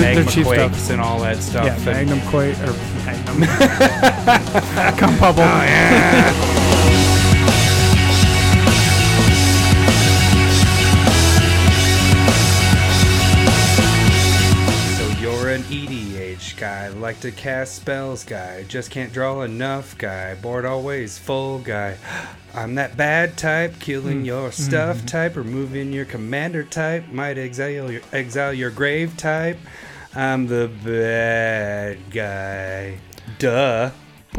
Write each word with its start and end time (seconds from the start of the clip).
they're, 0.00 0.14
Magma 0.14 0.22
they're 0.24 0.32
cheap 0.32 0.46
stuff. 0.46 0.90
and 0.90 1.00
all 1.00 1.20
that 1.20 1.38
stuff. 1.38 1.66
Yeah, 1.66 1.84
Magnum 1.84 2.20
Quake 2.28 2.58
or 2.60 2.72
Magnum. 3.04 3.48
Come 4.98 5.18
bubble. 5.18 5.42
Oh, 5.42 5.62
yeah. 5.62 6.32
So 14.96 15.20
you're 15.20 15.50
an 15.50 15.62
EDH 15.62 16.56
guy, 16.56 16.88
like 16.88 17.20
to 17.20 17.30
cast 17.30 17.74
spells 17.76 18.24
guy, 18.24 18.64
just 18.64 18.90
can't 18.90 19.12
draw 19.12 19.42
enough 19.42 19.96
guy, 19.98 20.34
bored 20.34 20.64
always 20.64 21.18
full 21.18 21.58
guy. 21.58 21.96
I'm 22.54 22.74
that 22.76 22.96
bad 22.96 23.36
type, 23.36 23.78
killing 23.78 24.20
hmm. 24.20 24.24
your 24.24 24.50
hmm, 24.50 24.62
stuff 24.62 25.00
hmm. 25.00 25.06
type, 25.06 25.36
removing 25.36 25.92
your 25.92 26.06
commander 26.06 26.64
type, 26.64 27.08
might 27.12 27.38
exile 27.38 27.92
your 27.92 28.02
exile 28.12 28.52
your 28.52 28.70
grave 28.70 29.16
type. 29.16 29.58
I'm 30.14 30.46
the 30.46 30.70
bad 30.84 31.98
guy. 32.10 32.98
Duh. 33.38 33.90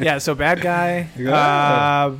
yeah, 0.00 0.18
so 0.18 0.34
bad 0.34 0.60
guy. 0.60 1.08
Yeah. 1.16 1.32
Uh, 1.32 2.16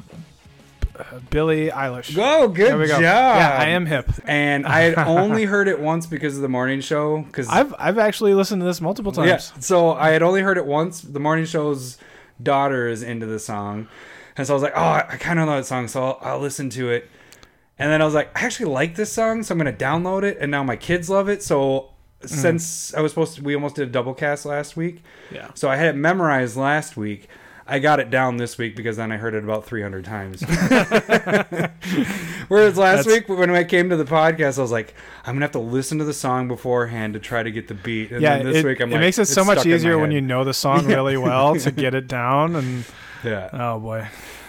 Billie 1.31 1.69
Eilish. 1.69 2.15
Go, 2.15 2.49
good 2.49 2.71
go. 2.71 2.87
job. 2.87 3.01
Yeah, 3.01 3.57
I 3.59 3.69
am 3.71 3.87
hip. 3.87 4.09
And 4.25 4.67
I 4.67 4.81
had 4.81 4.99
only 4.99 5.45
heard 5.45 5.69
it 5.69 5.81
once 5.81 6.07
because 6.07 6.37
of 6.37 6.43
the 6.43 6.49
morning 6.49 6.81
show. 6.81 7.23
Because 7.23 7.49
I've 7.49 7.75
I've 7.79 7.99
actually 7.99 8.35
listened 8.35 8.61
to 8.63 8.67
this 8.67 8.81
multiple 8.81 9.13
yeah, 9.17 9.39
times. 9.39 9.53
so 9.61 9.93
I 9.93 10.11
had 10.11 10.23
only 10.23 10.43
heard 10.43 10.59
it 10.59 10.67
once. 10.67 11.01
The 11.01 11.21
morning 11.21 11.45
show's 11.45 11.99
daughter 12.43 12.89
is 12.89 13.03
into 13.03 13.27
the 13.27 13.39
song, 13.39 13.89
and 14.37 14.47
so 14.47 14.53
I 14.53 14.55
was 14.55 14.63
like, 14.63 14.75
oh, 14.77 14.81
I 14.81 15.17
kind 15.19 15.39
of 15.39 15.47
know 15.47 15.57
that 15.57 15.67
song, 15.67 15.89
so 15.89 16.03
I'll, 16.05 16.19
I'll 16.21 16.41
listen 16.41 16.71
to 16.71 16.91
it. 16.91 17.09
And 17.81 17.91
then 17.91 18.03
I 18.03 18.05
was 18.05 18.15
like, 18.15 18.31
I 18.41 18.45
actually 18.45 18.71
like 18.73 18.95
this 18.95 19.13
song, 19.13 19.43
so 19.43 19.55
I'm 19.55 19.59
gonna 19.59 19.73
download 19.73 20.23
it. 20.23 20.39
And 20.41 20.51
now 20.51 20.63
my 20.63 20.77
kids 20.77 21.09
love 21.11 21.29
it. 21.29 21.43
So 21.43 21.91
since 22.25 22.93
I 22.95 23.01
was 23.01 23.13
supposed 23.13 23.37
to, 23.37 23.43
we 23.43 23.55
almost 23.55 23.77
did 23.77 23.89
a 23.89 23.91
double 23.91 24.15
cast 24.15 24.45
last 24.45 24.77
week. 24.77 25.03
Yeah. 25.33 25.51
So 25.55 25.69
I 25.71 25.77
had 25.77 25.95
it 25.95 25.97
memorized 25.97 26.57
last 26.57 26.97
week. 26.97 27.29
I 27.67 27.79
got 27.79 28.01
it 28.01 28.11
down 28.11 28.37
this 28.37 28.59
week 28.59 28.75
because 28.77 28.97
then 28.97 29.13
I 29.13 29.17
heard 29.17 29.35
it 29.35 29.45
about 29.45 29.65
300 29.65 30.05
times. 30.05 30.43
Whereas 32.49 32.77
last 32.77 33.07
That's- 33.07 33.07
week 33.07 33.29
when 33.29 33.51
I 33.51 33.65
came 33.65 33.91
to 33.91 33.97
the 33.97 34.05
podcast, 34.05 34.59
I 34.59 34.63
was 34.63 34.73
like, 34.73 34.95
I'm 35.25 35.35
gonna 35.35 35.45
have 35.45 35.53
to 35.53 35.59
listen 35.61 35.99
to 35.99 36.05
the 36.05 36.13
song 36.13 36.49
beforehand 36.49 37.15
to 37.15 37.21
try 37.21 37.43
to 37.43 37.51
get 37.51 37.69
the 37.69 37.75
beat. 37.75 38.11
And 38.11 38.23
yeah, 38.23 38.39
then 38.39 38.47
this 38.47 38.57
it, 38.59 38.65
week 38.65 38.81
I'm 38.81 38.91
it 38.91 38.95
like, 38.95 39.01
makes 39.01 39.19
it 39.19 39.27
so 39.27 39.45
much 39.45 39.59
stuck 39.59 39.67
in 39.67 39.71
my 39.71 39.77
easier 39.77 39.99
when 39.99 40.11
you 40.11 40.21
know 40.21 40.45
the 40.45 40.55
song 40.55 40.87
really 40.87 41.17
well 41.29 41.55
to 41.57 41.71
get 41.71 41.95
it 41.95 42.09
down. 42.09 42.57
And 42.57 42.85
Yeah. 43.25 43.49
oh 43.53 43.79
boy, 43.79 44.09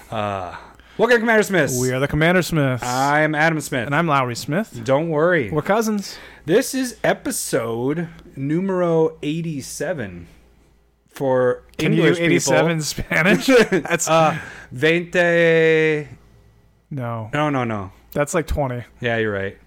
Uh, 0.09 0.55
welcome 1.01 1.19
Commander 1.19 1.41
Smith. 1.43 1.73
we 1.79 1.91
are 1.91 1.99
the 1.99 2.07
Commander 2.07 2.41
Smiths, 2.43 2.83
I'm 2.83 3.33
Adam 3.35 3.59
Smith. 3.59 3.85
and 3.87 3.95
I'm 3.95 4.07
Lowry 4.07 4.35
Smith. 4.35 4.79
Don't 4.83 5.09
worry. 5.09 5.49
We're 5.49 5.61
cousins. 5.63 6.17
This 6.45 6.73
is 6.75 6.97
episode 7.03 8.07
numero 8.35 9.17
87 9.23 10.27
for 11.07 11.63
Can 11.77 11.93
English 11.93 12.19
you 12.19 12.25
87 12.25 12.67
people. 12.67 12.83
Spanish? 12.83 13.45
That's 13.71 14.07
Uh, 14.07 14.37
veinte. 14.71 16.07
no, 16.91 17.29
No, 17.33 17.49
no, 17.49 17.63
no. 17.63 17.91
that's 18.13 18.33
like 18.35 18.45
20. 18.47 18.83
Yeah, 18.99 19.17
you're 19.17 19.31
right. 19.33 19.57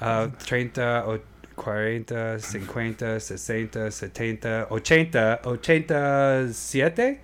Uh, 0.00 0.28
treinta, 0.44 1.04
o 1.06 1.20
cuarenta, 1.56 2.38
cincuenta, 2.40 3.18
sesenta, 3.20 3.90
setenta, 3.92 4.66
ochenta, 4.70 5.40
ochenta, 5.42 6.48
siete, 6.54 7.18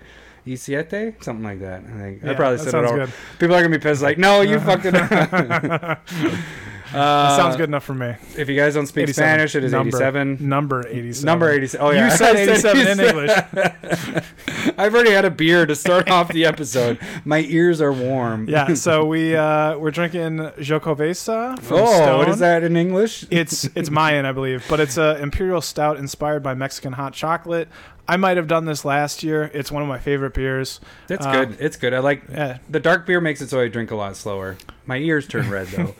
y 0.45 0.55
siete, 0.55 1.15
something 1.21 1.43
like 1.43 1.59
that. 1.59 1.83
I 1.83 1.99
think 1.99 2.23
I 2.23 2.33
probably 2.33 2.59
said 2.59 2.75
it 2.75 2.85
all. 2.85 2.95
good. 2.95 3.11
People 3.39 3.55
are 3.55 3.61
gonna 3.61 3.77
be 3.77 3.81
pissed. 3.81 4.01
Like, 4.01 4.17
no, 4.17 4.41
you 4.41 4.59
fucked 4.59 4.85
it 4.85 4.95
up. 4.95 6.07
That 6.95 7.01
uh, 7.31 7.37
sounds 7.37 7.55
good 7.57 7.69
enough 7.69 7.83
for 7.83 7.93
me. 7.93 8.15
If 8.37 8.49
you 8.49 8.55
guys 8.55 8.73
don't 8.73 8.87
speak 8.87 9.03
87. 9.03 9.13
Spanish, 9.13 9.55
it 9.55 9.63
is 9.63 9.71
Number. 9.71 9.97
87. 9.97 10.37
Number 10.47 10.87
87. 10.87 11.25
Number 11.25 11.51
87. 11.51 11.85
Oh, 11.85 11.91
yeah. 11.91 12.05
You 12.05 12.17
said 12.17 12.35
I 12.37 12.39
87 12.39 12.87
in 12.87 12.99
English. 12.99 13.31
I've 14.77 14.93
already 14.93 15.11
had 15.11 15.25
a 15.25 15.29
beer 15.29 15.65
to 15.65 15.75
start 15.75 16.09
off 16.09 16.29
the 16.31 16.45
episode. 16.45 16.99
My 17.23 17.39
ears 17.41 17.81
are 17.81 17.93
warm. 17.93 18.47
Yeah, 18.49 18.73
so 18.73 19.05
we 19.05 19.35
uh, 19.35 19.77
we're 19.77 19.91
drinking 19.91 20.37
Xocoveza 20.37 21.59
from 21.59 21.77
Oh, 21.79 21.85
Stone. 21.95 22.17
what 22.19 22.29
is 22.29 22.39
that 22.39 22.63
in 22.63 22.75
English? 22.77 23.25
It's 23.29 23.65
it's 23.75 23.89
Mayan, 23.89 24.25
I 24.25 24.31
believe, 24.31 24.65
but 24.69 24.79
it's 24.79 24.97
a 24.97 25.21
imperial 25.21 25.61
stout 25.61 25.97
inspired 25.97 26.43
by 26.43 26.53
Mexican 26.53 26.93
hot 26.93 27.13
chocolate. 27.13 27.67
I 28.07 28.17
might 28.17 28.37
have 28.37 28.47
done 28.47 28.65
this 28.65 28.85
last 28.85 29.23
year. 29.23 29.49
It's 29.53 29.71
one 29.71 29.81
of 29.81 29.89
my 29.89 29.97
favorite 29.97 30.33
beers. 30.35 30.79
It's 31.09 31.25
uh, 31.25 31.31
good. 31.31 31.57
It's 31.59 31.75
good. 31.77 31.93
I 31.93 31.99
like 31.99 32.23
Yeah, 32.29 32.59
the 32.69 32.79
dark 32.79 33.05
beer 33.05 33.19
makes 33.19 33.41
it 33.41 33.49
so 33.49 33.59
I 33.59 33.67
drink 33.67 33.91
a 33.91 33.95
lot 33.95 34.15
slower. 34.15 34.57
My 34.85 34.97
ears 34.97 35.27
turn 35.27 35.49
red 35.49 35.67
though. 35.67 35.95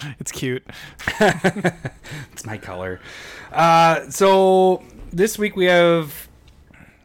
it's 0.20 0.32
cute. 0.32 0.64
it's 1.20 2.44
my 2.44 2.58
color. 2.58 3.00
Uh, 3.52 4.08
so 4.10 4.82
this 5.12 5.38
week 5.38 5.56
we 5.56 5.66
have 5.66 6.28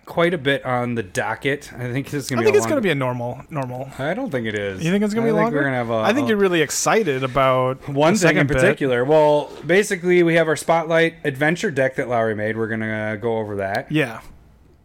quite 0.05 0.33
a 0.33 0.37
bit 0.37 0.65
on 0.65 0.95
the 0.95 1.03
docket. 1.03 1.71
I 1.73 1.91
think 1.91 2.07
this 2.09 2.25
is 2.25 2.31
I 2.31 2.35
gonna 2.35 2.41
be. 2.41 2.45
think 2.45 2.55
it's 2.57 2.63
long- 2.63 2.69
going 2.71 2.81
to 2.81 2.85
be 2.85 2.89
a 2.89 2.95
normal 2.95 3.41
normal. 3.49 3.89
I 3.99 4.13
don't 4.13 4.31
think 4.31 4.47
it 4.47 4.55
is. 4.55 4.83
You 4.83 4.91
think 4.91 5.03
it's 5.03 5.13
gonna 5.13 5.25
be 5.27 5.29
I 5.31 5.33
think 5.33 5.43
longer? 5.43 5.57
We're 5.57 5.63
gonna 5.65 5.75
have 5.77 5.89
a. 5.91 5.97
I 5.97 6.13
think 6.13 6.25
a- 6.25 6.29
you're 6.29 6.37
really 6.37 6.61
excited 6.61 7.23
about 7.23 7.87
one 7.89 8.15
thing 8.15 8.29
in 8.31 8.35
second 8.35 8.47
bit. 8.47 8.57
particular. 8.57 9.05
Well, 9.05 9.51
basically, 9.65 10.23
we 10.23 10.35
have 10.35 10.47
our 10.47 10.55
spotlight 10.55 11.15
adventure 11.23 11.71
deck 11.71 11.95
that 11.97 12.07
Lowry 12.09 12.35
made. 12.35 12.57
We're 12.57 12.67
gonna 12.67 13.13
uh, 13.13 13.15
go 13.17 13.37
over 13.37 13.57
that. 13.57 13.91
Yeah. 13.91 14.21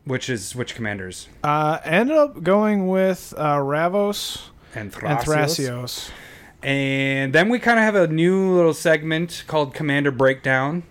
Which 0.04 0.28
is 0.28 0.54
which 0.54 0.74
commanders 0.74 1.28
Uh, 1.42 1.78
ended 1.82 2.16
up 2.18 2.42
going 2.42 2.88
with 2.88 3.32
uh, 3.38 3.56
Ravos 3.56 4.50
and 4.74 4.92
Thrasios. 4.92 5.08
and 5.10 5.18
Thrasios. 5.20 6.10
And 6.64 7.32
then 7.34 7.50
we 7.50 7.58
kind 7.58 7.78
of 7.78 7.84
have 7.84 7.94
a 7.94 8.06
new 8.06 8.54
little 8.54 8.72
segment 8.74 9.44
called 9.46 9.74
Commander 9.74 10.10
Breakdown. 10.10 10.82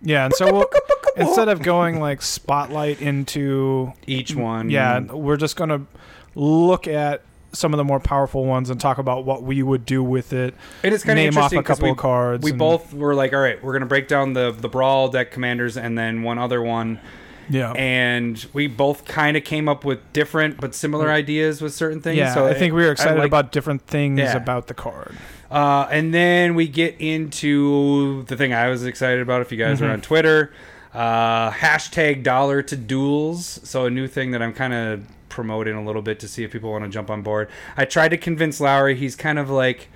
Yeah, 0.00 0.24
and 0.26 0.34
so 0.34 0.52
we'll 0.52 0.66
instead 1.16 1.48
of 1.48 1.62
going 1.62 2.00
like 2.00 2.22
spotlight 2.22 3.02
into 3.02 3.92
Each 4.06 4.34
one, 4.34 4.70
yeah, 4.70 5.00
we're 5.00 5.36
just 5.36 5.56
gonna 5.56 5.86
look 6.34 6.86
at 6.88 7.22
some 7.52 7.72
of 7.72 7.78
the 7.78 7.84
more 7.84 7.98
powerful 7.98 8.44
ones 8.44 8.70
and 8.70 8.80
talk 8.80 8.98
about 8.98 9.24
what 9.24 9.42
we 9.42 9.62
would 9.62 9.84
do 9.86 10.02
with 10.02 10.32
it. 10.32 10.54
It 10.82 10.92
is 10.92 11.02
kind 11.02 11.18
of 11.18 11.24
Name 11.24 11.28
off 11.30 11.52
interesting 11.52 11.58
a 11.58 11.62
couple 11.62 11.84
we, 11.84 11.90
of 11.90 11.96
cards. 11.96 12.44
we 12.44 12.50
and- 12.50 12.58
both 12.58 12.92
were 12.94 13.14
like, 13.14 13.32
all 13.32 13.40
right, 13.40 13.62
we're 13.62 13.72
gonna 13.72 13.86
break 13.86 14.08
down 14.08 14.32
the 14.32 14.52
the 14.52 14.68
brawl 14.68 15.08
deck 15.08 15.30
commanders 15.30 15.76
and 15.76 15.98
then 15.98 16.22
one 16.22 16.38
other 16.38 16.62
one, 16.62 17.00
yeah. 17.48 17.72
and 17.72 18.46
we 18.52 18.66
both 18.66 19.04
kind 19.04 19.36
of 19.36 19.44
came 19.44 19.68
up 19.68 19.84
with 19.84 20.00
different 20.12 20.60
but 20.60 20.74
similar 20.74 21.10
ideas 21.10 21.60
with 21.62 21.74
certain 21.74 22.00
things. 22.00 22.18
yeah, 22.18 22.34
so 22.34 22.46
I 22.46 22.54
think 22.54 22.74
we 22.74 22.82
were 22.84 22.92
excited 22.92 23.18
like- 23.18 23.26
about 23.26 23.52
different 23.52 23.82
things 23.86 24.18
Yeah. 24.20 24.36
about 24.36 24.66
the 24.66 24.74
card. 24.74 25.14
Uh, 25.50 25.88
and 25.90 26.12
then 26.12 26.54
we 26.54 26.68
get 26.68 26.96
into 27.00 28.24
the 28.24 28.36
thing 28.36 28.52
I 28.52 28.68
was 28.68 28.84
excited 28.84 29.20
about. 29.22 29.40
If 29.40 29.50
you 29.50 29.56
guys 29.58 29.80
Mhm. 29.80 29.88
are 29.88 29.92
on 29.92 30.00
Twitter, 30.02 30.52
uh, 30.94 31.50
hashtag 31.50 32.22
dollar 32.22 32.60
to 32.62 32.76
duels. 32.76 33.60
So 33.64 33.86
a 33.86 33.90
new 33.90 34.06
thing 34.06 34.30
that 34.32 34.42
I'm 34.42 34.52
kind 34.52 34.74
of 34.74 35.00
promoting 35.28 35.74
a 35.74 35.84
little 35.84 36.02
bit 36.02 36.18
to 36.20 36.28
see 36.28 36.44
if 36.44 36.50
people 36.50 36.70
want 36.72 36.84
to 36.84 36.90
jump 36.90 37.10
on 37.10 37.22
board. 37.22 37.48
I 37.76 37.84
tried 37.84 38.08
to 38.08 38.16
convince 38.16 38.60
Lowry. 38.60 38.94
He's 38.94 39.14
kind 39.16 39.38
of 39.38 39.48
like, 39.50 39.88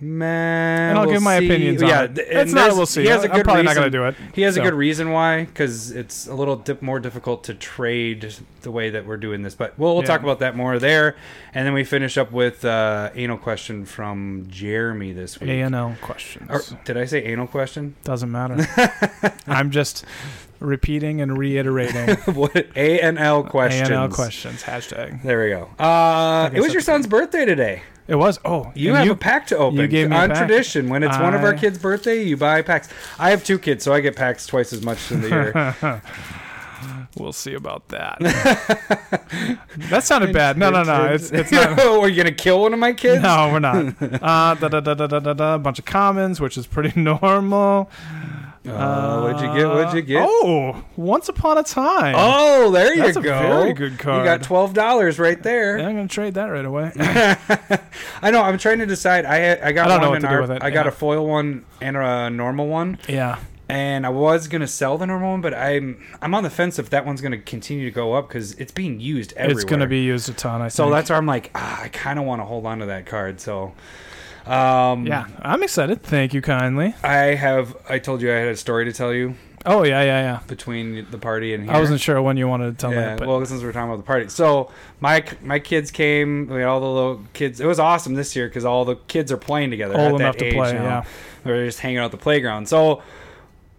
man. 0.00 0.90
And 0.90 0.98
I'll 0.98 1.06
we'll 1.06 1.14
give 1.14 1.22
my 1.22 1.38
see." 1.38 1.46
opinions 1.46 1.82
yeah, 1.82 2.00
on 2.00 2.04
it. 2.04 2.18
It's 2.18 2.52
not 2.52 2.72
we'll 2.72 2.86
see. 2.86 3.02
He 3.02 3.08
has 3.08 3.24
a 3.24 3.28
I'm 3.30 3.36
good 3.36 3.44
probably 3.44 3.62
not 3.62 3.74
gonna 3.74 3.90
do 3.90 4.04
it. 4.04 4.14
He 4.34 4.42
has 4.42 4.54
So. 4.56 4.60
a 4.60 4.64
good 4.64 4.74
reason 4.74 5.10
why, 5.12 5.44
because 5.44 5.90
it's 5.90 6.26
a 6.26 6.34
little 6.34 6.56
dip, 6.56 6.82
more 6.82 7.00
difficult 7.00 7.44
to 7.44 7.54
trade 7.54 8.34
the 8.62 8.70
way 8.70 8.90
that 8.90 9.06
we're 9.06 9.16
doing 9.16 9.42
this. 9.42 9.54
But 9.54 9.78
we'll, 9.78 9.94
we'll 9.94 10.02
Yeah. 10.02 10.08
talk 10.08 10.22
about 10.22 10.38
that 10.40 10.56
more 10.56 10.78
there. 10.78 11.16
And 11.52 11.66
then 11.66 11.72
we 11.74 11.84
finish 11.84 12.18
up 12.18 12.32
with 12.32 12.64
uh, 12.64 13.10
anal 13.14 13.38
question 13.38 13.84
from 13.84 14.46
Jeremy 14.48 15.12
this 15.12 15.40
week. 15.40 15.50
Anal 15.50 15.94
questions. 16.00 16.50
Or, 16.50 16.62
did 16.84 16.96
I 16.96 17.04
say 17.04 17.22
anal 17.24 17.46
question? 17.46 17.94
Doesn't 18.04 18.30
matter. 18.30 18.66
I'm 19.46 19.70
just 19.70 20.04
repeating 20.60 21.20
and 21.20 21.36
reiterating. 21.38 22.16
what 22.34 22.66
A 22.76 23.00
and 23.00 23.18
L 23.18 23.40
A 23.40 23.48
questions? 23.48 23.88
and 23.88 23.96
L 23.98 24.08
questions. 24.08 24.62
Hashtag. 24.62 25.22
There 25.22 25.42
we 25.44 25.50
go. 25.50 25.68
Uh, 25.82 26.50
it 26.52 26.60
was 26.60 26.72
your 26.72 26.82
son's 26.82 27.06
birthday 27.06 27.44
today. 27.44 27.82
It 28.06 28.16
was. 28.16 28.38
Oh, 28.44 28.70
You 28.74 28.94
have 28.94 29.08
a 29.08 29.16
pack 29.16 29.46
to 29.48 29.56
open. 29.56 29.80
you 29.80 29.86
gave 29.88 30.10
me 30.10 30.16
a 30.16 30.20
on 30.20 30.28
tradition. 30.30 30.88
When 30.90 31.02
it's 31.02 31.18
one 31.18 31.34
of 31.34 31.42
our 31.42 31.54
kids' 31.54 31.78
birthday, 31.78 32.22
you 32.22 32.36
buy 32.36 32.60
packs. 32.62 32.88
I 33.18 33.30
have 33.30 33.42
two 33.44 33.58
kids, 33.58 33.82
so 33.84 33.92
I 33.92 34.00
get 34.00 34.14
packs 34.16 34.46
twice 34.46 34.72
as 34.72 34.82
much 34.82 35.10
in 35.10 35.20
the 35.22 35.28
year. 35.28 36.02
We'll 37.16 37.32
see 37.32 37.54
about 37.54 37.88
that. 37.88 38.18
that 39.90 40.02
sounded 40.02 40.32
bad. 40.32 40.58
No, 40.58 40.70
no, 40.70 40.82
no. 40.82 41.06
It's 41.06 41.30
it's 41.30 41.52
not. 41.52 41.78
Are 41.78 42.08
you 42.08 42.16
gonna 42.16 42.32
kill 42.34 42.60
one 42.62 42.72
of 42.72 42.80
my 42.80 42.92
kids? 42.92 43.22
No, 43.22 43.50
we're 43.52 43.60
not. 43.60 43.76
Uh, 44.02 44.54
da, 44.54 44.54
da, 44.68 44.80
da, 44.80 44.94
da, 44.94 45.06
da, 45.06 45.20
da, 45.20 45.32
da, 45.32 45.54
a 45.54 45.58
bunch 45.58 45.78
of 45.78 45.84
commons, 45.84 46.40
which 46.40 46.58
is 46.58 46.66
pretty 46.66 47.00
normal. 47.00 47.88
Uh, 48.66 49.20
what'd 49.20 49.40
you 49.42 49.54
get? 49.54 49.68
What'd 49.68 49.94
you 49.94 50.00
get? 50.02 50.26
Oh, 50.26 50.82
once 50.96 51.28
upon 51.28 51.58
a 51.58 51.62
time. 51.62 52.14
Oh, 52.16 52.70
there 52.70 52.94
you 52.94 53.02
That's 53.02 53.16
a 53.18 53.20
go. 53.20 53.38
very 53.38 53.72
good 53.74 53.98
card. 53.98 54.18
You 54.20 54.24
got 54.24 54.42
twelve 54.42 54.72
dollars 54.72 55.18
right 55.18 55.36
Yeah, 55.36 55.42
there. 55.42 55.78
I'm 55.80 55.94
gonna 55.96 56.08
trade 56.08 56.34
that 56.34 56.46
right 56.46 56.64
away. 56.64 56.90
I 58.22 58.30
know. 58.30 58.40
I'm 58.42 58.56
trying 58.58 58.78
to 58.78 58.86
decide. 58.86 59.26
I 59.26 59.52
I 59.68 59.72
got 59.72 59.86
I 59.86 59.88
don't 59.90 60.00
know 60.00 60.10
one 60.10 60.10
what 60.10 60.16
in 60.16 60.22
to 60.22 60.28
do 60.28 60.34
our, 60.34 60.40
with 60.40 60.50
it, 60.52 60.62
I 60.62 60.70
got 60.70 60.86
yeah. 60.86 60.88
a 60.88 60.92
foil 60.92 61.26
one 61.26 61.64
and 61.82 61.96
a 61.96 62.30
normal 62.30 62.66
one, 62.68 62.98
yeah, 63.06 63.38
and 63.68 64.06
I 64.06 64.08
was 64.08 64.48
gonna 64.48 64.66
sell 64.66 64.96
the 64.96 65.06
normal 65.06 65.32
one, 65.32 65.40
but 65.42 65.52
I'm 65.52 66.02
I'm 66.22 66.34
on 66.34 66.42
the 66.42 66.50
fence 66.50 66.78
if 66.78 66.88
that 66.90 67.04
one's 67.04 67.20
gonna 67.20 67.38
continue 67.38 67.84
to 67.84 67.90
go 67.94 68.14
up 68.14 68.28
because 68.28 68.52
it's 68.54 68.72
being 68.72 68.98
used 68.98 69.34
everywhere. 69.34 69.60
it's 69.60 69.70
gonna 69.70 69.86
be 69.86 70.00
used 70.00 70.28
a 70.30 70.32
ton. 70.32 70.62
I 70.62 70.68
So 70.68 70.84
think. 70.84 70.94
that's 70.94 71.10
where 71.10 71.18
I'm 71.18 71.26
like, 71.26 71.50
ah, 71.54 71.82
I 71.82 71.88
kind 71.88 72.18
of 72.18 72.24
want 72.24 72.40
to 72.40 72.46
hold 72.46 72.64
on 72.64 72.78
to 72.78 72.86
that 72.86 73.04
card. 73.06 73.40
So, 73.40 73.74
Um, 74.46 75.06
Yeah, 75.06 75.26
I'm 75.42 75.62
excited. 75.62 76.02
Thank 76.02 76.34
you 76.34 76.42
kindly. 76.42 76.94
I 77.02 77.34
have. 77.34 77.76
I 77.88 77.98
told 77.98 78.20
you 78.22 78.30
I 78.32 78.36
had 78.36 78.48
a 78.48 78.56
story 78.56 78.84
to 78.84 78.92
tell 78.92 79.12
you 79.12 79.34
Oh 79.66 79.82
yeah, 79.82 80.02
yeah, 80.02 80.20
yeah. 80.20 80.40
between 80.46 81.06
the 81.10 81.16
party 81.18 81.54
and 81.54 81.64
here. 81.64 81.72
I 81.72 81.80
wasn't 81.80 82.00
sure 82.00 82.20
when 82.20 82.36
you 82.36 82.46
wanted 82.46 82.72
to 82.72 82.76
tell 82.76 82.92
yeah, 82.92 83.12
me, 83.14 83.18
but 83.18 83.28
well, 83.28 83.44
since 83.46 83.62
we're 83.62 83.72
talking 83.72 83.88
about 83.88 83.96
the 83.96 84.02
party, 84.02 84.28
so 84.28 84.70
my 85.00 85.24
my 85.42 85.58
kids 85.58 85.90
came. 85.90 86.48
We 86.48 86.56
had 86.56 86.66
all 86.66 86.80
the 86.80 86.86
little 86.86 87.20
kids. 87.32 87.60
It 87.60 87.66
was 87.66 87.78
awesome 87.78 88.12
this 88.14 88.36
year 88.36 88.46
because 88.46 88.66
all 88.66 88.84
the 88.84 88.96
kids 89.08 89.32
are 89.32 89.38
playing 89.38 89.70
together. 89.70 89.94
old 89.98 90.20
at 90.20 90.20
enough 90.20 90.34
that 90.34 90.38
to 90.40 90.44
age 90.46 90.54
play. 90.54 90.72
now. 90.74 90.82
Yeah. 90.82 91.04
They're 91.44 91.64
just 91.64 91.80
hanging 91.80 91.98
out 91.98 92.06
at 92.06 92.10
the 92.10 92.18
playground. 92.18 92.68
So 92.68 93.02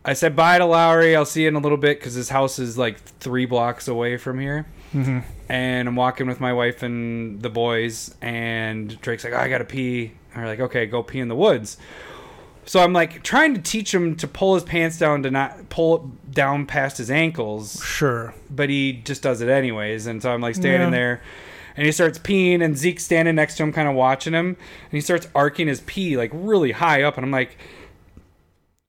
I 0.04 0.14
said 0.14 0.36
bye 0.36 0.58
to 0.58 0.66
Lowry. 0.66 1.16
I'll 1.16 1.26
see 1.26 1.44
you 1.44 1.50
in 1.50 1.56
a 1.56 1.60
little 1.60 1.78
bit 1.78 2.00
because 2.00 2.16
his 2.16 2.30
house 2.30 2.58
is 2.58 2.80
like 2.80 2.98
three 3.00 3.46
blocks 3.46 3.88
away 3.88 4.18
from 4.18 4.40
here. 4.40 4.66
hmm 4.92 5.20
And 5.50 5.88
I'm 5.88 5.96
walking 5.96 6.26
with 6.26 6.40
my 6.40 6.54
wife 6.54 6.82
and 6.82 7.44
the 7.44 7.50
boys, 7.52 8.16
and 8.24 9.00
Drake's 9.02 9.24
like, 9.24 9.34
oh, 9.34 9.38
"I 9.38 9.50
gotta 9.50 9.66
pee." 9.66 10.14
And 10.36 10.44
we're 10.44 10.50
like, 10.50 10.60
"Okay, 10.60 10.86
go 10.86 11.02
pee 11.02 11.20
in 11.20 11.28
the 11.30 11.36
woods." 11.36 11.78
So 12.68 12.80
I'm 12.82 12.94
like 12.94 13.24
trying 13.24 13.54
to 13.56 13.62
teach 13.62 13.94
him 13.94 14.16
to 14.18 14.28
pull 14.28 14.56
his 14.56 14.64
pants 14.64 14.98
down 14.98 15.24
to 15.24 15.32
not 15.32 15.70
pull 15.70 15.96
it 15.98 16.32
down 16.32 16.66
past 16.66 16.98
his 16.98 17.10
ankles 17.12 17.80
Sure. 17.86 18.34
but 18.50 18.70
he 18.70 18.92
just 18.94 19.22
does 19.22 19.40
it 19.42 19.50
anyways. 19.50 20.08
And 20.08 20.22
so 20.22 20.32
I'm 20.34 20.42
like 20.42 20.56
standing 20.56 20.88
Yeah. 20.92 20.98
there, 20.98 21.22
and 21.78 21.86
he 21.86 21.92
starts 21.92 22.18
peeing, 22.20 22.64
and 22.64 22.76
Zeke's 22.78 23.04
standing 23.06 23.36
next 23.36 23.58
to 23.58 23.64
him, 23.64 23.72
kind 23.72 23.88
of 23.88 23.94
watching 23.96 24.34
him, 24.34 24.48
and 24.48 24.92
he 24.92 25.00
starts 25.02 25.28
arcing 25.36 25.68
his 25.68 25.82
pee 25.82 26.18
like 26.18 26.32
really 26.34 26.72
high 26.72 27.04
up, 27.04 27.18
and 27.18 27.26
I'm 27.26 27.32
like, 27.32 27.56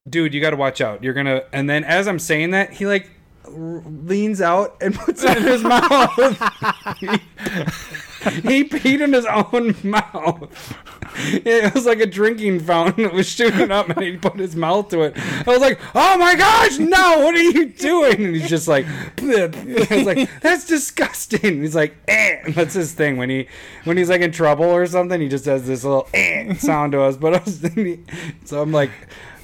dude, 0.08 0.32
you 0.34 0.40
got 0.40 0.50
to 0.50 0.56
watch 0.56 0.80
out. 0.80 1.04
You're 1.04 1.14
gonna. 1.14 1.42
And 1.52 1.68
then 1.68 1.84
as 1.84 2.08
I'm 2.08 2.18
saying 2.18 2.52
that, 2.52 2.72
he 2.72 2.86
like 2.86 3.10
leans 3.48 4.40
out 4.40 4.76
and 4.80 4.94
puts 4.94 5.22
it 5.22 5.36
in 5.36 5.42
his 5.42 5.62
mouth. 5.64 6.16
he 8.42 8.64
peed 8.64 9.00
in 9.00 9.12
his 9.12 9.26
own 9.26 9.76
mouth. 9.82 10.76
It 11.18 11.72
was 11.74 11.86
like 11.86 12.00
a 12.00 12.06
drinking 12.06 12.60
fountain 12.60 13.04
that 13.04 13.12
was 13.12 13.28
shooting 13.28 13.70
up, 13.70 13.88
and 13.88 14.02
he 14.02 14.16
put 14.16 14.36
his 14.36 14.56
mouth 14.56 14.88
to 14.88 15.02
it. 15.02 15.14
I 15.16 15.50
was 15.50 15.60
like, 15.60 15.78
"Oh 15.94 16.18
my 16.18 16.34
gosh, 16.34 16.78
no! 16.78 17.20
What 17.20 17.34
are 17.34 17.42
you 17.42 17.66
doing?" 17.66 18.24
And 18.24 18.36
he's 18.36 18.48
just 18.48 18.68
like, 18.68 18.84
"Bleh." 19.16 19.90
"I 19.90 19.96
was 19.96 20.06
like, 20.06 20.40
that's 20.40 20.66
disgusting." 20.66 21.62
He's 21.62 21.74
like, 21.74 21.96
"Eh." 22.08 22.40
And 22.44 22.54
that's 22.54 22.74
his 22.74 22.92
thing 22.92 23.16
when 23.16 23.30
he 23.30 23.48
when 23.84 23.96
he's 23.96 24.10
like 24.10 24.20
in 24.20 24.32
trouble 24.32 24.64
or 24.64 24.86
something. 24.86 25.20
He 25.20 25.28
just 25.28 25.44
does 25.44 25.66
this 25.66 25.84
little 25.84 26.08
eh 26.12 26.54
sound 26.54 26.92
to 26.92 27.02
us. 27.02 27.16
But 27.16 27.34
I 27.34 27.42
was 27.44 27.58
thinking, 27.58 28.06
so 28.44 28.60
I'm 28.60 28.72
like 28.72 28.90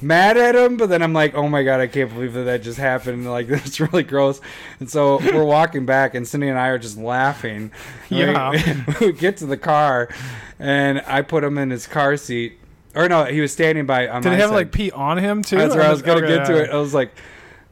mad 0.03 0.37
at 0.37 0.55
him, 0.55 0.77
but 0.77 0.89
then 0.89 1.03
I'm 1.03 1.13
like, 1.13 1.35
oh 1.35 1.49
my 1.49 1.63
god, 1.63 1.81
I 1.81 1.87
can't 1.87 2.13
believe 2.13 2.33
that 2.35 2.45
that 2.45 2.63
just 2.63 2.79
happened. 2.79 3.27
Like 3.33 3.47
that's 3.49 3.81
really 3.81 4.03
gross. 4.03 4.41
And 4.81 4.91
so 4.91 5.19
we're 5.19 5.45
walking 5.45 5.87
back, 5.87 6.15
and 6.15 6.27
Cindy 6.27 6.49
and 6.49 6.59
I 6.59 6.69
are 6.69 6.79
just 6.79 6.97
laughing. 6.99 7.71
And 8.11 8.11
we- 8.11 8.17
Yeah. 8.19 8.85
We, 9.01 9.13
get 9.13 9.39
to 9.39 9.47
the 9.47 9.57
car, 9.57 10.09
and 10.59 11.03
I 11.07 11.23
put 11.23 11.45
him 11.45 11.57
in 11.59 11.71
his 11.71 11.87
car 11.87 12.17
seat. 12.17 12.59
Or 12.95 13.09
no, 13.09 13.25
he 13.25 13.41
was 13.41 13.53
standing 13.53 13.87
by. 13.87 14.07
On 14.09 14.21
Did 14.23 14.33
he 14.33 14.39
have 14.39 14.51
side. 14.51 14.55
like 14.57 14.73
pee 14.73 14.91
on 14.91 15.17
him 15.19 15.43
too? 15.43 15.57
That's 15.57 15.75
where 15.75 15.85
I 15.85 15.91
was 15.91 16.03
gonna 16.03 16.19
Okay, 16.25 16.37
get 16.37 16.47
to 16.49 16.63
it. 16.63 16.69
I 16.71 16.77
was 16.77 16.93
like, 16.93 17.13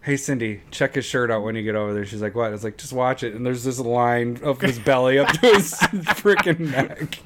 "Hey, 0.00 0.17
Cindy, 0.17 0.62
check 0.71 0.94
his 0.94 1.05
shirt 1.05 1.31
out 1.31 1.43
when 1.43 1.55
you 1.56 1.62
get 1.62 1.75
over 1.75 1.93
there." 1.93 2.06
She's 2.06 2.23
like, 2.23 2.35
"What?" 2.35 2.47
I 2.47 2.50
was 2.50 2.65
like, 2.65 2.79
"Just 2.79 2.94
watch 2.94 3.23
it." 3.23 3.35
And 3.35 3.44
there's 3.44 3.62
this 3.65 3.79
line 3.79 4.41
of 4.43 4.61
his 4.62 4.79
belly 4.79 5.19
up 5.19 5.29
to 5.29 5.41
his 5.41 5.73
freaking 5.75 6.71
neck. 6.71 7.19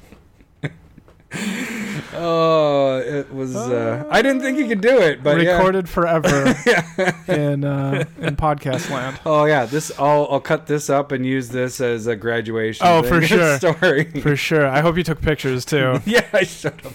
Oh, 2.17 2.97
it 2.99 3.33
was. 3.33 3.55
Uh, 3.55 4.03
I 4.09 4.21
didn't 4.21 4.41
think 4.41 4.57
he 4.57 4.67
could 4.67 4.81
do 4.81 4.99
it, 4.99 5.23
but 5.23 5.41
yeah. 5.41 5.57
recorded 5.57 5.87
forever 5.89 6.27
in 7.27 7.63
uh, 7.63 8.05
in 8.19 8.35
podcast 8.35 8.89
land. 8.89 9.19
Oh 9.25 9.45
yeah, 9.45 9.65
this 9.65 9.91
I'll 9.99 10.27
I'll 10.29 10.39
cut 10.41 10.67
this 10.67 10.89
up 10.89 11.11
and 11.11 11.25
use 11.25 11.49
this 11.49 11.79
as 11.81 12.07
a 12.07 12.15
graduation. 12.15 12.85
Oh, 12.87 13.03
for 13.03 13.21
sure. 13.25 13.57
Story. 13.57 14.05
For 14.21 14.35
sure. 14.35 14.67
I 14.67 14.81
hope 14.81 14.97
you 14.97 15.03
took 15.03 15.21
pictures 15.21 15.65
too. 15.65 15.99
yeah, 16.05 16.25
I 16.33 16.43
shut 16.43 16.85
up. 16.85 16.93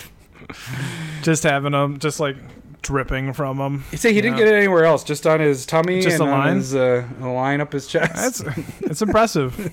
just 1.22 1.42
having 1.42 1.72
them, 1.72 1.98
just 1.98 2.20
like 2.20 2.36
dripping 2.82 3.32
from 3.34 3.58
them. 3.58 3.84
You 3.92 3.98
say 3.98 4.12
he 4.14 4.20
didn't 4.20 4.38
Yeah. 4.38 4.44
get 4.46 4.54
it 4.54 4.56
anywhere 4.56 4.84
else, 4.84 5.04
just 5.04 5.26
on 5.26 5.38
his 5.40 5.66
tummy 5.66 6.00
Just 6.00 6.20
and 6.20 6.28
a 6.28 6.32
line? 6.32 6.56
his 6.56 6.74
uh, 6.74 7.04
a 7.20 7.28
line 7.28 7.60
up 7.60 7.72
his 7.72 7.86
chest. 7.86 8.14
That's 8.44 8.58
it's 8.80 9.02
impressive. 9.02 9.70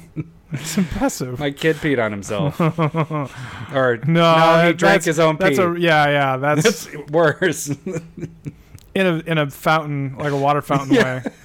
It's 0.52 0.78
impressive. 0.78 1.40
My 1.40 1.52
kid 1.52 1.76
peed 1.78 2.04
on 2.04 2.12
himself. 2.12 2.60
or 3.74 3.98
No, 4.08 4.68
he 4.68 4.74
drank 4.74 5.04
his 5.04 5.20
own 5.20 5.38
pee. 5.38 5.44
That's 5.56 5.60
a 5.60 5.76
yeah, 5.78 6.08
yeah. 6.08 6.38
That's, 6.38 6.86
That's 6.86 7.10
worse. 7.12 7.68
in 7.68 9.06
a 9.06 9.18
in 9.20 9.38
a 9.38 9.50
fountain, 9.50 10.16
like 10.18 10.32
a 10.32 10.38
water 10.38 10.62
fountain 10.62 10.94
Yeah. 10.96 11.24
way. 11.24 11.32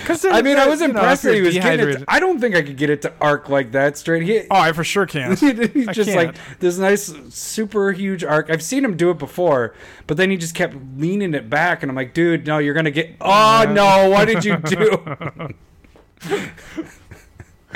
Because 0.00 0.24
I 0.24 0.40
mean, 0.40 0.56
I 0.56 0.66
was 0.68 0.80
impressed 0.80 1.24
that 1.24 1.34
he 1.34 1.42
was 1.42 1.52
getting 1.52 1.86
it. 1.86 1.98
To, 1.98 2.04
I 2.08 2.18
don't 2.18 2.40
think 2.40 2.54
I 2.56 2.62
could 2.62 2.78
get 2.78 2.88
it 2.88 3.02
to 3.02 3.12
arc 3.20 3.50
like 3.50 3.72
that 3.72 3.98
straight. 3.98 4.22
He, 4.22 4.40
oh, 4.40 4.46
I 4.50 4.72
for 4.72 4.82
sure 4.84 5.04
can. 5.04 5.36
He's 5.36 5.86
just 5.88 6.08
can't. 6.08 6.28
like 6.28 6.58
this 6.60 6.78
nice, 6.78 7.12
super 7.28 7.92
huge 7.92 8.24
arc. 8.24 8.48
I've 8.48 8.62
seen 8.62 8.82
him 8.82 8.96
do 8.96 9.10
it 9.10 9.18
before, 9.18 9.74
but 10.06 10.16
then 10.16 10.30
he 10.30 10.38
just 10.38 10.54
kept 10.54 10.74
leaning 10.96 11.34
it 11.34 11.50
back, 11.50 11.82
and 11.82 11.90
I'm 11.90 11.96
like, 11.96 12.14
dude, 12.14 12.46
no, 12.46 12.56
you're 12.56 12.72
gonna 12.72 12.90
get. 12.90 13.16
Oh 13.20 13.66
no, 13.68 14.08
what 14.08 14.24
did 14.28 14.46
you 14.46 14.56
do? 14.56 15.54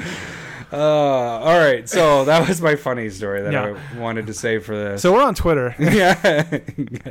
uh, 0.73 0.77
all 0.77 1.59
right, 1.59 1.89
so 1.89 2.25
that 2.27 2.47
was 2.49 2.61
my 2.61 2.77
funny 2.77 3.11
story 3.11 3.43
that 3.43 3.53
Yeah. 3.53 3.77
I 3.95 3.99
wanted 3.99 4.27
to 4.29 4.35
say 4.35 4.59
for 4.59 4.77
this. 4.77 5.03
So 5.03 5.13
we're 5.13 5.23
on 5.23 5.35
Twitter, 5.35 5.75
yeah, 5.81 6.59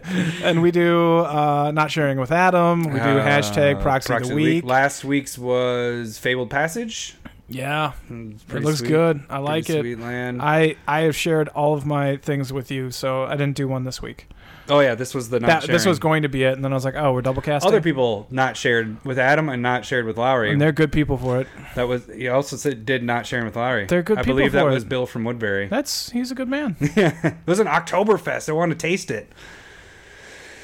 and 0.44 0.62
we 0.62 0.72
do 0.72 1.20
uh, 1.20 1.72
not 1.74 1.92
sharing 1.92 2.20
with 2.20 2.32
Adam. 2.32 2.84
We 2.84 2.94
do 2.94 3.00
Uh, 3.00 3.26
hashtag 3.26 3.82
proxy, 3.82 4.14
of 4.14 4.28
the 4.28 4.36
week. 4.36 4.64
Last 4.64 5.04
week's 5.04 5.38
was 5.38 6.18
Fabled 6.18 6.50
Passage. 6.50 7.16
Yeah, 7.52 7.94
It's 8.10 8.44
it 8.54 8.62
looks 8.64 8.78
sweet. 8.80 8.90
good. 8.90 9.18
I 9.28 9.38
Pretty 9.38 9.44
like 9.44 9.70
it. 9.72 9.80
Sweet 9.82 10.00
land. 10.00 10.40
I 10.42 10.76
I 10.88 11.02
have 11.02 11.16
shared 11.16 11.48
all 11.50 11.74
of 11.74 11.84
my 11.86 12.18
things 12.18 12.54
with 12.54 12.70
you, 12.70 12.92
so 12.92 13.24
I 13.24 13.32
didn't 13.32 13.56
do 13.56 13.68
one 13.68 13.84
this 13.86 14.02
week. 14.04 14.28
Oh 14.70 14.80
yeah, 14.80 14.96
this 14.96 15.14
was 15.14 15.30
the 15.30 15.40
not 15.40 15.62
That, 15.62 15.70
this 15.70 15.86
was 15.86 16.00
going 16.00 16.24
to 16.24 16.30
be 16.30 16.44
it, 16.44 16.54
and 16.54 16.64
then 16.64 16.72
I 16.72 16.76
was 16.76 16.86
like, 16.86 16.96
oh, 16.96 17.14
we're 17.14 17.22
double 17.22 17.42
casting. 17.42 17.68
Other 17.68 17.82
people 17.82 18.28
not 18.30 18.58
shared 18.58 19.04
with 19.06 19.20
Adam 19.20 19.50
and 19.50 19.62
not 19.62 19.86
shared 19.86 20.06
with 20.06 20.18
Lowry. 20.18 20.52
and 20.52 20.62
they're 20.62 20.72
good 20.72 20.92
people 20.92 21.18
for 21.18 21.40
it. 21.40 21.48
That 21.76 21.88
was 21.88 22.06
he 22.08 22.28
also 22.28 22.56
said 22.56 22.86
did 22.86 23.04
not 23.04 23.26
sharing 23.26 23.46
with 23.46 23.56
Lowry. 23.56 23.86
They're 23.86 24.04
good 24.04 24.20
I 24.20 24.22
people 24.22 24.38
believe 24.38 24.52
that 24.54 24.64
for 24.64 24.72
was. 24.72 24.84
Bill 24.86 25.06
from 25.06 25.24
Woodbury. 25.24 25.68
That's 25.68 26.10
he's 26.12 26.32
a 26.32 26.36
good 26.36 26.50
man. 26.50 26.76
it 26.82 27.36
was 27.46 27.60
an 27.60 27.68
Oktoberfest. 27.68 28.50
I 28.50 28.54
want 28.54 28.72
to 28.72 28.78
taste 28.78 29.12
it. 29.12 29.32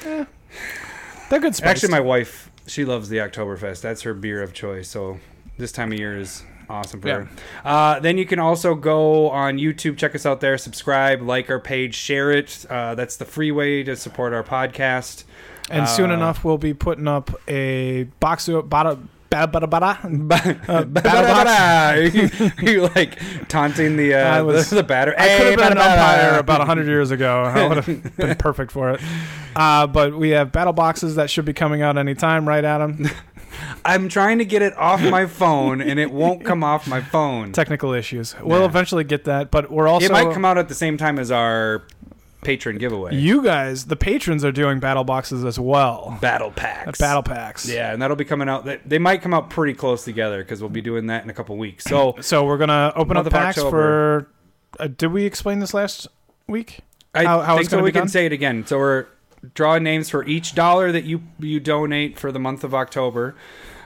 They're 0.02 0.26
good. 1.30 1.54
Spiced. 1.54 1.62
Actually, 1.62 1.90
my 1.90 2.00
wife 2.00 2.50
she 2.66 2.84
loves 2.84 3.08
the 3.08 3.18
Oktoberfest. 3.18 3.80
That's 3.80 4.02
her 4.02 4.14
beer 4.14 4.42
of 4.42 4.52
choice. 4.52 4.88
So 4.88 5.18
this 5.58 5.72
time 5.72 5.92
of 5.92 5.98
year 5.98 6.18
is 6.18 6.42
awesome 6.68 7.00
for 7.00 7.08
Yeah. 7.08 7.26
Uh, 7.64 8.00
then 8.00 8.18
you 8.18 8.26
can 8.26 8.38
also 8.38 8.74
go 8.74 9.30
on 9.30 9.58
YouTube, 9.58 9.96
check 9.96 10.14
us 10.14 10.26
out 10.26 10.40
there, 10.40 10.58
subscribe, 10.58 11.22
like 11.22 11.50
our 11.50 11.60
page, 11.60 11.94
share 11.94 12.30
it. 12.30 12.64
Uh, 12.68 12.94
that's 12.94 13.16
the 13.16 13.24
free 13.24 13.50
way 13.52 13.82
to 13.82 13.96
support 13.96 14.32
our 14.32 14.42
podcast. 14.44 15.24
and 15.70 15.88
soon 15.88 16.10
uh, 16.10 16.14
enough, 16.14 16.44
we'll 16.44 16.58
be 16.58 16.74
putting 16.74 17.08
up 17.08 17.30
a 17.48 18.04
box 18.20 18.48
of 18.48 18.66
bada 18.66 18.98
bada 19.30 19.66
bada 19.68 19.98
bada. 20.88 22.56
You, 22.62 22.72
you 22.72 22.82
like 22.94 23.18
taunting 23.48 23.96
the 23.96 24.14
I 24.14 24.38
uh, 24.38 24.44
was- 24.44 24.70
the, 24.70 24.76
the 24.76 24.82
batter. 24.82 25.14
I 25.18 25.28
could 25.38 25.46
have 25.46 25.56
been 25.58 25.72
an 25.72 25.78
bada 25.78 25.80
bada. 25.80 26.18
umpire 26.28 26.38
about 26.38 26.66
hundred 26.66 26.86
years 26.86 27.10
ago. 27.10 27.42
I 27.54 27.66
would 27.66 27.76
have 27.84 28.16
been 28.16 28.36
perfect 28.36 28.72
for 28.72 28.90
it. 28.92 29.00
Uh, 29.54 29.86
but 29.86 30.16
we 30.16 30.30
have 30.30 30.52
battle 30.52 30.72
boxes 30.72 31.16
that 31.16 31.30
should 31.30 31.44
be 31.44 31.52
coming 31.52 31.82
out 31.82 31.98
anytime, 31.98 32.46
right, 32.46 32.64
Adam? 32.64 33.08
I'm 33.84 34.08
trying 34.08 34.38
to 34.38 34.44
get 34.44 34.62
it 34.62 34.76
off 34.76 35.00
my 35.02 35.26
phone 35.40 35.80
and 35.80 35.98
it 36.00 36.10
won't 36.10 36.44
come 36.44 36.62
off 36.64 36.86
my 36.88 37.00
phone. 37.00 37.52
Technical 37.52 37.92
issues. 37.92 38.34
We'll 38.42 38.60
Yeah. 38.60 38.66
eventually 38.66 39.04
get 39.04 39.24
that, 39.24 39.50
but 39.50 39.70
we're 39.70 39.88
also 39.88 40.06
it 40.06 40.12
might 40.12 40.32
come 40.32 40.44
out 40.44 40.58
at 40.58 40.68
the 40.68 40.74
same 40.74 40.96
time 40.96 41.18
as 41.18 41.30
our 41.30 41.82
patron 42.42 42.78
giveaway. 42.78 43.14
You 43.14 43.42
guys, 43.42 43.86
the 43.86 43.96
patrons, 43.96 44.44
are 44.44 44.52
doing 44.52 44.78
battle 44.78 45.02
boxes 45.04 45.44
as 45.44 45.58
well. 45.58 46.16
battle 46.20 46.50
packs. 46.52 46.98
Battle 47.00 47.22
packs. 47.22 47.68
Yeah, 47.68 47.92
and 47.92 48.00
that'll 48.00 48.16
be 48.16 48.24
coming 48.24 48.48
out. 48.48 48.64
They- 48.64 48.80
They 48.86 48.98
might 48.98 49.20
come 49.22 49.34
out 49.34 49.50
pretty 49.50 49.74
close 49.74 50.04
together 50.04 50.42
because 50.42 50.60
we'll 50.60 50.70
be 50.70 50.80
doing 50.82 51.06
that 51.08 51.24
in 51.24 51.30
a 51.30 51.34
couple 51.34 51.56
weeks. 51.56 51.84
So 51.84 52.14
So 52.20 52.44
we're 52.44 52.58
gonna 52.58 52.92
open 52.94 53.16
up 53.16 53.24
the 53.24 53.30
packs 53.30 53.58
October. 53.58 54.28
for. 54.78 54.82
Uh, 54.84 54.88
did 54.88 55.08
we 55.12 55.24
explain 55.24 55.58
this 55.58 55.74
last 55.74 56.06
week? 56.46 56.80
I 57.14 57.24
How- 57.24 57.40
how 57.40 57.54
think 57.54 57.62
it's 57.62 57.70
so. 57.70 57.76
gonna 57.78 57.84
We 57.84 57.88
be 57.90 57.92
can 57.94 58.02
done? 58.02 58.08
say 58.08 58.26
it 58.26 58.32
again. 58.32 58.64
So 58.66 58.78
we're 58.78 59.06
drawing 59.54 59.82
names 59.82 60.10
for 60.10 60.24
each 60.24 60.54
dollar 60.54 60.92
that 60.92 61.04
you 61.04 61.22
you 61.38 61.60
donate 61.60 62.18
for 62.18 62.32
the 62.32 62.38
month 62.38 62.64
of 62.64 62.74
October. 62.74 63.34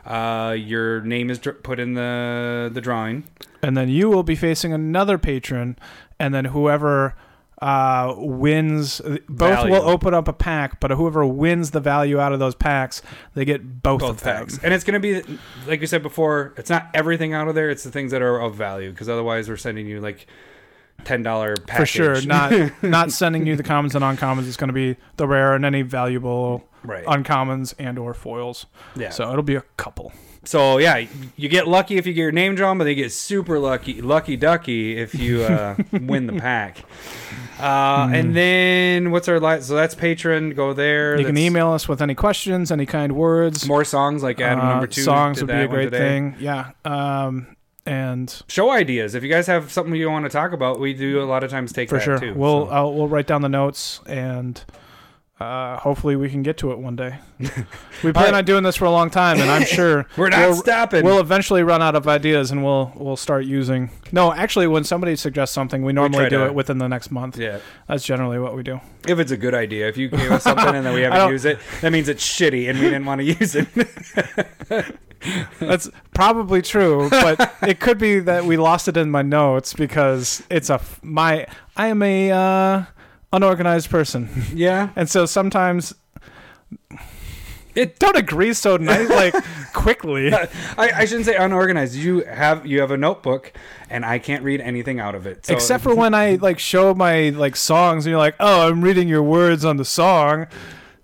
Uh, 0.05 0.57
your 0.59 1.01
name 1.03 1.31
is 1.31 1.39
dr- 1.39 1.63
put 1.63 1.79
in 1.79 1.95
the 1.95 2.71
the 2.73 2.81
drawing. 2.81 3.25
And 3.63 3.77
then 3.77 3.89
you 3.89 4.09
will 4.09 4.23
be 4.23 4.35
facing 4.35 4.73
another 4.73 5.19
patron, 5.19 5.79
and 6.19 6.33
then 6.33 6.47
whoever 6.47 7.15
uh, 7.61 8.15
wins, 8.17 9.01
both 9.01 9.21
Value. 9.29 9.73
will 9.73 9.83
open 9.83 10.15
up 10.15 10.29
a 10.29 10.33
pack, 10.33 10.81
but 10.81 10.91
whoever 10.93 11.27
wins 11.27 11.73
the 11.73 11.81
value 11.81 12.19
out 12.19 12.33
of 12.33 12.39
those 12.39 12.55
packs, 12.55 13.03
they 13.35 13.45
get 13.45 13.83
both, 13.83 14.01
both 14.01 14.11
of 14.11 14.21
them. 14.23 14.47
packs. 14.47 14.59
And 14.63 14.73
it's 14.73 14.83
going 14.83 15.01
to 15.01 15.23
be, 15.23 15.39
like 15.67 15.83
you 15.83 15.87
said 15.87 16.03
before, 16.03 16.55
it's 16.57 16.71
not 16.71 16.89
everything 16.95 17.35
out 17.35 17.49
of 17.49 17.55
there. 17.55 17.69
It's 17.69 17.85
the 17.85 17.91
things 17.91 18.13
that 18.13 18.23
are 18.23 18.41
of 18.41 18.55
value 18.55 18.91
because 18.91 19.11
otherwise 19.11 19.49
we're 19.49 19.59
sending 19.59 19.87
you 19.87 20.01
like 20.01 20.27
ten 21.05 21.23
dollar 21.23 21.57
package 21.57 21.77
For 21.77 21.87
sure, 22.17 22.23
not 22.27 22.83
not 22.83 23.13
sending 23.21 23.47
you 23.47 23.57
the 23.57 23.63
commons 23.63 23.95
and 23.95 24.05
uncommons. 24.05 24.47
It's 24.49 24.57
going 24.57 24.69
to 24.69 24.75
be 24.75 24.97
the 25.17 25.27
rare 25.27 25.55
and 25.55 25.65
any 25.65 25.83
valuable 25.83 26.65
right. 26.83 27.05
uncommons 27.07 27.75
and 27.79 27.99
or 27.99 28.15
foils. 28.15 28.67
yeah. 28.97 29.11
So 29.11 29.31
it'll 29.31 29.43
be 29.43 29.57
a 29.57 29.65
couple. 29.77 30.13
So 30.43 30.79
yeah, 30.79 31.05
you 31.37 31.51
get 31.51 31.69
lucky 31.69 31.99
if 31.99 32.07
you 32.07 32.15
get 32.15 32.23
your 32.23 32.33
name 32.33 32.55
drawn, 32.55 32.79
but 32.79 32.85
they 32.85 32.95
get 32.95 33.13
super 33.13 33.59
lucky, 33.59 34.01
lucky 34.01 34.37
ducky 34.39 34.97
if 34.97 35.15
you 35.15 35.43
uh, 35.43 35.77
win 35.93 36.27
the 36.27 36.33
pack. 36.33 36.79
Uh, 37.59 38.09
And 38.11 38.35
then 38.35 39.11
what's 39.11 39.29
our 39.29 39.39
last? 39.39 39.69
So 39.69 39.75
that's 39.75 39.95
patron. 39.95 40.55
Go 40.55 40.73
there. 40.73 41.19
You 41.21 41.27
can 41.27 41.37
email 41.37 41.71
us 41.73 41.87
with 41.89 42.01
any 42.01 42.15
questions, 42.15 42.73
any 42.73 42.87
kind 42.87 43.13
words. 43.13 43.69
more 43.69 43.85
songs 43.85 44.23
like 44.23 44.41
Adam 44.41 44.61
Uh, 44.65 44.69
number 44.71 44.87
two. 44.87 45.03
songs 45.03 45.41
would 45.43 45.49
be 45.49 45.53
a 45.53 45.69
great 45.69 45.85
today. 45.91 45.99
thing. 45.99 46.37
Yeah. 46.41 46.71
Um, 46.87 47.55
and 47.87 48.43
Show 48.49 48.71
ideas. 48.71 49.15
If 49.15 49.23
you 49.23 49.29
guys 49.31 49.47
have 49.47 49.71
something 49.73 49.95
you 49.95 50.11
want 50.11 50.25
to 50.25 50.31
talk 50.31 50.53
about, 50.53 50.81
we 50.81 50.95
do 50.95 51.23
a 51.23 51.25
lot 51.25 51.45
of 51.45 51.51
times 51.51 51.73
take 51.73 51.89
for 51.89 51.97
that 51.97 52.05
sure, 52.05 52.19
too. 52.19 52.35
we'll 52.35 52.67
so. 52.67 52.73
I'll, 52.73 52.95
we'll 52.95 53.09
write 53.09 53.27
down 53.27 53.43
the 53.43 53.49
notes 53.49 54.01
and. 54.07 54.63
Uh, 55.41 55.79
hopefully 55.79 56.17
we 56.17 56.29
can 56.29 56.43
get 56.43 56.59
to 56.59 56.71
it 56.71 56.79
one 56.79 56.95
day. 56.97 57.19
We 58.03 58.13
plan 58.13 58.33
right. 58.33 58.39
on 58.39 58.45
doing 58.47 58.63
this 58.63 58.77
for 58.77 58.87
a 58.87 58.91
long 58.91 59.11
time, 59.11 59.41
and 59.41 59.51
I'm 59.51 59.65
sure 59.67 60.07
We're 60.17 60.31
not 60.31 60.39
we'll, 60.49 60.57
stopping. 60.57 61.05
We'll 61.05 61.21
eventually 61.21 61.63
run 61.63 61.83
out 61.83 61.95
of 61.95 62.09
ideas, 62.09 62.51
and 62.51 62.65
we'll 62.65 62.93
we'll 62.97 63.17
start 63.17 63.45
using. 63.45 63.91
No, 64.11 64.33
actually, 64.33 64.67
when 64.69 64.85
somebody 64.85 65.17
suggests 65.17 65.55
something, 65.55 65.83
we 65.85 65.93
normally 65.93 66.31
do 66.31 66.39
to- 66.39 66.47
it 66.47 66.55
within 66.55 66.79
the 66.79 66.89
next 66.89 67.11
month. 67.11 67.37
yeah. 67.37 67.59
That's 67.89 68.05
generally 68.05 68.39
what 68.39 68.57
we 68.57 68.63
do. 68.63 68.81
If 69.07 69.19
it's 69.19 69.33
a 69.33 69.37
good 69.37 69.55
idea, 69.55 69.87
if 69.89 69.99
you 69.99 70.09
give 70.09 70.33
us 70.33 70.45
something 70.45 70.75
and 70.75 70.87
then 70.87 70.95
we 70.95 71.01
haven't 71.07 71.31
used 71.31 71.45
it, 71.45 71.59
that 71.83 71.93
means 71.93 72.09
it's 72.09 72.27
shitty 72.27 72.71
and 72.71 72.79
we 72.79 72.87
didn't 72.87 73.05
want 73.05 73.21
to 73.21 73.25
use 73.25 73.55
it. 73.55 73.69
That's 75.59 75.91
probably 76.15 76.63
true, 76.63 77.11
but 77.11 77.55
it 77.63 77.81
could 77.81 77.99
be 77.99 78.21
that 78.21 78.45
we 78.47 78.57
lost 78.57 78.89
it 78.89 78.97
in 78.97 79.11
my 79.11 79.21
notes 79.21 79.75
because 79.75 80.43
it's 80.51 80.71
a 80.71 80.81
my 81.03 81.47
I 81.77 81.89
am 81.89 82.03
a 82.03 82.31
uh, 82.31 82.85
unorganized 83.33 83.91
person, 83.91 84.29
yeah. 84.55 84.91
and 84.97 85.09
so 85.09 85.27
sometimes 85.27 85.95
It- 87.75 87.99
don't 88.01 88.17
agree 88.17 88.53
so 88.53 88.77
nice 88.77 89.09
like 89.23 89.35
quickly. 89.73 90.33
I, 90.35 90.49
I 90.77 91.05
shouldn't 91.05 91.27
say 91.27 91.37
unorganized. 91.37 91.95
You 91.95 92.25
have 92.25 92.67
you 92.67 92.81
have 92.81 92.91
a 92.91 92.97
notebook, 92.97 93.53
and 93.89 94.05
I 94.05 94.19
can't 94.19 94.43
read 94.43 94.61
anything 94.61 94.99
out 94.99 95.15
of 95.15 95.27
it. 95.27 95.47
So 95.47 95.55
Except 95.55 95.83
for 95.85 95.95
when 95.95 96.13
I 96.13 96.35
like 96.35 96.59
show 96.59 96.95
my 96.95 97.31
like 97.31 97.55
songs, 97.57 98.05
and 98.07 98.11
you're 98.11 98.19
like, 98.19 98.35
"Oh, 98.41 98.69
I'm 98.69 98.83
reading 98.83 99.07
your 99.09 99.23
words 99.23 99.65
on 99.65 99.77
the 99.77 99.85
song." 99.85 100.47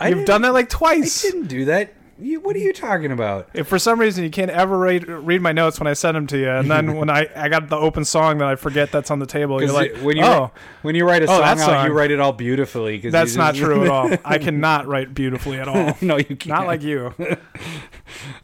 I 0.01 0.09
You've 0.09 0.19
didn't- 0.19 0.27
done 0.27 0.43
that 0.43 0.53
like 0.55 0.69
twice. 0.69 0.97
I 0.97 0.99
twice. 0.99 1.23
didn't 1.23 1.47
do 1.47 1.65
that. 1.67 1.95
You, 2.19 2.41
what 2.41 2.57
are 2.57 2.61
you 2.61 2.73
talking 2.73 3.13
about? 3.13 3.51
If 3.53 3.69
for 3.69 3.79
some 3.79 4.01
reason 4.01 4.25
you 4.25 4.31
can't 4.31 4.51
ever 4.51 4.79
read, 4.79 5.07
read 5.07 5.43
my 5.43 5.53
notes 5.53 5.79
when 5.79 5.87
I 5.87 5.93
send 5.93 6.17
them 6.17 6.27
to 6.29 6.39
you, 6.39 6.49
and 6.49 6.71
then 6.71 6.97
when 6.99 7.11
I, 7.11 7.29
I 7.37 7.49
got 7.51 7.69
the 7.69 7.77
open 7.77 8.07
song 8.07 8.39
that 8.39 8.49
I 8.49 8.57
forget 8.57 8.91
that's 8.91 9.11
on 9.11 9.19
the 9.19 9.27
table, 9.27 9.61
you're 9.63 9.73
like, 9.73 9.97
when 9.99 10.17
you 10.17 10.25
oh, 10.25 10.51
when 10.81 10.95
you 10.95 11.07
write 11.07 11.23
a 11.23 11.27
Oh, 11.27 11.37
song 11.39 11.43
out, 11.43 11.59
song. 11.59 11.87
you 11.87 11.93
write 11.93 12.11
it 12.11 12.19
all 12.19 12.33
beautifully. 12.33 12.99
'cause 13.01 13.13
that's 13.13 13.35
just- 13.35 13.39
not 13.39 13.55
true 13.63 13.85
at 13.85 13.89
all. 13.91 14.11
I 14.25 14.39
cannot 14.39 14.87
write 14.87 15.13
beautifully 15.15 15.61
at 15.61 15.69
all. 15.69 15.95
no, 16.01 16.17
you 16.17 16.25
can't. 16.25 16.47
Not 16.47 16.67
like 16.67 16.83
you. 16.83 17.13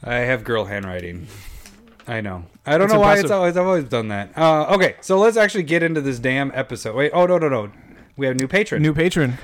I 0.04 0.16
have 0.16 0.44
girl 0.44 0.66
handwriting. 0.66 1.26
I 2.06 2.20
know. 2.20 2.44
I 2.66 2.72
don't 2.78 2.86
It's 2.86 2.92
know 2.94 3.00
why 3.00 3.18
it's 3.18 3.30
always 3.30 3.56
I've 3.56 3.66
always 3.66 3.84
done 3.84 4.08
that. 4.08 4.36
Uh, 4.36 4.66
okay, 4.74 4.96
so 5.00 5.18
let's 5.18 5.36
actually 5.36 5.62
get 5.62 5.82
into 5.82 6.00
this 6.00 6.18
damn 6.18 6.50
episode. 6.54 6.94
Wait, 6.96 7.10
oh 7.14 7.26
no 7.26 7.38
no 7.38 7.48
no, 7.48 7.70
we 8.16 8.26
have 8.26 8.34
a 8.36 8.38
new 8.38 8.48
patron, 8.48 8.82
New 8.82 8.92
patron, 8.92 9.38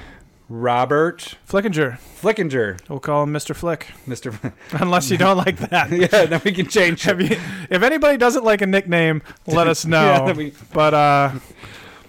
Robert 0.49 1.35
Flickinger. 1.47 1.99
Flickinger, 2.21 2.81
We'll 2.89 3.01
call 3.01 3.25
him 3.25 3.33
Mr. 3.33 3.55
Flick, 3.55 3.89
Mister. 4.07 4.33
unless 4.73 5.11
you 5.11 5.19
don't 5.19 5.37
like 5.37 5.59
that. 5.59 5.91
yeah, 5.93 6.25
then 6.25 6.41
we 6.45 6.53
can 6.53 6.67
change. 6.69 7.07
It. 7.07 7.21
you, 7.21 7.37
if 7.71 7.83
anybody 7.83 8.17
doesn't 8.17 8.45
like 8.45 8.63
a 8.63 8.67
nickname, 8.67 9.23
let 9.47 9.67
us 9.67 9.85
know. 9.87 10.27
Yeah, 10.27 10.33
we- 10.33 10.55
but 10.73 10.95
uh, 10.95 11.33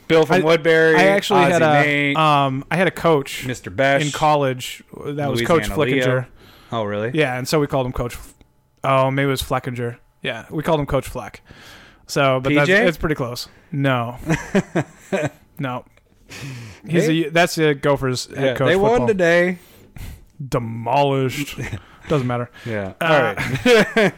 Bill 0.07 0.25
from 0.25 0.37
I- 0.37 0.45
Woodbury. 0.45 0.95
I 0.95 1.03
actually 1.07 1.41
Ozzy 1.41 1.51
had 1.51 1.61
a 1.61 1.73
Nate, 1.83 2.17
um, 2.17 2.63
I 2.71 2.77
had 2.77 2.87
a 2.87 2.91
coach 2.91 3.43
Mr. 3.45 3.75
Besh 3.75 4.05
in 4.05 4.11
college 4.11 4.83
that 5.05 5.29
was 5.29 5.41
Coach 5.41 5.69
Louisiana 5.69 5.79
Leo. 5.81 6.05
Flickinger. 6.05 6.27
Oh 6.71 6.83
really? 6.85 7.11
Yeah, 7.13 7.37
and 7.37 7.47
so 7.47 7.59
we 7.59 7.67
called 7.67 7.85
him 7.85 7.93
Coach. 7.93 8.17
Oh, 8.83 9.11
maybe 9.11 9.27
it 9.27 9.31
was 9.31 9.43
Fleckinger. 9.43 9.97
Yeah, 10.21 10.45
we 10.49 10.63
called 10.63 10.79
him 10.79 10.85
Coach 10.85 11.07
Fleck. 11.07 11.41
So, 12.07 12.39
but 12.39 12.53
that's, 12.53 12.69
it's 12.69 12.97
pretty 12.97 13.15
close. 13.15 13.47
No, 13.71 14.17
no. 15.59 15.85
He's 16.87 17.09
a, 17.09 17.29
that's 17.29 17.57
a 17.57 17.73
Gophers 17.73 18.27
head 18.27 18.37
Yeah, 18.43 18.53
coach. 18.55 18.67
they 18.67 18.75
won 18.75 19.07
today. 19.07 19.57
Demolished. 20.47 21.59
Doesn't 22.07 22.25
matter. 22.27 22.49
Yeah. 22.65 22.93
Uh, 22.99 23.05
All 23.05 23.21
right. 23.21 23.37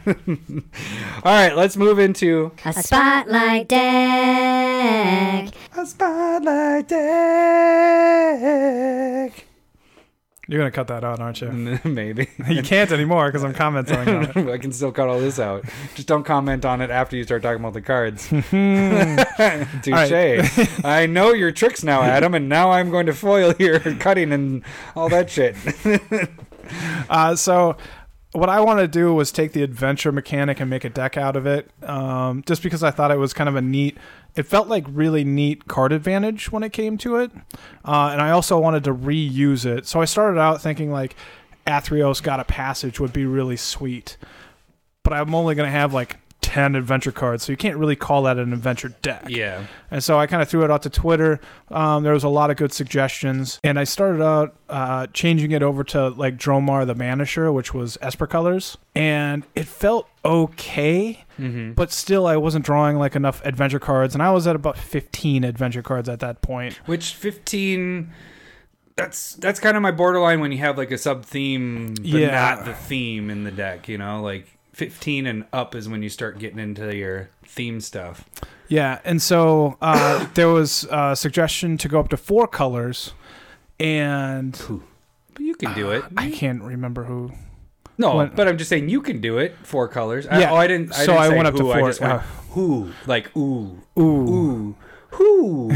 All 1.24 1.32
right. 1.32 1.54
Let's 1.56 1.76
move 1.76 1.98
into 1.98 2.52
A 2.64 2.72
spotlight 2.72 3.68
deck. 3.68 5.48
a 5.76 5.84
spotlight 5.86 6.88
deck. 9.32 9.44
You're 10.52 10.60
gonna 10.60 10.70
cut 10.70 10.88
that 10.88 11.02
out, 11.02 11.18
aren't 11.18 11.40
you? 11.40 11.50
Maybe. 11.84 12.28
You 12.46 12.62
can't 12.62 12.92
anymore 12.92 13.28
because 13.28 13.42
I'm 13.42 13.54
commenting 13.54 13.96
on 13.96 14.24
it. 14.24 14.36
I 14.50 14.58
can 14.58 14.70
still 14.70 14.92
cut 14.92 15.08
all 15.08 15.18
this 15.18 15.38
out. 15.38 15.64
Just 15.94 16.06
don't 16.06 16.24
comment 16.24 16.66
on 16.66 16.82
it 16.82 16.90
after 16.90 17.16
you 17.16 17.24
start 17.24 17.42
talking 17.42 17.60
about 17.60 17.72
the 17.72 17.80
cards. 17.80 18.28
Touche. 19.82 20.84
I 20.84 21.06
know 21.06 21.32
your 21.32 21.52
tricks 21.52 21.82
now, 21.82 22.02
Adam, 22.02 22.34
and 22.34 22.50
now 22.50 22.70
I'm 22.70 22.90
going 22.90 23.06
to 23.06 23.14
foil 23.14 23.54
your 23.58 23.80
cutting 23.80 24.30
and 24.30 24.62
all 24.94 25.08
that 25.08 25.30
shit. 25.30 25.56
Uh, 27.08 27.34
so 27.34 27.78
what 28.32 28.48
I 28.48 28.60
wanted 28.60 28.82
to 28.82 28.88
do 28.88 29.14
was 29.14 29.30
take 29.30 29.52
the 29.52 29.62
adventure 29.62 30.10
mechanic 30.10 30.58
and 30.58 30.68
make 30.68 30.84
a 30.84 30.90
deck 30.90 31.16
out 31.16 31.36
of 31.36 31.46
it. 31.46 31.70
Um, 31.82 32.42
just 32.46 32.62
because 32.62 32.82
I 32.82 32.90
thought 32.90 33.10
it 33.10 33.18
was 33.18 33.32
kind 33.32 33.48
of 33.48 33.56
a 33.56 33.62
neat. 33.62 33.98
It 34.34 34.44
felt 34.44 34.68
like 34.68 34.84
really 34.88 35.24
neat 35.24 35.68
card 35.68 35.92
advantage 35.92 36.50
when 36.50 36.62
it 36.62 36.72
came 36.72 36.96
to 36.98 37.16
it, 37.16 37.30
uh, 37.84 38.08
and 38.12 38.22
I 38.22 38.30
also 38.30 38.58
wanted 38.58 38.84
to 38.84 38.94
reuse 38.94 39.66
it. 39.66 39.86
So 39.86 40.00
I 40.00 40.06
started 40.06 40.40
out 40.40 40.62
thinking 40.62 40.90
like 40.90 41.14
Athreos 41.66 42.22
God 42.22 42.40
of 42.40 42.46
Passage 42.46 42.98
would 42.98 43.12
be 43.12 43.26
really 43.26 43.56
sweet, 43.56 44.16
but 45.02 45.12
I'm 45.12 45.34
only 45.34 45.54
going 45.54 45.66
to 45.66 45.78
have 45.78 45.92
like. 45.92 46.16
10 46.52 46.74
adventure 46.74 47.12
cards, 47.12 47.44
so 47.44 47.50
you 47.52 47.56
can't 47.56 47.78
really 47.78 47.96
call 47.96 48.24
that 48.24 48.36
an 48.36 48.52
adventure 48.52 48.90
deck. 49.00 49.24
Yeah. 49.26 49.64
And 49.90 50.04
so 50.04 50.18
I 50.18 50.26
kind 50.26 50.42
of 50.42 50.48
threw 50.50 50.64
it 50.64 50.70
out 50.70 50.82
to 50.82 50.90
Twitter. 50.90 51.40
Um, 51.70 52.02
there 52.02 52.12
was 52.12 52.24
a 52.24 52.28
lot 52.28 52.50
of 52.50 52.58
good 52.58 52.72
suggestions, 52.74 53.58
and 53.64 53.78
I 53.78 53.84
started 53.84 54.22
out 54.22 54.54
uh, 54.68 55.06
changing 55.14 55.52
it 55.52 55.62
over 55.62 55.82
to 55.84 56.08
like 56.10 56.36
Dromar 56.36 56.86
the 56.86 56.94
Banisher, 56.94 57.52
which 57.54 57.72
was 57.72 57.96
Esper 58.02 58.26
colors, 58.26 58.76
and 58.94 59.44
it 59.54 59.66
felt 59.66 60.08
okay, 60.24 61.24
Mm-hmm. 61.40 61.72
but 61.72 61.90
still 61.90 62.26
I 62.26 62.36
wasn't 62.36 62.64
drawing 62.66 62.98
like 62.98 63.16
enough 63.16 63.40
adventure 63.46 63.78
cards, 63.80 64.14
and 64.14 64.22
I 64.22 64.30
was 64.32 64.46
at 64.46 64.54
about 64.54 64.76
15 64.76 65.44
adventure 65.44 65.82
cards 65.82 66.08
at 66.10 66.20
that 66.20 66.42
point. 66.42 66.74
Which 66.84 67.14
15 67.14 68.12
that's 68.96 69.34
that's 69.36 69.58
kind 69.58 69.74
of 69.76 69.82
my 69.82 69.90
borderline 69.90 70.40
when 70.40 70.52
you 70.52 70.58
have 70.58 70.76
like 70.76 70.90
a 70.90 70.98
sub 70.98 71.24
theme 71.24 71.94
but 71.94 72.04
Yeah. 72.04 72.30
not 72.30 72.66
the 72.66 72.74
theme 72.74 73.30
in 73.30 73.44
the 73.44 73.50
deck, 73.50 73.88
you 73.88 73.96
know? 73.96 74.20
Like 74.20 74.46
15 74.72 75.26
and 75.26 75.44
up 75.52 75.74
is 75.74 75.88
when 75.88 76.02
you 76.02 76.08
start 76.08 76.38
getting 76.38 76.58
into 76.58 76.94
your 76.96 77.28
theme 77.44 77.80
stuff. 77.80 78.24
Yeah, 78.68 79.00
and 79.04 79.20
so 79.20 79.76
uh, 79.82 80.26
there 80.34 80.48
was 80.48 80.86
a 80.90 81.14
suggestion 81.14 81.76
to 81.78 81.88
go 81.88 82.00
up 82.00 82.08
to 82.10 82.16
four 82.16 82.46
colors, 82.46 83.12
and 83.78 84.52
But 85.34 85.42
you 85.42 85.54
can 85.54 85.74
do 85.74 85.90
it. 85.90 86.04
I 86.16 86.30
can't 86.30 86.62
remember 86.62 87.04
who. 87.04 87.32
No, 87.98 88.16
when- 88.16 88.34
but 88.34 88.48
I'm 88.48 88.56
just 88.56 88.70
saying 88.70 88.88
you 88.88 89.02
can 89.02 89.20
do 89.20 89.38
it. 89.38 89.54
Four 89.62 89.88
colors. 89.88 90.26
I, 90.26 90.40
Yeah, 90.40 90.52
oh, 90.52 90.56
I 90.56 90.66
didn't. 90.66 90.92
I 90.92 91.04
so 91.04 91.12
didn't 91.12 91.18
I 91.20 91.28
went 91.28 91.46
up 91.48 91.54
to 91.56 91.62
who, 91.62 91.72
I 91.72 91.78
four, 91.80 91.88
just 91.90 92.00
went 92.00 92.12
uh, 92.14 92.18
who, 92.50 92.90
like 93.06 93.36
ooh, 93.36 93.78
Ooh, 93.98 94.02
ooh, 94.02 94.76
who. 95.10 95.70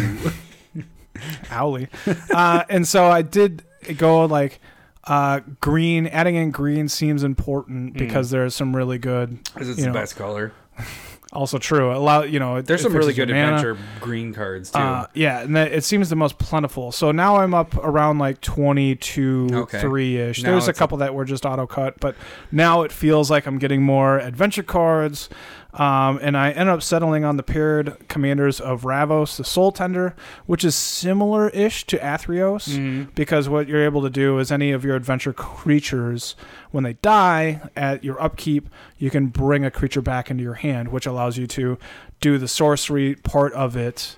Owly. 1.50 1.88
uh, 2.30 2.64
and 2.68 2.86
so 2.86 3.06
I 3.06 3.22
did 3.22 3.62
go 3.96 4.24
like 4.24 4.60
uh, 5.06 5.40
green. 5.60 6.06
Adding 6.08 6.34
in 6.36 6.50
green 6.50 6.88
seems 6.88 7.22
important 7.22 7.94
Mm. 7.94 7.98
because 7.98 8.30
there's 8.30 8.54
some 8.54 8.74
really 8.74 8.98
good. 8.98 9.38
Because 9.54 9.68
it's 9.68 9.80
the 9.80 9.86
know, 9.88 9.92
best 9.92 10.16
color. 10.16 10.52
Also 11.32 11.58
true. 11.58 11.92
Allow 11.94 12.22
you 12.22 12.38
know. 12.38 12.56
it- 12.56 12.66
There's 12.66 12.80
it 12.80 12.84
some 12.84 12.94
really 12.96 13.12
good 13.12 13.28
mana. 13.28 13.56
adventure 13.56 13.76
green 14.00 14.32
cards 14.32 14.70
too. 14.70 14.78
Uh, 14.78 15.06
yeah, 15.12 15.40
and 15.40 15.54
that, 15.56 15.70
it 15.72 15.84
seems 15.84 16.08
the 16.08 16.16
most 16.16 16.38
plentiful. 16.38 16.92
So 16.92 17.10
now 17.10 17.36
I'm 17.38 17.52
up 17.52 17.74
around 17.76 18.18
like 18.18 18.40
22, 18.40 19.48
Okay. 19.52 19.80
3 19.80 20.16
ish. 20.16 20.42
There's 20.44 20.68
a 20.68 20.72
couple 20.72 20.96
that 20.98 21.14
were 21.14 21.24
just 21.26 21.44
auto 21.44 21.66
cut, 21.66 21.98
but 22.00 22.14
now 22.52 22.82
it 22.82 22.92
feels 22.92 23.30
like 23.30 23.44
I'm 23.46 23.58
getting 23.58 23.82
more 23.82 24.18
adventure 24.18 24.62
cards. 24.62 25.28
Um, 25.76 26.18
and 26.22 26.38
I 26.38 26.52
ended 26.52 26.68
up 26.74 26.82
settling 26.82 27.24
on 27.24 27.36
the 27.36 27.42
paired 27.42 27.96
commanders 28.08 28.60
of 28.60 28.82
Ravos, 28.82 29.36
the 29.36 29.44
Soul 29.44 29.72
Tender, 29.72 30.16
which 30.46 30.64
is 30.64 30.74
similar 30.74 31.50
ish 31.50 31.84
to 31.88 31.98
Athreos. 31.98 32.68
Mhm. 32.68 33.14
Because 33.14 33.48
what 33.48 33.68
you're 33.68 33.84
able 33.84 34.00
to 34.02 34.08
do 34.10 34.38
is 34.38 34.50
any 34.50 34.72
of 34.72 34.84
your 34.84 34.96
adventure 34.96 35.34
creatures, 35.34 36.34
when 36.70 36.82
they 36.84 36.94
die 36.94 37.60
at 37.76 38.02
your 38.02 38.20
upkeep, 38.22 38.70
you 38.96 39.10
can 39.10 39.26
bring 39.26 39.64
a 39.66 39.70
creature 39.70 40.00
back 40.00 40.30
into 40.30 40.42
your 40.42 40.54
hand, 40.54 40.88
which 40.88 41.04
allows 41.04 41.36
you 41.36 41.46
to 41.48 41.78
do 42.22 42.38
the 42.38 42.48
sorcery 42.48 43.14
part 43.14 43.52
of 43.52 43.76
it 43.76 44.16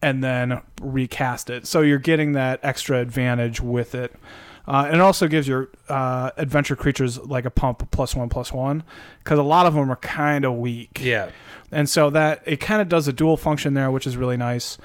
and 0.00 0.24
then 0.24 0.60
recast 0.80 1.50
it. 1.50 1.66
So 1.66 1.82
you're 1.82 1.98
getting 1.98 2.32
that 2.32 2.58
extra 2.62 2.98
advantage 3.00 3.60
with 3.60 3.94
it. 3.94 4.14
Uh, 4.68 4.84
and 4.86 4.96
it 4.96 5.00
also 5.00 5.28
gives 5.28 5.46
your 5.46 5.68
uh, 5.88 6.30
adventure 6.36 6.74
creatures 6.74 7.18
like 7.18 7.44
a 7.44 7.50
pump 7.50 7.88
plus 7.92 8.16
one 8.16 8.28
plus 8.28 8.52
one 8.52 8.82
because 9.22 9.38
a 9.38 9.42
lot 9.42 9.66
of 9.66 9.74
them 9.74 9.90
are 9.90 9.96
kind 9.96 10.44
of 10.44 10.54
weak. 10.54 11.00
Yeah. 11.00 11.30
And 11.70 11.88
so 11.88 12.10
that 12.10 12.42
it 12.46 12.58
kind 12.58 12.82
of 12.82 12.88
does 12.88 13.06
a 13.06 13.12
dual 13.12 13.36
function 13.36 13.74
there, 13.74 13.90
which 13.90 14.06
is 14.06 14.16
really 14.16 14.36
nice. 14.36 14.78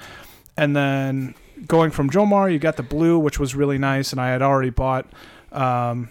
And 0.56 0.76
then 0.76 1.34
going 1.66 1.90
from 1.90 2.10
Dromar, 2.10 2.52
you 2.52 2.58
got 2.58 2.76
the 2.76 2.82
blue, 2.82 3.18
which 3.18 3.38
was 3.38 3.54
really 3.54 3.78
nice, 3.78 4.12
and 4.12 4.20
I 4.20 4.30
had 4.30 4.42
already 4.42 4.70
bought 4.70 5.06
um, 5.50 6.08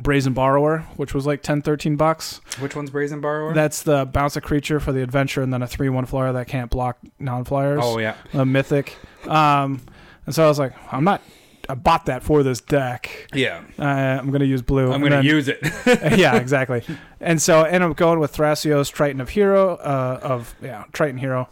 Brazen 0.00 0.32
Borrower, 0.32 0.80
which 0.96 1.14
was 1.14 1.26
like 1.26 1.42
10, 1.42 1.62
13 1.62 1.96
bucks. 1.96 2.40
Which 2.58 2.74
one's 2.76 2.90
Brazen 2.90 3.20
Borrower? 3.20 3.54
That's 3.54 3.82
the 3.82 4.04
bounce 4.06 4.36
a 4.36 4.40
creature 4.40 4.80
for 4.80 4.92
the 4.92 5.02
adventure, 5.02 5.42
and 5.42 5.52
then 5.52 5.62
a 5.62 5.66
three 5.66 5.88
one 5.88 6.06
flyer 6.06 6.32
that 6.32 6.48
can't 6.48 6.70
block 6.70 6.98
non 7.18 7.44
flyers. 7.44 7.80
oh 7.82 7.98
yeah. 7.98 8.16
a 8.32 8.44
mythic. 8.44 8.96
Um, 9.26 9.80
and 10.26 10.34
so 10.34 10.44
I 10.44 10.48
was 10.48 10.58
like, 10.58 10.72
I'm 10.92 11.04
not. 11.04 11.22
I 11.68 11.74
bought 11.74 12.06
that 12.06 12.22
for 12.22 12.42
this 12.42 12.60
deck. 12.60 13.28
Yeah. 13.34 13.62
Uh, 13.78 13.84
I'm 13.84 14.28
going 14.30 14.40
to 14.40 14.46
use 14.46 14.62
blue. 14.62 14.92
I'm 14.92 15.02
gonna 15.02 15.22
use 15.22 15.48
it. 15.48 15.58
yeah, 16.18 16.36
exactly. 16.40 16.82
And 17.20 17.40
so 17.40 17.60
I 17.60 17.68
ended 17.70 17.90
up 17.90 17.96
going 17.96 18.18
with 18.18 18.34
Thrasios, 18.36 18.90
Triton 18.92 19.20
of 19.20 19.30
Hero, 19.30 19.76
uh, 19.76 20.18
of 20.22 20.54
yeah, 20.62 20.84
Triton 20.92 21.18
Hero, 21.18 21.48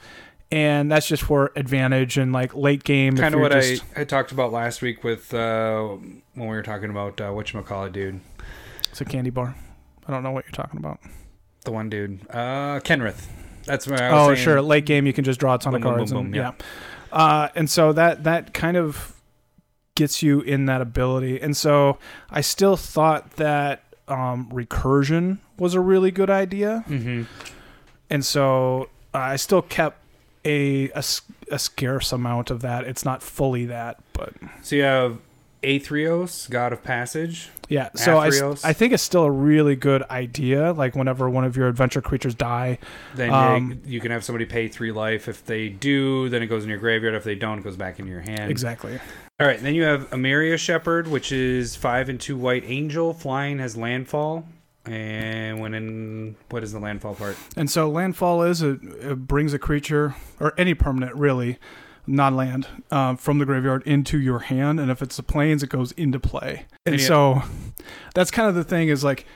and 0.50 0.90
that's 0.90 1.06
just 1.06 1.22
for 1.22 1.52
advantage 1.56 2.18
and 2.18 2.32
like 2.32 2.54
late 2.54 2.82
game. 2.84 3.16
kind 3.16 3.34
of 3.34 3.40
what 3.40 3.52
just, 3.52 3.84
I, 3.96 4.00
I 4.00 4.04
talked 4.04 4.32
about 4.32 4.52
last 4.52 4.82
week 4.82 5.04
with 5.04 5.32
uh, 5.32 5.88
when 6.34 6.48
we 6.48 6.56
were 6.56 6.62
talking 6.62 6.90
about 6.90 7.20
uh, 7.20 7.30
whatchamacallit 7.30 7.92
dude. 7.92 8.20
It's 8.90 9.00
a 9.00 9.04
candy 9.04 9.30
bar. 9.30 9.54
I 10.08 10.12
don't 10.12 10.22
know 10.24 10.32
what 10.32 10.44
you're 10.44 10.52
talking 10.52 10.78
about. 10.78 10.98
The 11.64 11.70
one 11.72 11.88
dude. 11.90 12.20
Uh 12.30 12.80
Kenrith. 12.80 13.26
That's 13.66 13.86
what 13.86 14.00
I 14.00 14.10
was 14.12 14.20
Oh, 14.20 14.34
saying. 14.34 14.44
sure. 14.44 14.62
Late 14.62 14.86
game, 14.86 15.06
you 15.06 15.12
can 15.12 15.22
just 15.24 15.38
draw 15.38 15.54
a 15.54 15.58
ton 15.58 15.74
Boom, 15.74 15.82
of 15.82 15.88
cards. 15.88 16.10
boom, 16.10 16.20
and, 16.26 16.32
boom, 16.32 16.34
yeah. 16.34 16.52
Uh, 17.12 17.48
and 17.54 17.68
so 17.70 17.92
that 17.92 18.24
that 18.24 18.52
kind 18.54 18.76
of 18.76 19.14
gets 20.00 20.22
you 20.22 20.40
in 20.40 20.64
that 20.66 20.80
ability. 20.80 21.40
And 21.40 21.54
so 21.56 21.98
I 22.30 22.40
still 22.40 22.76
thought 22.76 23.32
that 23.36 23.82
um, 24.08 24.48
recursion 24.50 25.38
was 25.58 25.74
a 25.74 25.80
really 25.80 26.10
good 26.10 26.30
idea. 26.30 26.84
Mm-hmm. 26.88 27.22
And 28.08 28.24
so 28.24 28.88
uh, 29.14 29.18
I 29.18 29.36
still 29.36 29.62
kept 29.62 29.98
a 30.44 30.90
a 31.52 31.58
scarce 31.58 32.12
amount 32.12 32.50
of 32.50 32.62
that. 32.62 32.84
It's 32.84 33.04
not 33.04 33.22
fully 33.22 33.66
that, 33.66 33.98
but 34.14 34.32
So 34.62 34.76
you 34.76 34.82
have 34.84 35.18
Athreos, 35.62 36.48
God 36.48 36.72
of 36.72 36.82
Passage. 36.82 37.50
yeah. 37.68 37.90
So 37.94 38.16
I, 38.18 38.28
Athreos. 38.30 38.64
I 38.64 38.72
think 38.72 38.94
it's 38.94 39.02
still 39.02 39.24
a 39.24 39.30
really 39.30 39.76
good 39.76 40.02
idea. 40.10 40.72
Like 40.72 40.96
whenever 40.96 41.28
one 41.28 41.44
of 41.44 41.56
your 41.58 41.68
adventure 41.68 42.00
creatures 42.00 42.34
die, 42.34 42.78
Then 43.14 43.28
Um, 43.30 43.70
you, 43.84 43.94
you 43.96 44.00
can 44.00 44.10
have 44.10 44.24
somebody 44.24 44.46
pay 44.46 44.68
three 44.68 44.92
life. 44.92 45.28
If 45.28 45.44
they 45.44 45.68
do, 45.68 46.30
then 46.30 46.42
it 46.42 46.46
goes 46.46 46.62
in 46.64 46.70
your 46.70 46.78
graveyard. 46.78 47.14
If 47.14 47.24
they 47.24 47.34
don't, 47.34 47.58
it 47.58 47.64
goes 47.64 47.76
back 47.76 47.98
into 47.98 48.10
your 48.10 48.22
hand. 48.22 48.50
exactly. 48.50 48.98
All 49.40 49.46
right. 49.46 49.60
Then 49.60 49.74
you 49.74 49.84
have 49.84 50.10
Emeria 50.10 50.58
Shepherd, 50.58 51.08
which 51.08 51.32
is 51.32 51.74
five 51.74 52.10
and 52.10 52.20
two 52.20 52.36
white 52.36 52.62
angel. 52.66 53.14
Flying 53.14 53.58
has 53.58 53.74
landfall. 53.76 54.46
And 54.84 55.60
when 55.60 55.74
in 55.74 56.36
what 56.50 56.62
is 56.62 56.72
the 56.72 56.78
landfall 56.78 57.14
part? 57.14 57.36
And 57.56 57.70
so 57.70 57.88
landfall 57.88 58.42
is 58.42 58.60
it, 58.62 58.80
it 58.82 59.26
brings 59.26 59.54
a 59.54 59.58
creature 59.58 60.14
or 60.38 60.52
any 60.58 60.74
permanent 60.74 61.14
really, 61.14 61.58
non-land, 62.06 62.66
um, 62.90 63.16
from 63.16 63.38
the 63.38 63.44
graveyard 63.44 63.82
into 63.86 64.18
your 64.18 64.40
hand, 64.40 64.80
and 64.80 64.90
if 64.90 65.02
it's 65.02 65.16
the 65.16 65.22
plains, 65.22 65.62
it 65.62 65.68
goes 65.68 65.92
into 65.92 66.18
play. 66.18 66.66
And 66.86 66.94
And 66.94 67.00
so 67.00 67.42
that's 68.14 68.30
kind 68.30 68.48
of 68.48 68.54
the 68.54 68.64
thing 68.64 68.88
is 68.88 69.04
like 69.04 69.26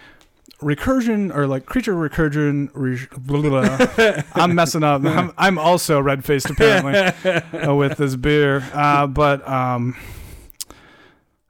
recursion 0.61 1.35
or 1.35 1.47
like 1.47 1.67
creature 1.67 1.95
recursion. 1.95 2.71
Re- 2.75 3.07
blah, 3.17 3.41
blah, 3.43 3.77
blah. 3.77 4.23
I'm 4.35 4.55
messing 4.55 4.83
up. 4.83 5.05
I'm, 5.05 5.33
I'm 5.37 5.59
also 5.59 6.01
red 6.01 6.25
faced 6.25 6.51
apparently 6.51 6.95
uh, 7.69 7.75
with 7.75 7.99
this 7.99 8.17
beer, 8.17 8.63
uh, 8.73 9.07
but 9.07 9.47
um. 9.49 9.97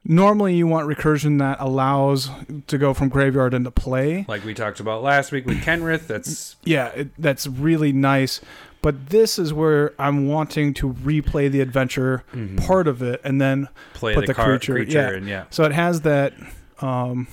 Normally, 0.07 0.55
you 0.55 0.67
want 0.67 0.87
recursion 0.87 1.39
that 1.39 1.57
allows 1.61 2.29
to 2.67 2.77
go 2.77 2.93
from 2.93 3.09
graveyard 3.09 3.55
into 3.55 3.71
play. 3.71 4.27
Like 4.29 4.45
we 4.45 4.53
talked 4.53 4.79
about 4.79 5.03
last 5.03 5.33
week 5.33 5.47
with 5.47 5.63
Kenrith. 5.65 6.07
That's 6.09 6.57
Yeah, 6.63 6.89
it, 6.89 7.09
that's 7.17 7.47
really 7.47 7.91
nice. 7.91 8.43
But 8.83 9.09
this 9.09 9.39
is 9.39 9.55
where 9.55 9.95
I'm 9.99 10.29
wanting 10.29 10.75
to 10.75 10.93
replay 10.93 11.51
the 11.51 11.63
adventure 11.63 12.23
part 12.59 12.87
of 12.87 13.01
it, 13.01 13.23
and 13.25 13.41
then 13.41 13.71
play 13.95 14.13
Put 14.13 14.23
the, 14.23 14.27
the 14.27 14.35
car, 14.35 14.45
creature- 14.49 14.75
creature, 14.75 14.99
yeah. 15.13 15.17
and 15.17 15.27
yeah. 15.27 15.45
so 15.49 15.65
it 15.65 15.73
has 15.73 16.03
that. 16.03 16.35
Um, 16.83 17.27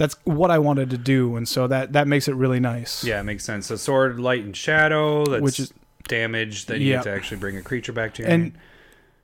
that's 0.00 0.16
what 0.24 0.50
I 0.50 0.58
wanted 0.58 0.88
to 0.90 0.96
do, 0.98 1.36
and 1.36 1.46
so 1.46 1.66
that 1.68 1.92
that 1.92 2.08
makes 2.08 2.26
it 2.26 2.34
really 2.34 2.58
nice. 2.58 3.04
Yeah, 3.04 3.20
it 3.20 3.24
makes 3.24 3.44
sense. 3.44 3.66
So 3.66 3.76
sword, 3.76 4.18
light, 4.18 4.42
and 4.42 4.56
shadow. 4.56 5.26
That's 5.26 5.42
Which 5.42 5.60
is- 5.60 5.72
damage. 6.08 6.66
that 6.66 6.80
you 6.80 6.86
Yeah. 6.90 6.96
get 6.96 7.04
to 7.04 7.10
actually 7.12 7.36
bring 7.36 7.56
a 7.56 7.62
creature 7.62 7.92
back 7.92 8.14
to 8.14 8.22
your 8.22 8.30
and 8.32 8.42
hand. 8.42 8.58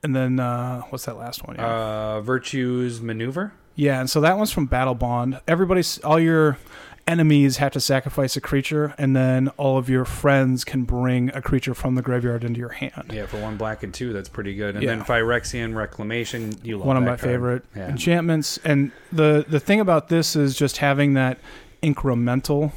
and 0.04 0.14
then 0.14 0.38
uh, 0.38 0.82
what's 0.90 1.06
that 1.06 1.16
last 1.16 1.44
one? 1.46 1.56
Yeah. 1.56 1.66
Uh, 1.66 2.20
Virtus's 2.22 3.00
Maneuver. 3.00 3.52
yeah, 3.74 3.98
and 4.00 4.08
so 4.08 4.20
that 4.20 4.36
one's 4.36 4.52
from 4.52 4.68
Battlebond. 4.68 5.40
Everybody's 5.48 5.98
all 6.04 6.20
your 6.20 6.58
enemies 7.08 7.58
have 7.58 7.72
to 7.72 7.80
sacrifice 7.80 8.36
a 8.36 8.40
creature, 8.40 8.94
and 8.98 9.14
then 9.14 9.48
all 9.56 9.78
of 9.78 9.88
your 9.88 10.04
friends 10.04 10.64
can 10.64 10.82
bring 10.84 11.30
a 11.34 11.40
creature 11.40 11.74
from 11.74 11.94
the 11.94 12.02
graveyard 12.02 12.42
into 12.44 12.58
your 12.58 12.70
hand. 12.70 13.10
Yeah, 13.12 13.26
for 13.26 13.40
one 13.40 13.56
black 13.56 13.82
and 13.82 13.94
two, 13.94 14.12
that's 14.12 14.28
pretty 14.28 14.54
good. 14.54 14.74
And 14.74 14.82
Yeah. 14.82 14.90
then 14.96 15.04
Phyrexian 15.04 15.74
Reclamation. 15.76 16.52
You 16.62 16.78
love 16.78 16.86
one 16.86 16.96
of 16.96 17.02
my 17.04 17.10
card. 17.10 17.20
favorite 17.20 17.64
Yeah. 17.76 17.88
enchantments. 17.88 18.58
And 18.64 18.90
the 19.12 19.44
the 19.48 19.60
thing 19.60 19.80
about 19.80 20.08
this 20.08 20.34
is 20.36 20.56
just 20.56 20.78
having 20.78 21.14
that 21.14 21.38
incremental 21.82 22.72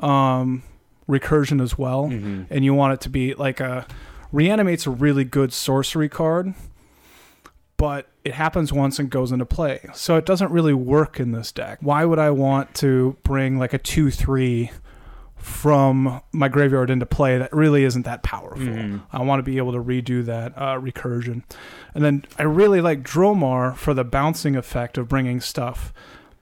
um, 0.00 0.64
recursion 1.08 1.62
as 1.62 1.78
well. 1.78 2.06
Mhm. 2.08 2.46
And 2.50 2.64
you 2.64 2.74
want 2.74 2.94
it 2.94 3.00
to 3.02 3.08
be 3.08 3.34
like 3.34 3.60
a 3.60 3.86
reanimate's 4.32 4.86
a 4.86 4.90
really 4.90 5.22
good 5.24 5.52
sorcery 5.52 6.08
card, 6.08 6.54
but 7.76 8.08
it 8.24 8.34
happens 8.34 8.72
once 8.72 8.98
and 8.98 9.10
goes 9.10 9.32
into 9.32 9.44
play. 9.46 9.80
So 9.94 10.16
it 10.16 10.24
doesn't 10.26 10.50
really 10.50 10.74
work 10.74 11.18
in 11.20 11.32
this 11.32 11.52
deck. 11.52 11.78
Why 11.80 12.04
would 12.04 12.18
I 12.18 12.30
want 12.30 12.74
to 12.76 13.16
bring 13.22 13.58
like 13.58 13.72
a 13.74 13.78
two 13.78 14.10
three 14.10 14.70
from 15.36 16.22
my 16.32 16.48
graveyard 16.48 16.88
into 16.88 17.04
play 17.04 17.36
that 17.36 17.52
really 17.52 17.84
isn't 17.84 18.04
that 18.06 18.22
powerful? 18.22 18.64
Mhm. 18.66 19.02
I 19.12 19.22
want 19.22 19.40
to 19.40 19.42
be 19.42 19.58
able 19.58 19.72
to 19.72 19.82
redo 19.82 20.24
that 20.24 20.52
uh, 20.56 20.78
recursion. 20.80 21.42
And 21.94 22.02
then 22.04 22.24
I 22.38 22.44
really 22.44 22.80
like 22.80 23.02
Dromar 23.02 23.76
for 23.76 23.92
the 23.92 24.04
bouncing 24.04 24.56
effect 24.56 24.96
of 24.96 25.08
bringing 25.08 25.40
stuff 25.40 25.92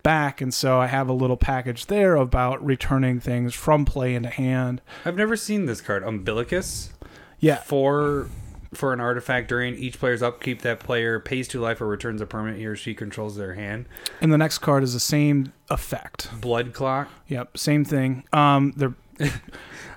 back. 0.04 0.40
And 0.40 0.52
so 0.54 0.78
I 0.78 0.86
have 0.86 1.08
a 1.08 1.12
little 1.12 1.36
package 1.36 1.86
there 1.86 2.14
about 2.14 2.64
returning 2.64 3.18
things 3.20 3.54
from 3.54 3.84
play 3.84 4.14
into 4.14 4.28
hand. 4.28 4.80
I've 5.04 5.16
never 5.16 5.36
seen 5.36 5.66
this 5.66 5.80
card. 5.80 6.04
Umbilicus. 6.04 6.92
Yeah. 7.40 7.56
For 7.56 8.28
for 8.74 8.92
an 8.92 9.00
artifact 9.00 9.48
during 9.48 9.74
each 9.74 9.98
player's 9.98 10.22
upkeep, 10.22 10.62
that 10.62 10.80
player 10.80 11.20
pays 11.20 11.48
two 11.48 11.60
life 11.60 11.80
or 11.80 11.86
returns 11.86 12.20
a 12.20 12.26
permanent 12.26 12.58
he 12.58 12.66
or 12.66 12.76
she 12.76 12.94
controls 12.94 13.36
their 13.36 13.54
hand. 13.54 13.86
And 14.20 14.32
the 14.32 14.38
next 14.38 14.58
card 14.58 14.82
is 14.82 14.94
the 14.94 15.00
same 15.00 15.52
effect. 15.70 16.28
Blood 16.40 16.72
clot. 16.72 17.08
Yep, 17.28 17.58
same 17.58 17.84
thing. 17.84 18.24
Um, 18.32 18.72
they're 18.76 18.94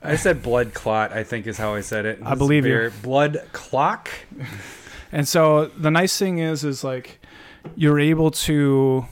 I 0.04 0.18
said 0.18 0.44
blood 0.44 0.74
clot. 0.74 1.14
I 1.14 1.24
think 1.24 1.48
is 1.48 1.58
how 1.58 1.74
I 1.74 1.82
said 1.82 2.06
it. 2.06 2.20
I 2.24 2.36
believe 2.36 2.66
you. 2.66 2.92
Blood 3.02 3.42
clock. 3.52 4.10
And 5.12 5.26
so 5.26 5.68
the 5.68 5.90
nice 5.90 6.18
thing 6.18 6.40
is, 6.40 6.66
is 6.66 6.84
like 6.84 7.22
you're 7.76 8.02
able 8.02 8.32
to 8.32 9.06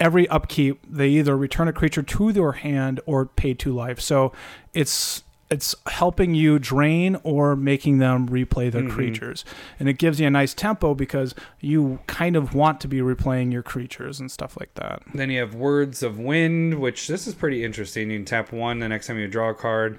every 0.00 0.26
upkeep 0.28 0.80
they 0.88 1.08
either 1.08 1.36
return 1.36 1.68
a 1.68 1.72
creature 1.72 2.02
to 2.02 2.32
their 2.32 2.52
hand 2.52 3.00
or 3.04 3.26
pay 3.26 3.52
two 3.52 3.72
life. 3.72 4.00
So 4.00 4.32
it's 4.72 5.22
it's 5.54 5.74
helping 5.86 6.34
you 6.34 6.58
drain 6.58 7.16
or 7.22 7.54
making 7.56 7.98
them 7.98 8.28
replay 8.28 8.70
their 8.70 8.82
Mhm. 8.82 8.90
creatures, 8.90 9.44
and 9.78 9.88
it 9.88 9.98
gives 9.98 10.20
you 10.20 10.26
a 10.26 10.30
nice 10.30 10.52
tempo 10.54 10.94
because 10.94 11.34
you 11.60 12.00
kind 12.06 12.36
of 12.36 12.54
want 12.54 12.80
to 12.80 12.88
be 12.88 12.98
replaying 12.98 13.52
your 13.52 13.62
creatures 13.62 14.20
and 14.20 14.30
stuff 14.30 14.56
like 14.58 14.74
that. 14.74 15.02
Then 15.14 15.30
you 15.30 15.38
have 15.40 15.54
Words 15.54 16.02
of 16.02 16.18
Wind, 16.18 16.78
which 16.80 17.08
this 17.08 17.26
is 17.26 17.34
pretty 17.34 17.64
interesting. 17.64 18.10
You 18.10 18.18
can 18.18 18.24
tap 18.24 18.52
one 18.52 18.78
the 18.80 18.88
next 18.88 19.06
time 19.06 19.18
you 19.18 19.28
draw 19.28 19.50
a 19.50 19.54
card. 19.54 19.98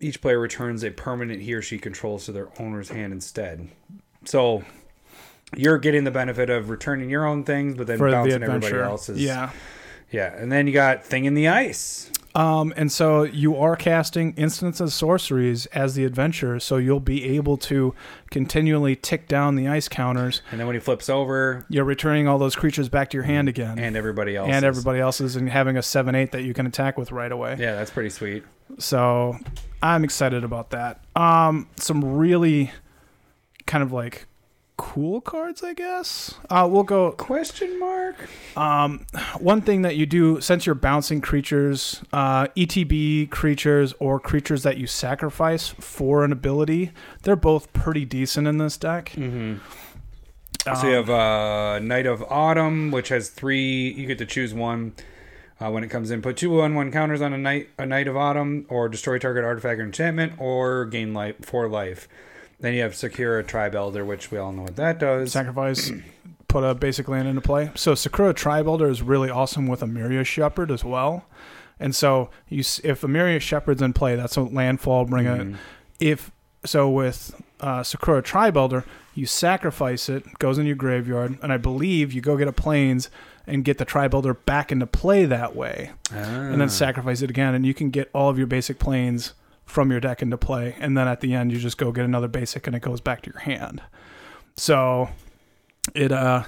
Each 0.00 0.20
player 0.20 0.38
returns 0.38 0.82
a 0.84 0.90
permanent 0.90 1.42
he 1.42 1.54
or 1.54 1.62
she 1.62 1.78
controls 1.78 2.26
to 2.26 2.32
their 2.32 2.48
owner's 2.58 2.90
hand 2.90 3.12
instead. 3.12 3.68
So 4.24 4.64
you're 5.56 5.78
getting 5.78 6.04
the 6.04 6.10
benefit 6.10 6.50
of 6.50 6.68
returning 6.68 7.08
your 7.08 7.24
own 7.24 7.44
things, 7.44 7.74
but 7.76 7.86
then 7.86 7.96
For 7.98 8.10
the 8.10 8.16
bouncing 8.16 8.32
everybody 8.42 8.56
adventure, 8.66 8.82
else's. 8.82 9.20
yeah. 9.22 9.50
Yeah. 10.10 10.34
And 10.36 10.50
then 10.52 10.66
you 10.66 10.72
got 10.72 11.04
Thing 11.04 11.24
in 11.24 11.34
the 11.34 11.48
Ice. 11.48 12.10
Um, 12.36 12.74
and 12.76 12.90
so 12.90 13.22
you 13.22 13.56
are 13.56 13.76
casting 13.76 14.34
instants 14.34 14.80
and 14.80 14.90
sorceries 14.90 15.66
as 15.66 15.94
the 15.94 16.04
adventurer, 16.04 16.58
so 16.58 16.78
you'll 16.78 16.98
be 16.98 17.24
able 17.36 17.56
to 17.58 17.94
continually 18.30 18.96
tick 18.96 19.28
down 19.28 19.54
the 19.54 19.68
ice 19.68 19.88
counters. 19.88 20.42
And 20.50 20.58
then 20.58 20.66
when 20.66 20.74
he 20.74 20.80
flips 20.80 21.08
over, 21.08 21.64
You're 21.68 21.84
returning 21.84 22.26
all 22.26 22.38
those 22.38 22.56
creatures 22.56 22.88
back 22.88 23.10
to 23.10 23.16
your 23.16 23.24
hand 23.24 23.48
again, 23.48 23.78
and 23.78 23.96
everybody 23.96 24.34
else. 24.34 24.48
and 24.50 24.64
everybody 24.64 24.98
else's, 24.98 25.36
and 25.36 25.48
having 25.48 25.76
a 25.76 25.82
seven 25.82 26.16
eight 26.16 26.32
that 26.32 26.42
you 26.42 26.54
can 26.54 26.66
attack 26.66 26.98
with 26.98 27.12
right 27.12 27.30
away. 27.30 27.56
Yeah, 27.58 27.76
that's 27.76 27.92
pretty 27.92 28.10
sweet. 28.10 28.42
So 28.78 29.36
I'm 29.82 30.02
excited 30.02 30.42
about 30.42 30.70
that. 30.70 31.04
Um, 31.14 31.68
some 31.76 32.16
really 32.16 32.72
kind 33.66 33.84
of 33.84 33.92
like 33.92 34.26
cool 34.76 35.20
cards, 35.20 35.62
I 35.62 35.72
guess. 35.74 36.34
Uh, 36.50 36.68
we'll 36.70 36.82
go 36.82 37.12
Question 37.12 37.78
mark? 37.78 38.16
um, 38.56 39.06
one 39.38 39.60
thing 39.60 39.82
that 39.82 39.96
you 39.96 40.04
do 40.06 40.40
since 40.40 40.66
you're 40.66 40.74
bouncing 40.74 41.20
creatures, 41.20 42.02
uh, 42.12 42.46
ETB 42.56 43.30
creatures 43.30 43.94
or 44.00 44.18
creatures 44.18 44.62
that 44.64 44.76
you 44.76 44.86
sacrifice 44.86 45.68
for 45.68 46.24
an 46.24 46.32
ability, 46.32 46.90
they're 47.22 47.36
both 47.36 47.72
pretty 47.72 48.04
decent 48.04 48.46
in 48.48 48.58
this 48.58 48.76
deck. 48.76 49.10
Mm-hmm. 49.16 49.58
so 50.74 50.86
you 50.88 50.96
Um, 50.98 51.04
have 51.06 51.10
uh, 51.10 51.78
Knight 51.80 52.06
of 52.06 52.22
Autumn, 52.30 52.90
which 52.90 53.08
has 53.10 53.30
three. 53.30 53.92
You 53.92 54.06
get 54.06 54.18
to 54.18 54.26
choose 54.26 54.52
one 54.54 54.92
uh, 55.60 55.70
when 55.70 55.84
it 55.84 55.88
comes 55.88 56.10
in. 56.10 56.20
Put 56.22 56.36
two 56.36 56.50
one 56.50 56.74
one 56.74 56.90
counters 56.90 57.20
on 57.22 57.32
a 57.32 57.38
night 57.38 57.68
a 57.78 57.86
Knight 57.86 58.08
of 58.08 58.16
Autumn, 58.16 58.66
or 58.68 58.88
destroy 58.88 59.18
target 59.18 59.44
artifact 59.44 59.78
or 59.80 59.84
enchantment, 59.84 60.32
or 60.38 60.84
gain 60.84 61.14
life 61.14 61.36
four 61.42 61.68
life. 61.68 62.08
Then 62.64 62.72
you 62.72 62.80
have 62.80 62.94
Sakura 62.94 63.44
Tribe 63.44 63.74
Elder, 63.74 64.06
which 64.06 64.30
we 64.30 64.38
all 64.38 64.50
know 64.50 64.62
what 64.62 64.76
that 64.76 64.98
does. 64.98 65.32
sacrifice, 65.32 65.92
put 66.48 66.64
a 66.64 66.74
basic 66.74 67.08
land 67.08 67.28
into 67.28 67.42
play. 67.42 67.70
So 67.74 67.94
Sakura 67.94 68.32
Tribe 68.32 68.66
Elder 68.66 68.88
is 68.88 69.02
really 69.02 69.28
awesome 69.28 69.66
with 69.66 69.80
Emeria 69.82 70.24
Shepherd 70.24 70.70
as 70.70 70.82
well. 70.82 71.26
And 71.78 71.94
so 71.94 72.30
you 72.48 72.60
if 72.82 73.02
Emeria 73.02 73.38
Shepherd's 73.38 73.82
in 73.82 73.92
play, 73.92 74.16
that's 74.16 74.36
a 74.36 74.40
landfall. 74.40 75.04
Bring 75.04 75.26
it. 75.26 75.38
Mhm. 75.40 75.56
If 76.00 76.30
so, 76.64 76.88
with 76.88 77.38
uh, 77.60 77.82
Sakura 77.82 78.22
Tribe 78.22 78.56
Elder, 78.56 78.84
you 79.14 79.26
sacrifice 79.26 80.08
it, 80.08 80.24
goes 80.38 80.56
in 80.56 80.64
your 80.64 80.74
graveyard, 80.76 81.36
and 81.42 81.52
I 81.52 81.58
believe 81.58 82.14
you 82.14 82.22
go 82.22 82.38
get 82.38 82.48
a 82.48 82.52
plains 82.52 83.10
and 83.46 83.62
get 83.62 83.76
the 83.76 83.84
tribe 83.84 84.14
elder 84.14 84.32
back 84.32 84.72
into 84.72 84.86
play 84.86 85.26
that 85.26 85.54
way, 85.54 85.90
and 86.10 86.54
Ah. 86.54 86.56
then 86.56 86.70
sacrifice 86.70 87.20
it 87.20 87.28
again, 87.28 87.54
and 87.54 87.66
you 87.66 87.74
can 87.74 87.90
get 87.90 88.08
all 88.14 88.30
of 88.30 88.38
your 88.38 88.46
basic 88.46 88.78
plains 88.78 89.34
from 89.74 89.90
your 89.90 90.00
deck 90.00 90.22
into 90.22 90.38
play, 90.38 90.76
and 90.78 90.96
then 90.96 91.08
at 91.08 91.20
the 91.20 91.34
end 91.34 91.52
you 91.52 91.58
just 91.58 91.76
go 91.76 91.90
get 91.92 92.04
another 92.04 92.28
basic, 92.28 92.66
and 92.66 92.74
it 92.76 92.80
goes 92.80 93.00
back 93.00 93.22
to 93.22 93.30
your 93.30 93.40
hand. 93.40 93.82
So 94.56 95.10
it 95.94 96.12
uh 96.12 96.44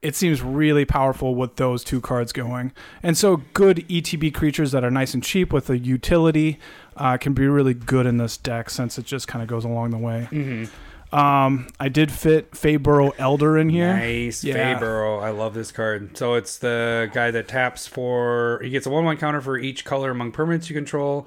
it 0.00 0.14
seems 0.14 0.42
really 0.42 0.84
powerful 0.84 1.34
with 1.34 1.56
those 1.56 1.82
two 1.82 2.00
cards 2.00 2.32
going. 2.32 2.72
And 3.02 3.18
so 3.18 3.42
good 3.52 3.78
ETB 3.88 4.32
creatures 4.32 4.70
that 4.70 4.84
are 4.84 4.92
nice 4.92 5.12
and 5.12 5.22
cheap 5.24 5.52
with 5.52 5.68
a 5.70 5.76
utility 5.76 6.60
uh, 6.96 7.16
can 7.16 7.32
be 7.32 7.48
really 7.48 7.74
good 7.74 8.06
in 8.06 8.16
this 8.16 8.36
deck 8.36 8.70
since 8.70 8.96
it 8.96 9.04
just 9.06 9.26
kind 9.26 9.42
of 9.42 9.48
goes 9.48 9.64
along 9.64 9.90
the 9.90 9.98
way. 9.98 10.28
Mhm. 10.30 10.70
Um, 11.12 11.66
I 11.80 11.88
did 11.88 12.12
fit 12.12 12.52
Faeburrow 12.52 13.12
Elder 13.18 13.58
in 13.58 13.70
here. 13.70 13.92
Nice 13.92 14.44
Yeah. 14.44 14.78
Faeburrow. 14.78 15.20
I 15.20 15.30
love 15.30 15.54
this 15.54 15.72
card. 15.72 16.16
So 16.16 16.34
it's 16.34 16.58
the 16.58 17.10
guy 17.12 17.32
that 17.32 17.48
taps 17.48 17.88
for. 17.88 18.60
He 18.62 18.70
gets 18.70 18.86
a 18.86 18.90
one-one 18.90 19.16
counter 19.16 19.40
for 19.40 19.58
each 19.58 19.84
color 19.84 20.10
among 20.12 20.30
permanents 20.30 20.68
you 20.68 20.76
control. 20.76 21.26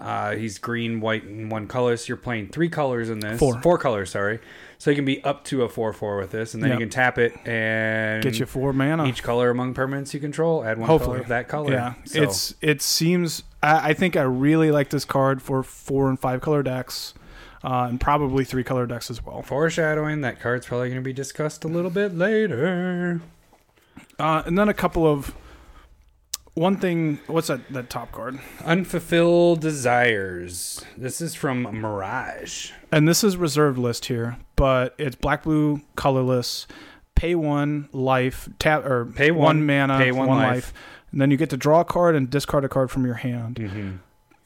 Uh, 0.00 0.34
he's 0.34 0.58
green, 0.58 1.00
white, 1.00 1.24
and 1.24 1.50
one 1.50 1.66
color. 1.66 1.94
So 1.96 2.06
you're 2.08 2.16
playing 2.16 2.48
three 2.48 2.70
colors 2.70 3.10
in 3.10 3.18
this. 3.20 3.38
Four. 3.38 3.60
Four 3.60 3.76
colors. 3.78 4.10
Sorry. 4.10 4.38
So 4.78 4.90
you 4.90 4.96
can 4.96 5.04
be 5.04 5.22
up 5.24 5.44
to 5.44 5.62
a 5.62 5.68
four-four 5.68 6.16
with 6.16 6.30
this, 6.30 6.54
and 6.54 6.62
then 6.62 6.70
Yep. 6.70 6.78
you 6.80 6.86
can 6.86 6.90
tap 6.90 7.18
it 7.18 7.34
and 7.46 8.22
Get 8.22 8.38
you 8.38 8.46
four 8.46 8.72
mana. 8.72 9.04
each 9.04 9.22
color 9.22 9.50
among 9.50 9.74
permanents 9.74 10.14
you 10.14 10.20
control. 10.20 10.64
Add 10.64 10.78
one 10.78 10.88
Hopefully. 10.88 11.16
color 11.16 11.20
of 11.22 11.28
that 11.28 11.48
color. 11.48 11.70
Yeah, 11.72 11.94
So, 12.06 12.22
it's 12.22 12.54
it 12.62 12.80
seems. 12.80 13.42
I, 13.62 13.90
I 13.90 13.92
think 13.92 14.16
I 14.16 14.22
really 14.22 14.70
like 14.70 14.88
this 14.88 15.04
card 15.04 15.42
for 15.42 15.62
four 15.62 16.08
and 16.08 16.18
five 16.18 16.40
color 16.40 16.62
decks, 16.62 17.12
uh, 17.62 17.88
and 17.90 18.00
probably 18.00 18.42
three 18.46 18.64
color 18.64 18.86
decks 18.86 19.10
as 19.10 19.22
well. 19.22 19.42
foreshadowing 19.42 20.22
that 20.22 20.40
card's 20.40 20.64
probably 20.64 20.88
going 20.88 21.02
to 21.02 21.04
be 21.04 21.12
discussed 21.12 21.62
a 21.64 21.68
little 21.68 21.90
bit 21.90 22.14
later. 22.16 23.20
Uh, 24.18 24.42
and 24.46 24.58
then 24.58 24.70
a 24.70 24.74
couple 24.74 25.06
of 25.06 25.34
one 26.54 26.76
thing. 26.76 27.18
What's 27.26 27.48
that? 27.48 27.60
That 27.72 27.90
top 27.90 28.12
card. 28.12 28.38
Unfulfilled 28.64 29.60
desires. 29.60 30.84
This 30.96 31.20
is 31.20 31.34
from 31.34 31.62
Mirage. 31.62 32.72
And 32.92 33.06
this 33.08 33.22
is 33.24 33.36
reserved 33.36 33.78
list 33.78 34.06
here, 34.06 34.38
but 34.56 34.94
it's 34.98 35.16
black 35.16 35.42
blue 35.44 35.80
colorless. 35.96 36.66
Pay 37.14 37.34
one 37.34 37.88
life 37.92 38.48
tap 38.58 38.84
or 38.84 39.04
Pay 39.04 39.30
one, 39.30 39.66
mana, 39.66 39.98
pay 39.98 40.10
one 40.10 40.28
life. 40.28 40.38
life. 40.50 40.72
and 41.12 41.20
then 41.20 41.30
you 41.30 41.36
get 41.36 41.50
to 41.50 41.56
draw 41.56 41.80
a 41.80 41.84
card 41.84 42.14
and 42.16 42.30
discard 42.30 42.64
a 42.64 42.68
card 42.68 42.90
from 42.90 43.04
your 43.04 43.14
hand. 43.16 43.56
Mm-hmm. 43.56 43.90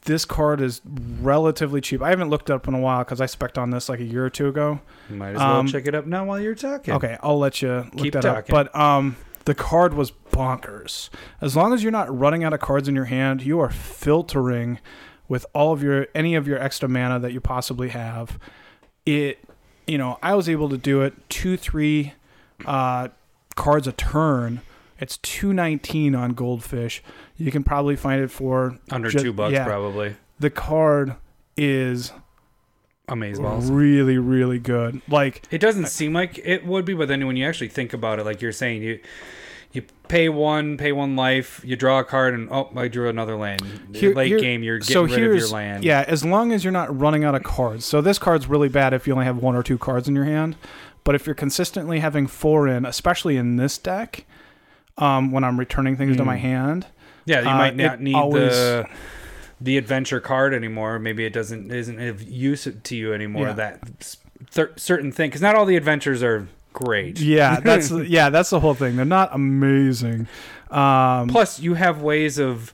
This 0.01 0.25
card 0.25 0.59
is 0.61 0.81
relatively 1.21 1.79
cheap. 1.81 2.01
I 2.01 2.09
haven't 2.09 2.29
looked 2.29 2.49
it 2.49 2.53
up 2.53 2.67
in 2.67 2.73
a 2.73 2.79
while 2.79 2.99
because 3.03 3.21
I 3.21 3.25
spec'd 3.27 3.57
on 3.57 3.71
this 3.71 3.87
like 3.89 3.99
a 3.99 4.03
year 4.03 4.25
or 4.25 4.29
two 4.29 4.47
ago. 4.49 4.81
Might 5.09 5.29
as 5.31 5.37
well 5.37 5.55
Um, 5.61 5.67
check 5.67 5.87
it 5.87 5.95
up 5.95 6.05
now 6.05 6.25
while 6.25 6.39
you're 6.39 6.53
talking. 6.53 6.93
Okay, 6.93 7.17
I'll 7.23 7.39
let 7.39 7.61
you 7.61 7.69
look 7.93 7.97
Keep 7.97 8.13
that 8.13 8.21
talking. 8.23 8.53
up. 8.55 8.71
But 8.73 8.79
um, 8.79 9.15
the 9.45 9.55
card 9.55 9.93
was 9.95 10.11
bonkers. 10.35 11.09
As 11.41 11.55
long 11.55 11.73
as 11.73 11.81
you're 11.83 11.91
not 11.91 12.15
running 12.15 12.43
out 12.43 12.53
of 12.53 12.59
cards 12.59 12.87
in 12.87 12.95
your 12.95 13.05
hand, 13.05 13.41
you 13.41 13.59
are 13.59 13.69
filtering 13.69 14.79
with 15.27 15.45
all 15.53 15.71
of 15.73 15.81
your 15.81 16.07
any 16.13 16.35
of 16.35 16.47
your 16.47 16.59
extra 16.59 16.87
mana 16.89 17.19
that 17.19 17.33
you 17.33 17.39
possibly 17.41 17.89
have. 17.89 18.37
It, 19.05 19.39
you 19.87 19.97
know, 19.97 20.17
I 20.21 20.35
was 20.35 20.49
able 20.49 20.69
to 20.69 20.77
do 20.77 21.01
it 21.01 21.13
two, 21.29 21.57
three 21.57 22.13
uh, 22.65 23.09
cards 23.55 23.87
a 23.87 23.91
turn. 23.91 24.61
It's 24.99 25.17
two 25.17 25.53
nineteen 25.53 26.15
on 26.15 26.33
Goldfish. 26.33 27.03
You 27.37 27.51
can 27.51 27.63
probably 27.63 27.95
find 27.95 28.21
it 28.21 28.31
for 28.31 28.77
Under 28.91 29.11
two 29.11 29.33
bucks, 29.33 29.53
yeah. 29.53 29.65
probably. 29.65 30.15
the 30.39 30.49
card 30.49 31.15
is 31.57 32.11
balls. 33.07 33.69
really, 33.69 34.17
really 34.17 34.59
good. 34.59 35.01
Like 35.07 35.43
It 35.51 35.59
doesn't 35.59 35.87
seem 35.87 36.13
like 36.13 36.39
it 36.43 36.65
would 36.65 36.85
be, 36.85 36.93
but 36.93 37.07
then 37.07 37.25
when 37.27 37.35
you 37.35 37.45
actually 37.45 37.67
think 37.69 37.93
about 37.93 38.19
it, 38.19 38.25
like 38.25 38.41
you're 38.41 38.51
saying, 38.51 38.81
you 38.83 38.99
you 39.75 39.83
pay 40.07 40.29
one, 40.29 40.77
pay 40.77 40.91
one 40.91 41.15
life, 41.15 41.61
you 41.63 41.75
draw 41.75 41.99
a 41.99 42.03
card, 42.03 42.33
and 42.33 42.47
oh, 42.51 42.69
I 42.75 42.87
drew 42.87 43.09
another 43.09 43.35
land. 43.35 43.61
Here- 43.93 44.13
Late 44.13 44.27
here- 44.27 44.39
game, 44.39 44.63
you're 44.63 44.79
getting 44.79 44.93
so 44.93 45.01
rid 45.03 45.11
of 45.11 45.17
here's 45.17 45.41
your 45.49 45.49
land. 45.49 45.83
yeah 45.83 46.05
as 46.07 46.23
long 46.23 46.51
as 46.51 46.63
you're 46.63 46.71
not 46.73 46.95
running 46.97 47.23
out 47.23 47.35
of 47.35 47.43
cards 47.43 47.85
so 47.85 48.01
this 48.01 48.17
card's 48.19 48.47
really 48.47 48.69
bad 48.69 48.93
if 48.93 49.07
you 49.07 49.13
only 49.13 49.25
have 49.25 49.37
one 49.37 49.55
or 49.55 49.63
two 49.63 49.77
cards 49.77 50.07
in 50.07 50.15
your 50.15 50.25
hand 50.25 50.55
but 51.03 51.15
if 51.15 51.25
you're 51.25 51.35
consistently 51.35 51.99
having 51.99 52.27
four 52.27 52.67
in 52.67 52.85
especially 52.85 53.37
in 53.37 53.55
this 53.57 53.77
deck 53.77 54.25
um, 54.97 55.31
when 55.31 55.43
i'm 55.43 55.59
returning 55.59 55.95
things 55.97 56.15
to 56.17 56.23
my 56.25 56.37
Mm. 56.37 56.39
hand 56.39 56.87
yeah. 57.27 57.41
You 57.41 57.49
Uh, 57.49 57.57
might 57.57 57.75
not 57.75 57.99
need 58.01 58.13
always- 58.15 58.51
the 58.53 58.85
the 59.59 59.77
adventure 59.77 60.19
card 60.19 60.53
anymore. 60.53 60.99
Maybe 60.99 61.25
it 61.25 61.31
doesn't 61.33 61.71
isn't 61.71 61.99
of 61.99 62.21
use 62.21 62.67
to 62.83 62.95
you 62.95 63.13
anymore. 63.13 63.47
Yeah. 63.47 63.53
That 63.53 64.15
cer- 64.51 64.73
certain 64.75 65.11
thing, 65.11 65.29
because 65.29 65.41
not 65.41 65.55
all 65.55 65.65
the 65.65 65.75
adventures 65.77 66.21
are 66.21 66.47
great. 66.75 67.19
yeah 67.19 67.59
that's 67.61 67.89
yeah 68.15 68.29
that's 68.29 68.49
the 68.51 68.59
whole 68.59 68.73
thing 68.75 68.95
they're 68.97 69.05
not 69.05 69.29
amazing 69.33 70.27
um, 70.71 71.29
Plus, 71.29 71.59
you 71.59 71.75
have 71.75 72.01
ways 72.01 72.37
of 72.39 72.73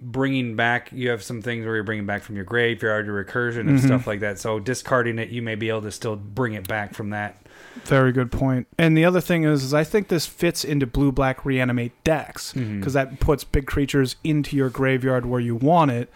bringing 0.00 0.54
back. 0.56 0.90
You 0.92 1.10
have 1.10 1.22
some 1.22 1.40
things 1.40 1.64
where 1.64 1.76
you're 1.76 1.84
bringing 1.84 2.04
back 2.04 2.22
from 2.22 2.34
your 2.36 2.44
graveyard, 2.44 3.06
your 3.06 3.24
recursion, 3.24 3.60
and 3.60 3.78
Mhm. 3.78 3.86
stuff 3.86 4.06
like 4.06 4.20
that. 4.20 4.38
So 4.38 4.58
discarding 4.58 5.18
it, 5.18 5.28
you 5.30 5.40
may 5.40 5.54
be 5.54 5.68
able 5.68 5.82
to 5.82 5.90
still 5.92 6.16
bring 6.16 6.54
it 6.54 6.66
back 6.68 6.94
from 6.94 7.10
that. 7.10 7.36
very 7.84 8.10
good 8.12 8.30
point. 8.32 8.66
and 8.76 8.96
the 8.96 9.04
other 9.04 9.20
thing 9.20 9.44
is, 9.44 9.62
is 9.62 9.72
i 9.72 9.84
think 9.84 10.08
this 10.08 10.26
fits 10.26 10.64
into 10.64 10.84
blue 10.86 11.12
black 11.12 11.44
reanimate 11.44 11.92
decks 12.02 12.52
because 12.52 12.92
that 12.92 13.20
puts 13.20 13.44
big 13.44 13.66
creatures 13.66 14.16
into 14.24 14.56
your 14.56 14.68
graveyard 14.68 15.24
where 15.24 15.40
you 15.40 15.54
want 15.54 15.90
it 15.92 16.10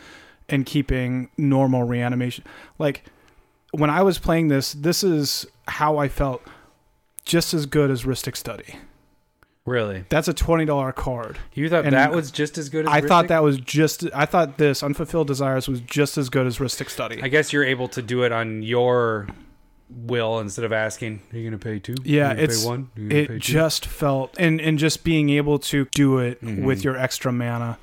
and 0.48 0.66
keeping 0.66 1.28
normal 1.38 1.84
reanimation 1.84 2.42
like 2.80 3.04
when 3.70 3.90
i 3.90 4.02
was 4.02 4.18
playing 4.18 4.48
this 4.48 4.72
this 4.72 5.04
is 5.04 5.46
how 5.68 5.98
i 5.98 6.08
felt 6.08 6.42
just 7.24 7.54
as 7.54 7.66
good 7.66 7.90
as 7.90 8.04
Rhystic 8.04 8.36
Study. 8.36 8.76
Really, 9.64 10.04
That's 10.08 10.26
a 10.26 10.34
twenty 10.34 10.64
dollar 10.64 10.90
card. 10.90 11.38
you 11.54 11.68
thought 11.68 11.84
And 11.84 11.94
that 11.94 12.12
was 12.12 12.32
just 12.32 12.58
as 12.58 12.68
good 12.68 12.84
as 12.86 12.92
I 12.92 13.00
thought 13.00 13.28
that 13.28 13.44
was 13.44 13.58
just. 13.58 14.04
I 14.12 14.26
thought 14.26 14.58
this 14.58 14.82
Unfulfilled 14.82 15.28
Desires 15.28 15.68
was 15.68 15.80
just 15.80 16.18
as 16.18 16.28
good 16.30 16.48
as 16.48 16.58
Rhystic 16.58 16.90
Study. 16.90 17.22
I 17.22 17.28
guess 17.28 17.52
you're 17.52 17.62
able 17.64 17.86
to 17.88 18.02
do 18.02 18.24
it 18.24 18.32
on 18.32 18.64
your 18.64 19.28
will 19.88 20.40
instead 20.40 20.64
of 20.64 20.72
asking, 20.72 21.22
"Are 21.32 21.36
you 21.38 21.48
going 21.48 21.56
to 21.58 21.64
pay 21.64 21.78
two? 21.78 21.94
Yeah, 22.02 22.30
you 22.30 22.34
gonna 22.34 22.42
it's- 22.42 22.62
pay 22.62 22.68
one. 22.68 22.90
Gonna 22.96 23.14
it 23.14 23.38
just 23.38 23.86
felt 23.86 24.34
and 24.36 24.60
and 24.60 24.78
just 24.80 25.04
being 25.04 25.30
able 25.30 25.60
to 25.60 25.86
do 25.92 26.18
it 26.18 26.42
Mhm. 26.42 26.64
with 26.64 26.82
your 26.82 26.96
extra 26.96 27.30
mana 27.30 27.78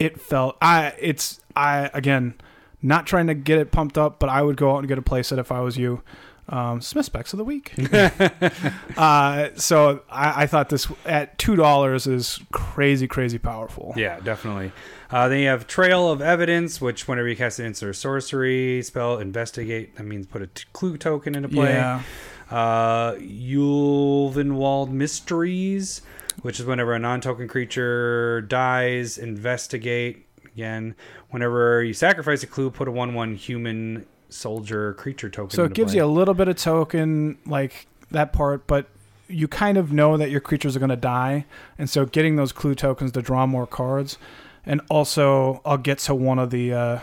it 0.00 0.20
felt 0.20 0.56
i 0.60 0.92
it's 0.98 1.38
i 1.54 1.88
again 1.94 2.34
not 2.80 3.06
trying 3.06 3.26
to 3.28 3.34
get 3.34 3.58
it 3.58 3.70
pumped 3.70 3.96
up 3.98 4.18
but 4.18 4.28
i 4.28 4.42
would 4.42 4.56
go 4.56 4.72
out 4.74 4.78
and 4.78 4.88
get 4.88 4.96
a 4.98 5.02
playset 5.02 5.38
if 5.38 5.52
i 5.52 5.60
was 5.60 5.76
you 5.76 6.02
um 6.48 6.80
smith 6.80 7.06
specs 7.06 7.32
of 7.32 7.38
the 7.38 7.44
week 7.44 7.72
uh 8.96 9.48
so 9.54 10.02
I, 10.10 10.42
I 10.42 10.46
thought 10.46 10.68
this 10.68 10.88
at 11.06 11.38
two 11.38 11.56
dollars 11.56 12.06
is 12.06 12.40
crazy 12.52 13.06
crazy 13.06 13.38
powerful 13.38 13.92
Yeah, 13.96 14.20
definitely. 14.20 14.72
Uh, 15.10 15.28
then 15.28 15.40
you 15.40 15.48
have 15.48 15.66
Trail 15.66 16.10
of 16.10 16.22
Evidence, 16.22 16.80
which 16.80 17.06
whenever 17.06 17.28
you 17.28 17.36
cast 17.36 17.58
an 17.58 17.66
instant 17.66 17.94
sorcery 17.96 18.80
spell, 18.82 19.18
investigate. 19.18 19.94
That 19.96 20.04
means 20.04 20.26
put 20.26 20.40
a 20.40 20.46
t- 20.46 20.64
clue 20.72 20.96
token 20.96 21.34
into 21.34 21.50
play. 21.50 21.74
yeah 21.74 22.02
Uh, 22.50 23.12
Ulvenwald 23.16 24.90
Mysteries, 24.90 26.00
which 26.40 26.58
is 26.60 26.64
whenever 26.66 26.94
a 26.94 26.98
non-token 26.98 27.46
creature 27.48 28.40
dies, 28.42 29.18
investigate. 29.18 30.26
Again, 30.46 30.94
whenever 31.30 31.82
you 31.82 31.92
sacrifice 31.92 32.42
a 32.42 32.46
clue, 32.46 32.70
put 32.70 32.88
a 32.88 32.90
one-one 32.90 33.34
human 33.34 34.06
soldier 34.32 34.94
creature 34.94 35.28
token. 35.30 35.50
so 35.54 35.64
it 35.64 35.74
gives 35.74 35.92
play. 35.92 35.98
you 35.98 36.04
a 36.04 36.06
little 36.06 36.34
bit 36.34 36.48
of 36.48 36.56
token 36.56 37.38
like 37.46 37.86
that 38.10 38.32
part 38.32 38.66
but 38.66 38.86
you 39.28 39.48
kind 39.48 39.78
of 39.78 39.92
know 39.92 40.16
that 40.16 40.30
your 40.30 40.40
creatures 40.40 40.76
are 40.76 40.78
going 40.78 40.90
to 40.90 40.96
die 40.96 41.44
and 41.78 41.88
so 41.88 42.04
getting 42.04 42.36
those 42.36 42.52
clue 42.52 42.74
tokens 42.74 43.12
to 43.12 43.22
draw 43.22 43.46
more 43.46 43.66
cards 43.66 44.18
and 44.66 44.80
also 44.90 45.60
i'll 45.64 45.78
get 45.78 45.98
to 45.98 46.14
one 46.14 46.38
of 46.38 46.50
the 46.50 46.72
uh, 46.72 46.98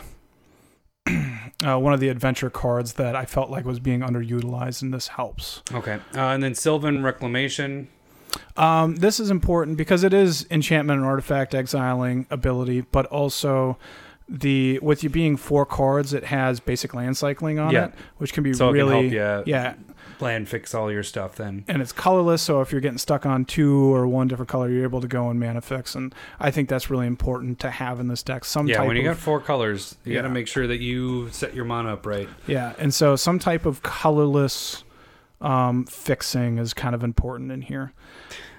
uh, 1.64 1.78
one 1.78 1.92
of 1.92 2.00
the 2.00 2.08
adventure 2.08 2.50
cards 2.50 2.94
that 2.94 3.16
i 3.16 3.24
felt 3.24 3.50
like 3.50 3.64
was 3.64 3.80
being 3.80 4.00
underutilized 4.00 4.82
and 4.82 4.92
this 4.94 5.08
helps 5.08 5.62
okay. 5.72 5.94
Uh, 6.14 6.20
and 6.20 6.42
then 6.42 6.54
Sylvan 6.54 7.02
Reclamation. 7.02 7.88
um, 8.56 8.96
this 8.96 9.18
is 9.18 9.30
important 9.30 9.76
because 9.76 10.04
it 10.04 10.12
is 10.12 10.46
enchantment 10.50 10.98
and 10.98 11.06
artifact 11.06 11.54
exiling 11.54 12.26
ability 12.30 12.82
but 12.82 13.06
also 13.06 13.76
the 14.32 14.78
with 14.80 15.02
you 15.02 15.10
being 15.10 15.36
four 15.36 15.66
cards 15.66 16.14
it 16.14 16.22
has 16.24 16.60
basic 16.60 16.94
land 16.94 17.16
cycling 17.16 17.58
on 17.58 17.72
Yeah. 17.72 17.86
it 17.86 17.94
which 18.18 18.32
can 18.32 18.44
be 18.44 18.52
So 18.52 18.70
really 18.70 19.10
can 19.10 19.18
help 19.18 19.46
you 19.46 19.52
yeah 19.52 19.74
plan 20.18 20.44
fix 20.46 20.72
all 20.74 20.92
your 20.92 21.02
stuff 21.02 21.34
then. 21.36 21.64
and 21.66 21.82
it's 21.82 21.92
colorless 21.92 22.40
so 22.42 22.60
if 22.60 22.70
you're 22.70 22.80
getting 22.80 22.98
stuck 22.98 23.26
on 23.26 23.44
two 23.44 23.92
or 23.94 24.06
one 24.06 24.28
different 24.28 24.48
color 24.48 24.68
you're 24.70 24.84
able 24.84 25.00
to 25.00 25.08
go 25.08 25.30
and 25.30 25.40
mana 25.40 25.60
fix 25.60 25.94
and 25.94 26.14
i 26.38 26.50
think 26.50 26.68
that's 26.68 26.90
really 26.90 27.06
important 27.06 27.58
to 27.58 27.70
have 27.70 27.98
in 27.98 28.06
this 28.06 28.22
deck 28.22 28.44
some 28.44 28.68
yeah, 28.68 28.82
when 28.82 28.96
you 28.96 29.02
of 29.08 29.16
got 29.16 29.20
four 29.22 29.40
colors, 29.40 29.96
you 30.04 30.14
got 30.14 30.22
to 30.22 30.28
make 30.28 30.46
sure 30.46 30.66
that 30.66 30.78
you 30.78 31.28
set 31.30 31.54
your 31.54 31.64
mana 31.64 31.94
up 31.94 32.06
right. 32.06 32.28
yeah 32.46 32.74
and 32.78 32.94
so 32.94 33.16
some 33.16 33.38
type 33.38 33.66
of 33.66 33.82
colorless 33.82 34.84
um, 35.40 35.86
fixing 35.86 36.58
is 36.58 36.74
kind 36.74 36.94
of 36.94 37.02
important 37.02 37.50
in 37.50 37.62
here. 37.62 37.92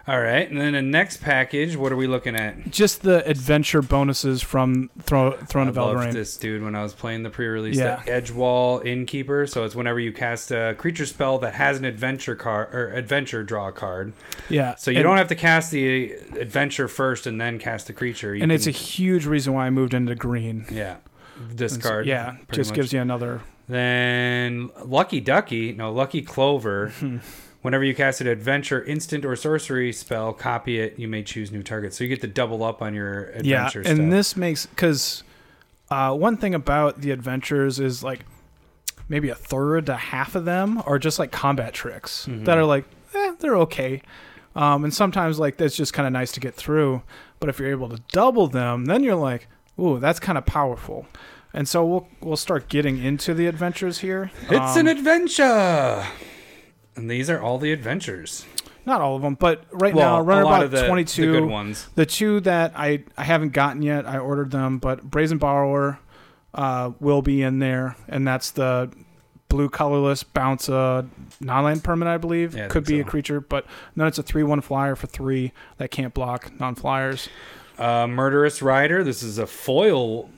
All 0.07 0.19
right, 0.19 0.49
and 0.49 0.59
then 0.59 0.73
the 0.73 0.81
next 0.81 1.21
package, 1.21 1.75
what 1.77 1.91
are 1.91 1.95
we 1.95 2.07
looking 2.07 2.35
at? 2.35 2.71
Just 2.71 3.03
the 3.03 3.23
adventure 3.29 3.83
bonuses 3.83 4.41
from 4.41 4.89
Thro- 5.03 5.33
Throne 5.37 5.67
I 5.67 5.69
of 5.69 5.77
loved 5.77 5.99
Eldraine. 5.99 6.13
this 6.13 6.35
dude 6.37 6.63
when 6.63 6.75
I 6.75 6.81
was 6.81 6.93
playing 6.93 7.21
the 7.21 7.29
pre-release. 7.29 7.77
Yeah. 7.77 8.01
The 8.03 8.11
Edgewall 8.11 8.83
Innkeeper. 8.83 9.45
So 9.45 9.63
it's 9.63 9.75
whenever 9.75 9.99
you 9.99 10.11
cast 10.11 10.49
a 10.51 10.73
creature 10.77 11.05
spell 11.05 11.37
that 11.39 11.53
has 11.53 11.77
an 11.77 11.85
adventure 11.85 12.35
card 12.35 12.73
or 12.73 12.91
adventure 12.93 13.43
draw 13.43 13.69
card. 13.71 14.13
Yeah. 14.49 14.73
So 14.75 14.89
you 14.89 14.97
and, 14.97 15.03
don't 15.03 15.17
have 15.17 15.27
to 15.27 15.35
cast 15.35 15.69
the 15.71 16.13
adventure 16.39 16.87
first 16.87 17.27
and 17.27 17.39
then 17.39 17.59
cast 17.59 17.85
the 17.85 17.93
creature. 17.93 18.33
You 18.35 18.41
And 18.41 18.51
it's 18.51 18.65
a 18.67 18.71
huge 18.71 19.27
reason 19.27 19.53
why 19.53 19.67
I 19.67 19.69
moved 19.69 19.93
into 19.93 20.15
green. 20.15 20.65
yeah 20.71 20.95
And 21.37 21.51
so- 21.51 21.55
discard. 21.55 22.07
yeah, 22.07 22.37
just 22.51 22.71
much. 22.71 22.75
gives 22.75 22.91
you 22.91 23.01
another. 23.01 23.41
Then 23.69 24.71
Lucky 24.83 25.19
Ducky, 25.21 25.73
no 25.73 25.91
Lucky 25.91 26.21
Clover. 26.23 26.89
Hmm. 26.99 27.17
Whenever 27.61 27.83
you 27.83 27.93
cast 27.93 28.21
an 28.21 28.27
adventure, 28.27 28.83
instant, 28.83 29.23
or 29.23 29.35
sorcery 29.35 29.93
spell, 29.93 30.33
copy 30.33 30.79
it. 30.79 30.97
You 30.97 31.07
may 31.07 31.21
choose 31.21 31.51
new 31.51 31.61
targets, 31.61 31.95
so 31.97 32.03
you 32.03 32.09
get 32.09 32.21
to 32.21 32.27
double 32.27 32.63
up 32.63 32.81
on 32.81 32.93
your 32.95 33.31
Yeah, 33.43 33.67
adventure 33.67 33.81
and 33.87 33.97
stuff. 33.99 34.09
this 34.09 34.35
makes 34.35 34.65
because 34.65 35.23
uh, 35.91 36.13
one 36.15 36.37
thing 36.37 36.55
about 36.55 37.01
the 37.01 37.11
adventures 37.11 37.79
is 37.79 38.03
like 38.03 38.25
maybe 39.09 39.29
a 39.29 39.35
third 39.35 39.85
to 39.87 39.95
half 39.95 40.33
of 40.35 40.45
them 40.45 40.81
are 40.85 40.97
just 40.97 41.19
like 41.19 41.31
combat 41.31 41.73
tricks 41.73 42.25
Mhm. 42.27 42.45
that 42.45 42.57
are 42.57 42.65
like 42.65 42.85
eh, 43.13 43.33
they're 43.39 43.57
okay. 43.57 44.01
Um, 44.55 44.83
and 44.83 44.93
sometimes 44.93 45.37
like 45.37 45.57
that's 45.57 45.75
just 45.75 45.93
kind 45.93 46.07
of 46.07 46.13
nice 46.13 46.31
to 46.33 46.39
get 46.39 46.55
through. 46.55 47.03
But 47.39 47.49
if 47.49 47.59
you're 47.59 47.69
able 47.69 47.89
to 47.89 48.01
double 48.11 48.47
them, 48.47 48.85
then 48.85 49.03
you're 49.03 49.15
like, 49.15 49.47
ooh, 49.79 49.99
that's 49.99 50.19
kind 50.19 50.37
of 50.37 50.45
powerful. 50.45 51.05
And 51.53 51.67
so 51.67 51.85
we'll 51.85 52.07
we'll 52.21 52.37
start 52.37 52.69
getting 52.69 52.97
into 53.03 53.33
the 53.33 53.45
adventures 53.47 53.99
here. 53.99 54.31
it's 54.49 54.75
Um, 54.77 54.87
an 54.87 54.87
adventure, 54.97 56.05
and 56.95 57.09
these 57.09 57.29
are 57.29 57.41
all 57.41 57.57
the 57.57 57.71
adventures. 57.71 58.45
not 58.85 59.01
all 59.01 59.15
of 59.15 59.21
them, 59.21 59.35
but 59.35 59.65
right 59.71 59.93
well, 59.93 60.17
now 60.17 60.21
run 60.21 60.39
a 60.39 60.47
about 60.47 60.71
the, 60.71 60.87
22. 60.87 61.21
the 61.33 61.39
good 61.39 61.49
ones. 61.49 61.87
The 61.95 62.05
two 62.05 62.39
that 62.41 62.73
I, 62.75 63.03
I 63.17 63.23
haven't 63.23 63.53
gotten 63.53 63.81
yet, 63.81 64.07
I 64.07 64.17
ordered 64.17 64.51
them, 64.51 64.79
but 64.79 65.03
Brazen 65.03 65.37
Borrower 65.37 65.99
uh, 66.53 66.91
will 66.99 67.21
be 67.21 67.41
in 67.41 67.59
there, 67.59 67.95
and 68.07 68.27
that's 68.27 68.51
the 68.51 68.91
blue 69.49 69.69
colorless 69.69 70.23
bounce 70.23 70.69
uh, 70.69 71.03
non-land 71.41 71.83
permanent, 71.83 72.13
I 72.13 72.17
believe. 72.17 72.55
Yeah, 72.55 72.65
I 72.65 72.67
Could 72.69 72.85
be 72.85 72.99
a 72.99 73.03
creature, 73.03 73.41
but 73.41 73.65
then 73.95 74.07
it's 74.07 74.17
a 74.17 74.23
three-one 74.23 74.61
flyer 74.61 74.95
for 74.95 75.07
three 75.07 75.51
that 75.77 75.91
can't 75.91 76.13
block 76.13 76.51
non-flyers. 76.59 77.29
Uh, 77.77 78.07
Murderous 78.07 78.61
Rider. 78.61 79.03
This 79.03 79.23
is 79.23 79.37
a 79.37 79.47
foil, 79.47 80.29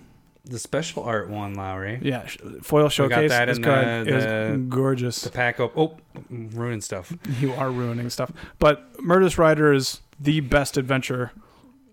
the 0.45 0.59
special 0.59 1.03
art 1.03 1.29
one, 1.29 1.53
Lowry. 1.55 1.99
Yeah, 2.01 2.27
foil 2.61 2.89
showcase 2.89 3.29
Got 3.29 3.29
that 3.29 3.49
is 3.49 3.57
in 3.57 3.63
good. 3.63 4.07
the- 4.07 4.17
is 4.17 4.23
the- 4.25 4.65
gorgeous. 4.69 5.21
The 5.21 5.29
pack 5.31 5.59
up. 5.59 5.77
Oh, 5.77 5.97
ruining 6.29 6.81
stuff. 6.81 7.13
You 7.39 7.53
are 7.53 7.71
ruining 7.71 8.09
stuff, 8.09 8.31
but 8.59 9.01
Murderous 9.01 9.37
Rider 9.37 9.71
is 9.73 10.01
the 10.19 10.39
best 10.41 10.77
adventure 10.77 11.31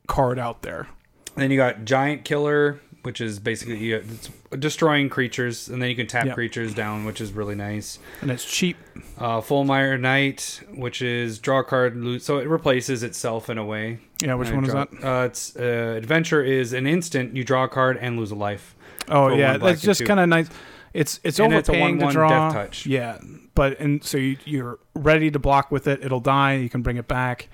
card 0.07 0.39
out 0.39 0.63
there. 0.63 0.89
Then 1.37 1.51
you 1.51 1.57
got 1.57 1.85
Giant 1.85 2.25
Killer, 2.25 2.81
which 3.03 3.21
is 3.21 3.39
basically 3.39 3.79
you, 3.79 3.97
it's 3.97 4.31
destroying 4.59 5.09
creatures, 5.09 5.69
and 5.69 5.81
then 5.81 5.89
you 5.91 5.97
can 5.97 6.07
tap 6.07 6.27
Yep. 6.27 6.35
creatures 6.35 6.75
down, 6.75 7.05
which 7.05 7.21
is 7.21 7.33
really 7.33 7.55
nice. 7.55 7.99
and 8.21 8.31
it's 8.31 8.45
cheap. 8.45 8.77
Uh, 9.19 9.41
Foulmire 9.41 9.99
Knight, 10.01 10.61
which 10.75 11.03
is 11.03 11.39
draw 11.39 11.61
a 11.61 11.65
card, 11.65 11.97
lose, 11.97 12.25
so 12.25 12.39
it 12.39 12.49
replaces 12.49 13.03
itself 13.03 13.49
in 13.51 13.59
a 13.59 13.65
way. 13.65 13.99
Yeah, 14.23 14.35
which 14.35 14.51
one 14.51 14.65
is 14.65 14.73
that? 14.73 14.89
Uh, 15.03 15.25
it's 15.27 15.57
uh, 15.57 15.95
Adventure 15.97 16.43
is 16.43 16.73
an 16.73 16.87
instant. 16.87 17.35
You 17.37 17.45
draw 17.45 17.65
a 17.65 17.69
card 17.69 17.97
and 17.99 18.19
lose 18.19 18.31
a 18.31 18.35
life. 18.35 18.75
Oh 19.09 19.29
yeah, 19.35 19.57
that's 19.57 19.81
just 19.83 20.05
kind 20.05 20.21
of 20.21 20.29
nice. 20.29 20.49
It's 20.93 21.21
it's 21.25 21.39
And 21.39 21.53
it's 21.55 21.69
a 21.69 21.73
overpaying 21.73 21.99
to 22.01 22.07
1/1 22.07 22.13
draw. 22.13 22.29
death 22.29 22.53
touch. 22.53 22.87
Yeah, 22.87 23.19
but 23.55 23.79
and 23.81 24.03
so 24.05 24.19
you, 24.19 24.37
you're 24.45 24.79
ready 24.95 25.31
to 25.31 25.39
block 25.39 25.71
with 25.71 25.87
it. 25.87 26.05
It'll 26.05 26.21
die. 26.21 26.55
You 26.57 26.69
can 26.69 26.83
bring 26.83 26.97
it 26.97 27.07
back. 27.09 27.49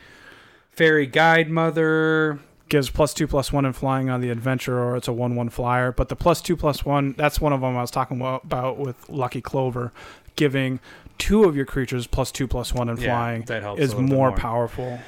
Faerie 0.73 1.07
Guidemother. 1.09 2.39
Gives 2.69 2.91
plus 2.91 3.15
two 3.15 3.27
plus 3.29 3.53
one 3.53 3.65
in 3.65 3.73
flying 3.73 4.11
on 4.11 4.21
the 4.21 4.31
adventure, 4.31 4.83
or 4.83 4.97
it's 4.97 5.07
a 5.07 5.13
one 5.13 5.37
one 5.37 5.49
flyer. 5.51 5.93
But 5.93 6.09
the 6.09 6.17
plus 6.17 6.43
two 6.43 6.57
plus 6.57 6.85
one, 6.85 7.15
that's 7.17 7.41
one 7.41 7.53
of 7.53 7.61
them 7.61 7.77
I 7.77 7.81
was 7.81 7.93
talking 7.93 8.21
about 8.21 8.77
with 8.77 9.09
Lucky 9.09 9.41
Clover, 9.41 9.93
giving 10.35 10.81
two 11.19 11.45
of 11.45 11.55
your 11.55 11.65
creatures 11.65 12.07
plus 12.07 12.33
two 12.33 12.49
plus 12.49 12.75
one 12.75 12.89
in 12.89 12.97
Yeah, 12.97 13.05
flying 13.05 13.45
is 13.79 13.95
bit 13.95 14.03
more 14.03 14.33
powerful. 14.33 14.99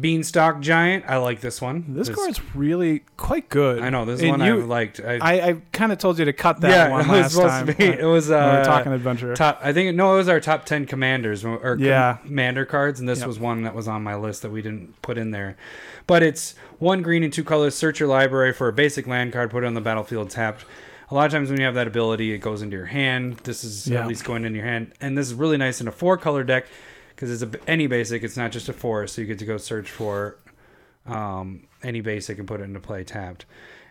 Beanstalk 0.00 0.60
Giant. 0.60 1.04
I 1.08 1.16
like 1.18 1.40
this 1.40 1.60
one. 1.60 1.84
This 1.94 2.08
card's 2.08 2.40
really 2.54 3.02
quite 3.16 3.48
good. 3.48 3.82
I 3.82 3.90
know 3.90 4.04
this 4.04 4.20
And 4.20 4.30
one 4.30 4.40
you- 4.40 4.60
I 4.62 4.64
liked. 4.64 5.00
I, 5.00 5.18
I, 5.18 5.48
I 5.48 5.56
kind 5.72 5.92
of 5.92 5.98
told 5.98 6.18
you 6.18 6.24
to 6.24 6.32
cut 6.32 6.60
that 6.62 6.70
yeah, 6.70 6.88
one 6.90 7.02
it 7.02 7.08
was 7.08 7.36
last 7.36 7.50
time. 7.50 7.66
to 7.68 7.74
be. 7.74 7.84
It 7.84 8.04
was 8.04 8.30
uh, 8.30 8.50
we 8.52 8.58
were 8.58 8.64
talking 8.64 8.92
adventure. 8.92 9.34
top. 9.34 9.60
I 9.62 9.72
think 9.72 9.94
no, 9.96 10.14
it 10.14 10.16
was 10.18 10.28
our 10.28 10.40
top 10.40 10.64
ten 10.64 10.86
commanders 10.86 11.44
or 11.44 11.76
Yeah. 11.78 12.18
commander 12.24 12.64
cards, 12.64 13.00
and 13.00 13.08
this 13.08 13.20
Yep. 13.20 13.28
was 13.28 13.38
one 13.38 13.62
that 13.62 13.74
was 13.74 13.86
on 13.88 14.02
my 14.02 14.14
list 14.16 14.42
that 14.42 14.50
we 14.50 14.62
didn't 14.62 15.00
put 15.02 15.16
in 15.18 15.30
there. 15.30 15.56
But 16.06 16.22
it's 16.22 16.54
one 16.78 17.02
green 17.02 17.22
and 17.22 17.32
two 17.32 17.44
colors. 17.44 17.74
Search 17.74 18.00
your 18.00 18.08
library 18.08 18.52
for 18.52 18.68
a 18.68 18.72
basic 18.72 19.06
land 19.06 19.32
card. 19.32 19.50
Put 19.50 19.64
it 19.64 19.66
on 19.66 19.74
the 19.74 19.80
battlefield 19.80 20.30
tapped. 20.30 20.64
A 21.10 21.14
lot 21.14 21.26
of 21.26 21.32
times 21.32 21.50
when 21.50 21.60
you 21.60 21.66
have 21.66 21.74
that 21.74 21.86
ability, 21.86 22.32
it 22.32 22.38
goes 22.38 22.62
into 22.62 22.76
your 22.76 22.86
hand. 22.86 23.36
This 23.44 23.62
is 23.62 23.86
Yeah. 23.86 24.00
at 24.00 24.08
least 24.08 24.24
going 24.24 24.44
in 24.44 24.54
your 24.54 24.64
hand, 24.64 24.92
and 25.00 25.16
this 25.16 25.26
is 25.28 25.34
really 25.34 25.56
nice 25.58 25.80
in 25.80 25.86
a 25.86 25.92
four 25.92 26.16
color 26.16 26.42
deck 26.44 26.66
because 27.14 27.42
it's 27.42 27.54
a, 27.54 27.70
any 27.70 27.86
basic. 27.86 28.22
It's 28.22 28.36
not 28.36 28.52
just 28.52 28.68
a 28.68 28.72
four, 28.72 29.06
so 29.06 29.20
you 29.20 29.26
get 29.26 29.38
to 29.40 29.44
go 29.44 29.56
search 29.56 29.90
for 29.90 30.36
um, 31.06 31.66
any 31.82 32.00
basic 32.00 32.38
and 32.38 32.46
put 32.48 32.60
it 32.60 32.64
into 32.64 32.80
play 32.80 33.04
tapped. 33.04 33.46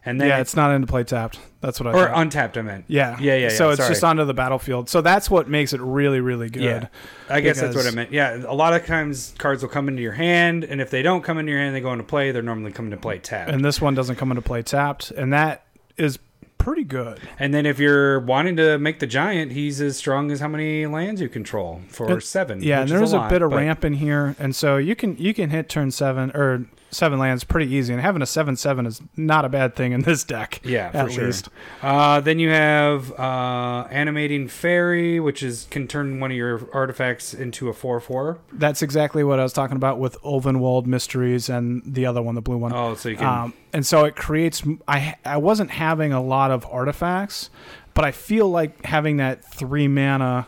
And 0.06 0.20
then 0.20 0.28
yeah, 0.28 0.40
it's 0.40 0.54
not 0.54 0.72
into 0.76 0.86
play 0.86 1.06
tapped. 1.06 1.40
That's 1.62 1.80
what 1.80 1.88
I 1.88 1.98
or 1.98 2.08
thought. 2.08 2.22
untapped. 2.22 2.58
I 2.58 2.62
meant. 2.62 2.86
Yeah. 2.90 3.18
Yeah, 3.22 3.38
yeah, 3.38 3.50
So 3.50 3.68
yeah, 3.68 3.72
it's 3.72 3.82
sorry. 3.82 3.94
just 3.94 4.04
onto 4.04 4.26
the 4.26 4.34
battlefield. 4.34 4.90
So 4.90 5.00
that's 5.00 5.30
what 5.30 5.48
makes 5.48 5.72
it 5.72 5.80
really, 5.80 6.20
really 6.20 6.50
good. 6.50 6.62
Yeah. 6.64 6.88
I 7.30 7.40
guess 7.40 7.62
that's 7.62 7.74
what 7.74 7.88
I 7.88 7.92
meant. 7.92 8.12
Yeah, 8.12 8.44
a 8.46 8.54
lot 8.54 8.74
of 8.74 8.86
times 8.86 9.34
cards 9.38 9.62
will 9.64 9.70
come 9.70 9.88
into 9.88 10.02
your 10.02 10.12
hand, 10.12 10.66
and 10.66 10.82
if 10.82 10.90
they 10.90 11.04
don't 11.04 11.22
come 11.24 11.38
into 11.38 11.54
your 11.54 11.62
hand, 11.62 11.74
they 11.74 11.80
go 11.80 11.94
into 11.94 12.04
play. 12.04 12.32
They're 12.32 12.42
normally 12.42 12.74
coming 12.74 12.92
to 12.92 12.98
play 12.98 13.20
tapped. 13.20 13.50
And 13.50 13.64
this 13.64 13.80
one 13.80 13.96
doesn't 13.96 14.18
come 14.18 14.30
into 14.30 14.42
play 14.42 14.62
tapped. 14.62 15.12
And 15.12 15.32
that 15.32 15.66
is 15.96 16.20
pretty 16.64 16.84
good. 16.84 17.20
And 17.38 17.54
then 17.54 17.66
if 17.66 17.78
you're 17.80 18.20
wanting 18.22 18.56
to 18.58 18.78
make 18.78 19.00
the 19.00 19.08
giant, 19.08 19.52
he's 19.52 19.82
as 19.82 19.98
strong 19.98 20.32
as 20.32 20.40
how 20.40 20.48
many 20.48 20.86
lands 20.88 21.20
you 21.22 21.28
control 21.30 21.82
for 21.90 22.10
And- 22.10 22.24
seven. 22.24 22.64
Yeah, 22.64 22.82
and 22.82 22.86
is 22.86 22.98
there's 22.98 23.12
a, 23.14 23.18
lot, 23.18 23.30
bit 23.30 23.42
of 23.42 23.50
but- 23.52 23.58
ramp 23.58 23.84
in 23.84 23.94
here. 23.94 24.36
And 24.40 24.56
so 24.56 24.78
you 24.78 24.96
can 24.96 25.18
you 25.18 25.34
can 25.34 25.50
hit 25.50 25.68
turn 25.70 25.92
seven 25.92 26.32
or 26.34 26.66
seven 26.94 27.20
lands 27.20 27.44
pretty 27.44 27.74
easy. 27.74 27.94
And 27.94 28.02
having 28.02 28.22
a 28.22 28.26
seven 28.26 28.56
seven 28.56 28.86
is 28.86 29.02
not 29.18 29.46
a 29.46 29.50
bad 29.50 29.76
thing 29.76 29.92
in 29.92 30.02
this 30.02 30.24
deck. 30.24 30.62
Yeah, 30.64 30.92
for 30.92 30.98
at 30.98 31.12
sure. 31.12 31.26
least. 31.26 31.50
Uh, 31.82 32.20
then 32.22 32.40
you 32.40 32.50
have 32.50 33.12
uh, 33.20 33.88
animating 33.92 34.48
fairy, 34.48 35.20
which 35.20 35.44
is 35.44 35.68
can 35.70 35.88
turn 35.88 36.20
one 36.20 36.32
of 36.32 36.38
your 36.38 36.70
artifacts 36.74 37.34
into 37.34 37.70
a 37.70 37.74
four-four. 37.74 38.40
That's 38.52 38.82
exactly 38.82 39.24
what 39.24 39.40
I 39.40 39.44
was 39.44 39.54
talking 39.54 39.76
about 39.76 40.00
with 40.00 40.22
Ulvenwald 40.22 40.86
Mysteries 40.86 41.50
and 41.50 41.82
the 41.86 42.06
other 42.06 42.22
one, 42.22 42.36
the 42.36 42.42
blue 42.42 42.58
one. 42.58 42.74
Oh, 42.74 42.96
so 42.96 43.10
you 43.10 43.18
can. 43.18 43.28
Um, 43.28 43.54
and 43.74 43.86
so 43.86 44.06
it 44.06 44.16
creates. 44.16 44.64
I 44.88 45.16
I 45.26 45.38
wasn't 45.38 45.72
having 45.72 46.14
a 46.14 46.22
lot 46.22 46.52
of 46.52 46.66
artifacts, 46.68 47.50
but 47.94 48.06
I 48.06 48.12
feel 48.12 48.50
like 48.50 48.86
having 48.86 49.18
that 49.18 49.44
three 49.44 49.88
mana 49.88 50.48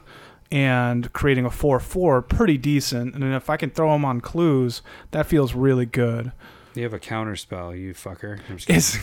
and 0.55 1.11
creating 1.11 1.43
a 1.43 1.51
four 1.51 1.81
four 1.81 2.21
pretty 2.21 2.57
decent. 2.57 3.13
And 3.13 3.33
if 3.33 3.49
I 3.49 3.57
can 3.57 3.71
throw 3.71 3.91
them 3.91 4.05
on 4.05 4.21
clues, 4.21 4.81
that 5.11 5.25
feels 5.25 5.53
really 5.53 5.85
good. 5.85 6.31
You 6.75 6.83
have 6.83 6.93
a 6.93 6.99
counter 6.99 7.35
spell, 7.35 7.75
you 7.75 7.93
fucker. 7.93 8.39
I'm 8.49 8.57
just 8.57 8.67
kidding. 8.67 8.77
Is 8.77 8.99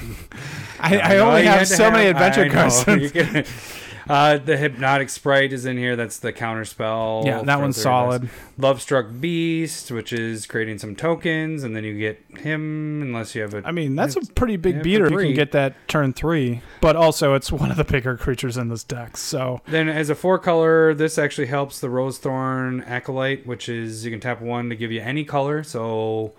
I, 0.81 0.99
I 0.99 1.19
only 1.19 1.45
have 1.45 1.67
so 1.67 1.91
many 1.91 2.09
adventure 2.09 2.45
I 2.45 2.49
cards. 2.49 2.85
uh, 4.09 4.39
the 4.39 4.57
hypnotic 4.57 5.09
sprite 5.09 5.53
is 5.53 5.65
in 5.67 5.77
here. 5.77 5.97
That's 5.97 6.19
the 6.19 6.33
counter 6.33 6.65
spell. 6.65 7.23
yeah, 7.25 7.43
that 7.43 7.61
one's 7.61 7.77
solid. 7.77 8.29
Love 8.59 8.83
struck 8.83 9.07
beast, 9.21 9.91
which 9.91 10.13
is 10.13 10.47
creating 10.47 10.79
some 10.79 10.97
tokens, 10.97 11.63
and 11.63 11.75
then 11.75 11.85
you 11.85 11.99
get 11.99 12.23
him 12.39 13.03
unless 13.03 13.35
you 13.35 13.43
have 13.43 13.55
a. 13.55 13.63
I 13.65 13.73
mean, 13.73 13.97
that's 13.97 14.17
a 14.17 14.21
pretty 14.33 14.57
big 14.57 14.79
for 14.79 14.83
beater. 14.83 15.07
if 15.07 15.13
You 15.13 15.19
can 15.19 15.35
get 15.35 15.53
that 15.53 15.75
turn 15.89 16.13
three, 16.13 16.63
but 16.81 16.97
also 16.97 17.35
it's 17.35 17.51
one 17.53 17.71
of 17.71 17.77
the 17.77 17.85
bigger 17.85 18.17
creatures 18.17 18.57
in 18.57 18.69
this 18.69 18.85
deck. 18.85 19.17
So 19.17 19.61
Then 19.67 19.89
as 19.89 20.11
a 20.11 20.15
four 20.15 20.39
color, 20.39 20.95
this 20.95 21.19
actually 21.19 21.47
helps 21.47 21.81
the 21.81 21.91
rose 21.91 22.19
thorn 22.19 22.83
acolyte, 22.83 23.47
which 23.47 23.69
is 23.69 24.05
you 24.05 24.11
can 24.11 24.21
tap 24.21 24.41
one 24.41 24.69
to 24.69 24.77
give 24.77 24.93
you 24.93 25.01
any 25.01 25.25
color, 25.25 25.63
so 25.63 26.33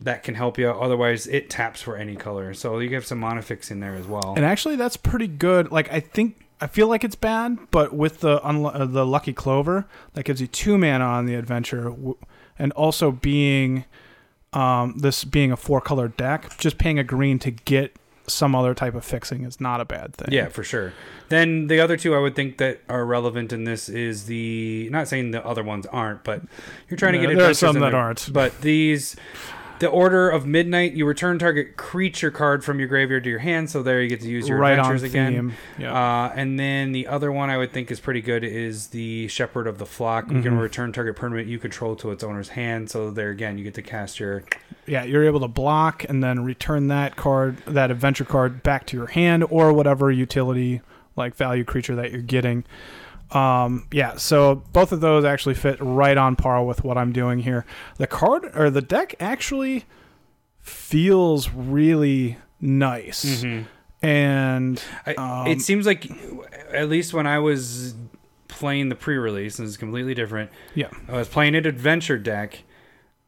that 0.00 0.22
can 0.22 0.34
help 0.34 0.58
you. 0.58 0.70
Otherwise, 0.70 1.26
it 1.26 1.50
taps 1.50 1.82
for 1.82 1.96
any 1.96 2.16
color, 2.16 2.54
so 2.54 2.78
you 2.78 2.94
have 2.94 3.06
some 3.06 3.18
mana 3.18 3.42
fix 3.42 3.70
in 3.70 3.80
there 3.80 3.94
as 3.94 4.06
well. 4.06 4.34
And 4.36 4.44
actually, 4.44 4.76
that's 4.76 4.96
pretty 4.96 5.26
good. 5.26 5.72
Like 5.72 5.92
I 5.92 6.00
think 6.00 6.46
I 6.60 6.66
feel 6.66 6.88
like 6.88 7.04
it's 7.04 7.16
bad, 7.16 7.58
but 7.70 7.92
with 7.92 8.20
the 8.20 8.40
unlu- 8.40 8.74
uh, 8.74 8.84
the 8.84 9.06
lucky 9.06 9.32
clover, 9.32 9.86
that 10.14 10.24
gives 10.24 10.40
you 10.40 10.46
two 10.46 10.78
mana 10.78 11.04
on 11.04 11.26
the 11.26 11.34
adventure, 11.34 11.84
w- 11.84 12.16
and 12.58 12.72
also 12.72 13.10
being 13.10 13.84
um, 14.52 14.94
this 14.98 15.24
being 15.24 15.52
a 15.52 15.56
four 15.56 15.80
color 15.80 16.08
deck, 16.08 16.56
just 16.58 16.78
paying 16.78 16.98
a 16.98 17.04
green 17.04 17.38
to 17.40 17.50
get 17.50 17.94
some 18.26 18.54
other 18.54 18.74
type 18.74 18.94
of 18.94 19.04
fixing 19.04 19.44
is 19.44 19.60
not 19.60 19.80
a 19.80 19.84
bad 19.84 20.14
thing. 20.14 20.28
Yeah, 20.30 20.48
for 20.48 20.62
sure. 20.62 20.92
Then 21.28 21.66
the 21.66 21.80
other 21.80 21.96
two 21.96 22.14
I 22.14 22.18
would 22.18 22.36
think 22.36 22.58
that 22.58 22.80
are 22.88 23.04
relevant 23.04 23.52
in 23.52 23.64
this 23.64 23.88
is 23.88 24.26
the 24.26 24.88
not 24.90 25.08
saying 25.08 25.30
the 25.30 25.44
other 25.44 25.62
ones 25.62 25.86
aren't, 25.86 26.24
but 26.24 26.42
you're 26.88 26.98
trying 26.98 27.14
to 27.14 27.20
get 27.20 27.36
there 27.36 27.50
are 27.50 27.54
some 27.54 27.78
that 27.80 27.90
there. 27.90 27.96
aren't. 28.00 28.32
But 28.32 28.60
these 28.60 29.16
The 29.78 29.88
Order 29.88 30.28
of 30.28 30.44
Midnight. 30.46 30.94
You 30.94 31.06
return 31.06 31.38
target 31.38 31.76
creature 31.76 32.30
card 32.30 32.64
from 32.64 32.78
your 32.80 32.88
graveyard 32.88 33.24
to 33.24 33.30
your 33.30 33.38
hand, 33.38 33.70
so 33.70 33.82
there 33.82 34.02
you 34.02 34.08
get 34.08 34.20
to 34.22 34.28
use 34.28 34.48
your 34.48 34.58
right 34.58 34.72
on 34.78 34.80
adventures 34.80 35.02
again. 35.04 35.54
Yeah. 35.78 35.92
Uh, 35.94 36.32
and 36.34 36.58
then 36.58 36.92
the 36.92 37.06
other 37.06 37.30
one 37.30 37.48
I 37.48 37.56
would 37.58 37.72
think 37.72 37.90
is 37.90 38.00
pretty 38.00 38.20
good 38.20 38.42
is 38.42 38.88
the 38.88 39.28
Shepherd 39.28 39.66
of 39.68 39.78
the 39.78 39.86
Flock. 39.86 40.30
You 40.32 40.42
can 40.42 40.54
Mhm. 40.56 40.60
return 40.62 40.92
target 40.92 41.14
permanent 41.16 41.46
you 41.48 41.58
control 41.58 41.94
to 41.96 42.10
its 42.10 42.24
owner's 42.24 42.50
hand. 42.50 42.90
So 42.90 43.10
there 43.10 43.30
again, 43.30 43.56
you 43.56 43.64
get 43.64 43.74
to 43.74 43.82
cast 43.82 44.18
your. 44.18 44.42
yeah, 44.86 45.04
you're 45.04 45.24
able 45.24 45.40
to 45.40 45.48
block 45.48 46.04
and 46.08 46.24
then 46.24 46.42
return 46.44 46.88
that 46.88 47.14
card, 47.14 47.58
that 47.66 47.90
adventure 47.90 48.24
card, 48.24 48.62
back 48.62 48.86
to 48.86 48.96
your 48.96 49.06
hand 49.06 49.44
or 49.50 49.72
whatever 49.72 50.10
utility 50.10 50.80
like 51.14 51.34
value 51.34 51.64
creature 51.64 51.94
that 51.96 52.10
you're 52.10 52.22
getting. 52.22 52.64
Um, 53.30 53.86
yeah, 53.92 54.16
so 54.16 54.62
both 54.72 54.90
of 54.92 55.00
those 55.00 55.24
actually 55.24 55.54
fit 55.54 55.76
right 55.80 56.16
on 56.16 56.34
par 56.36 56.64
with 56.64 56.82
what 56.84 56.96
I'm 56.96 57.12
doing 57.12 57.40
here. 57.40 57.66
The 57.98 58.06
card 58.06 58.50
or 58.56 58.70
the 58.70 58.80
deck 58.80 59.14
actually 59.20 59.84
feels 60.60 61.50
really 61.50 62.38
nice, 62.60 63.44
and 64.02 64.82
I, 65.06 65.14
Um, 65.14 65.46
it 65.46 65.60
seems 65.60 65.86
like, 65.86 66.10
at 66.72 66.88
least 66.88 67.12
when 67.14 67.26
I 67.26 67.38
was 67.38 67.94
playing 68.48 68.88
the 68.88 68.94
pre-release, 68.94 69.58
this 69.58 69.68
is 69.68 69.76
completely 69.76 70.14
different. 70.14 70.50
yeah. 70.74 70.88
I 71.08 71.12
was 71.12 71.28
playing 71.28 71.54
an 71.54 71.66
adventure 71.66 72.18
deck. 72.18 72.64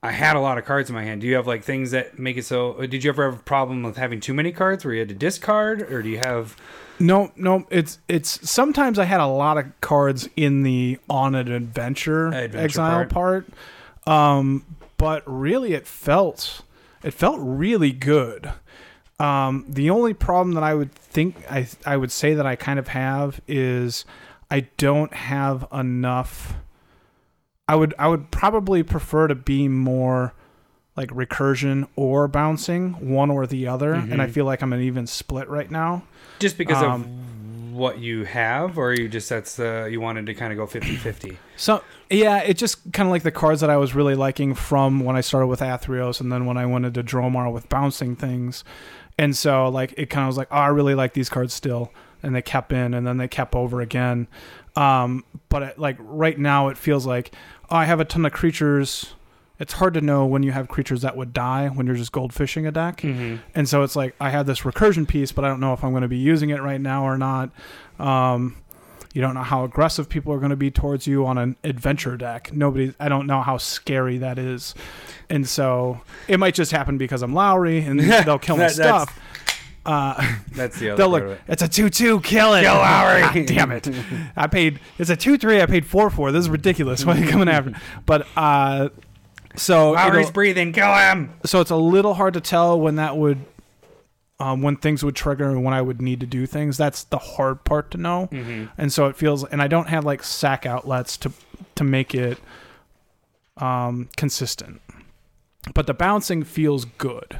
I 0.02 0.12
had 0.12 0.34
a 0.34 0.40
lot 0.40 0.56
of 0.56 0.64
cards 0.64 0.88
in 0.88 0.94
my 0.96 1.04
hand. 1.04 1.20
Do 1.20 1.26
you 1.26 1.34
have 1.34 1.46
like 1.46 1.62
things 1.62 1.90
that 1.90 2.18
make 2.18 2.38
it 2.38 2.46
so? 2.46 2.86
Did 2.86 3.04
you 3.04 3.10
ever 3.10 3.30
have 3.30 3.40
a 3.40 3.42
problem 3.42 3.82
with 3.82 3.98
having 3.98 4.18
too 4.18 4.32
many 4.32 4.50
cards, 4.50 4.82
where 4.84 4.94
you 4.94 5.00
had 5.00 5.10
to 5.10 5.14
discard, 5.14 5.82
or 5.82 6.02
do 6.02 6.08
you 6.08 6.18
have? 6.18 6.56
No, 7.00 7.32
no, 7.34 7.66
it's 7.70 7.98
it's 8.08 8.48
sometimes 8.48 8.98
I 8.98 9.04
had 9.04 9.20
a 9.20 9.26
lot 9.26 9.58
of 9.58 9.80
cards 9.80 10.28
in 10.36 10.62
the 10.62 10.98
on 11.08 11.34
an 11.34 11.50
adventure, 11.50 12.28
Adventure 12.28 12.58
exile 12.58 13.06
part. 13.06 13.46
Um, 14.06 14.76
but 14.96 15.22
really 15.26 15.72
it 15.72 15.86
felt 15.86 16.62
it 17.02 17.12
felt 17.12 17.38
really 17.40 17.92
good. 17.92 18.52
Um, 19.18 19.66
the 19.68 19.90
only 19.90 20.14
problem 20.14 20.54
that 20.54 20.62
I 20.62 20.74
would 20.74 20.92
think 20.92 21.36
I 21.50 21.66
I 21.86 21.96
would 21.96 22.12
say 22.12 22.34
that 22.34 22.46
I 22.46 22.56
kind 22.56 22.78
of 22.78 22.88
have 22.88 23.40
is 23.48 24.04
I 24.50 24.60
don't 24.76 25.12
have 25.14 25.66
enough 25.72 26.54
I 27.70 27.76
would 27.76 27.94
I 28.00 28.08
would 28.08 28.32
probably 28.32 28.82
prefer 28.82 29.28
to 29.28 29.36
be 29.36 29.68
more 29.68 30.34
like 31.00 31.10
recursion 31.10 31.88
or 31.96 32.28
bouncing, 32.28 32.92
one 33.14 33.30
or 33.30 33.46
the 33.46 33.66
other, 33.66 33.94
and 33.94 34.20
I 34.20 34.26
Mhm. 34.26 34.30
feel 34.32 34.44
like 34.44 34.60
I'm 34.62 34.72
an 34.74 34.80
even 34.82 35.06
split 35.06 35.48
right 35.48 35.70
now. 35.70 36.02
Just 36.40 36.58
because 36.58 36.82
Um, 36.82 37.02
of 37.02 37.06
what 37.74 37.98
you 37.98 38.24
have, 38.24 38.76
or 38.76 38.92
you 38.92 39.08
just 39.08 39.28
that's 39.30 39.56
the 39.56 39.88
you 39.90 40.00
wanted 40.00 40.26
to 40.26 40.34
kind 40.34 40.52
of 40.52 40.58
go 40.58 40.66
50-50? 40.66 41.38
So 41.56 41.82
yeah, 42.10 42.38
it 42.42 42.56
just 42.58 42.92
kind 42.92 43.06
of 43.06 43.10
like 43.12 43.22
the 43.22 43.30
cards 43.30 43.60
that 43.60 43.70
I 43.70 43.76
was 43.76 43.94
really 43.94 44.14
liking 44.14 44.54
from 44.54 45.00
when 45.04 45.14
I 45.16 45.20
started 45.22 45.46
with 45.46 45.60
Athreos, 45.60 46.20
and 46.20 46.30
then 46.32 46.44
when 46.46 46.56
I 46.58 46.66
went 46.66 46.84
into 46.86 47.02
Dromar 47.02 47.52
with 47.52 47.68
bouncing 47.68 48.14
things, 48.16 48.64
and 49.18 49.36
so 49.36 49.68
like 49.68 49.94
it 49.96 50.10
kind 50.10 50.24
of 50.24 50.28
was 50.28 50.36
like, 50.38 50.48
oh, 50.50 50.56
I 50.56 50.68
really 50.68 50.94
like 50.94 51.12
these 51.14 51.28
cards 51.30 51.54
still, 51.54 51.92
and 52.22 52.34
they 52.34 52.42
kept 52.42 52.72
in, 52.72 52.92
and 52.94 53.06
then 53.06 53.16
they 53.18 53.28
kept 53.28 53.54
over 53.54 53.80
again. 53.80 54.26
Um, 54.76 55.24
but 55.48 55.62
it, 55.62 55.78
like 55.78 55.96
right 56.00 56.38
now, 56.38 56.68
it 56.68 56.76
feels 56.78 57.06
like 57.06 57.32
oh, 57.70 57.76
I 57.76 57.84
have 57.84 58.00
a 58.00 58.04
ton 58.04 58.24
of 58.26 58.32
creatures. 58.32 59.14
It's 59.60 59.74
hard 59.74 59.94
to 59.94 60.00
know 60.00 60.24
when 60.26 60.42
you 60.42 60.50
have 60.52 60.66
creatures 60.68 61.02
that 61.02 61.16
would 61.16 61.32
die 61.32 61.68
when 61.68 61.86
you're 61.86 61.94
just 61.94 62.10
goldfishing 62.12 62.66
a 62.66 62.70
deck. 62.72 63.02
Mm-hmm. 63.02 63.36
And 63.54 63.68
so 63.68 63.82
it's 63.82 63.94
like 63.94 64.14
I 64.20 64.30
have 64.30 64.46
this 64.46 64.60
recursion 64.62 65.06
piece, 65.06 65.30
but 65.32 65.44
I 65.44 65.48
don't 65.48 65.60
know 65.60 65.74
if 65.74 65.84
I'm 65.84 65.90
going 65.90 66.02
to 66.02 66.08
be 66.08 66.16
using 66.16 66.48
it 66.50 66.62
right 66.62 66.80
now 66.80 67.04
or 67.04 67.18
not. 67.18 67.50
Um, 67.98 68.56
you 69.12 69.20
don't 69.20 69.34
know 69.34 69.42
how 69.42 69.64
aggressive 69.64 70.08
people 70.08 70.32
are 70.32 70.38
going 70.38 70.50
to 70.50 70.56
be 70.56 70.70
towards 70.70 71.06
you 71.06 71.26
on 71.26 71.36
an 71.36 71.56
adventure 71.62 72.16
deck. 72.16 72.52
Nobody, 72.54 72.94
I 72.98 73.08
don't 73.08 73.26
know 73.26 73.42
how 73.42 73.58
scary 73.58 74.18
that 74.18 74.38
is, 74.38 74.74
and 75.28 75.46
so 75.48 76.00
it 76.28 76.38
might 76.38 76.54
just 76.54 76.70
happen 76.72 76.96
because 76.96 77.20
I'm 77.22 77.34
Lowry 77.34 77.80
and 77.80 77.98
they'll 78.24 78.38
kill 78.38 78.56
my 78.56 78.64
That- 78.64 78.72
stuff. 78.72 79.18
Uh, 79.84 80.36
That's 80.52 80.78
the 80.78 80.90
other. 80.92 80.96
they'll 80.98 81.08
look. 81.10 81.22
it. 81.24 81.40
It's 81.48 81.62
a 81.62 81.68
two-two. 81.68 82.20
Kill 82.20 82.54
it. 82.54 82.62
Kill 82.62 82.74
Lowry. 82.74 83.22
God 83.22 83.46
damn 83.46 83.70
it! 83.72 83.88
I 84.36 84.46
paid. 84.46 84.78
It's 84.98 85.10
a 85.10 85.16
two-three. 85.16 85.60
I 85.60 85.66
paid 85.66 85.86
four-four. 85.86 86.30
This 86.32 86.40
is 86.44 86.50
ridiculous. 86.50 87.04
What 87.04 87.16
are 87.16 87.20
you 87.20 87.28
coming 87.28 87.48
after? 87.48 87.72
But 88.06 88.26
uh, 88.36 88.90
so 89.56 89.96
it'll- 89.96 90.30
breathing. 90.32 90.72
Kill 90.72 90.94
him. 90.94 91.30
so 91.44 91.60
it's 91.60 91.70
a 91.70 91.76
little 91.76 92.14
hard 92.14 92.34
to 92.34 92.40
tell 92.40 92.78
when 92.80 92.96
that 92.96 93.16
would 93.16 93.38
um, 94.38 94.62
when 94.62 94.76
things 94.76 95.04
would 95.04 95.14
trigger 95.16 95.50
and 95.50 95.62
when 95.64 95.74
I 95.74 95.82
would 95.82 96.00
need 96.00 96.20
to 96.20 96.26
do 96.26 96.46
things. 96.46 96.76
That's 96.78 97.04
the 97.04 97.18
hard 97.18 97.64
part 97.64 97.90
to 97.90 97.98
know. 97.98 98.28
Mm-hmm. 98.32 98.66
And 98.78 98.92
so 98.92 99.06
it 99.06 99.16
feels 99.16 99.44
and 99.44 99.60
I 99.60 99.68
don't 99.68 99.88
have 99.88 100.04
like 100.04 100.22
sack 100.22 100.64
outlets 100.66 101.16
to 101.18 101.32
to 101.74 101.84
make 101.84 102.14
it 102.14 102.38
um, 103.58 104.08
consistent. 104.16 104.80
But 105.74 105.86
the 105.86 105.94
bouncing 105.94 106.42
feels 106.42 106.84
good. 106.86 107.38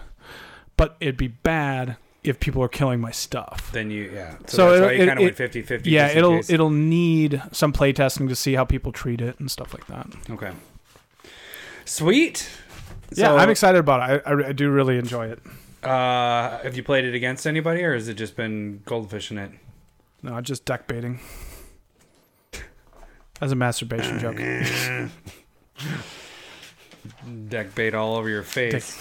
But 0.77 0.96
it'd 1.01 1.16
be 1.16 1.29
bad 1.29 1.96
if 2.23 2.38
people 2.38 2.62
are 2.62 2.68
killing 2.68 3.01
my 3.01 3.11
stuff. 3.12 3.70
Then 3.73 3.90
you 3.90 4.11
yeah. 4.14 4.37
So, 4.46 4.57
So 4.57 4.70
that's 4.70 4.81
it- 4.83 4.85
why 4.85 4.92
you 4.92 5.07
kind 5.07 5.18
of 5.18 5.25
went 5.25 5.37
50-50. 5.37 5.83
yeah, 5.87 6.09
it'll 6.09 6.37
case. 6.37 6.51
it'll 6.51 6.68
need 6.70 7.42
some 7.53 7.73
playtesting 7.73 8.29
to 8.29 8.37
see 8.37 8.55
how 8.55 8.64
people 8.66 8.92
treat 8.92 9.20
it 9.23 9.38
and 9.40 9.51
stuff 9.51 9.73
like 9.73 9.87
that. 9.87 10.07
okay. 10.31 10.51
Sweet. 11.90 12.48
yeah, 13.16 13.26
So, 13.26 13.37
I'm 13.37 13.50
excited 13.50 13.79
about 13.79 14.09
it. 14.09 14.22
I, 14.24 14.31
I, 14.31 14.48
I 14.50 14.53
do 14.53 14.70
really 14.70 14.96
enjoy 14.96 15.26
it. 15.26 15.40
Uh, 15.83 16.61
have 16.62 16.76
you 16.76 16.85
played 16.85 17.05
it 17.05 17.16
against 17.16 17.48
anybody, 17.48 17.83
or 17.83 17.94
has 17.94 18.07
it 18.07 18.14
just 18.14 18.37
been 18.37 18.81
goldfishing 18.87 19.44
it? 19.44 19.50
No, 20.22 20.40
just 20.40 20.64
deck 20.64 20.87
baiting. 20.87 21.18
As 23.40 23.50
a 23.50 23.57
masturbation 23.57 24.20
joke. 24.20 24.37
Deck 27.48 27.74
bait 27.74 27.94
all 27.94 28.14
over 28.14 28.29
your 28.29 28.44
face. 28.44 28.96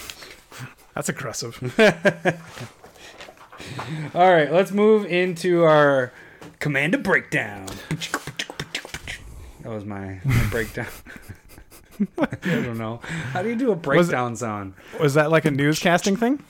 That's 0.95 1.09
aggressive. 1.09 1.61
All 4.15 4.31
right, 4.31 4.51
let's 4.51 4.71
move 4.71 5.05
into 5.05 5.63
our 5.63 6.11
commander 6.59 6.97
breakdown. 6.97 7.67
That 9.61 9.69
was 9.69 9.85
my, 9.85 10.21
my 10.23 10.47
breakdown. 10.49 10.87
I 12.19 12.25
don't 12.43 12.77
know. 12.77 12.97
How 13.31 13.41
do 13.41 13.49
you 13.49 13.55
do 13.55 13.71
a 13.71 13.75
breakdown 13.75 14.35
sound? 14.35 14.73
Was 14.99 15.13
that 15.15 15.31
like 15.31 15.45
a 15.45 15.49
newscasting 15.49 16.17
thing? 16.17 16.43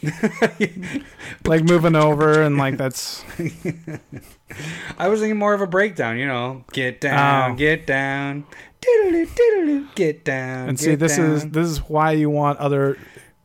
like 1.45 1.63
moving 1.63 1.95
over 1.95 2.41
and 2.41 2.57
like 2.57 2.77
that's 2.77 3.23
I 4.97 5.07
was 5.07 5.19
thinking 5.19 5.37
more 5.37 5.53
of 5.53 5.61
a 5.61 5.67
breakdown. 5.67 6.17
You 6.17 6.27
know, 6.27 6.63
get 6.71 7.01
down, 7.01 7.51
Oh. 7.51 7.55
get 7.55 7.85
down, 7.87 8.45
diddle 8.81 9.25
diddle, 9.35 9.85
get 9.95 10.23
down. 10.23 10.69
and 10.69 10.79
see 10.79 10.91
get 10.91 10.99
this 10.99 11.17
is 11.17 11.49
this 11.49 11.67
is 11.67 11.79
why 11.79 12.11
you 12.11 12.29
want 12.29 12.59
other 12.59 12.97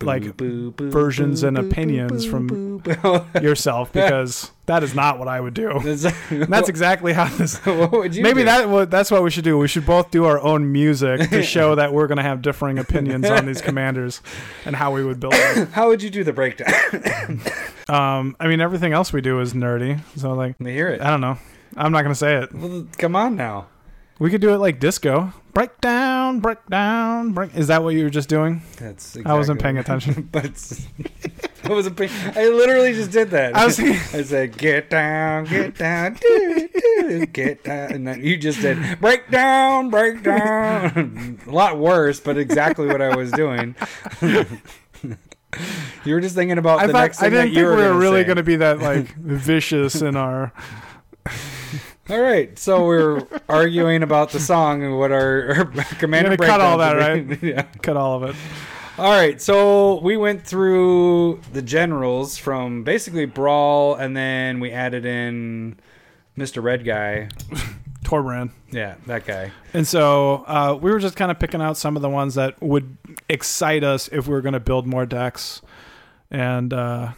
like 0.02 0.24
versions 0.36 1.42
and 1.42 1.56
opinions 1.56 2.26
from 2.26 2.82
yourself 3.40 3.92
because 3.92 4.50
that 4.66 4.82
is 4.82 4.94
not 4.94 5.18
what 5.18 5.28
I 5.28 5.40
would 5.40 5.54
do. 5.54 5.78
That's, 5.84 6.04
And 6.30 6.42
that's 6.48 6.68
exactly 6.68 7.12
how 7.12 7.26
this 7.36 7.58
what 7.66 7.92
would 7.92 8.14
you 8.14 8.22
Maybe 8.22 8.40
do? 8.40 8.44
that 8.46 8.90
that's 8.90 9.10
what 9.10 9.22
we 9.22 9.30
should 9.30 9.44
do. 9.44 9.58
We 9.58 9.68
should 9.68 9.84
both 9.86 10.10
do 10.10 10.24
our 10.24 10.40
own 10.40 10.72
music 10.72 11.30
to 11.30 11.42
show 11.42 11.74
that 11.74 11.92
we're 11.92 12.06
going 12.06 12.16
to 12.16 12.22
have 12.22 12.40
differing 12.42 12.78
opinions 12.78 13.28
on 13.28 13.46
these 13.46 13.60
commanders 13.60 14.22
and 14.64 14.74
how 14.74 14.92
we 14.92 15.04
would 15.04 15.20
build 15.20 15.34
them. 15.34 15.66
How 15.72 15.88
would 15.88 16.02
you 16.02 16.10
do 16.10 16.24
the 16.24 16.32
breakdown? 16.32 17.40
Um, 17.86 18.34
I 18.40 18.48
mean, 18.48 18.62
everything 18.62 18.94
else 18.94 19.12
we 19.12 19.20
do 19.20 19.40
is 19.40 19.52
nerdy. 19.52 20.00
So 20.16 20.32
like, 20.32 20.58
me 20.58 20.72
hear 20.72 20.88
it. 20.88 21.02
I 21.02 21.10
don't 21.10 21.20
know. 21.20 21.36
I'm 21.76 21.92
not 21.92 22.00
going 22.00 22.12
to 22.14 22.18
say 22.18 22.36
it. 22.36 22.50
Well, 22.54 22.86
come 22.96 23.14
on 23.14 23.36
now. 23.36 23.66
We 24.18 24.30
could 24.30 24.40
do 24.40 24.54
it 24.54 24.56
like 24.56 24.80
disco. 24.80 25.34
Breakdown, 25.52 26.40
breakdown, 26.40 27.32
break. 27.32 27.54
Is 27.54 27.66
that 27.66 27.82
what 27.84 27.94
you 27.94 28.04
were 28.04 28.10
just 28.10 28.30
doing? 28.30 28.62
That's 28.78 29.18
I 29.26 29.34
wasn't 29.34 29.60
paying 29.60 29.76
attention. 29.76 30.28
but 30.32 30.46
it's, 31.64 31.70
I 31.70 31.74
wasn't 31.74 31.96
paying. 31.96 32.10
I 32.36 32.48
literally 32.48 32.92
just 32.92 33.10
did 33.10 33.30
that. 33.30 33.56
I 33.56 33.66
was 33.66 33.78
I 33.80 34.22
said, 34.22 34.56
"Get 34.56 34.90
down, 34.90 35.44
get 35.44 35.76
down, 35.76 36.14
do, 36.14 36.68
do, 36.74 37.26
get 37.26 37.64
down," 37.64 37.92
and 37.92 38.06
then 38.06 38.22
you 38.22 38.36
just 38.36 38.60
said, 38.60 39.00
"Break 39.00 39.30
down, 39.30 39.90
break 39.90 40.22
down." 40.22 41.40
A 41.46 41.50
lot 41.50 41.78
worse, 41.78 42.20
but 42.20 42.38
exactly 42.38 42.86
what 42.86 43.00
I 43.02 43.16
was 43.16 43.30
doing. 43.32 43.74
you 44.22 46.14
were 46.14 46.20
just 46.20 46.34
thinking 46.34 46.58
about 46.58 46.80
I 46.80 46.86
the 46.86 46.92
thought 46.92 47.00
next 47.00 47.18
I 47.18 47.22
thing 47.22 47.30
didn't 47.30 47.54
that 47.54 47.60
think 47.60 47.66
we 47.68 47.74
were 47.74 47.98
really 47.98 48.24
going 48.24 48.36
to 48.36 48.42
be 48.42 48.56
that 48.56 48.80
like 48.80 49.14
vicious 49.16 50.02
in 50.02 50.16
our. 50.16 50.52
All 52.10 52.20
right, 52.20 52.58
so 52.58 52.84
we're 52.84 53.26
arguing 53.48 54.02
about 54.02 54.30
the 54.30 54.38
song 54.38 54.82
and 54.82 54.98
what 54.98 55.10
our, 55.10 55.54
our 55.54 55.64
commander 55.98 56.36
cut 56.36 56.60
all 56.60 56.76
that, 56.76 56.98
right? 56.98 57.42
yeah. 57.42 57.62
Cut 57.80 57.96
all 57.96 58.22
of 58.22 58.30
it. 58.30 58.36
All 58.96 59.10
right, 59.10 59.42
so 59.42 59.98
we 60.02 60.16
went 60.16 60.46
through 60.46 61.40
the 61.52 61.62
generals 61.62 62.38
from 62.38 62.84
basically 62.84 63.26
Brawl, 63.26 63.96
and 63.96 64.16
then 64.16 64.60
we 64.60 64.70
added 64.70 65.04
in 65.04 65.80
Mr. 66.38 66.62
Red 66.62 66.84
Guy. 66.84 67.28
Torbrand. 68.04 68.50
Yeah, 68.70 68.94
that 69.06 69.26
guy. 69.26 69.50
And 69.72 69.84
so 69.84 70.44
uh, 70.46 70.78
we 70.80 70.92
were 70.92 71.00
just 71.00 71.16
kind 71.16 71.32
of 71.32 71.40
picking 71.40 71.60
out 71.60 71.76
some 71.76 71.96
of 71.96 72.02
the 72.02 72.08
ones 72.08 72.36
that 72.36 72.62
would 72.62 72.96
excite 73.28 73.82
us 73.82 74.08
if 74.12 74.28
we 74.28 74.32
were 74.32 74.42
going 74.42 74.52
to 74.52 74.60
build 74.60 74.86
more 74.86 75.06
decks. 75.06 75.60
And 76.30 76.72
uh, 76.72 77.12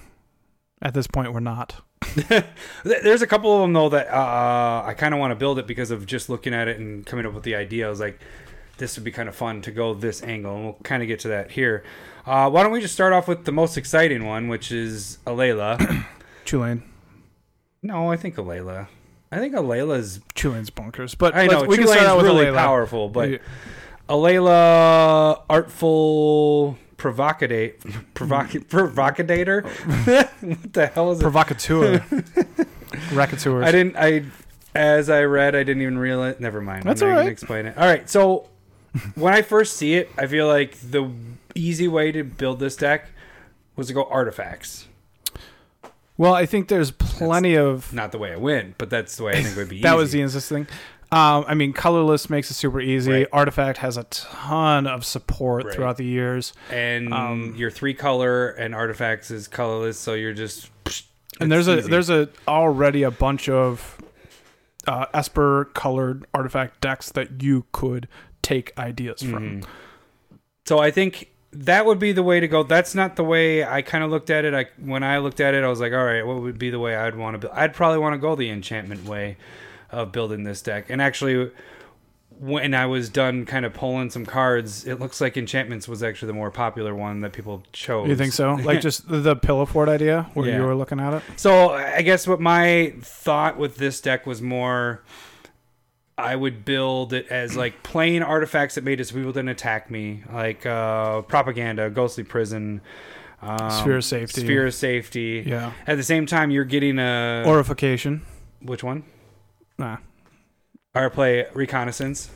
at 0.81 0.95
this 0.95 1.07
point, 1.07 1.35
we're 1.35 1.41
not. 1.41 1.83
There's 2.85 3.21
a 3.21 3.27
couple 3.27 3.55
of 3.55 3.61
them 3.63 3.73
though 3.75 3.89
that 3.91 4.09
uh, 4.09 4.85
I 4.87 4.95
kind 4.97 5.13
of 5.13 5.21
want 5.21 5.33
to 5.33 5.35
build 5.35 5.59
it 5.59 5.67
because 5.67 5.91
of 5.91 6.07
just 6.07 6.31
looking 6.31 6.55
at 6.55 6.69
it 6.69 6.79
and 6.79 7.05
coming 7.05 7.27
up 7.27 7.35
with 7.35 7.43
the 7.43 7.55
idea. 7.57 7.87
I 7.87 7.91
was 7.91 8.01
like, 8.01 8.19
this 8.79 8.97
would 8.97 9.05
be 9.05 9.11
kind 9.11 9.29
of 9.29 9.35
fun 9.35 9.63
to 9.63 9.71
go 9.71 9.95
this 9.95 10.23
angle, 10.23 10.55
and 10.57 10.65
we'll 10.65 10.79
kind 10.83 11.03
of 11.03 11.07
get 11.09 11.21
to 11.21 11.29
that 11.29 11.53
here. 11.53 11.83
Uh, 12.27 12.51
why 12.51 12.63
don't 12.63 12.73
we 12.73 12.81
just 12.81 12.95
start 12.95 13.13
off 13.13 13.29
with 13.29 13.45
the 13.45 13.53
most 13.53 13.77
exciting 13.77 14.25
one, 14.27 14.49
which 14.49 14.73
is 14.73 15.19
Alela? 15.27 16.05
Chulane. 16.45 16.83
no, 17.83 18.11
I 18.11 18.17
think 18.17 18.37
Alela. 18.37 18.89
I 19.33 19.39
think 19.39 19.55
Alela's. 19.55 20.21
Chulane's 20.35 20.71
bonkers. 20.71 21.17
But 21.17 21.35
I 21.35 21.47
know 21.47 21.65
we 21.65 21.77
can 21.77 21.87
start 21.87 22.03
out 22.03 22.17
with 22.19 22.27
really 22.27 22.47
Alela. 22.47 22.57
powerful, 22.57 23.09
but 23.09 23.31
Yeah. 23.31 23.39
Alela, 24.09 25.43
artful 25.51 26.79
provocate, 26.97 27.81
provoc- 28.15 28.67
provocator. 28.69 29.63
what 30.41 30.73
the 30.73 30.87
hell 30.87 31.13
is 31.13 31.21
it? 31.21 31.23
Provocateur. 31.23 31.99
Racketeur. 33.11 33.65
I 33.65 33.73
didn't. 33.73 33.97
I 33.97 34.25
as 34.75 35.11
I 35.11 35.23
read, 35.25 35.55
I 35.55 35.65
didn't 35.65 35.83
even 35.83 35.99
realize. 35.99 36.37
Never 36.39 36.61
mind. 36.61 36.85
That's 36.85 37.03
I'm 37.03 37.09
not 37.09 37.13
all 37.13 37.19
gonna 37.19 37.27
right. 37.27 37.33
explain 37.33 37.67
it. 37.67 37.77
All 37.77 37.85
right. 37.87 38.09
So 38.09 38.49
when 39.15 39.35
I 39.35 39.43
first 39.43 39.77
see 39.77 39.95
it, 39.95 40.11
I 40.19 40.27
feel 40.27 40.47
like 40.47 40.77
the 40.79 41.11
easy 41.55 41.89
way 41.89 42.13
to 42.13 42.23
build 42.25 42.61
this 42.61 42.77
deck 42.77 43.09
was 43.77 43.89
to 43.89 43.93
go 43.93 44.05
artifacts. 44.05 44.87
Well, 46.19 46.33
I 46.33 46.47
think 46.47 46.69
there's 46.69 46.91
plenty 46.93 47.57
of. 47.57 47.93
Not 47.93 48.13
the 48.13 48.19
way 48.19 48.33
I 48.33 48.37
win, 48.37 48.75
but 48.79 48.89
that's 48.89 49.17
the 49.17 49.25
way 49.25 49.33
I 49.39 49.43
think 49.43 49.57
would 49.57 49.69
be. 49.69 49.81
That 49.83 49.97
was 49.97 50.11
easy. 50.11 50.19
the 50.19 50.23
insisting. 50.23 50.67
Um, 51.13 51.45
I 51.47 51.55
mean, 51.55 51.73
colorless 51.73 52.29
makes 52.31 52.51
it 52.51 52.55
super 52.55 52.81
easy. 52.81 53.13
Right. 53.13 53.29
Artifact 53.33 53.79
has 53.79 53.97
a 53.97 54.05
ton 54.05 54.87
of 54.87 55.05
support 55.05 55.65
Right. 55.67 55.75
throughout 55.75 55.99
the 55.99 56.05
years, 56.05 56.53
and 56.71 57.13
um, 57.15 57.55
your 57.57 57.71
three 57.71 57.95
color 57.95 58.49
and 58.51 58.75
artifacts 58.75 59.31
is 59.31 59.47
colorless, 59.47 59.99
so 59.99 60.15
you're 60.15 60.33
just. 60.33 60.71
and 61.41 61.53
there's 61.53 61.69
it's 61.69 61.87
a 61.87 61.91
there's 61.91 62.11
a 62.11 62.29
already 62.49 63.03
a 63.05 63.11
bunch 63.13 63.49
of 63.49 63.99
uh, 64.89 65.07
Esper 65.15 65.67
colored 65.75 66.25
artifact 66.35 66.81
decks 66.81 67.11
that 67.13 67.41
you 67.43 67.67
could 67.73 68.09
take 68.47 68.73
ideas 68.79 69.21
from. 69.23 69.61
Mhm. 69.63 69.65
So 70.67 70.79
I 70.79 70.91
think 70.91 71.31
that 71.53 71.87
would 71.87 71.99
be 71.99 72.13
the 72.13 72.23
way 72.23 72.39
to 72.41 72.49
go. 72.49 72.63
That's 72.63 72.95
not 72.95 73.17
the 73.17 73.25
way 73.25 73.65
I 73.65 73.83
kind 73.83 74.05
of 74.05 74.11
looked 74.11 74.31
at 74.31 74.45
it. 74.45 74.55
I 74.55 74.67
when 74.79 75.03
I 75.03 75.19
looked 75.19 75.41
at 75.41 75.55
it, 75.55 75.65
I 75.65 75.69
was 75.69 75.81
like, 75.81 75.93
all 75.93 76.05
right, 76.05 76.25
what 76.27 76.41
would 76.43 76.59
be 76.59 76.71
the 76.71 76.79
way 76.79 76.95
I'd 76.97 77.17
want 77.17 77.35
to 77.35 77.39
build? 77.39 77.53
I'd 77.55 77.75
probably 77.75 77.99
want 77.99 78.15
to 78.15 78.19
go 78.19 78.35
the 78.37 78.51
enchantment 78.51 79.05
way 79.05 79.37
of 79.91 80.13
building 80.13 80.45
this 80.45 80.61
deck. 80.63 80.87
And 80.91 81.01
actually, 81.01 81.51
when 82.39 82.75
I 82.75 82.85
was 82.87 83.09
done 83.09 83.47
kind 83.47 83.65
of 83.65 83.73
pulling 83.73 84.11
some 84.11 84.27
cards, 84.27 84.87
it 84.87 85.01
looks 85.01 85.21
like 85.21 85.37
enchantments 85.39 85.89
was 85.89 86.03
actually 86.03 86.27
the 86.27 86.35
more 86.35 86.51
popular 86.51 86.95
one 86.95 87.21
that 87.23 87.33
people 87.33 87.63
chose. 87.73 88.09
You 88.09 88.17
think 88.17 88.33
so? 88.33 88.55
Like 88.63 88.81
just 88.83 89.09
the, 89.09 89.19
the 89.21 89.37
pillow 89.37 89.65
fort 89.65 89.89
idea 89.89 90.29
where 90.35 90.49
Yeah. 90.49 90.57
you 90.59 90.63
were 90.65 90.75
looking 90.75 91.01
at 91.01 91.15
it. 91.15 91.23
So 91.37 91.71
I 91.71 92.03
guess 92.03 92.27
what 92.27 92.41
my 92.41 92.95
thought 93.01 93.57
with 93.57 93.77
this 93.77 94.01
deck 94.01 94.27
was 94.27 94.43
more 94.43 95.03
I 96.19 96.35
would 96.35 96.65
build 96.65 97.13
it 97.13 97.27
as 97.29 97.57
like 97.57 97.83
plain 97.83 98.23
artifacts 98.23 98.77
that 98.77 98.85
made 98.85 99.01
it 99.01 99.07
so 99.07 99.15
people 99.17 99.33
didn't 99.33 99.51
attack 99.51 99.91
me, 99.91 100.23
like 100.33 100.65
uh, 100.65 101.21
propaganda, 101.23 101.91
ghostly 101.91 102.25
prison, 102.25 102.81
um, 103.43 103.71
Sphere 103.71 103.97
of 103.99 104.05
safety. 104.05 104.41
sphere 104.41 104.67
of 104.67 104.75
safety. 104.75 105.45
Yeah. 105.47 105.73
At 105.87 105.97
the 105.97 106.03
same 106.03 106.25
time, 106.25 106.51
you're 106.51 106.65
getting 106.65 106.99
a 106.99 107.45
Orification. 107.47 108.23
which 108.63 108.83
one? 108.83 109.05
Nah, 109.79 109.99
Or 110.95 111.11
play 111.11 111.45
reconnaissance. 111.53 112.31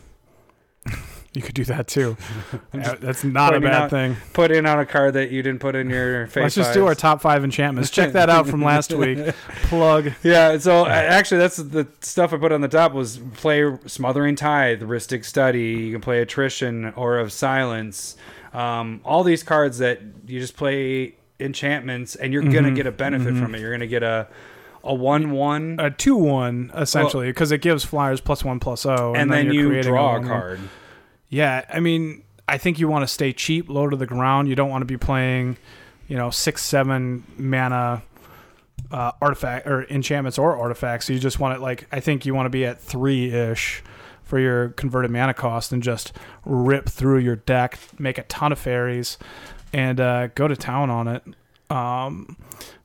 You 1.32 1.42
could 1.42 1.54
do 1.54 1.64
that 1.66 1.86
too. 1.86 2.16
Uh, 2.72 2.94
That's 3.00 3.24
not 3.24 3.54
a 3.54 3.60
bad 3.60 3.72
out 3.74 3.90
thing. 3.90 4.16
Put 4.32 4.50
in 4.52 4.64
on 4.64 4.78
a 4.78 4.86
card 4.86 5.14
that 5.14 5.30
you 5.30 5.42
didn't 5.42 5.60
put 5.60 5.74
in 5.74 5.90
your 5.90 6.28
face. 6.28 6.42
Let's 6.42 6.54
just 6.54 6.72
do 6.72 6.86
our 6.86 6.94
top 6.94 7.20
five 7.20 7.44
enchantments. 7.44 7.90
Check 7.90 8.12
that 8.12 8.30
out 8.30 8.46
from 8.46 8.62
last 8.62 8.92
week. 8.92 9.18
Plug. 9.64 10.12
Yeah, 10.22 10.56
so 10.58 10.84
uh, 10.86 10.88
actually, 10.88 11.38
that's 11.38 11.56
the 11.56 11.86
stuff 12.00 12.32
I 12.32 12.36
put 12.38 12.52
on 12.52 12.60
the 12.62 12.68
top 12.68 12.92
was 12.92 13.18
play 13.34 13.76
Smothering 13.86 14.36
Tithe, 14.36 14.82
Rhystic 14.82 15.24
Study. 15.24 15.62
You 15.62 15.92
can 15.92 16.00
play 16.00 16.20
Attrition 16.22 16.92
or 16.96 17.18
of 17.18 17.32
Silence. 17.32 18.16
Um, 18.54 19.00
all 19.04 19.24
these 19.24 19.42
cards 19.42 19.78
that 19.78 20.00
you 20.26 20.40
just 20.40 20.56
play 20.56 21.16
enchantments, 21.38 22.14
and 22.14 22.32
you're 22.32 22.42
gonna 22.42 22.70
Mhm, 22.70 22.76
get 22.76 22.86
a 22.86 22.92
benefit 22.92 23.34
mhm. 23.34 23.42
from 23.42 23.54
it. 23.54 23.60
You're 23.60 23.72
gonna 23.72 23.86
get 23.86 24.02
a 24.02 24.28
a 24.82 24.94
one 24.94 25.32
one, 25.32 25.76
A 25.78 25.90
two 25.90 26.16
one 26.16 26.70
essentially 26.74 27.26
because 27.26 27.52
it 27.52 27.60
gives 27.60 27.84
flyers 27.84 28.20
plus 28.20 28.44
one 28.44 28.60
plus 28.60 28.82
zero, 28.82 29.12
and, 29.14 29.30
then, 29.30 29.52
you're 29.52 29.74
you 29.74 29.82
draw 29.82 30.16
a 30.16 30.22
card. 30.24 30.60
Yeah, 31.30 31.64
I 31.72 31.80
mean, 31.80 32.22
I 32.48 32.58
think 32.58 32.78
you 32.78 32.88
want 32.88 33.02
to 33.04 33.06
stay 33.06 33.32
cheap, 33.32 33.68
low 33.70 33.88
to 33.88 33.96
the 33.96 34.06
ground. 34.06 34.48
You 34.48 34.54
don't 34.56 34.68
want 34.68 34.82
to 34.82 34.86
be 34.86 34.96
playing, 34.98 35.56
you 36.08 36.16
know, 36.16 36.30
six, 36.30 36.62
seven 36.62 37.24
mana 37.38 38.02
uh, 38.90 39.12
artifact 39.22 39.66
or 39.66 39.84
enchantments 39.84 40.38
or 40.38 40.56
artifacts. 40.56 41.06
So 41.06 41.12
You 41.12 41.20
just 41.20 41.38
want 41.38 41.56
it 41.56 41.60
like 41.62 41.86
I 41.92 42.00
think 42.00 42.26
you 42.26 42.34
want 42.34 42.46
to 42.46 42.50
be 42.50 42.64
at 42.66 42.80
three 42.80 43.32
ish 43.32 43.82
for 44.24 44.38
your 44.40 44.70
converted 44.70 45.10
mana 45.10 45.32
cost 45.34 45.72
and 45.72 45.82
just 45.82 46.12
rip 46.44 46.88
through 46.88 47.18
your 47.18 47.36
deck, 47.36 47.78
make 47.98 48.18
a 48.18 48.22
ton 48.24 48.50
of 48.52 48.58
fairies, 48.58 49.16
and 49.72 50.00
uh, 50.00 50.26
go 50.28 50.48
to 50.48 50.56
town 50.56 50.90
on 50.90 51.08
it. 51.08 51.22
Um, 51.70 52.36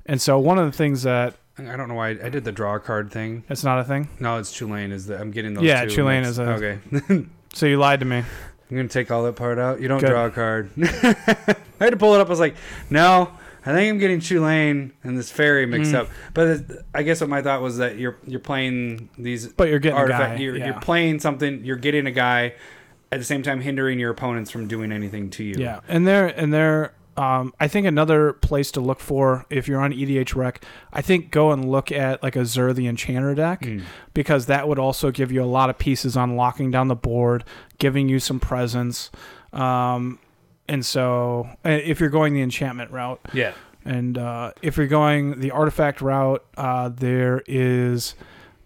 and 0.05 0.21
so 0.21 0.37
one 0.37 0.59
of 0.59 0.65
the 0.71 0.77
things 0.77 1.01
that 1.03 1.35
I 1.57 1.75
don't 1.77 1.87
know 1.87 1.95
why 1.95 2.09
I 2.09 2.29
did 2.29 2.43
the 2.43 2.51
draw 2.51 2.77
card 2.79 3.11
thing. 3.11 3.43
it's 3.49 3.63
not 3.63 3.79
a 3.79 3.83
thing. 3.83 4.09
No, 4.19 4.37
it's 4.37 4.51
Chulane. 4.55 4.91
Is 4.91 5.07
that 5.07 5.19
I'm 5.21 5.31
getting 5.31 5.53
those. 5.55 5.63
Yeah, 5.63 5.85
two 5.85 6.01
Chulane 6.03 6.23
is 6.25 6.37
a- 6.37 6.43
okay. 6.51 7.25
So 7.55 7.65
you 7.65 7.77
lied 7.77 8.01
to 8.01 8.05
me. 8.05 8.17
I'm 8.17 8.75
gonna 8.77 8.87
take 8.89 9.11
all 9.11 9.23
that 9.23 9.35
part 9.35 9.57
out. 9.59 9.79
You 9.79 9.87
don't 9.87 9.99
Good. 10.01 10.09
draw 10.09 10.25
a 10.25 10.29
card. 10.31 10.71
I 10.77 11.55
had 11.79 11.91
to 11.91 11.97
pull 11.97 12.13
it 12.15 12.21
up. 12.21 12.27
I 12.27 12.29
was 12.29 12.39
like, 12.39 12.55
no, 12.89 13.31
I 13.65 13.73
think 13.73 13.89
I'm 13.89 13.97
getting 13.97 14.19
Chulane 14.19 14.91
and 15.03 15.17
this 15.17 15.31
fairy 15.31 15.65
mixed 15.65 15.91
Mm. 15.91 15.99
up. 15.99 16.09
But 16.33 16.47
it, 16.47 16.71
I 16.93 17.03
guess 17.03 17.21
what 17.21 17.29
my 17.29 17.41
thought 17.41 17.61
was 17.61 17.77
that 17.77 17.97
you're 17.97 18.17
you're 18.25 18.39
playing 18.39 19.09
these 19.17 19.47
But 19.47 19.69
you're 19.69 19.79
getting 19.79 19.97
a 19.97 20.01
artifact. 20.01 20.37
guy. 20.37 20.43
You're, 20.43 20.57
yeah. 20.57 20.65
you're 20.65 20.81
playing 20.81 21.19
something. 21.19 21.63
You're 21.63 21.75
getting 21.77 22.05
a 22.07 22.11
guy. 22.11 22.53
At 23.11 23.19
the 23.19 23.23
same 23.25 23.43
time, 23.43 23.61
hindering 23.61 23.99
your 23.99 24.11
opponents 24.11 24.51
from 24.51 24.67
doing 24.67 24.91
anything 24.91 25.29
to 25.31 25.43
you. 25.43 25.55
Yeah, 25.57 25.79
and 25.87 26.05
there 26.05 26.27
and 26.27 26.53
there. 26.53 26.93
Um, 27.17 27.53
I 27.59 27.67
think 27.69 27.87
another 27.87 28.33
place 28.33 28.71
to 28.71 28.81
look 28.81 28.99
for 28.99 29.45
if 29.49 29.67
you're 29.69 29.79
on 29.79 29.93
EDH 29.93 30.35
Rec, 30.35 30.63
I 30.91 31.01
think 31.01 31.31
go 31.31 31.51
and 31.51 31.69
look 31.69 31.91
at 31.91 32.21
like 32.21 32.35
a 32.35 32.45
Zur 32.45 32.73
the 32.73 32.87
Enchanter 32.87 33.33
deck 33.35 33.61
Mm. 33.61 33.83
because 34.13 34.47
that 34.47 34.67
would 34.67 34.79
also 34.79 35.11
give 35.11 35.31
you 35.31 35.41
a 35.41 35.45
lot 35.45 35.69
of 35.69 35.77
pieces 35.77 36.17
on 36.17 36.35
locking 36.35 36.71
down 36.71 36.89
the 36.89 36.95
board, 36.95 37.45
giving 37.77 38.09
you 38.09 38.19
some 38.19 38.39
presence. 38.41 39.11
Um, 39.53 40.19
and 40.67 40.85
so 40.85 41.47
if 41.63 41.99
you're 42.01 42.09
going 42.09 42.33
the 42.33 42.41
enchantment 42.41 42.91
route, 42.91 43.21
Yeah. 43.33 43.53
and 43.85 44.17
uh, 44.17 44.51
if 44.61 44.75
you're 44.77 44.87
going 44.87 45.39
the 45.39 45.51
artifact 45.51 46.01
route, 46.01 46.43
uh, 46.57 46.89
there 46.89 47.43
is, 47.47 48.15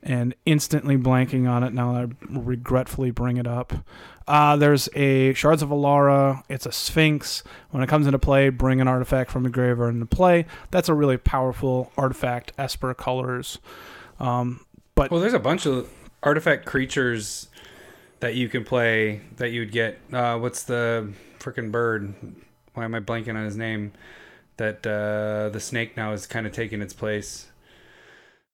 and 0.01 0.33
instantly 0.45 0.97
blanking 0.97 1.47
on 1.47 1.61
it 1.63 1.73
now 1.73 1.93
that 1.93 2.03
I 2.09 2.39
regretfully 2.39 3.11
bring 3.11 3.37
it 3.37 3.45
up. 3.45 3.73
Uh, 4.29 4.55
there's 4.55 4.87
a 4.93 5.33
Shards 5.33 5.63
of 5.63 5.69
Alara. 5.69 6.43
It's 6.47 6.67
a 6.67 6.71
Sphinx. 6.71 7.43
When 7.71 7.81
it 7.81 7.89
comes 7.89 8.05
into 8.05 8.19
play, 8.19 8.49
bring 8.49 8.79
an 8.79 8.87
artifact 8.87 9.31
from 9.31 9.41
the 9.41 9.49
graveyard 9.49 9.95
into 9.95 10.05
play. 10.05 10.45
That's 10.69 10.87
a 10.87 10.93
really 10.93 11.17
powerful 11.17 11.91
artifact. 11.97 12.53
Esper 12.55 12.93
colors. 12.93 13.57
Um, 14.19 14.65
but 14.93 15.09
Well, 15.09 15.19
there's 15.19 15.33
a 15.33 15.39
bunch 15.39 15.65
of 15.65 15.89
artifact 16.21 16.67
creatures 16.67 17.49
that 18.19 18.35
you 18.35 18.49
can 18.49 18.63
play 18.63 19.21
that 19.37 19.49
you 19.49 19.61
would 19.61 19.71
get. 19.71 19.99
Uh, 20.13 20.37
what's 20.37 20.61
the 20.63 21.11
freaking 21.39 21.71
bird? 21.71 22.13
Why 22.75 22.85
am 22.85 22.93
I 22.93 22.99
blanking 22.99 23.35
on 23.35 23.45
his 23.45 23.57
name? 23.57 23.93
That 24.57 24.85
uh, 24.85 25.49
the 25.49 25.59
snake 25.59 25.97
now 25.97 26.11
is 26.13 26.27
kind 26.27 26.45
of 26.45 26.53
taking 26.53 26.81
its 26.81 26.93
place. 26.93 27.48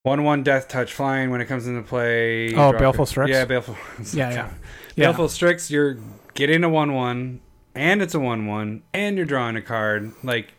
One 0.05 0.23
one 0.23 0.43
death 0.43 0.67
touch 0.67 0.93
flying 0.93 1.31
when 1.31 1.41
it 1.41 1.45
comes 1.45 1.65
into 1.65 1.81
play. 1.81 2.53
Oh, 2.53 2.71
Baleful 2.73 3.07
Strix? 3.07 3.31
Yeah, 3.31 3.45
baleful. 3.45 3.75
Yeah, 4.13 4.29
yeah. 4.31 4.49
yeah, 4.95 5.05
Baleful 5.07 5.29
Strix. 5.29 5.71
You're 5.71 5.97
getting 6.35 6.63
a 6.63 6.69
one 6.69 6.93
one, 6.93 7.39
and 7.73 8.03
it's 8.03 8.13
a 8.13 8.19
one 8.19 8.45
one, 8.45 8.83
and 8.93 9.17
you're 9.17 9.25
drawing 9.25 9.55
a 9.55 9.63
card. 9.63 10.11
Like, 10.23 10.53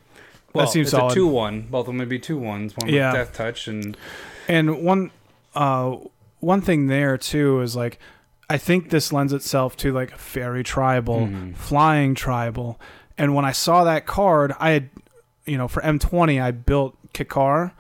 well, 0.53 0.66
seems 0.66 0.88
it's 0.88 0.90
solid. 0.90 1.12
a 1.12 1.14
two 1.14 1.28
one. 1.28 1.62
Both 1.70 1.82
of 1.82 1.86
them 1.86 1.99
would 1.99 2.09
be 2.09 2.18
two 2.18 2.36
ones. 2.36 2.76
One 2.76 2.88
Yeah. 2.88 3.12
with 3.12 3.20
death 3.20 3.36
touch 3.36 3.68
and 3.68 3.97
And 4.49 4.82
one 4.82 5.12
uh 5.55 5.94
one 6.40 6.61
thing 6.61 6.88
there 6.88 7.16
too 7.16 7.61
is 7.61 7.76
like 7.76 8.01
I 8.51 8.59
think 8.59 8.90
this 8.90 9.12
lends 9.12 9.32
itself 9.32 9.76
to 9.76 9.92
like 9.92 10.18
fairy 10.18 10.64
tribal, 10.64 11.28
Mhm. 11.28 11.55
flying 11.55 12.16
tribal. 12.16 12.80
And 13.16 13.32
when 13.36 13.44
I 13.44 13.53
saw 13.53 13.84
that 13.84 14.07
card, 14.07 14.55
I 14.59 14.70
had 14.70 14.90
you 15.44 15.57
know, 15.57 15.68
for 15.68 15.80
M20 15.82 16.42
I 16.42 16.51
built 16.51 16.97
Kikar 17.14 17.70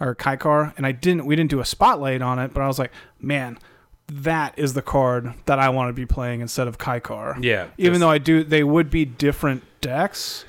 or 0.00 0.14
Kykar 0.14 0.72
and 0.76 0.86
I 0.86 0.92
didn't 0.92 1.26
we 1.26 1.36
didn't 1.36 1.50
do 1.50 1.60
a 1.60 1.64
spotlight 1.64 2.22
on 2.22 2.38
it, 2.38 2.52
but 2.54 2.62
I 2.62 2.66
was 2.66 2.78
like, 2.78 2.92
man, 3.20 3.58
that 4.08 4.58
is 4.58 4.74
the 4.74 4.82
card 4.82 5.32
that 5.46 5.58
I 5.58 5.68
want 5.70 5.88
to 5.88 5.92
be 5.92 6.04
playing 6.06 6.40
instead 6.40 6.68
of 6.68 6.78
Kykar. 6.78 7.42
yeah. 7.42 7.68
Even 7.78 8.00
though 8.00 8.10
I 8.10 8.18
do 8.18 8.44
they 8.44 8.64
would 8.64 8.90
be 8.90 9.04
different 9.04 9.62
decks, 9.80 10.44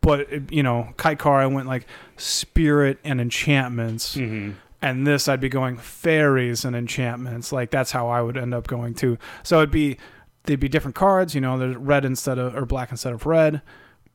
but 0.00 0.50
you 0.52 0.62
know, 0.62 0.94
Kykar 0.96 1.40
I 1.40 1.46
went 1.46 1.66
like 1.66 1.86
spirit 2.16 2.98
and 3.04 3.20
enchantments 3.20 4.16
Mhm. 4.16 4.54
and 4.80 5.06
this 5.06 5.28
I'd 5.28 5.40
be 5.40 5.48
going 5.48 5.76
fairies 5.76 6.64
and 6.64 6.74
enchantments. 6.76 7.52
Like 7.52 7.70
that's 7.70 7.90
how 7.92 8.08
I 8.08 8.20
would 8.22 8.36
end 8.36 8.54
up 8.54 8.66
going 8.66 8.94
too. 8.94 9.18
So 9.42 9.58
it'd 9.58 9.70
be 9.70 9.98
they'd 10.44 10.60
be 10.60 10.68
different 10.68 10.94
cards. 10.94 11.34
You 11.34 11.40
know, 11.40 11.58
there's 11.58 11.76
red 11.76 12.04
instead 12.04 12.38
of 12.38 12.54
or 12.54 12.64
black 12.66 12.90
instead 12.90 13.12
of 13.12 13.26
red, 13.26 13.62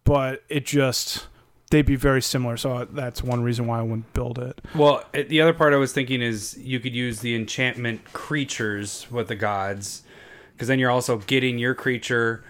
but 0.04 0.44
it 0.48 0.66
just 0.66 1.28
they'd 1.72 1.86
be 1.86 1.96
very 1.96 2.22
similar. 2.22 2.58
So 2.58 2.86
that's 2.92 3.22
one 3.24 3.42
reason 3.44 3.68
why 3.68 3.80
I 3.80 3.82
wouldn't 3.82 4.12
build 4.14 4.40
it. 4.40 4.60
Well, 4.76 5.04
the 5.14 5.42
other 5.42 5.54
part 5.54 5.74
I 5.74 5.78
was 5.78 5.94
thinking 5.94 6.22
is 6.22 6.58
you 6.58 6.80
could 6.80 6.96
use 6.96 7.20
the 7.22 7.36
enchantment 7.36 8.12
creatures 8.14 9.08
with 9.12 9.28
the 9.28 9.36
gods 9.36 10.04
because 10.54 10.68
then 10.68 10.80
you're 10.80 10.92
also 10.92 11.18
getting 11.18 11.58
your 11.60 11.74
creature 11.76 12.44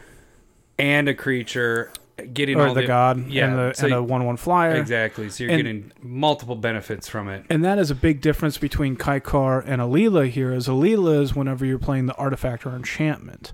and 0.77 1.09
a 1.09 1.13
creature, 1.13 1.91
getting 2.33 2.57
or 2.59 2.67
all 2.67 2.73
the 2.73 2.87
god 2.87 3.27
yeah, 3.27 3.47
and, 3.47 3.57
the, 3.59 3.73
so 3.73 3.85
and 3.85 3.93
a 3.95 4.01
one 4.03 4.25
one 4.25 4.37
flyer. 4.37 4.75
exactly. 4.75 5.29
So 5.29 5.43
you're 5.43 5.51
And- 5.53 5.59
getting 5.63 5.91
multiple 6.01 6.55
benefits 6.55 7.07
from 7.09 7.27
it. 7.29 7.45
And 7.49 7.63
that 7.65 7.77
is 7.77 7.91
a 7.91 7.95
big 7.95 8.21
difference 8.21 8.57
between 8.57 8.95
Kykar 8.95 9.63
and 9.65 9.81
Alela 9.81 10.29
here. 10.29 10.53
Is 10.53 10.67
Alela 10.67 11.21
is 11.21 11.35
whenever 11.35 11.65
you're 11.65 11.77
playing 11.79 12.05
the 12.05 12.15
artifact 12.15 12.65
or 12.65 12.75
enchantment, 12.75 13.51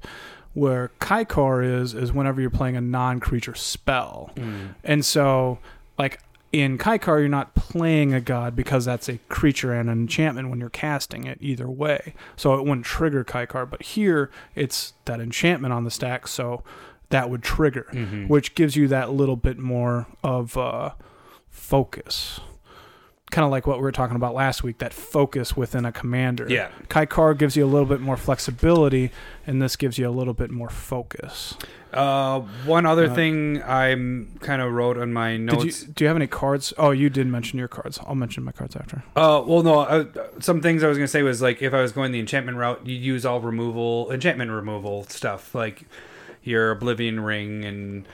where 0.55 0.89
Kykar 0.99 1.63
is 1.81 1.93
is 1.93 2.11
whenever 2.11 2.41
you're 2.41 2.49
playing 2.49 2.75
a 2.75 2.81
non-creature 2.81 3.53
spell. 3.55 4.31
And 4.83 5.05
so, 5.05 5.59
like 5.99 6.19
in 6.51 6.77
Kykar, 6.77 7.19
you're 7.19 7.27
not 7.27 7.53
playing 7.53 8.13
a 8.13 8.21
god 8.21 8.55
because 8.55 8.85
that's 8.85 9.07
a 9.09 9.17
creature 9.29 9.73
and 9.73 9.89
an 9.89 9.99
enchantment 9.99 10.49
when 10.49 10.59
you're 10.59 10.69
casting 10.69 11.25
it 11.25 11.37
either 11.41 11.69
way. 11.69 12.13
So 12.37 12.55
it 12.55 12.61
wouldn't 12.61 12.85
trigger 12.85 13.23
Kykar. 13.23 13.69
But 13.69 13.81
here, 13.83 14.31
it's 14.55 14.93
that 15.05 15.19
enchantment 15.19 15.73
on 15.73 15.83
the 15.83 15.91
stack, 15.91 16.27
so 16.27 16.63
that 17.09 17.29
would 17.29 17.43
trigger, 17.43 17.85
Mhm. 17.91 18.27
which 18.29 18.55
gives 18.55 18.75
you 18.75 18.87
that 18.87 19.11
little 19.11 19.35
bit 19.35 19.59
more 19.59 20.07
of 20.23 20.57
uh, 20.57 20.91
focus. 21.49 22.39
Kind 23.31 23.43
of 23.43 23.51
like 23.51 23.65
what 23.67 23.77
we 23.77 23.83
were 23.83 23.91
talking 23.91 24.15
about 24.15 24.35
last 24.35 24.63
week, 24.63 24.77
that 24.77 24.93
focus 24.93 25.57
within 25.57 25.83
a 25.83 25.91
commander. 25.91 26.45
Yeah. 26.47 26.69
Kai 26.89 27.05
Kykar 27.07 27.37
gives 27.37 27.55
you 27.57 27.65
a 27.65 27.67
little 27.67 27.87
bit 27.87 27.99
more 27.99 28.17
flexibility, 28.17 29.09
and 29.47 29.61
this 29.61 29.75
gives 29.75 29.97
you 29.97 30.07
a 30.07 30.11
little 30.11 30.33
bit 30.35 30.51
more 30.51 30.69
focus. 30.69 31.55
Uh, 31.91 32.41
one 32.65 32.85
other 32.85 33.05
Uh, 33.05 33.15
thing 33.15 33.63
I'm 33.63 34.37
kind 34.41 34.61
of 34.61 34.71
wrote 34.71 34.97
on 34.97 35.11
my 35.11 35.37
notes. 35.37 35.63
Did 35.63 35.87
you, 35.87 35.93
do 35.93 36.03
you 36.03 36.07
have 36.09 36.17
any 36.17 36.27
cards? 36.27 36.71
Oh, 36.77 36.91
you 36.91 37.09
did 37.09 37.25
mention 37.25 37.57
your 37.57 37.67
cards. 37.67 37.99
I'll 38.05 38.15
mention 38.15 38.43
my 38.43 38.51
cards 38.51 38.75
after. 38.75 39.03
Uh, 39.15 39.41
well, 39.45 39.63
no. 39.63 39.79
Uh, 39.79 40.05
some 40.39 40.61
things 40.61 40.83
I 40.83 40.87
was 40.87 40.97
gonna 40.97 41.07
say 41.07 41.23
was 41.23 41.41
like 41.41 41.61
if 41.61 41.73
I 41.73 41.81
was 41.81 41.91
going 41.93 42.11
the 42.11 42.19
enchantment 42.19 42.57
route, 42.57 42.85
you 42.85 42.95
use 42.95 43.25
all 43.25 43.39
removal, 43.41 44.11
enchantment 44.11 44.51
removal 44.51 45.05
stuff, 45.05 45.55
like 45.55 45.83
your 46.43 46.71
Oblivion 46.71 47.21
Ring 47.21 47.65
and 47.65 48.05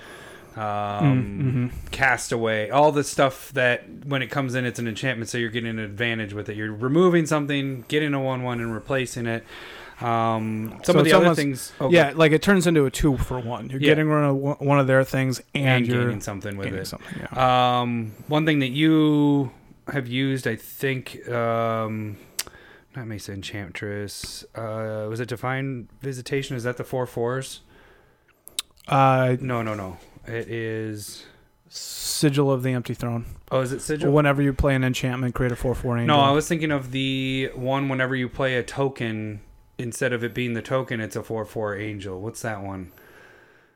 um, 0.57 1.71
Mm, 1.73 1.91
Cast 1.91 2.33
Out, 2.33 2.71
all 2.71 2.91
the 2.91 3.03
stuff 3.03 3.51
that 3.53 3.83
when 4.05 4.21
it 4.21 4.27
comes 4.27 4.55
in, 4.55 4.65
it's 4.65 4.79
an 4.79 4.87
enchantment, 4.87 5.29
so 5.29 5.37
you're 5.37 5.49
getting 5.49 5.69
an 5.69 5.79
advantage 5.79 6.33
with 6.33 6.49
it. 6.49 6.57
You're 6.57 6.73
removing 6.73 7.25
something, 7.25 7.85
getting 7.87 8.13
a 8.13 8.19
one-one, 8.21 8.59
and 8.59 8.73
replacing 8.73 9.27
it. 9.27 9.43
Um, 10.01 10.79
some 10.83 10.93
So 10.95 10.99
of 10.99 11.05
the 11.05 11.13
other 11.13 11.25
almost- 11.25 11.39
things, 11.39 11.73
oh, 11.79 11.89
yeah, 11.91 12.11
like 12.15 12.31
it 12.31 12.41
turns 12.41 12.65
into 12.65 12.85
a 12.85 12.89
two 12.91 13.17
for 13.17 13.39
one. 13.39 13.69
You're 13.69 13.79
Yeah. 13.79 13.91
getting 13.91 14.07
rid 14.09 14.23
of 14.25 14.35
one 14.35 14.55
one 14.59 14.79
of 14.79 14.87
their 14.87 15.03
things, 15.03 15.41
and, 15.53 15.67
and 15.67 15.87
you're 15.87 16.05
gaining 16.05 16.21
something 16.21 16.57
with 16.57 16.65
gaining 16.67 16.81
it. 16.81 16.85
something. 16.87 17.19
Yeah. 17.31 17.81
Um, 17.81 18.11
one 18.27 18.45
thing 18.47 18.59
that 18.59 18.69
you 18.71 19.51
have 19.93 20.07
used, 20.07 20.47
I 20.47 20.55
think, 20.55 21.27
um, 21.29 22.17
not 22.95 23.05
Mesa 23.07 23.31
Enchantress. 23.33 24.43
Uh, 24.55 25.05
was 25.07 25.19
it 25.19 25.29
Divine 25.29 25.87
Visitation? 26.01 26.55
Is 26.57 26.63
that 26.63 26.77
the 26.77 26.83
four 26.83 27.05
fours? 27.05 27.61
Uh, 28.87 29.37
No, 29.39 29.61
no, 29.61 29.75
no. 29.75 29.97
It 30.28 30.47
is. 30.49 31.26
Sigil 31.69 32.51
of 32.51 32.63
the 32.63 32.72
Empty 32.74 32.93
Throne. 32.93 33.26
Oh, 33.51 33.61
is 33.61 33.72
it 33.72 33.82
Sigil? 33.82 34.11
Whenever 34.11 34.41
you 34.41 34.53
play 34.53 34.76
an 34.76 34.84
enchantment, 34.84 35.34
create 35.36 35.51
a 35.51 35.55
four 35.55 35.74
four 35.74 35.97
angel. 35.97 36.15
no, 36.17 36.22
I 36.22 36.32
was 36.32 36.47
thinking 36.47 36.72
of 36.72 36.91
the 36.91 37.49
one 37.55 37.88
whenever 37.89 38.15
you 38.15 38.28
play 38.30 38.55
a 38.57 38.63
token. 38.63 39.41
Instead 39.78 40.13
of 40.13 40.24
it 40.24 40.36
being 40.36 40.53
the 40.53 40.61
token, 40.61 40.99
it's 40.99 41.15
a 41.15 41.24
four 41.24 41.43
four 41.45 41.76
angel. 41.78 42.22
What's 42.22 42.41
that 42.41 42.61
one? 42.61 42.91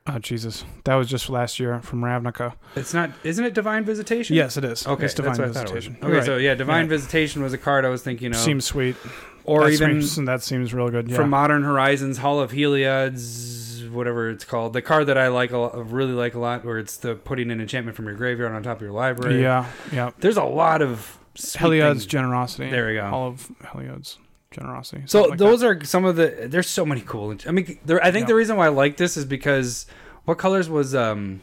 Oh 0.08 0.20
Jesus, 0.20 0.64
that 0.84 0.94
was 0.96 1.10
just 1.10 1.32
last 1.32 1.60
year 1.60 1.82
from 1.82 2.02
Ravnica. 2.02 2.54
It's 2.76 2.94
not. 2.94 3.10
Isn't 3.24 3.44
it 3.44 3.56
Divine 3.56 3.86
Visitation? 3.86 4.36
Yes, 4.36 4.56
it 4.56 4.64
is. 4.66 4.86
Okay, 4.86 5.06
it's 5.06 5.16
divine 5.16 5.30
that's 5.38 5.40
what 5.40 5.48
I 5.50 5.52
thought 5.54 5.70
it 5.72 5.74
visitation. 5.74 5.98
Okay, 6.04 6.14
You're 6.14 6.26
so 6.26 6.38
yeah, 6.38 6.54
Divine 6.54 6.84
Yeah. 6.86 6.90
Visitation 6.90 7.42
was 7.42 7.54
a 7.54 7.58
card 7.58 7.86
I 7.86 7.90
was 7.90 8.04
thinking 8.04 8.32
of, 8.34 8.38
seems 8.38 8.66
sweet. 8.66 8.98
or 9.46 9.64
that 9.64 9.72
even 9.72 10.02
seems, 10.04 10.28
that 10.28 10.44
seems 10.44 10.76
real 10.76 10.90
good. 10.90 11.10
Yeah. 11.10 11.16
from 11.16 11.32
Modern 11.32 11.64
Horizons 11.64 12.20
Hall 12.20 12.40
of 12.40 12.52
Heliod's 12.52 13.65
whatever 13.96 14.30
it's 14.30 14.46
called 14.46 14.74
the 14.74 14.82
card 14.82 15.08
that 15.08 15.18
I 15.18 15.30
like 15.30 15.52
a 15.52 15.58
lot, 15.58 15.92
really 15.92 16.14
like 16.14 16.36
a 16.36 16.40
lot 16.40 16.64
where 16.66 16.78
it's 16.78 16.98
the 16.98 17.16
putting 17.16 17.50
an 17.52 17.60
enchantment 17.62 17.96
from 17.96 18.06
your 18.06 18.16
graveyard 18.16 18.52
on 18.52 18.62
top 18.64 18.78
of 18.78 18.82
your 18.82 18.92
library 18.92 19.42
yeah, 19.42 19.66
yeah. 19.92 20.12
there's 20.20 20.38
a 20.38 20.44
lot 20.44 20.82
of 20.82 21.18
Heliod's 21.56 22.06
generosity. 22.06 22.70
There 22.70 22.88
we 22.88 22.94
go. 22.94 23.10
Hall 23.10 23.28
of 23.28 23.52
Heliod's 23.72 24.18
generosity. 24.52 25.04
so 25.06 25.24
like 25.24 25.40
those 25.40 25.64
are 25.64 25.84
some 25.84 26.06
of 26.06 26.16
the 26.16 26.48
there's 26.48 26.70
so 26.70 26.86
many 26.86 27.02
cool 27.02 27.36
I 27.48 27.52
mean 27.52 27.78
there, 27.86 28.02
I 28.04 28.12
think 28.12 28.24
Yeah. 28.24 28.28
the 28.28 28.36
reason 28.36 28.56
why 28.58 28.68
I 28.68 28.70
like 28.70 28.98
this 28.98 29.18
is 29.18 29.26
because 29.26 29.86
what 30.26 30.38
colors 30.38 30.70
was 30.70 30.96
um 30.96 31.42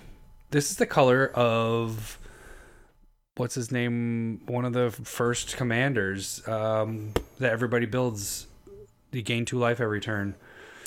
this 0.51 0.71
is 0.71 0.77
the 0.77 0.87
color 0.87 1.27
of 1.35 2.19
what's 3.37 3.55
his 3.55 3.71
name 3.71 4.41
one 4.47 4.65
of 4.65 4.73
the 4.73 4.91
first 4.91 5.57
commanders 5.57 6.47
um 6.49 7.13
that 7.39 7.53
everybody 7.53 7.87
builds 7.87 8.47
you 9.13 9.23
gain 9.23 9.45
two 9.45 9.59
life 9.59 9.81
every 9.81 10.01
turn 10.01 10.31
that. 10.33 10.39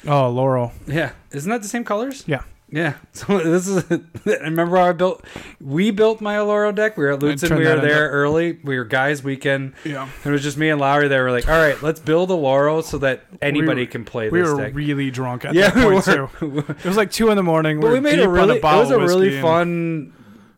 Oh, 0.07 0.29
Laurel. 0.29 0.71
Yeah, 0.87 1.11
isn't 1.31 1.49
that 1.49 1.61
the 1.61 1.67
same 1.67 1.83
colors? 1.83 2.23
Yeah. 2.27 2.43
Yeah. 2.69 2.95
So 3.13 3.37
this 3.37 3.67
is. 3.67 3.83
I 3.91 3.99
remember 4.43 4.75
how 4.77 4.89
I 4.89 4.91
built. 4.93 5.23
We 5.61 5.91
built 5.91 6.19
my 6.19 6.35
Oloro 6.35 6.73
deck. 6.75 6.97
We 6.97 7.05
were 7.05 7.13
at 7.13 7.19
Lutzen. 7.19 7.57
We 7.57 7.63
were 7.65 7.79
there 7.79 8.09
early. 8.09 8.59
We 8.63 8.77
were 8.77 8.83
guys 8.85 9.23
weekend. 9.23 9.73
Yeah. 9.85 10.09
It 10.25 10.29
was 10.29 10.43
just 10.43 10.57
me 10.57 10.69
and 10.69 10.81
Lowry. 10.81 11.07
They 11.07 11.19
were 11.19 11.31
like, 11.31 11.47
"All 11.47 11.55
right, 11.57 11.81
let's 11.81 11.99
build 11.99 12.29
Oloro 12.31 12.83
so 12.83 12.97
that 12.97 13.23
anybody 13.41 13.83
were- 13.83 13.87
can 13.87 14.03
play 14.03 14.25
this. 14.25 14.31
We 14.33 14.41
were 14.41 14.57
deck." 14.57 14.73
really 14.75 15.11
drunk 15.11 15.45
at 15.45 15.53
yeah, 15.53 15.69
that 15.69 15.73
point 15.73 16.07
we 16.41 16.49
were. 16.49 16.61
too. 16.65 16.73
It 16.79 16.85
was 16.85 16.97
like 16.97 17.11
two 17.11 17.29
in 17.29 17.37
the 17.37 17.43
morning. 17.43 17.79
but 17.79 17.87
we 17.87 17.93
we 17.95 17.99
made 18.01 18.19
a 18.19 18.27
really. 18.27 18.57
It 18.57 18.63
was 18.63 18.91
a 18.91 18.99
really 18.99 19.35
and- 19.35 19.41
fun, 19.41 20.13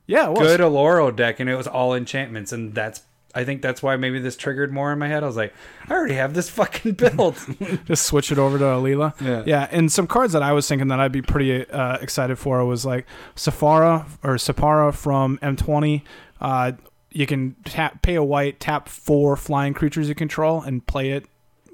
Yeah, 0.08 0.28
it 0.28 0.32
was. 0.32 0.40
good 0.40 0.62
Oloro 0.62 1.16
deck, 1.16 1.40
and 1.40 1.50
it 1.50 1.56
was 1.56 1.68
all 1.68 1.94
enchantments, 1.94 2.52
and 2.52 2.74
that's. 2.74 3.02
I 3.36 3.44
think 3.44 3.62
that's 3.62 3.84
why 3.84 3.96
maybe 3.98 4.20
this 4.20 4.36
triggered 4.36 4.72
more 4.72 4.92
in 4.92 5.00
my 5.00 5.08
head. 5.08 5.24
I 5.24 5.28
was 5.28 5.38
like, 5.38 5.54
I 5.88 5.94
already 5.94 6.16
have 6.16 6.34
this 6.34 6.50
fucking 6.50 6.94
built. 7.16 7.46
Just 7.86 8.06
switch 8.06 8.32
it 8.32 8.38
over 8.40 8.58
to 8.58 8.64
Alela. 8.64 9.20
yeah. 9.22 9.44
Yeah, 9.46 9.68
and 9.72 9.92
some 9.92 10.08
cards 10.08 10.34
that 10.34 10.42
I 10.44 10.54
was 10.54 10.68
thinking 10.68 10.88
that 10.88 11.00
I'd 11.00 11.12
be 11.12 11.22
pretty 11.22 11.70
uh, 11.70 11.98
excited 11.98 12.40
for 12.40 12.64
was 12.66 12.86
like 12.86 13.06
Safara 13.36 14.06
or 14.24 14.36
Sapara 14.36 14.94
from 14.94 15.38
M20. 15.40 16.02
Uh, 16.42 16.72
you 17.12 17.26
can 17.26 17.56
tap, 17.66 18.02
pay 18.02 18.16
a 18.16 18.24
white, 18.24 18.60
tap 18.60 18.90
four 18.90 19.36
flying 19.36 19.74
creatures 19.74 20.10
you 20.10 20.16
control, 20.16 20.62
and 20.62 20.86
play 20.86 21.12
it 21.12 21.26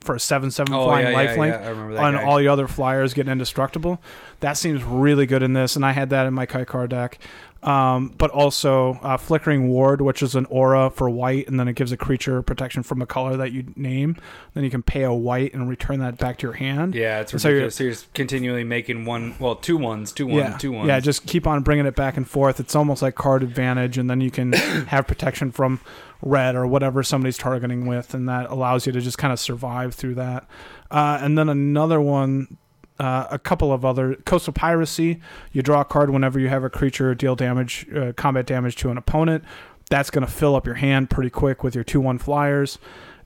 for 0.03 0.15
a 0.15 0.19
seven-seven 0.19 0.73
Oh 0.73 0.85
flying 0.85 1.05
yeah, 1.07 1.21
yeah, 1.21 1.35
lifelink. 1.35 1.47
yeah. 1.49 1.93
That. 1.95 2.03
on 2.03 2.13
guy. 2.15 2.23
all 2.23 2.41
your 2.41 2.51
other 2.51 2.67
flyers 2.67 3.13
getting 3.13 3.31
indestructible. 3.31 4.01
That 4.41 4.57
seems 4.57 4.83
really 4.83 5.25
good 5.25 5.41
in 5.43 5.53
this, 5.53 5.75
and 5.75 5.85
I 5.85 5.91
had 5.93 6.09
that 6.11 6.25
in 6.27 6.33
my 6.33 6.45
Kai 6.45 6.65
Kykar 6.65 6.89
deck. 6.89 7.19
Um, 7.61 8.09
but 8.17 8.29
also 8.29 8.99
uh, 9.03 9.15
Flickering 9.15 9.69
Ward, 9.69 10.01
which 10.01 10.21
is 10.21 10.35
an 10.35 10.45
aura 10.47 10.89
for 10.89 11.09
white, 11.09 11.47
and 11.47 11.57
then 11.57 11.69
it 11.69 11.77
gives 11.77 11.93
a 11.93 11.97
creature 11.97 12.41
protection 12.41 12.83
from 12.83 13.01
a 13.01 13.05
color 13.05 13.37
that 13.37 13.53
you 13.53 13.63
name. 13.77 14.17
Then 14.53 14.65
you 14.65 14.69
can 14.69 14.83
pay 14.83 15.03
a 15.03 15.13
white 15.13 15.53
and 15.53 15.69
return 15.69 15.99
that 15.99 16.17
back 16.17 16.39
to 16.39 16.47
your 16.47 16.55
hand. 16.55 16.93
Yeah, 16.93 17.21
it's 17.21 17.31
So 17.31 17.47
you're- 17.47 17.61
ridiculous. 17.63 17.75
So 17.77 17.83
you're, 17.85 18.09
continually 18.13 18.65
making 18.65 19.05
one, 19.05 19.35
well, 19.39 19.55
two 19.55 19.77
ones, 19.77 20.11
two 20.11 20.27
ones, 20.27 20.37
yeah, 20.39 20.57
two 20.57 20.73
ones. 20.73 20.89
yeah. 20.89 20.99
Just 20.99 21.25
keep 21.25 21.47
on 21.47 21.63
bringing 21.63 21.85
it 21.85 21.95
back 21.95 22.17
and 22.17 22.27
forth. 22.29 22.59
It's 22.59 22.75
almost 22.75 23.01
like 23.01 23.15
card 23.15 23.43
advantage, 23.43 23.97
and 23.97 24.09
then 24.09 24.19
you 24.19 24.29
can 24.29 24.51
have 24.87 25.07
protection 25.07 25.49
from 25.53 25.79
red 26.23 26.55
or 26.55 26.65
whatever 26.65 27.03
somebody's 27.03 27.37
targeting 27.37 27.85
with, 27.85 28.13
and 28.13 28.27
that 28.27 28.49
allows 28.49 28.85
you 28.87 28.93
to 28.93 29.01
just 29.01 29.17
kind 29.17 29.33
of 29.33 29.39
survive 29.39 29.93
through 29.93 30.15
that. 30.15 30.47
Uh, 30.89 31.19
and 31.21 31.37
then 31.37 31.49
another 31.49 31.99
one, 31.99 32.57
uh, 32.99 33.27
a 33.29 33.37
couple 33.37 33.73
of 33.73 33.83
other 33.83 34.15
coastal 34.25 34.53
piracy. 34.53 35.19
You 35.51 35.61
draw 35.61 35.81
a 35.81 35.85
card 35.85 36.09
whenever 36.09 36.39
you 36.39 36.49
have 36.49 36.63
a 36.63 36.69
creature 36.69 37.13
deal 37.13 37.35
damage, 37.35 37.87
uh, 37.93 38.13
combat 38.13 38.45
damage 38.45 38.75
to 38.77 38.89
an 38.89 38.97
opponent. 38.97 39.43
That's 39.89 40.09
going 40.09 40.25
to 40.25 40.31
fill 40.31 40.55
up 40.55 40.65
your 40.65 40.75
hand 40.75 41.09
pretty 41.09 41.29
quick 41.29 41.63
with 41.63 41.75
your 41.75 41.83
two 41.83 41.99
one 41.99 42.17
flyers. 42.17 42.79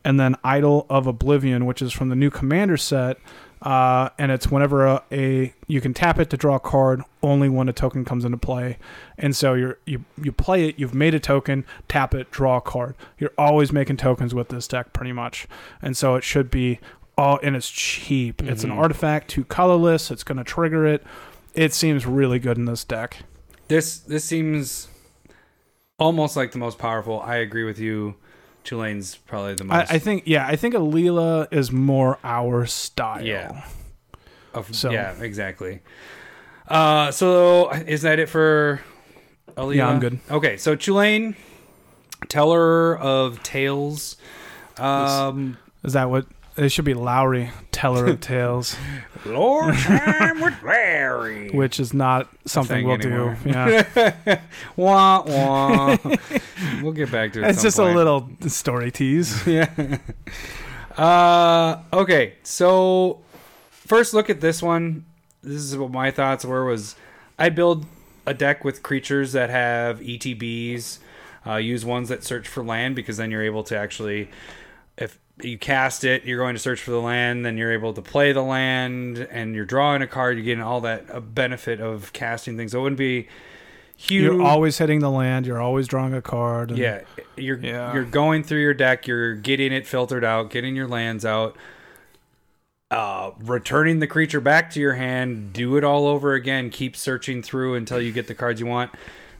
And 0.04 0.20
then 0.20 0.36
Idol 0.44 0.86
of 0.90 1.06
Oblivion, 1.06 1.66
which 1.66 1.82
is 1.82 1.92
from 1.92 2.10
the 2.10 2.16
new 2.16 2.30
Commander 2.30 2.78
set, 2.78 3.18
uh, 3.62 4.10
and 4.20 4.32
it's 4.32 4.50
whenever 4.52 4.86
a, 4.86 5.04
a 5.12 5.54
you 5.68 5.82
can 5.82 5.94
tap 5.94 6.20
it 6.20 6.30
to 6.30 6.38
draw 6.38 6.56
a 6.56 6.60
card 6.60 7.02
only 7.24 7.50
when 7.50 7.68
a 7.68 7.74
token 7.74 8.06
comes 8.06 8.24
into 8.26 8.38
play, 8.38 8.78
and 9.18 9.36
so 9.36 9.54
you're 9.54 9.78
you 9.86 10.06
you 10.22 10.32
play 10.32 10.68
it, 10.70 10.80
you've 10.80 10.94
made 10.94 11.14
a 11.16 11.20
token, 11.20 11.66
tap 11.88 12.14
it, 12.14 12.30
draw 12.32 12.58
a 12.58 12.62
card. 12.62 12.96
You're 13.18 13.34
always 13.38 13.72
making 13.72 13.98
tokens 13.98 14.34
with 14.36 14.50
this 14.50 14.68
deck, 14.68 14.94
pretty 14.94 15.12
much, 15.12 15.48
and 15.82 15.98
so 15.98 16.16
it 16.16 16.24
should 16.24 16.52
be 16.52 16.80
all 17.18 17.40
and 17.42 17.56
it's 17.56 17.70
cheap. 17.70 18.44
It's 18.44 18.64
an 18.64 18.70
Mhm. 18.70 18.78
artifact, 18.78 19.28
two 19.30 19.44
colorless. 19.46 20.12
It's 20.12 20.24
going 20.24 20.38
to 20.38 20.44
trigger 20.44 20.86
it. 20.86 21.04
It 21.56 21.74
seems 21.74 22.06
really 22.06 22.38
good 22.38 22.58
in 22.60 22.66
this 22.66 22.84
deck. 22.84 23.24
This 23.70 23.98
this 23.98 24.24
seems 24.24 24.88
almost 25.98 26.36
like 26.38 26.52
the 26.52 26.60
most 26.60 26.78
powerful. 26.78 27.20
I 27.22 27.38
agree 27.38 27.64
with 27.64 27.80
you. 27.80 28.16
Chulane's 28.68 29.16
probably 29.16 29.56
the 29.56 29.64
most. 29.64 29.90
I 29.90 29.98
think 29.98 30.24
yeah, 30.26 30.46
I 30.46 30.58
think 30.58 30.76
Alela 30.76 31.48
is 31.52 31.72
more 31.72 32.20
our 32.24 32.66
style. 32.66 33.26
Yeah. 33.26 33.66
of, 34.54 34.76
so- 34.76 34.92
yeah, 34.92 35.14
exactly. 35.22 35.80
Uh, 36.68 37.12
so 37.12 37.70
is 37.72 38.02
that 38.02 38.20
it 38.20 38.28
for 38.28 38.82
Alela? 39.56 39.76
Yeah, 39.76 39.88
I'm 39.88 40.00
good. 40.02 40.20
Okay, 40.30 40.58
so 40.58 40.76
Chulane, 40.76 41.36
teller 42.28 42.98
of 42.98 43.42
tales. 43.42 44.18
Um, 44.78 45.58
Is 45.86 45.94
that 45.94 46.10
what 46.10 46.26
it 46.58 46.70
should 46.70 46.86
be? 46.86 46.94
Lowry, 46.94 47.52
teller 47.72 48.08
of 48.08 48.20
tales. 48.22 48.76
Lord 49.26 49.76
time 49.76 50.42
with 50.42 50.62
Larry. 50.64 51.50
which 51.52 51.80
is 51.80 51.94
not 51.94 52.28
something 52.46 52.86
we'll 52.86 52.96
anymore. 52.96 53.38
do. 53.44 53.50
Yeah, 53.50 54.42
wah 54.76 55.24
wah. 55.26 55.98
we'll 56.82 56.92
get 56.94 57.12
back 57.12 57.34
to 57.34 57.44
it. 57.44 57.50
it's 57.50 57.62
just 57.62 57.78
point. 57.78 57.94
a 57.94 57.96
little 57.96 58.30
story 58.48 58.92
tease. 58.92 59.46
yeah. 59.46 59.98
Uh, 60.98 61.82
okay, 61.94 62.34
so 62.44 63.20
first 63.70 64.14
look 64.14 64.30
at 64.30 64.42
this 64.42 64.62
one. 64.64 65.06
This 65.44 65.62
is 65.62 65.78
what 65.78 65.92
my 65.92 66.12
thoughts 66.12 66.44
were. 66.44 66.66
Was 66.66 66.96
I 67.38 67.50
build 67.50 67.86
a 68.26 68.34
deck 68.34 68.64
with 68.64 68.84
creatures 68.84 69.32
that 69.34 69.50
have 69.50 70.00
ETBs. 70.00 71.00
Uh, 71.46 71.56
use 71.56 71.86
ones 71.86 72.10
that 72.10 72.26
search 72.26 72.46
for 72.46 72.62
land 72.62 72.94
because 72.94 73.16
then 73.16 73.32
you're 73.32 73.44
able 73.44 73.64
to 73.64 73.78
actually, 73.78 74.28
if 74.98 75.18
you 75.42 75.58
cast 75.58 76.04
it, 76.04 76.26
you're 76.26 76.40
going 76.40 76.56
to 76.56 76.60
search 76.60 76.82
for 76.82 76.92
the 76.92 77.02
land. 77.02 77.46
Then 77.46 77.58
you're 77.58 77.72
able 77.72 77.94
to 77.94 78.02
play 78.02 78.32
the 78.32 78.42
land, 78.44 79.20
and 79.20 79.54
you're 79.56 79.66
drawing 79.66 80.02
a 80.02 80.08
card. 80.08 80.38
You're 80.38 80.46
getting 80.46 80.64
all 80.64 80.82
that 80.82 81.06
uh, 81.12 81.20
benefit 81.20 81.80
of 81.80 82.12
casting 82.14 82.58
things. 82.58 82.72
So 82.72 82.80
it 82.80 82.82
wouldn't 82.84 82.98
be 83.00 83.28
huge. 83.96 84.24
You're 84.24 84.42
always 84.42 84.78
hitting 84.78 85.00
the 85.00 85.12
land. 85.12 85.46
You're 85.46 85.62
always 85.62 85.88
drawing 85.88 86.14
a 86.14 86.22
card. 86.22 86.70
and- 86.72 86.80
Yeah, 86.80 87.02
you're 87.36 87.58
Yeah. 87.60 87.94
you're 87.94 88.04
going 88.04 88.44
through 88.44 88.62
your 88.62 88.74
deck, 88.74 89.06
you're 89.08 89.36
getting 89.36 89.72
it 89.72 89.86
filtered 89.88 90.24
out, 90.24 90.50
getting 90.50 90.76
your 90.76 90.88
lands 90.88 91.24
out, 91.26 91.56
uh, 92.90 93.32
returning 93.40 94.00
the 94.00 94.08
creature 94.08 94.40
back 94.40 94.70
to 94.72 94.80
your 94.80 94.94
hand. 94.94 95.52
Do 95.54 95.76
it 95.78 95.84
all 95.84 96.08
over 96.08 96.34
again. 96.34 96.70
Keep 96.70 96.96
searching 96.96 97.42
through 97.44 97.76
until 97.76 98.02
you 98.02 98.12
get 98.12 98.28
the 98.28 98.36
cards 98.36 98.60
you 98.60 98.66
want. 98.66 98.92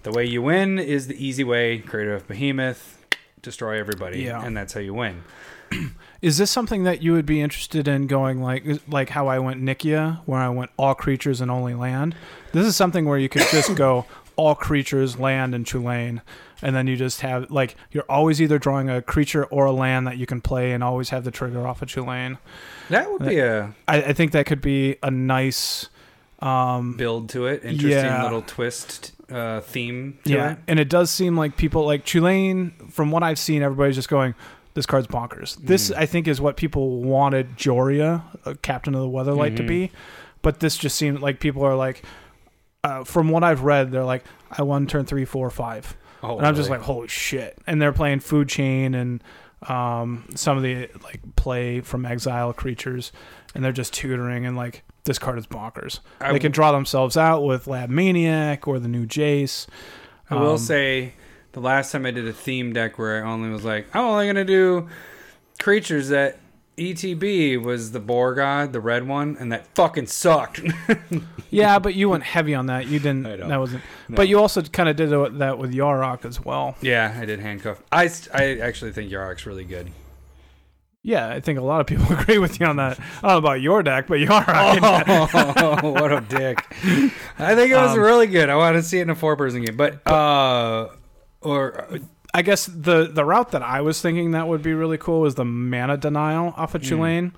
The 0.04 0.12
way 0.12 0.26
you 0.26 0.42
win 0.42 0.80
is 0.80 1.08
the 1.08 1.24
easy 1.26 1.44
way: 1.44 1.80
create 1.80 2.08
a 2.10 2.20
behemoth, 2.26 3.04
destroy 3.42 3.80
everybody, 3.80 4.22
Yeah. 4.22 4.44
and 4.46 4.56
that's 4.56 4.74
how 4.74 4.80
you 4.80 4.94
win. 4.94 5.24
Is 6.22 6.38
this 6.40 6.50
something 6.50 6.84
that 6.84 7.02
you 7.04 7.14
would 7.14 7.26
be 7.28 7.42
interested 7.42 7.88
in 7.88 8.08
going 8.08 8.42
like 8.42 8.66
like 8.88 9.10
how 9.10 9.28
I 9.28 9.40
went 9.40 9.62
Nikya, 9.62 10.22
where 10.26 10.40
I 10.40 10.50
went 10.50 10.72
all 10.78 10.96
creatures 10.96 11.42
and 11.42 11.52
only 11.52 11.76
land? 11.76 12.16
This 12.54 12.66
is 12.66 12.76
something 12.76 13.06
where 13.06 13.20
you 13.20 13.30
could 13.30 13.46
just 13.52 13.76
go 13.76 14.06
all 14.36 14.56
creatures, 14.56 15.20
land, 15.20 15.54
and 15.54 15.66
Chulane, 15.66 16.22
and 16.62 16.76
then 16.76 16.88
you 16.88 16.96
just 16.96 17.22
have 17.22 17.52
like 17.52 17.76
you're 17.92 18.06
always 18.10 18.42
either 18.42 18.58
drawing 18.58 18.90
a 18.90 19.02
creature 19.02 19.46
or 19.46 19.66
a 19.66 19.72
land 19.72 20.08
that 20.08 20.18
you 20.18 20.26
can 20.26 20.42
play, 20.42 20.72
and 20.72 20.84
always 20.84 21.10
have 21.10 21.24
the 21.24 21.32
trigger 21.32 21.68
off 21.68 21.82
of 21.84 21.88
Chulane. 21.90 22.38
That 22.90 23.12
would 23.12 23.28
be 23.28 23.38
a 23.40 23.76
I, 23.88 23.98
I 24.02 24.14
think 24.14 24.32
that 24.32 24.46
could 24.48 24.62
be 24.62 24.96
a 25.04 25.12
nice, 25.12 25.90
um, 26.40 26.98
build 26.98 27.30
to 27.30 27.46
it. 27.46 27.64
Interesting 27.64 27.92
Yeah. 27.92 28.24
little 28.24 28.42
twist 28.42 29.14
uh, 29.32 29.60
theme 29.62 30.18
to 30.26 30.32
yeah, 30.32 30.52
it. 30.54 30.58
and 30.68 30.80
it 30.80 30.90
does 30.90 31.12
seem 31.12 31.38
like 31.38 31.58
people 31.58 31.86
like 31.86 32.06
Chulane. 32.06 32.92
From 32.92 33.12
what 33.12 33.22
I've 33.24 33.40
seen, 33.40 33.62
everybody's 33.62 33.96
just 33.96 34.10
going. 34.10 34.34
This 34.78 34.86
card's 34.86 35.08
bonkers. 35.08 35.58
This, 35.58 35.90
Mhm. 35.90 35.98
I 35.98 36.06
think, 36.06 36.28
is 36.28 36.40
what 36.40 36.56
people 36.56 37.02
wanted 37.02 37.58
Jhoira, 37.58 38.22
uh, 38.46 38.54
Captain 38.62 38.94
of 38.94 39.02
the 39.02 39.08
Weatherlight, 39.10 39.56
to 39.58 39.64
Mhm. 39.64 39.68
be. 39.68 39.92
But 40.44 40.60
this 40.60 40.78
just 40.78 40.96
seemed 40.96 41.20
like 41.20 41.40
people 41.40 41.64
are 41.66 41.74
like, 41.76 42.04
uh, 42.84 43.04
from 43.04 43.30
what 43.30 43.44
I've 43.44 43.64
read, 43.64 43.92
they're 43.92 44.04
like, 44.06 44.24
I 44.56 44.62
won 44.62 44.86
turn 44.86 45.06
three, 45.06 45.26
four, 45.26 45.50
five, 45.50 45.98
Oh, 46.22 46.38
and 46.38 46.46
I'm 46.46 46.54
just 46.54 46.70
really? 46.70 46.78
like, 46.78 46.86
holy 46.86 47.08
shit! 47.08 47.58
And 47.66 47.82
they're 47.82 47.92
playing 47.92 48.20
Food 48.20 48.50
Chain 48.50 48.94
and 48.94 49.24
um, 49.68 50.26
some 50.36 50.56
of 50.58 50.62
the 50.62 50.88
like 51.04 51.20
play 51.36 51.82
from 51.82 52.06
Exile 52.06 52.54
creatures, 52.54 53.12
and 53.56 53.64
they're 53.66 53.72
just 53.72 53.92
tutoring 53.96 54.46
and 54.46 54.56
like 54.56 54.84
this 55.06 55.18
card 55.18 55.40
is 55.40 55.48
bonkers. 55.48 56.02
I 56.22 56.34
they 56.34 56.38
can 56.40 56.52
draw 56.52 56.72
themselves 56.72 57.18
out 57.18 57.44
with 57.44 57.66
Lab 57.66 57.90
Maniac 57.90 58.68
or 58.68 58.78
the 58.78 58.88
new 58.88 59.08
Jace. 59.08 59.66
I 60.30 60.36
will 60.36 60.52
Um, 60.52 60.58
say 60.60 61.14
the 61.58 61.66
last 61.66 61.92
time 61.92 62.06
I 62.06 62.12
did 62.12 62.28
a 62.28 62.34
theme 62.34 62.72
deck 62.74 63.00
where 63.00 63.26
I 63.26 63.30
only 63.30 63.50
was 63.50 63.66
like, 63.66 63.88
I'm 63.96 64.06
only 64.06 64.28
gonna 64.28 64.46
do 64.46 64.88
creatures 65.60 66.10
that 66.10 66.38
ETB 66.78 67.60
was 67.62 67.92
the 67.92 68.00
Boar 68.00 68.36
God, 68.36 68.72
the 68.72 68.80
red 68.80 69.08
one, 69.08 69.36
and 69.40 69.52
that 69.52 69.66
fucking 69.76 70.08
sucked. 70.08 70.62
Yeah, 71.50 71.80
but 71.80 71.96
you 71.96 72.10
went 72.10 72.24
heavy 72.24 72.54
on 72.54 72.66
that. 72.66 72.88
You 72.88 73.00
didn't. 73.00 73.26
I 73.26 73.36
know. 73.38 73.48
That 73.48 73.58
wasn't. 73.60 73.84
No. 74.10 74.18
But 74.18 74.28
you 74.28 74.38
also 74.38 74.62
kind 74.64 74.90
of 74.90 74.98
did 74.98 75.10
that 75.40 75.58
with 75.58 75.74
Yarok 75.74 76.26
as 76.26 76.44
well. 76.44 76.76
yeah, 76.82 77.18
I 77.18 77.24
did 77.24 77.40
handcuff. 77.40 77.82
I, 77.90 78.10
I 78.34 78.58
actually 78.58 78.92
think 78.92 79.10
Yarok's 79.10 79.46
really 79.46 79.64
good. 79.64 79.90
Yeah, 81.04 81.30
I 81.30 81.40
think 81.40 81.58
a 81.58 81.62
lot 81.62 81.80
of 81.80 81.88
people 81.88 82.06
agree 82.20 82.38
with 82.38 82.60
you 82.60 82.66
on 82.66 82.76
that. 82.76 83.00
I 83.00 83.22
don't 83.22 83.32
know 83.32 83.38
about 83.38 83.62
your 83.62 83.82
deck, 83.82 84.08
but 84.08 84.16
Yarok. 84.20 85.80
Oh, 85.84 85.92
what 85.94 86.12
a 86.12 86.20
dick! 86.20 86.60
I 87.40 87.56
think 87.56 87.72
it 87.72 87.76
was 87.78 87.92
Um, 87.92 88.00
really 88.02 88.28
good. 88.28 88.50
I 88.50 88.56
want 88.58 88.76
to 88.76 88.84
see 88.84 89.00
it 89.00 89.04
in 89.04 89.10
a 89.10 89.16
four-person 89.16 89.64
game, 89.64 89.78
but 89.78 90.06
uh, 90.06 90.90
or 91.48 92.00
I 92.34 92.42
guess 92.42 92.66
the 92.66 93.10
the 93.12 93.26
route 93.26 93.52
that 93.52 93.64
I 93.64 93.82
was 93.82 94.02
thinking 94.02 94.32
that 94.32 94.48
would 94.48 94.62
be 94.62 94.74
really 94.74 94.98
cool 94.98 95.26
is 95.26 95.36
the 95.36 95.46
mana 95.46 95.98
denial 95.98 96.54
off 96.58 96.76
of 96.76 96.82
Mm. 96.82 97.34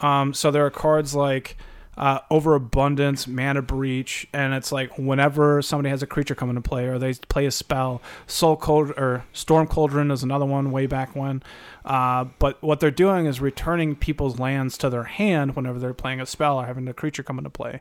Um, 0.00 0.34
so 0.34 0.50
there 0.50 0.66
are 0.66 0.70
cards 0.70 1.14
like 1.14 1.56
uh, 1.96 2.18
Overabundance, 2.30 3.26
Mana 3.26 3.62
Breach, 3.62 4.26
and 4.32 4.52
it's 4.52 4.72
like 4.72 4.98
whenever 4.98 5.62
somebody 5.62 5.90
has 5.90 6.02
a 6.02 6.06
creature 6.06 6.34
come 6.34 6.50
into 6.50 6.60
play 6.60 6.86
or 6.86 6.98
they 6.98 7.14
play 7.14 7.46
a 7.46 7.50
spell, 7.50 8.02
Soul 8.26 8.56
Cold 8.56 8.90
or 8.96 9.24
Storm 9.32 9.66
Cauldron 9.66 10.10
is 10.10 10.22
another 10.22 10.44
one 10.44 10.72
way 10.72 10.86
back 10.86 11.14
when. 11.14 11.42
Uh, 11.84 12.24
but 12.38 12.60
what 12.62 12.80
they're 12.80 12.90
doing 12.90 13.26
is 13.26 13.40
returning 13.40 13.94
people's 13.94 14.38
lands 14.38 14.76
to 14.78 14.90
their 14.90 15.04
hand 15.04 15.54
whenever 15.54 15.78
they're 15.78 15.94
playing 15.94 16.20
a 16.20 16.26
spell 16.26 16.58
or 16.58 16.66
having 16.66 16.88
a 16.88 16.94
creature 16.94 17.22
come 17.22 17.38
into 17.38 17.50
play. 17.50 17.80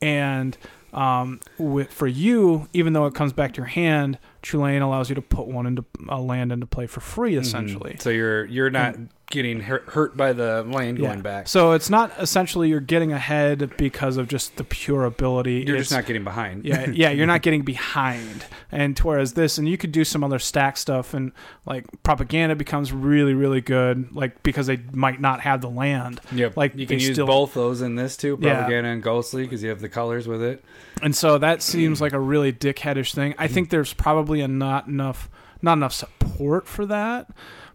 And 0.00 0.56
um, 0.92 1.40
with, 1.58 1.92
for 1.92 2.06
you, 2.06 2.68
even 2.72 2.92
though 2.92 3.06
it 3.06 3.14
comes 3.14 3.32
back 3.32 3.54
to 3.54 3.58
your 3.58 3.66
hand, 3.66 4.18
Chulane 4.42 4.82
allows 4.82 5.08
you 5.08 5.14
to 5.14 5.22
put 5.22 5.46
one 5.46 5.66
into 5.66 5.84
a 6.08 6.20
land 6.20 6.52
into 6.52 6.66
play 6.66 6.86
for 6.86 7.00
free, 7.00 7.32
mm-hmm. 7.32 7.40
essentially. 7.40 7.96
so 7.98 8.10
you're 8.10 8.44
you're 8.46 8.70
not 8.70 8.96
getting 9.30 9.60
hurt, 9.60 9.82
hurt 9.90 10.16
by 10.16 10.32
the 10.32 10.62
land 10.62 10.98
Yeah. 10.98 11.08
going 11.08 11.20
back. 11.20 11.48
So 11.48 11.72
it's 11.72 11.90
not 11.90 12.10
essentially 12.18 12.70
you're 12.70 12.80
getting 12.80 13.12
ahead 13.12 13.76
because 13.76 14.16
of 14.16 14.26
just 14.26 14.56
the 14.56 14.64
pure 14.64 15.04
ability. 15.04 15.64
You're 15.66 15.76
It's- 15.76 15.80
just 15.88 15.92
not 15.92 16.06
getting 16.06 16.24
behind. 16.24 16.64
yeah, 16.64 16.88
yeah, 16.92 17.10
you're 17.10 17.26
not 17.26 17.42
getting 17.42 17.60
behind. 17.60 18.46
And 18.72 18.98
whereas 18.98 19.34
this, 19.34 19.58
and 19.58 19.68
you 19.68 19.76
could 19.76 19.92
do 19.92 20.02
some 20.04 20.24
other 20.24 20.38
stack 20.38 20.78
stuff, 20.78 21.12
and 21.12 21.32
like 21.66 21.84
propaganda 22.02 22.56
becomes 22.56 22.90
really, 22.90 23.34
really 23.34 23.60
good, 23.60 24.08
like 24.14 24.42
because 24.42 24.66
they 24.66 24.78
might 24.92 25.20
not 25.20 25.40
have 25.40 25.60
the 25.60 25.68
land, 25.70 26.20
Yep. 26.32 26.56
Like, 26.56 26.74
you 26.76 26.86
can 26.86 26.98
use 26.98 27.12
still- 27.12 27.26
both 27.26 27.52
those 27.52 27.82
in 27.82 27.96
this 27.96 28.16
too, 28.16 28.38
Yeah. 28.40 28.54
propaganda 28.54 28.88
and 28.90 29.02
ghostly, 29.02 29.42
because 29.42 29.62
you 29.62 29.68
have 29.68 29.80
the 29.80 29.88
colors 29.90 30.26
with 30.26 30.42
it. 30.42 30.64
and 31.02 31.14
so 31.14 31.38
that 31.38 31.62
seems 31.62 32.00
like 32.00 32.12
a 32.12 32.18
really 32.18 32.52
dickheadish 32.52 33.14
thing. 33.14 33.32
I 33.38 33.46
think 33.46 33.70
there's 33.70 33.92
probably 33.92 34.27
a 34.34 34.48
not 34.48 34.86
enough, 34.86 35.28
not 35.62 35.74
enough 35.74 35.92
support 35.92 36.66
for 36.66 36.86
that, 36.86 37.30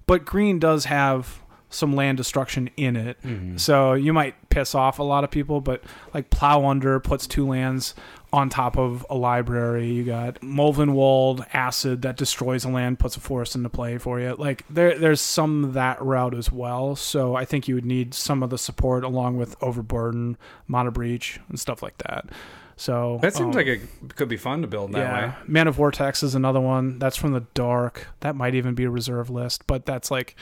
but 0.06 0.26
green 0.26 0.60
does 0.60 0.86
have 0.86 1.42
some 1.74 1.96
land 1.96 2.18
destruction 2.18 2.70
in 2.78 2.96
it. 2.96 3.22
Mm-hmm. 3.24 3.58
So 3.58 3.94
you 3.94 4.14
might 4.14 4.50
piss 4.50 4.76
off 4.76 5.00
a 5.00 5.04
lot 5.04 5.24
of 5.24 5.32
people, 5.32 5.60
but 5.60 5.84
like 6.14 6.30
Plow 6.30 6.66
Under 6.66 7.00
puts 7.00 7.26
two 7.26 7.48
lands 7.48 7.96
on 8.32 8.50
top 8.50 8.78
of 8.78 9.06
a 9.10 9.16
library. 9.16 9.88
You 9.88 10.04
got 10.04 10.42
Mwonvuli 10.42 11.46
Acid 11.54 12.02
that 12.04 12.18
destroys 12.18 12.66
a 12.66 12.70
land, 12.70 13.00
puts 13.00 13.16
a 13.16 13.20
forest 13.20 13.56
into 13.56 13.70
play 13.70 13.98
for 13.98 14.20
you. 14.20 14.36
Like 14.38 14.66
there, 14.70 14.98
there's 14.98 15.22
some 15.22 15.74
that 15.74 16.02
route 16.02 16.36
as 16.36 16.52
well. 16.52 16.96
So 16.96 17.36
I 17.36 17.46
think 17.46 17.68
you 17.68 17.76
would 17.76 17.86
need 17.86 18.14
some 18.14 18.44
of 18.44 18.50
the 18.50 18.58
support 18.58 19.04
along 19.04 19.38
with 19.38 19.56
Overburden, 19.62 20.38
Mana 20.68 20.92
Breach, 20.92 21.40
and 21.50 21.60
stuff 21.60 21.84
like 21.84 21.98
that. 22.00 22.30
So 22.76 23.20
That 23.22 23.34
seems 23.34 23.48
um, 23.48 23.52
like 23.54 23.68
it 23.68 23.82
could 24.16 24.30
be 24.30 24.38
fun 24.38 24.62
to 24.62 24.68
build 24.68 24.94
that 24.94 25.00
yeah, 25.00 25.28
way. 25.28 25.36
Mana 25.48 25.72
Vortex 25.72 26.24
is 26.24 26.36
another 26.36 26.60
one. 26.60 27.00
That's 27.00 27.16
from 27.16 27.34
the 27.34 27.46
dark. 27.54 28.08
That 28.22 28.36
might 28.36 28.56
even 28.56 28.74
be 28.74 28.84
a 28.86 28.90
reserve 28.90 29.30
list, 29.30 29.68
but 29.68 29.86
that's 29.86 30.10
like 30.10 30.36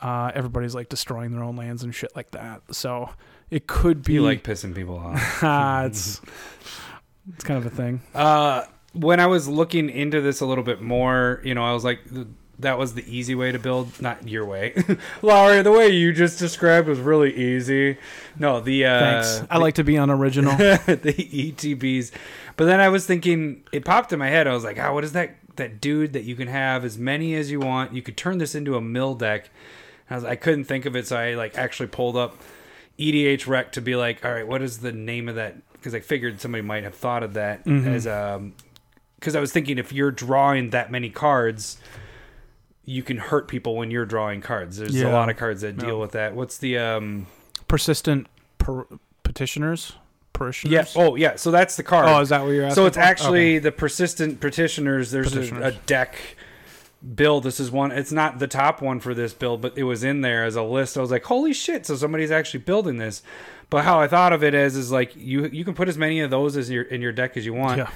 uh, 0.00 0.32
everybody's 0.34 0.74
like 0.74 0.88
destroying 0.88 1.30
their 1.32 1.42
own 1.42 1.56
lands 1.56 1.82
and 1.82 1.94
shit 1.94 2.14
like 2.16 2.32
that. 2.32 2.62
So 2.72 3.10
it 3.50 3.66
could 3.66 4.02
be 4.02 4.14
You 4.14 4.22
like 4.22 4.42
pissing 4.42 4.74
people 4.74 4.98
off. 4.98 5.42
It's 5.86 6.20
it's 7.34 7.44
kind 7.44 7.58
of 7.58 7.66
a 7.66 7.74
thing. 7.74 8.02
Uh, 8.14 8.64
when 8.94 9.20
I 9.20 9.26
was 9.26 9.48
looking 9.48 9.88
into 9.90 10.20
this 10.20 10.40
a 10.40 10.46
little 10.46 10.64
bit 10.64 10.82
more, 10.82 11.40
you 11.44 11.54
know, 11.54 11.64
I 11.64 11.72
was 11.72 11.84
like, 11.84 12.00
that 12.58 12.78
was 12.78 12.94
the 12.94 13.04
easy 13.12 13.34
way 13.34 13.50
to 13.52 13.58
build, 13.58 14.00
not 14.00 14.28
your 14.28 14.44
way. 14.44 14.74
Laurie, 15.22 15.62
the 15.62 15.72
way 15.72 15.88
you 15.88 16.12
just 16.12 16.38
described 16.38 16.86
was 16.86 17.00
really 17.00 17.34
easy. 17.34 17.96
No, 18.38 18.60
the 18.60 18.86
uh, 18.86 18.98
Thanks. 19.00 19.46
I 19.50 19.58
like 19.58 19.74
to 19.74 19.84
be 19.84 19.96
unoriginal. 19.96 20.56
the 20.56 20.76
ETBs. 21.56 22.12
But 22.56 22.66
then 22.66 22.80
I 22.80 22.88
was 22.88 23.06
thinking, 23.06 23.64
it 23.72 23.84
popped 23.84 24.12
in 24.12 24.18
my 24.18 24.28
head. 24.28 24.46
I 24.46 24.52
was 24.52 24.64
like, 24.64 24.78
oh, 24.78 24.92
what 24.94 25.04
is 25.04 25.12
that? 25.12 25.36
That 25.56 25.80
dude 25.80 26.12
that 26.12 26.24
you 26.24 26.34
can 26.36 26.48
have 26.48 26.84
as 26.84 26.96
many 26.98 27.34
as 27.34 27.50
you 27.50 27.60
want. 27.60 27.92
You 27.94 28.00
could 28.02 28.16
turn 28.16 28.38
this 28.38 28.54
into 28.54 28.76
a 28.76 28.80
mill 28.80 29.14
deck. 29.14 29.50
I, 30.08 30.14
was, 30.14 30.24
I 30.24 30.36
couldn't 30.36 30.64
think 30.64 30.86
of 30.86 30.94
it, 30.96 31.06
so 31.06 31.16
I 31.16 31.34
like 31.34 31.58
actually 31.58 31.88
pulled 31.88 32.16
up 32.16 32.36
EDH 32.98 33.46
Rec 33.46 33.72
to 33.72 33.80
be 33.80 33.96
like, 33.96 34.24
all 34.24 34.32
right, 34.32 34.46
what 34.46 34.62
is 34.62 34.78
the 34.78 34.92
name 34.92 35.28
of 35.28 35.34
that? 35.34 35.56
Because 35.72 35.94
I 35.94 36.00
figured 36.00 36.40
somebody 36.40 36.62
might 36.62 36.84
have 36.84 36.94
thought 36.94 37.22
of 37.22 37.34
that 37.34 37.64
Mhm. 37.64 37.86
as 37.86 38.06
um. 38.06 38.54
Because 39.18 39.36
I 39.36 39.40
was 39.40 39.52
thinking, 39.52 39.78
if 39.78 39.92
you're 39.92 40.10
drawing 40.10 40.70
that 40.70 40.90
many 40.90 41.08
cards, 41.08 41.78
you 42.92 43.02
can 43.02 43.16
hurt 43.16 43.48
people 43.48 43.76
when 43.76 43.90
you're 43.90 44.04
drawing 44.06 44.40
cards. 44.40 44.76
There's 44.76 45.00
a 45.00 45.08
lot 45.10 45.28
of 45.30 45.36
cards 45.36 45.62
that 45.62 45.76
deal 45.78 45.88
Yeah. 45.90 45.94
with 45.94 46.12
that. 46.12 46.34
What's 46.34 46.58
the 46.58 46.78
um? 46.78 47.26
Persistent 47.68 48.26
per- 48.58 48.86
petitioners, 49.22 49.94
parishioners. 50.32 50.94
Yeah. 50.94 51.02
Oh, 51.02 51.14
yeah. 51.16 51.36
So 51.36 51.50
that's 51.50 51.76
the 51.76 51.82
card. 51.82 52.06
Oh, 52.08 52.20
is 52.20 52.28
that 52.28 52.42
what 52.42 52.50
you're 52.50 52.64
asking? 52.66 52.74
So 52.74 52.86
it's 52.86 52.98
actually 52.98 53.56
Okay. 53.56 53.58
the 53.60 53.72
persistent 53.72 54.40
petitioners. 54.40 55.10
There's 55.10 55.28
a, 55.32 55.36
Petitioners. 55.40 55.74
a 55.74 55.78
deck 55.86 56.16
build. 57.14 57.44
This 57.44 57.58
is 57.60 57.70
one. 57.70 57.92
It's 57.92 58.12
not 58.12 58.38
the 58.38 58.46
top 58.46 58.82
one 58.82 59.00
for 59.00 59.14
this 59.14 59.32
build, 59.32 59.60
but 59.62 59.76
it 59.78 59.84
was 59.84 60.04
in 60.04 60.20
there 60.20 60.44
as 60.44 60.54
a 60.56 60.62
list. 60.62 60.96
I 60.98 61.00
was 61.00 61.10
like, 61.10 61.24
holy 61.24 61.52
shit! 61.54 61.86
So 61.86 61.96
somebody's 61.96 62.30
actually 62.30 62.60
building 62.60 62.98
this. 62.98 63.22
But 63.70 63.84
how 63.84 63.98
I 64.00 64.06
thought 64.06 64.32
of 64.34 64.44
it 64.44 64.54
as 64.54 64.76
is 64.76 64.92
like 64.92 65.16
you 65.16 65.46
you 65.46 65.64
can 65.64 65.72
put 65.74 65.88
as 65.88 65.96
many 65.96 66.20
of 66.20 66.30
those 66.30 66.56
as 66.58 66.68
your 66.70 66.82
in 66.84 67.00
your 67.00 67.12
deck 67.12 67.36
as 67.38 67.46
you 67.46 67.54
want. 67.54 67.78
Yeah. 67.78 67.90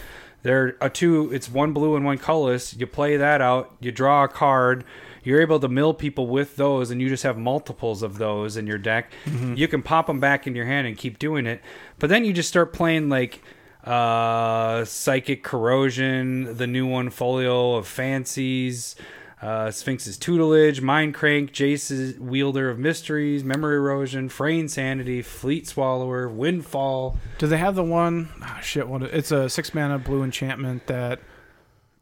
They're 0.47 0.76
a 0.80 0.88
two. 0.88 1.32
It's 1.32 1.51
one 1.51 1.72
blue 1.72 1.97
and 1.97 2.05
one 2.05 2.18
colorless. 2.18 2.72
You 2.72 2.86
play 2.86 3.16
that 3.16 3.40
out. 3.40 3.74
You 3.80 3.90
draw 3.90 4.22
a 4.22 4.28
card. 4.28 4.84
you're 5.24 5.40
able 5.40 5.59
to 5.59 5.66
mill 5.66 5.92
people 5.92 6.28
with 6.28 6.55
those, 6.55 6.92
and 6.92 7.01
you 7.03 7.09
just 7.09 7.24
have 7.24 7.36
multiples 7.36 8.01
of 8.05 8.16
those 8.18 8.57
in 8.57 8.64
your 8.64 8.78
deck. 8.78 9.11
You 9.57 9.66
can 9.66 9.82
pop 9.82 10.07
them 10.07 10.20
back 10.20 10.47
in 10.47 10.55
your 10.55 10.64
hand 10.64 10.86
and 10.86 10.97
keep 10.97 11.18
doing 11.18 11.47
it. 11.47 11.61
But 11.99 12.11
then 12.11 12.24
you 12.24 12.32
just 12.32 12.49
start 12.49 12.72
playing 12.72 13.09
like 13.09 13.42
uh, 13.82 14.84
Psychic 14.84 15.42
Corrosion, 15.42 16.57
the 16.57 16.68
new 16.68 16.86
one, 16.86 17.11
Folio 17.11 17.74
of 17.74 17.88
Fancies, 17.88 18.94
uh, 19.43 19.70
Sphinx's 19.70 20.16
Tutelage, 20.16 20.80
Mind 20.80 21.14
Crank, 21.14 21.53
Jace's 21.53 22.18
Wielder 22.18 22.70
of 22.70 22.78
Mysteries, 22.78 23.45
Memory 23.45 23.76
Erosion, 23.76 24.28
Fraying 24.28 24.68
Sanity, 24.68 25.20
Fleet 25.22 25.66
Swallower, 25.66 26.28
Windfall. 26.28 27.18
Do 27.39 27.47
they 27.47 27.59
have 27.59 27.74
the 27.74 27.84
one? 27.84 28.30
Oh, 28.43 28.59
shit, 28.62 28.89
what? 28.89 29.03
It's 29.03 29.30
a 29.30 29.49
six 29.51 29.74
mana 29.74 29.99
blue 29.99 30.22
enchantment 30.22 30.87
that 30.87 31.20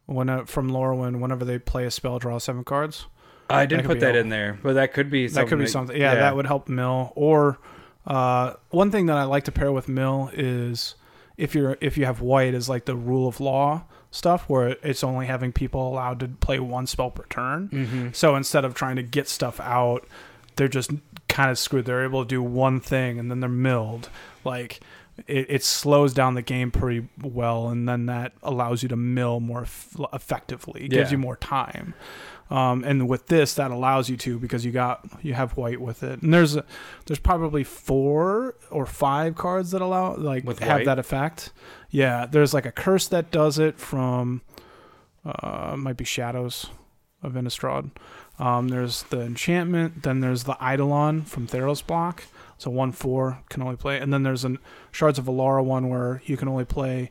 when 0.06 0.28
uh, 0.28 0.44
from 0.44 0.70
Lorwyn, 0.70 1.20
whenever 1.20 1.44
they 1.44 1.58
play 1.58 1.86
a 1.86 1.90
spell, 1.90 2.18
draw 2.18 2.38
seven 2.38 2.62
cards. 2.64 3.06
I 3.50 3.66
didn't 3.66 3.86
put 3.86 4.00
that 4.00 4.16
in 4.16 4.30
there, 4.30 4.58
but 4.62 4.74
that 4.74 4.94
could 4.94 5.10
be 5.10 5.28
something 5.28 5.44
that 5.44 5.48
could 5.50 5.58
be 5.58 5.66
something. 5.66 6.00
Yeah, 6.00 6.14
that 6.14 6.34
would 6.34 6.46
help 6.46 6.68
mill. 6.68 7.12
Or 7.14 7.58
uh, 8.06 8.54
one 8.70 8.90
thing 8.90 9.06
that 9.06 9.16
I 9.16 9.24
like 9.24 9.44
to 9.44 9.52
pair 9.52 9.70
with 9.70 9.88
mill 9.88 10.30
is 10.32 10.94
if 11.36 11.54
you're 11.54 11.76
if 11.80 11.98
you 11.98 12.06
have 12.06 12.20
white 12.20 12.54
is 12.54 12.68
like 12.68 12.84
the 12.86 12.96
rule 12.96 13.28
of 13.28 13.40
law 13.40 13.84
stuff 14.14 14.48
where 14.48 14.76
it's 14.82 15.02
only 15.02 15.26
having 15.26 15.52
people 15.52 15.88
allowed 15.88 16.20
to 16.20 16.28
play 16.28 16.60
one 16.60 16.86
spell 16.86 17.10
per 17.10 17.24
turn. 17.28 17.68
Mm-hmm. 17.68 18.08
So 18.12 18.36
instead 18.36 18.64
of 18.64 18.74
trying 18.74 18.96
to 18.96 19.02
get 19.02 19.28
stuff 19.28 19.58
out, 19.60 20.06
they're 20.56 20.68
just 20.68 20.92
kind 21.28 21.50
of 21.50 21.58
screwed. 21.58 21.84
They're 21.84 22.04
able 22.04 22.22
to 22.22 22.28
do 22.28 22.42
one 22.42 22.80
thing 22.80 23.18
and 23.18 23.30
then 23.30 23.40
they're 23.40 23.48
milled. 23.48 24.08
Like 24.44 24.80
it, 25.26 25.46
it 25.48 25.64
slows 25.64 26.14
down 26.14 26.34
the 26.34 26.42
game 26.42 26.70
pretty 26.70 27.08
well, 27.22 27.68
and 27.68 27.88
then 27.88 28.06
that 28.06 28.32
allows 28.42 28.82
you 28.82 28.88
to 28.88 28.96
mill 28.96 29.40
more 29.40 29.62
eff- 29.62 29.96
effectively. 30.12 30.84
It 30.84 30.90
gives 30.90 31.12
you 31.12 31.18
more 31.18 31.36
time. 31.36 31.94
Um, 32.50 32.84
and 32.84 33.08
with 33.08 33.26
this, 33.28 33.54
that 33.54 33.70
allows 33.70 34.10
you 34.10 34.16
to 34.18 34.38
because 34.38 34.64
you 34.64 34.70
got 34.70 35.04
you 35.22 35.34
have 35.34 35.56
white 35.56 35.80
with 35.80 36.02
it. 36.02 36.22
And 36.22 36.32
there's 36.32 36.56
a, 36.56 36.64
there's 37.06 37.18
probably 37.18 37.64
four 37.64 38.54
or 38.70 38.84
five 38.86 39.34
cards 39.34 39.70
that 39.70 39.80
allow 39.80 40.16
like 40.16 40.44
With 40.44 40.58
have 40.58 40.80
white? 40.80 40.84
that 40.86 40.98
effect. 40.98 41.52
Yeah, 41.90 42.26
there's 42.26 42.52
like 42.52 42.66
a 42.66 42.72
curse 42.72 43.08
that 43.08 43.30
does 43.30 43.58
it 43.58 43.78
from 43.78 44.42
uh, 45.24 45.74
might 45.76 45.96
be 45.96 46.04
Shadows 46.04 46.66
of 47.22 47.32
Innistrad. 47.32 47.90
Um, 48.38 48.68
there's 48.68 49.04
the 49.04 49.22
enchantment. 49.22 50.02
Then 50.02 50.20
there's 50.20 50.44
the 50.44 50.56
Eidolon 50.60 51.22
from 51.22 51.46
Theros 51.46 51.84
block. 51.86 52.24
So 52.58 52.70
one 52.70 52.92
four 52.92 53.40
can 53.48 53.62
only 53.62 53.76
play, 53.76 53.98
and 53.98 54.12
then 54.12 54.22
there's 54.22 54.44
an 54.44 54.58
Shards 54.92 55.18
of 55.18 55.24
Alara 55.24 55.64
one 55.64 55.88
where 55.88 56.22
you 56.24 56.36
can 56.36 56.48
only 56.48 56.64
play 56.64 57.10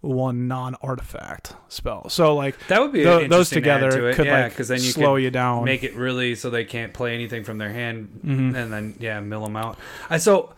one 0.00 0.48
non-artifact 0.48 1.54
spell. 1.68 2.08
So 2.08 2.34
like 2.34 2.56
That 2.68 2.80
would 2.80 2.92
be 2.92 3.04
an 3.04 3.28
those 3.28 3.50
together 3.50 3.90
to 3.90 4.14
could 4.14 4.26
yeah, 4.26 4.42
like 4.44 4.52
because 4.52 4.68
then 4.68 4.78
you 4.78 4.90
slow 4.90 5.16
you 5.16 5.30
down. 5.30 5.64
make 5.64 5.82
it 5.84 5.94
really 5.94 6.34
so 6.34 6.48
they 6.50 6.64
can't 6.64 6.92
play 6.94 7.14
anything 7.14 7.44
from 7.44 7.58
their 7.58 7.70
hand, 7.72 8.20
Mhm. 8.24 8.54
and 8.56 8.72
then 8.72 8.94
yeah, 8.98 9.20
mill 9.20 9.44
them 9.44 9.56
out. 9.56 9.78
Uh, 10.08 10.18
so 10.18 10.54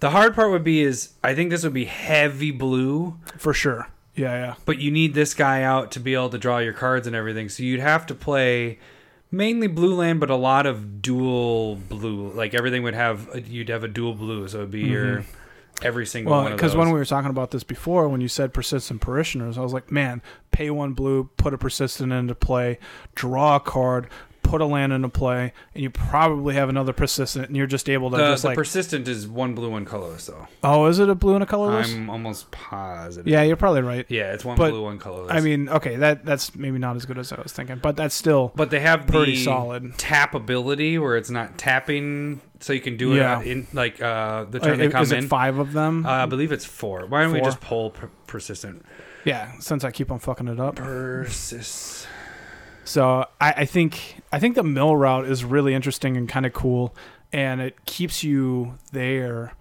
the 0.00 0.10
hard 0.10 0.34
part 0.34 0.50
would 0.50 0.64
be 0.64 0.80
is 0.82 1.10
I 1.24 1.34
think 1.34 1.50
this 1.50 1.64
would 1.64 1.72
be 1.74 1.86
heavy 1.86 2.50
blue, 2.52 3.16
for 3.36 3.52
sure. 3.52 3.88
Yeah, 4.16 4.32
yeah. 4.34 4.54
but 4.64 4.78
you 4.78 4.92
need 4.92 5.14
this 5.14 5.34
guy 5.34 5.62
out 5.64 5.90
to 5.92 6.00
be 6.00 6.14
able 6.14 6.30
to 6.30 6.38
draw 6.38 6.58
your 6.58 6.72
cards 6.72 7.08
and 7.08 7.16
everything. 7.16 7.48
So 7.48 7.64
you'd 7.64 7.80
have 7.80 8.06
to 8.06 8.14
play 8.14 8.78
mainly 9.32 9.66
blue 9.66 9.96
land, 9.96 10.20
but 10.20 10.30
a 10.30 10.36
lot 10.36 10.66
of 10.66 11.02
dual 11.02 11.74
blue. 11.74 12.30
Like 12.32 12.54
everything 12.54 12.84
would 12.84 12.94
have 12.94 13.28
you'd 13.48 13.70
have 13.70 13.82
a 13.82 13.88
dual 13.88 14.14
blue, 14.14 14.46
so 14.46 14.58
it'd 14.58 14.70
be 14.70 14.82
your 14.82 15.24
every 15.82 16.06
single 16.06 16.32
Well, 16.32 16.42
one 16.44 16.52
because 16.52 16.76
when 16.76 16.88
we 16.88 16.98
were 16.98 17.04
talking 17.04 17.30
about 17.30 17.50
this 17.50 17.64
before, 17.64 18.08
when 18.08 18.20
you 18.20 18.28
said 18.28 18.54
persistent 18.54 19.00
parishioners, 19.00 19.58
I 19.58 19.62
was 19.62 19.72
like, 19.72 19.90
man, 19.90 20.22
pay 20.50 20.70
one 20.70 20.92
blue, 20.92 21.30
put 21.36 21.54
a 21.54 21.58
persistent 21.58 22.12
into 22.12 22.34
play, 22.34 22.78
draw 23.14 23.56
a 23.56 23.60
card, 23.60 24.08
put 24.44 24.60
a 24.60 24.64
land 24.66 24.92
into 24.92 25.08
play, 25.08 25.52
and 25.74 25.82
you 25.82 25.90
probably 25.90 26.54
have 26.54 26.68
another 26.68 26.92
persistent, 26.92 27.48
and 27.48 27.56
you're 27.56 27.66
just 27.66 27.90
able 27.90 28.10
to 28.12 28.16
the, 28.16 28.22
just 28.30 28.42
the 28.42 28.48
like, 28.50 28.56
persistent 28.56 29.08
is 29.08 29.26
one 29.26 29.54
blue, 29.56 29.70
one 29.70 29.84
colorless 29.84 30.26
though. 30.26 30.46
oh, 30.62 30.86
is 30.86 31.00
it 31.00 31.08
a 31.08 31.14
blue 31.16 31.34
and 31.34 31.42
a 31.42 31.46
colorless? 31.46 31.92
I'm 31.92 32.08
almost 32.08 32.50
positive. 32.52 33.26
yeah, 33.26 33.42
you're 33.42 33.56
probably 33.56 33.82
right. 33.82 34.06
Yeah, 34.08 34.32
it's 34.32 34.44
one 34.44 34.56
But, 34.56 34.70
blue, 34.70 34.82
one 34.84 34.98
colorless. 35.00 35.32
I 35.32 35.40
mean, 35.40 35.68
okay, 35.68 35.96
that 35.96 36.24
that's 36.24 36.54
maybe 36.54 36.78
not 36.78 36.94
as 36.94 37.04
good 37.04 37.18
as 37.18 37.32
I 37.32 37.40
was 37.40 37.52
thinking, 37.52 37.78
but 37.82 37.96
that's 37.96 38.14
still 38.14 38.52
but 38.54 38.70
they 38.70 38.80
have 38.80 39.06
pretty 39.08 39.32
the 39.32 39.44
solid. 39.44 39.98
tap 39.98 40.34
ability 40.34 40.98
where 40.98 41.16
it's 41.16 41.30
not 41.30 41.58
tapping, 41.58 42.40
so 42.60 42.72
you 42.72 42.80
can 42.80 42.96
do 42.96 43.14
Yeah. 43.14 43.40
it 43.40 43.46
in 43.48 43.66
like 43.72 44.00
uh, 44.00 44.44
the 44.44 44.60
Uh, 44.60 44.64
turn 44.64 44.78
they 44.78 44.88
come 44.88 45.02
is 45.02 45.10
in. 45.12 45.26
five 45.26 45.58
of 45.58 45.72
them? 45.72 46.04
Uh, 46.06 46.10
I 46.10 46.26
believe 46.26 46.52
it's 46.52 46.64
four. 46.64 47.06
Why 47.06 47.22
don't 47.22 47.32
we 47.32 47.40
just 47.40 47.60
pull 47.60 47.90
per- 47.90 48.10
persistent? 48.26 48.84
yeah, 49.24 49.52
since 49.58 49.84
I 49.84 49.90
keep 49.90 50.12
on 50.12 50.18
fucking 50.18 50.48
it 50.48 50.60
up. 50.60 50.76
Persist. 50.76 52.06
So 52.84 53.26
I, 53.40 53.52
I 53.58 53.64
think 53.64 54.22
I 54.30 54.38
think 54.38 54.54
the 54.54 54.62
mill 54.62 54.94
route 54.96 55.26
is 55.26 55.44
really 55.44 55.74
interesting 55.74 56.16
and 56.16 56.28
kind 56.28 56.46
of 56.46 56.52
cool, 56.52 56.94
and 57.32 57.60
it 57.60 57.84
keeps 57.86 58.22
you 58.22 58.78
there. 58.92 59.52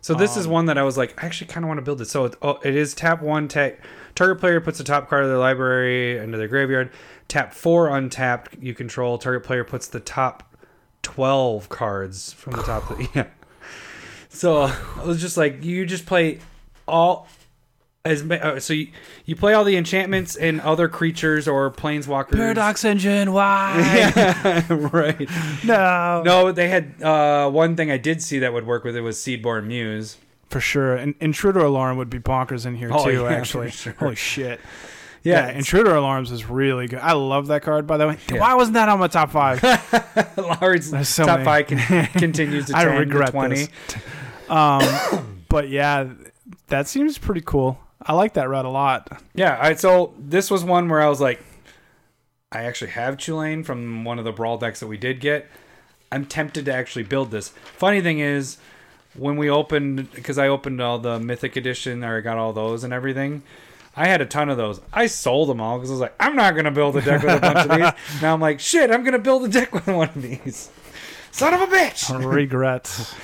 So 0.00 0.14
this 0.14 0.36
is 0.36 0.46
Um, 0.46 0.52
one 0.52 0.66
that 0.66 0.78
I 0.78 0.84
was 0.84 0.96
like, 0.96 1.22
I 1.22 1.26
actually 1.26 1.48
kind 1.48 1.64
of 1.64 1.68
want 1.68 1.78
to 1.78 1.82
build 1.82 2.00
it. 2.00 2.06
So 2.06 2.26
it, 2.26 2.36
oh, 2.40 2.58
it 2.62 2.74
is 2.74 2.94
tap 2.94 3.20
one, 3.20 3.48
tap. 3.48 3.78
Target 4.14 4.38
player 4.38 4.60
puts 4.60 4.78
the 4.78 4.84
top 4.84 5.08
card 5.08 5.24
of 5.24 5.28
their 5.28 5.38
library 5.38 6.18
into 6.18 6.38
their 6.38 6.48
graveyard. 6.48 6.90
Tap 7.26 7.52
four 7.52 7.88
untapped. 7.88 8.56
You 8.60 8.74
control. 8.74 9.18
Target 9.18 9.44
player 9.44 9.64
puts 9.64 9.88
the 9.88 10.00
top 10.00 10.54
twelve 11.02 11.68
cards 11.68 12.32
from 12.32 12.54
the 12.54 12.62
top. 12.62 12.90
Of 12.90 12.98
the, 12.98 13.08
yeah. 13.14 13.26
So 14.28 14.62
I 14.62 15.04
was 15.04 15.20
just 15.20 15.36
like, 15.36 15.64
you 15.64 15.84
just 15.86 16.06
play 16.06 16.38
all. 16.86 17.28
As 18.08 18.22
uh, 18.30 18.58
so 18.58 18.72
you, 18.72 18.88
you 19.26 19.36
play 19.36 19.52
all 19.54 19.64
the 19.64 19.76
enchantments 19.76 20.34
and 20.36 20.60
other 20.62 20.88
creatures 20.88 21.46
or 21.46 21.70
planeswalkers. 21.70 22.32
Paradox 22.36 22.84
engine, 22.84 23.32
why? 23.32 23.74
Yeah, 24.16 24.64
right. 24.70 25.28
no, 25.64 26.22
No, 26.24 26.52
they 26.52 26.68
had 26.68 27.02
uh, 27.02 27.50
one 27.50 27.76
thing 27.76 27.90
I 27.90 27.98
did 27.98 28.22
see 28.22 28.38
that 28.40 28.52
would 28.52 28.66
work 28.66 28.84
with 28.84 28.96
it 28.96 29.02
was 29.02 29.18
Seedborn 29.18 29.66
Muse. 29.66 30.16
for 30.48 30.60
sure. 30.60 30.96
And 30.96 31.14
intruder 31.20 31.60
alarm 31.60 31.98
would 31.98 32.08
be 32.10 32.18
bonkers 32.18 32.64
in 32.66 32.74
here 32.76 32.90
Oh, 32.92 33.04
too. 33.04 33.22
yeah, 33.22 33.28
actually, 33.28 33.70
sure. 33.70 33.92
holy 33.98 34.14
shit. 34.16 34.60
Yeah, 35.24 35.48
Yeah, 35.48 35.56
intruder 35.58 35.94
alarms 35.96 36.30
is 36.30 36.46
really 36.48 36.86
good. 36.86 37.00
I 37.00 37.12
love 37.12 37.48
that 37.48 37.62
card. 37.62 37.86
By 37.86 37.96
the 37.98 38.06
way, 38.08 38.16
Yeah. 38.32 38.38
why 38.40 38.54
wasn't 38.54 38.74
that 38.74 38.88
on 38.88 38.98
my 39.00 39.08
top 39.08 39.30
five? 39.30 39.60
There's 40.60 41.08
so 41.08 41.24
top 41.26 41.40
many. 41.40 41.44
five 41.44 41.66
con- 41.66 42.06
continues 42.20 42.66
to 42.66 42.76
I 42.76 42.84
regret 42.84 43.26
to 43.26 43.32
20. 43.32 43.54
this. 43.56 43.68
Um, 44.48 44.82
but 45.48 45.68
yeah, 45.68 46.06
that 46.68 46.88
seems 46.88 47.18
pretty 47.18 47.42
cool. 47.44 47.78
I 48.08 48.14
like 48.14 48.32
that 48.34 48.48
route 48.48 48.64
a 48.64 48.70
lot. 48.70 49.22
Yeah, 49.34 49.58
I, 49.60 49.74
so 49.74 50.14
this 50.18 50.50
was 50.50 50.64
one 50.64 50.88
where 50.88 51.02
I 51.02 51.08
was 51.08 51.20
like, 51.20 51.40
I 52.50 52.64
actually 52.64 52.92
have 52.92 53.18
Chulane 53.18 53.64
from 53.64 54.04
one 54.04 54.18
of 54.18 54.24
the 54.24 54.32
Brawl 54.32 54.56
decks 54.56 54.80
that 54.80 54.86
we 54.86 54.96
did 54.96 55.20
get. 55.20 55.46
I'm 56.10 56.24
tempted 56.24 56.64
to 56.64 56.72
actually 56.72 57.02
build 57.02 57.30
this. 57.30 57.50
Funny 57.50 58.00
thing 58.00 58.18
is, 58.18 58.56
when 59.14 59.36
we 59.36 59.50
opened, 59.50 60.10
because 60.12 60.38
I 60.38 60.48
opened 60.48 60.80
all 60.80 60.98
the 60.98 61.20
Mythic 61.20 61.56
Edition, 61.56 62.02
or 62.02 62.16
I 62.16 62.20
got 62.22 62.38
all 62.38 62.54
those 62.54 62.82
and 62.82 62.94
everything, 62.94 63.42
I 63.94 64.06
had 64.06 64.22
a 64.22 64.26
ton 64.26 64.48
of 64.48 64.56
those. 64.56 64.80
I 64.92 65.06
sold 65.06 65.50
them 65.50 65.60
all 65.60 65.76
because 65.76 65.90
I 65.90 65.94
was 65.94 66.00
like, 66.00 66.14
I'm 66.18 66.34
not 66.34 66.54
going 66.54 66.64
to 66.64 66.70
build 66.70 66.96
a 66.96 67.02
deck 67.02 67.22
with 67.22 67.36
a 67.36 67.40
bunch 67.40 67.58
of 67.58 67.76
these. 67.76 67.92
Now 68.22 68.32
I'm 68.32 68.40
like, 68.40 68.60
shit, 68.60 68.90
I'm 68.90 69.02
going 69.02 69.12
to 69.12 69.18
build 69.18 69.44
a 69.44 69.48
deck 69.48 69.74
with 69.74 69.86
one 69.86 70.08
of 70.08 70.22
these. 70.22 70.70
Son 71.30 71.52
of 71.52 71.60
a 71.60 71.66
bitch! 71.66 72.24
Regret. 72.32 73.14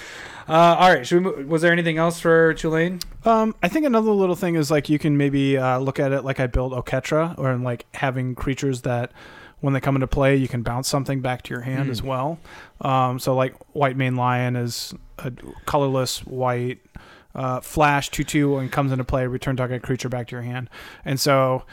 Uh, 0.49 0.77
all 0.79 0.91
right, 0.93 1.07
should 1.07 1.25
we? 1.25 1.31
Move, 1.37 1.49
was 1.49 1.63
there 1.63 1.73
anything 1.73 1.97
else 1.99 2.21
for 2.21 2.53
Chulane? 2.55 3.03
Um, 3.27 3.55
I 3.63 3.69
think 3.69 3.87
another 3.87 4.11
little 4.11 4.35
thing 4.37 4.57
is 4.57 4.71
like 4.71 4.89
you 4.89 4.99
can 4.99 5.17
maybe 5.17 5.57
uh, 5.57 5.79
look 5.79 5.99
at 5.99 6.13
it 6.13 6.23
like 6.23 6.41
I 6.41 6.47
built 6.47 6.73
Oketra, 6.73 7.39
or 7.39 7.51
in 7.53 7.63
like 7.63 7.87
having 7.95 8.35
creatures 8.35 8.83
that 8.83 9.13
when 9.61 9.73
they 9.73 9.81
come 9.81 9.95
into 9.97 10.07
play, 10.07 10.37
you 10.37 10.47
can 10.49 10.63
bounce 10.63 10.89
something 10.89 11.21
back 11.23 11.43
to 11.43 11.55
your 11.55 11.63
hand 11.63 11.89
Mm. 11.89 11.93
as 11.93 12.03
well. 12.03 12.39
Um, 12.83 13.19
so 13.19 13.35
like 13.35 13.55
White 13.75 13.97
Mane 13.97 14.17
Lion 14.17 14.57
is 14.57 14.93
a 15.19 15.33
colorless 15.65 16.19
white 16.27 16.81
uh, 17.35 17.61
flash 17.61 18.11
two 18.11 18.25
two 18.25 18.59
and 18.59 18.71
comes 18.71 18.93
into 18.93 19.05
play, 19.05 19.27
return 19.27 19.57
target 19.57 19.83
creature 19.83 20.09
back 20.11 20.27
to 20.29 20.33
your 20.37 20.43
hand, 20.43 20.69
and 21.07 21.19
so 21.19 21.65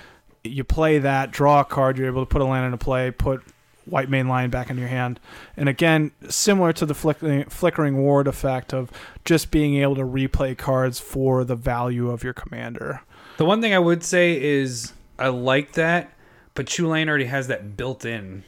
you 0.44 0.64
play 0.64 0.98
that, 0.98 1.30
draw 1.32 1.60
a 1.60 1.66
card, 1.66 1.98
you're 1.98 2.08
able 2.08 2.24
to 2.24 2.30
put 2.30 2.42
a 2.42 2.46
land 2.46 2.66
into 2.66 2.78
play, 2.78 3.12
put 3.12 3.44
Whitemane 3.90 4.28
Lion 4.28 4.50
back 4.50 4.70
in 4.70 4.78
your 4.78 4.88
hand. 4.88 5.20
And 5.58 5.68
again, 5.68 6.12
similar 6.30 6.74
to 6.74 6.86
the 6.86 6.94
flickering, 6.94 7.46
flickering 7.46 7.98
ward 7.98 8.28
effect 8.28 8.74
of 8.74 8.92
just 9.26 9.52
being 9.52 9.76
able 9.76 9.96
to 9.96 10.04
replay 10.04 10.58
cards 10.58 11.00
for 11.00 11.44
the 11.44 11.56
value 11.56 12.10
of 12.10 12.24
your 12.24 12.34
commander. 12.34 13.02
The 13.38 13.46
one 13.46 13.62
thing 13.62 13.74
I 13.74 13.80
would 13.80 14.04
say 14.04 14.42
is 14.42 14.94
I 15.18 15.30
like 15.30 15.74
that, 15.74 16.14
but 16.54 16.66
Chulane 16.66 17.08
already 17.08 17.26
has 17.26 17.48
that 17.48 17.76
built 17.78 18.06
in. 18.06 18.44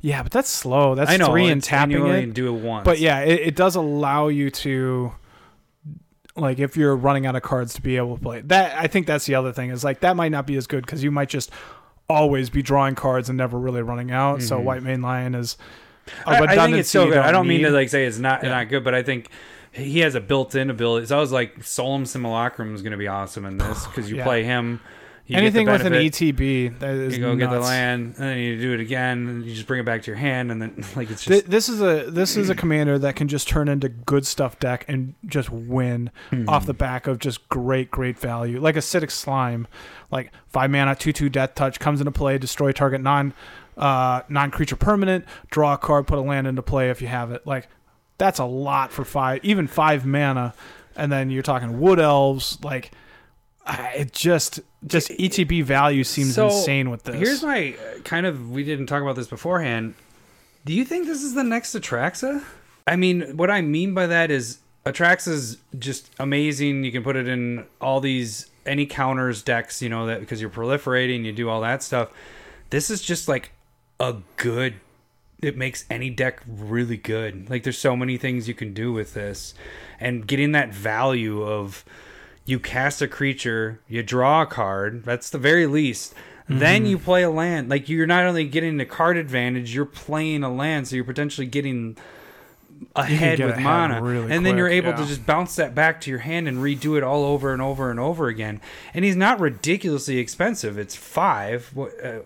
Yeah, 0.00 0.22
but 0.22 0.32
that's 0.32 0.48
slow. 0.48 0.94
That's 0.94 1.10
I 1.10 1.16
know 1.16 1.26
three 1.26 1.44
and 1.44 1.52
and 1.52 1.62
tapping 1.62 2.06
it. 2.06 2.34
do 2.34 2.54
it 2.54 2.60
once. 2.60 2.84
But 2.84 2.98
yeah, 3.00 3.20
it, 3.20 3.40
it 3.40 3.56
does 3.56 3.76
allow 3.76 4.28
you 4.28 4.50
to 4.50 5.12
like 6.36 6.58
if 6.58 6.76
you're 6.76 6.96
running 6.96 7.26
out 7.26 7.36
of 7.36 7.42
cards 7.42 7.74
to 7.74 7.82
be 7.82 7.96
able 7.96 8.16
to 8.16 8.22
play 8.22 8.40
that. 8.42 8.78
I 8.78 8.86
think 8.86 9.06
that's 9.06 9.26
the 9.26 9.34
other 9.34 9.52
thing 9.52 9.70
is 9.70 9.84
like 9.84 10.00
that 10.00 10.16
might 10.16 10.30
not 10.30 10.46
be 10.46 10.56
as 10.56 10.66
good 10.66 10.84
because 10.84 11.02
you 11.02 11.10
might 11.10 11.28
just 11.28 11.50
always 12.08 12.50
be 12.50 12.62
drawing 12.62 12.94
cards 12.94 13.28
and 13.28 13.38
never 13.38 13.58
really 13.58 13.82
running 13.82 14.10
out. 14.10 14.42
So 14.42 14.58
Mhm. 14.60 14.64
Whitemane 14.64 15.02
Lion 15.02 15.34
is 15.34 15.56
I, 16.26 16.36
I 16.42 16.56
think 16.66 16.76
it's 16.76 16.92
you 16.94 17.04
good. 17.06 17.16
I 17.16 17.32
don't 17.32 17.46
mean 17.48 17.62
need. 17.62 17.68
to 17.68 17.70
like 17.70 17.88
say 17.88 18.04
it's 18.04 18.18
not 18.18 18.42
Yeah. 18.42 18.50
not 18.50 18.68
good, 18.68 18.84
but 18.84 18.94
I 18.94 19.02
think 19.02 19.28
he 19.72 20.00
has 20.00 20.14
a 20.14 20.20
built-in 20.20 20.68
ability. 20.70 21.06
So 21.06 21.16
I 21.16 21.20
was 21.20 21.32
like, 21.32 21.64
Solemn 21.64 22.04
Simulacrum 22.06 22.74
is 22.74 22.82
going 22.82 22.92
to 22.92 22.98
be 22.98 23.08
awesome 23.08 23.44
in 23.46 23.56
this 23.58 23.86
because 23.86 24.10
you 24.10 24.18
Yeah. 24.18 24.24
play 24.24 24.44
him, 24.44 24.80
You 25.26 25.38
Anything 25.38 25.66
with 25.66 25.86
an 25.86 25.94
ETB 25.94 26.80
that 26.80 26.90
is 26.96 27.16
you 27.16 27.22
go 27.24 27.34
get 27.34 27.50
the 27.50 27.58
land, 27.58 28.16
and 28.18 28.24
then 28.28 28.38
you 28.38 28.60
do 28.60 28.74
it 28.74 28.80
again, 28.80 29.26
and 29.26 29.44
you 29.46 29.54
just 29.54 29.66
bring 29.66 29.80
it 29.80 29.84
back 29.86 30.02
to 30.02 30.10
your 30.10 30.18
hand, 30.18 30.52
and 30.52 30.60
then 30.60 30.84
like 30.96 31.10
it's 31.10 31.24
just 31.24 31.48
this 31.50 31.70
is 31.70 31.80
a 31.80 32.10
this 32.10 32.36
is 32.36 32.50
a 32.50 32.54
commander 32.54 32.98
that 32.98 33.16
can 33.16 33.26
just 33.26 33.48
turn 33.48 33.68
into 33.68 33.88
good 33.88 34.26
stuff 34.26 34.58
deck 34.58 34.84
and 34.86 35.14
just 35.24 35.48
win 35.48 36.10
Hmm. 36.28 36.46
off 36.46 36.66
the 36.66 36.74
back 36.74 37.06
of 37.06 37.18
just 37.20 37.48
great 37.48 37.90
great 37.90 38.18
value. 38.18 38.60
Like 38.60 38.74
acidic 38.74 39.10
slime 39.10 39.66
like 40.10 40.30
five 40.48 40.70
mana 40.70 40.94
two 40.94 41.12
two 41.14 41.30
death 41.30 41.54
touch 41.54 41.80
comes 41.80 42.02
into 42.02 42.12
play 42.12 42.36
destroy 42.36 42.72
target 42.72 43.00
non 43.00 43.32
uh 43.78 44.20
non 44.28 44.50
creature 44.50 44.76
permanent 44.76 45.24
draw 45.50 45.72
a 45.72 45.78
card 45.78 46.06
put 46.06 46.18
a 46.18 46.22
land 46.22 46.46
into 46.46 46.60
play 46.60 46.90
if 46.90 47.00
you 47.00 47.08
have 47.08 47.32
it. 47.32 47.46
Like 47.46 47.68
that's 48.18 48.38
a 48.40 48.44
lot 48.44 48.92
for 48.92 49.06
five 49.06 49.40
even 49.42 49.68
five 49.68 50.04
mana. 50.04 50.52
And 50.96 51.10
then 51.10 51.30
you're 51.30 51.42
talking 51.42 51.80
wood 51.80 51.98
elves 51.98 52.58
like 52.62 52.90
it 53.66 54.12
just 54.12 54.60
just 54.86 55.08
ETB 55.10 55.64
value 55.64 56.04
seems 56.04 56.34
So, 56.34 56.46
insane 56.46 56.90
with 56.90 57.04
this 57.04 57.16
Here's 57.16 57.42
my 57.42 57.74
uh, 57.74 58.00
kind 58.00 58.26
of. 58.26 58.50
We 58.50 58.64
didn't 58.64 58.86
talk 58.86 59.02
about 59.02 59.16
this 59.16 59.26
beforehand. 59.26 59.94
Do 60.64 60.72
you 60.72 60.84
think 60.84 61.06
this 61.06 61.22
is 61.22 61.34
the 61.34 61.44
next 61.44 61.74
Atraxa? 61.74 62.42
I 62.86 62.96
mean, 62.96 63.36
what 63.36 63.50
I 63.50 63.60
mean 63.62 63.94
by 63.94 64.06
that 64.06 64.30
is 64.30 64.58
Atraxa's 64.84 65.58
just 65.78 66.10
amazing. 66.18 66.84
You 66.84 66.92
can 66.92 67.02
put 67.02 67.16
it 67.16 67.26
in 67.28 67.66
all 67.80 68.00
these 68.00 68.50
any 68.66 68.86
counters 68.86 69.42
decks, 69.42 69.80
you 69.82 69.88
know, 69.88 70.06
that 70.06 70.20
because 70.20 70.40
you're 70.40 70.50
proliferating, 70.50 71.24
you 71.24 71.32
do 71.32 71.48
all 71.48 71.60
that 71.62 71.82
stuff. 71.82 72.10
This 72.70 72.90
is 72.90 73.02
just 73.02 73.28
like 73.28 73.52
a 74.00 74.16
good. 74.36 74.74
It 75.42 75.56
makes 75.56 75.84
any 75.90 76.08
deck 76.08 76.42
really 76.46 76.96
good. 76.96 77.50
Like 77.50 77.64
there's 77.64 77.78
so 77.78 77.96
many 77.96 78.16
things 78.16 78.48
you 78.48 78.54
can 78.54 78.72
do 78.72 78.92
with 78.92 79.14
this, 79.14 79.54
and 80.00 80.26
getting 80.26 80.52
that 80.52 80.72
value 80.72 81.42
of 81.42 81.84
you 82.44 82.58
cast 82.58 83.00
a 83.02 83.08
creature, 83.08 83.80
you 83.88 84.02
draw 84.02 84.42
a 84.42 84.46
card. 84.46 85.04
That's 85.04 85.30
the 85.30 85.38
very 85.38 85.66
least. 85.66 86.14
Mm-hmm. 86.48 86.58
Then 86.58 86.86
you 86.86 86.98
play 86.98 87.22
a 87.22 87.30
land. 87.30 87.70
Like 87.70 87.88
you're 87.88 88.06
not 88.06 88.26
only 88.26 88.44
getting 88.46 88.76
the 88.76 88.84
card 88.84 89.16
advantage, 89.16 89.74
you're 89.74 89.86
playing 89.86 90.42
a 90.42 90.52
land, 90.52 90.88
so 90.88 90.96
you're 90.96 91.04
potentially 91.04 91.46
getting 91.46 91.96
ahead 92.96 93.38
get 93.38 93.46
with 93.46 93.54
ahead 93.54 93.64
mana, 93.64 94.02
really 94.02 94.30
and 94.30 94.44
then 94.44 94.58
you're 94.58 94.68
quick, 94.68 94.84
able 94.84 94.92
to 94.92 95.06
just 95.06 95.24
bounce 95.24 95.56
that 95.56 95.74
back 95.74 96.00
to 96.02 96.10
your 96.10 96.18
hand 96.18 96.46
and 96.46 96.58
redo 96.58 96.98
it 96.98 97.02
all 97.02 97.24
over 97.24 97.52
and 97.52 97.62
over 97.62 97.90
and 97.90 97.98
over 97.98 98.28
again. 98.28 98.60
And 98.92 99.04
he's 99.04 99.16
not 99.16 99.40
ridiculously 99.40 100.18
expensive. 100.18 100.76
It's 100.76 100.94
five. 100.94 101.70
What, 101.72 101.92
Uh, 102.04 102.18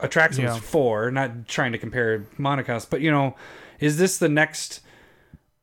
Atraxa 0.00 0.38
Yeah. 0.42 0.54
was 0.54 0.62
four. 0.62 1.10
Not 1.10 1.48
trying 1.48 1.72
to 1.72 1.78
compare 1.78 2.26
mana 2.36 2.62
cost, 2.62 2.90
but 2.90 3.00
you 3.00 3.10
know, 3.10 3.34
is 3.80 3.96
this 3.96 4.18
the 4.18 4.28
next? 4.28 4.80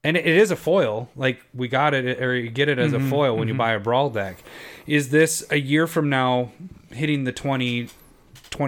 And 0.04 0.18
it 0.18 0.26
is 0.26 0.52
a 0.52 0.56
foil. 0.56 1.10
Like 1.16 1.45
we 1.54 1.68
got 1.68 1.93
it, 1.93 2.22
or 2.22 2.36
you 2.36 2.49
get 2.49 2.70
it 2.70 2.80
as 2.80 2.91
Mm-hmm, 2.91 3.08
a 3.08 3.10
foil 3.10 3.38
when 3.38 3.47
you 3.47 3.54
buy 3.54 3.72
a 3.74 3.80
brawl 3.80 4.10
deck. 4.10 4.43
Is 4.88 5.10
this 5.10 5.45
a 5.52 5.58
year 5.60 5.88
from 5.88 6.10
now 6.10 6.52
hitting 6.91 7.24
the 7.24 7.32
20 7.32 7.88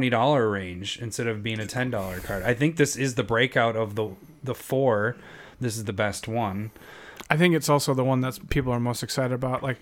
dollar 0.10 0.50
range 0.50 1.00
instead 1.00 1.28
of 1.28 1.44
being 1.44 1.60
a 1.60 1.66
ten 1.66 1.90
dollar 1.90 2.20
card? 2.20 2.44
I 2.44 2.54
think 2.54 2.78
this 2.78 2.96
is 2.96 3.16
the 3.16 3.24
breakout 3.24 3.76
of 3.76 3.96
the 3.96 4.10
the 4.44 4.56
four. 4.56 5.16
This 5.60 5.78
is 5.78 5.86
the 5.86 5.94
best 5.94 6.28
one. 6.28 6.72
I 7.30 7.38
think 7.38 7.56
it's 7.56 7.70
also 7.70 7.94
the 7.94 8.04
one 8.04 8.22
that 8.22 8.50
people 8.50 8.72
are 8.74 8.80
most 8.80 9.02
excited 9.02 9.34
about. 9.34 9.64
Like, 9.64 9.78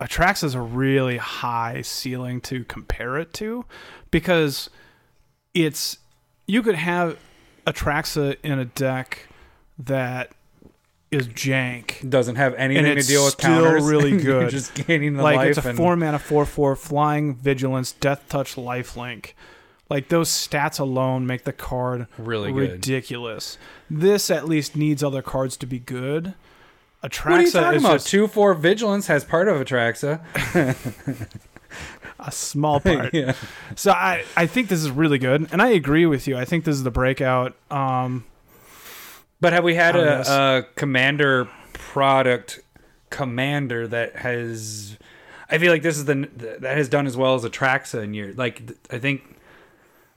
Atrax 0.00 0.42
is 0.42 0.54
a 0.54 0.60
really 0.60 1.18
high 1.18 1.82
ceiling 1.82 2.40
to 2.42 2.64
compare 2.64 3.16
it 3.16 3.32
to 3.34 3.64
because 4.10 4.68
it's 5.54 5.98
you 6.46 6.62
could 6.62 6.74
have 6.74 7.18
Atraxa 7.66 8.36
in 8.42 8.58
a 8.58 8.64
deck 8.64 9.28
that 9.78 10.32
is 11.14 11.28
jank. 11.28 12.08
Doesn't 12.08 12.36
have 12.36 12.54
anything 12.54 12.86
it's 12.86 13.06
to 13.06 13.12
deal 13.12 13.24
with 13.24 13.34
still 13.34 13.62
counters. 13.64 13.84
really 13.84 14.16
good. 14.22 14.50
just 14.50 14.74
gaining 14.86 15.14
the 15.14 15.22
Like 15.22 15.36
life. 15.36 15.56
it's 15.56 15.64
a 15.66 15.68
and- 15.70 15.76
four 15.76 15.96
mana 15.96 16.18
four 16.18 16.44
four 16.46 16.76
flying 16.76 17.34
vigilance 17.34 17.92
death 17.92 18.24
touch 18.28 18.56
lifelink. 18.56 19.32
Like 19.90 20.08
those 20.08 20.28
stats 20.30 20.80
alone 20.80 21.26
make 21.26 21.44
the 21.44 21.52
card 21.52 22.06
really 22.18 22.50
good. 22.52 22.72
ridiculous. 22.72 23.58
This 23.90 24.30
at 24.30 24.48
least 24.48 24.76
needs 24.76 25.02
other 25.04 25.22
cards 25.22 25.56
to 25.58 25.66
be 25.66 25.78
good. 25.78 26.34
Atraxa 27.02 27.24
What 27.30 27.32
are 27.38 27.42
you 27.42 27.50
talking 27.50 27.76
is 27.76 27.82
about? 27.84 27.92
just 27.96 28.08
Two 28.08 28.26
four 28.26 28.54
vigilance 28.54 29.08
has 29.08 29.24
part 29.24 29.46
of 29.46 29.56
Atraxa. 29.60 30.20
a 32.18 32.32
small 32.32 32.80
part. 32.80 33.12
yeah. 33.14 33.34
So 33.76 33.90
I, 33.90 34.24
I 34.36 34.46
think 34.46 34.68
this 34.68 34.80
is 34.82 34.90
really 34.90 35.18
good, 35.18 35.48
and 35.52 35.60
I 35.60 35.68
agree 35.68 36.06
with 36.06 36.26
you. 36.26 36.36
I 36.38 36.44
think 36.46 36.64
this 36.64 36.76
is 36.76 36.82
the 36.82 36.90
breakout. 36.90 37.54
Um, 37.70 38.24
But 39.44 39.52
have 39.52 39.62
we 39.62 39.74
had 39.74 39.94
Out 39.94 40.08
of 40.08 40.18
this. 40.20 40.28
a, 40.30 40.32
a 40.32 40.62
commander 40.74 41.50
product 41.74 42.60
commander 43.10 43.86
that 43.86 44.16
has? 44.16 44.96
I 45.50 45.58
feel 45.58 45.70
like 45.70 45.82
this 45.82 45.98
is 45.98 46.06
the 46.06 46.30
that 46.60 46.78
has 46.78 46.88
done 46.88 47.06
as 47.06 47.14
well 47.14 47.34
as 47.34 47.44
Atraxa 47.44 48.02
in 48.02 48.14
years. 48.14 48.38
Like 48.38 48.62
I 48.90 48.98
think, 48.98 49.36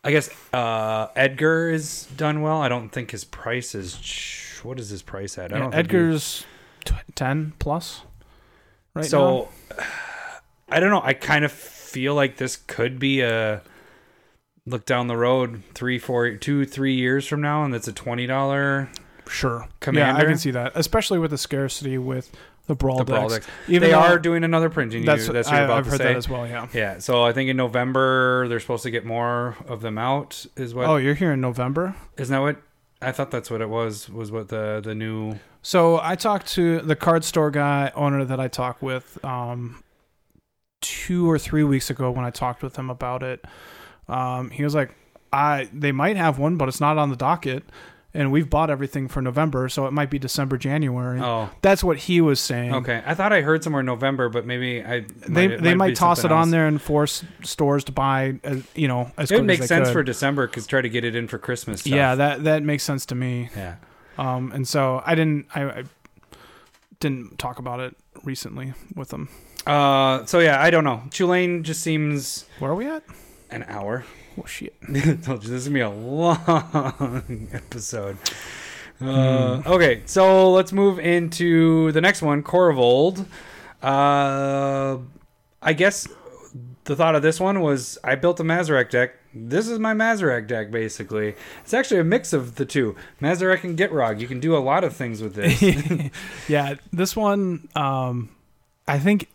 I 0.01 0.11
guess 0.11 0.30
uh, 0.53 1.07
Edgar 1.13 1.69
is 1.69 2.05
done 2.15 2.41
well. 2.41 2.61
I 2.61 2.69
don't 2.69 2.88
think 2.88 3.11
his 3.11 3.25
price 3.25 3.75
is. 3.75 4.61
What 4.63 4.80
is 4.80 4.88
his 4.88 5.01
price 5.01 5.38
at? 5.38 5.51
I 5.53 5.59
don't 5.59 5.73
he- 5.73 5.78
Edgar's 5.78 6.45
ten 7.15 7.51
plus. 7.59 8.03
Right 8.93 9.01
now. 9.01 9.07
so 9.09 9.49
I 10.69 10.80
don't 10.80 10.89
know. 10.89 11.01
I 11.03 11.11
kind 11.11 11.43
of 11.43 11.51
feel 11.51 12.15
like 12.15 12.38
this 12.38 12.55
could 12.55 12.97
be 12.97 13.19
a 13.19 13.61
look 14.65 14.86
down 14.86 15.07
the 15.07 15.17
road 15.17 15.63
three, 15.73 15.99
four, 15.99 16.32
two, 16.38 16.63
three 16.63 16.95
years 16.95 17.28
from 17.28 17.41
now, 17.41 17.65
and 17.65 17.75
it's 17.75 17.89
a 17.89 17.93
twenty 17.93 18.25
dollar 18.25 18.88
sure, 19.30 19.67
Commander. 19.80 20.19
yeah, 20.19 20.25
I 20.25 20.28
can 20.28 20.38
see 20.38 20.51
that, 20.51 20.71
especially 20.75 21.19
with 21.19 21.32
the 21.32 21.38
scarcity 21.38 21.97
with 21.97 22.32
the 22.67 22.75
brawl 22.75 22.97
the 22.99 23.05
decks. 23.05 23.17
brawl 23.17 23.30
decks. 23.30 23.47
Even 23.67 23.89
they 23.89 23.93
are 23.93 24.19
doing 24.19 24.43
another 24.43 24.69
printing. 24.69 25.05
That's, 25.05 25.28
you, 25.28 25.34
that's 25.34 25.47
what 25.47 25.55
I, 25.55 25.57
you're 25.59 25.65
about 25.65 25.78
I've 25.78 25.84
to 25.86 25.89
heard 25.91 25.97
say. 25.99 26.03
that 26.05 26.15
as 26.17 26.30
well. 26.30 26.47
Yeah. 26.47 26.67
Yeah, 26.73 26.99
so 26.99 27.23
I 27.23 27.32
think 27.34 27.49
in 27.49 27.57
November 27.57 28.47
they're 28.47 28.59
supposed 28.59 28.84
to 28.84 28.91
get 28.91 29.05
more 29.05 29.55
of 29.67 29.82
them 29.82 29.97
out. 29.97 30.45
Is 30.55 30.73
what? 30.75 30.88
Oh, 30.88 30.97
you're 30.97 31.13
here 31.15 31.32
in 31.32 31.41
November. 31.41 31.95
Isn't 32.17 32.34
that 32.34 32.41
what? 32.41 32.61
I 33.01 33.11
thought 33.11 33.32
that's 33.32 33.51
what 33.51 33.61
it 33.61 33.69
was. 33.69 34.09
Was 34.09 34.32
what 34.32 34.49
the 34.49 34.82
the 34.84 34.95
new? 34.95 35.39
So 35.61 35.99
I 36.01 36.15
talked 36.15 36.47
to 36.53 36.80
the 36.80 36.95
card 36.95 37.23
store 37.23 37.51
guy 37.51 37.91
owner 37.95 38.25
that 38.25 38.39
I 38.39 38.47
talked 38.47 38.82
with 38.82 39.23
um, 39.23 39.84
two 40.82 41.30
or 41.30 41.38
three 41.38 41.63
weeks 41.63 41.89
ago 41.89 42.11
when 42.11 42.25
I 42.25 42.32
talked 42.32 42.63
with 42.63 42.75
him 42.78 42.89
about 42.89 43.23
it. 43.23 43.45
Um, 44.07 44.49
he 44.49 44.63
was 44.63 44.73
like, 44.73 44.95
"I 45.32 45.69
they 45.73 45.91
might 45.91 46.17
have 46.17 46.39
one, 46.39 46.57
but 46.57 46.67
it's 46.67 46.80
not 46.82 46.97
on 46.97 47.09
the 47.09 47.15
docket, 47.15 47.63
and 48.18 48.32
we've 48.32 48.49
bought 48.49 48.70
everything 48.70 49.07
for 49.07 49.22
November, 49.22 49.70
so 49.70 49.86
it 49.86 49.93
might 49.93 50.09
be 50.09 50.20
December, 50.20 50.57
January." 50.57 51.20
Oh, 51.22 51.49
That's 51.61 51.84
what 51.84 51.97
he 51.97 52.20
was 52.20 52.39
saying. 52.39 52.74
okay. 52.76 53.01
I 53.05 53.13
thought 53.13 53.32
I 53.32 53.41
heard 53.41 53.63
somewhere 53.63 53.84
November, 53.84 54.28
but 54.28 54.45
maybe 54.45 54.84
I. 54.84 55.05
They 55.28 55.45
it 55.45 55.61
they 55.61 55.76
might 55.76 55.95
toss 55.95 56.20
it 56.20 56.22
something 56.24 56.38
on 56.38 56.49
there 56.51 56.68
and 56.68 56.82
force 56.82 57.24
stores 57.43 57.84
to 57.86 57.91
buy, 57.93 58.39
as, 58.43 58.63
you 58.76 58.88
know, 58.88 59.11
as 59.18 59.32
It 59.32 59.36
would 59.38 59.45
make 59.45 59.63
sense 59.63 59.88
could. 59.88 59.93
for 59.93 60.03
December 60.03 60.47
because 60.47 60.68
try 60.68 60.82
to 60.82 60.89
get 60.89 61.05
it 61.05 61.15
in 61.15 61.28
for 61.30 61.38
Christmas. 61.38 61.82
Stuff. 61.82 61.93
yeah, 61.93 62.15
that 62.15 62.43
that 62.43 62.63
makes 62.63 62.84
sense 62.84 63.05
to 63.07 63.15
me. 63.15 63.49
yeah. 63.55 63.76
Um, 64.18 64.51
and 64.51 64.68
so 64.68 65.01
I 65.05 65.13
didn't 65.15 65.45
I, 65.55 65.63
I 65.63 65.84
didn't 66.99 67.38
talk 67.38 67.59
about 67.59 67.80
it 67.80 67.95
recently 68.24 68.74
with 68.95 69.09
them. 69.09 69.30
Uh, 69.65 70.26
so 70.26 70.39
yeah, 70.39 70.61
I 70.61 70.70
don't 70.72 70.84
know. 70.84 71.03
Chulane 71.09 71.61
just 71.63 71.82
seems 71.82 72.45
Where 72.59 72.72
are 72.72 72.76
we 72.76 72.88
at? 72.88 73.03
an 73.51 73.63
hour. 73.68 74.05
Oh 74.38 74.45
shit. 74.45 74.75
told 75.23 75.43
you 75.43 75.49
this 75.49 75.65
is 75.65 75.67
gonna 75.67 75.73
be 75.73 75.81
a 75.81 75.89
long 75.89 77.47
episode. 77.53 78.17
Uh, 78.99 79.61
Okay, 79.65 80.01
so 80.05 80.51
let's 80.51 80.71
move 80.73 80.99
into 80.99 81.91
the 81.91 82.01
next 82.01 82.21
one, 82.21 82.43
Korvold. 82.43 83.25
Uh, 83.81 84.97
I 85.61 85.73
guess 85.73 86.07
the 86.85 86.95
thought 86.95 87.15
of 87.15 87.21
this 87.21 87.39
one 87.39 87.61
was 87.61 87.97
I 88.03 88.15
built 88.15 88.39
a 88.39 88.43
Mazirek 88.43 88.89
deck. 88.89 89.13
This 89.33 89.67
is 89.67 89.77
my 89.77 89.93
Mazirek 89.93 90.47
deck, 90.47 90.71
basically. 90.71 91.35
It's 91.61 91.73
actually 91.73 91.99
a 91.99 92.03
mix 92.03 92.33
of 92.33 92.55
the 92.55 92.65
two, 92.65 92.95
Mazirek 93.21 93.63
and 93.63 93.77
Gitrog. 93.77 94.19
You 94.19 94.27
can 94.27 94.39
do 94.39 94.55
a 94.55 94.59
lot 94.59 94.83
of 94.83 94.95
things 94.95 95.21
with 95.21 95.35
this. 95.35 96.09
yeah, 96.49 96.75
this 96.91 97.15
one, 97.15 97.67
um, 97.75 98.29
I 98.88 98.97
think, 98.97 99.27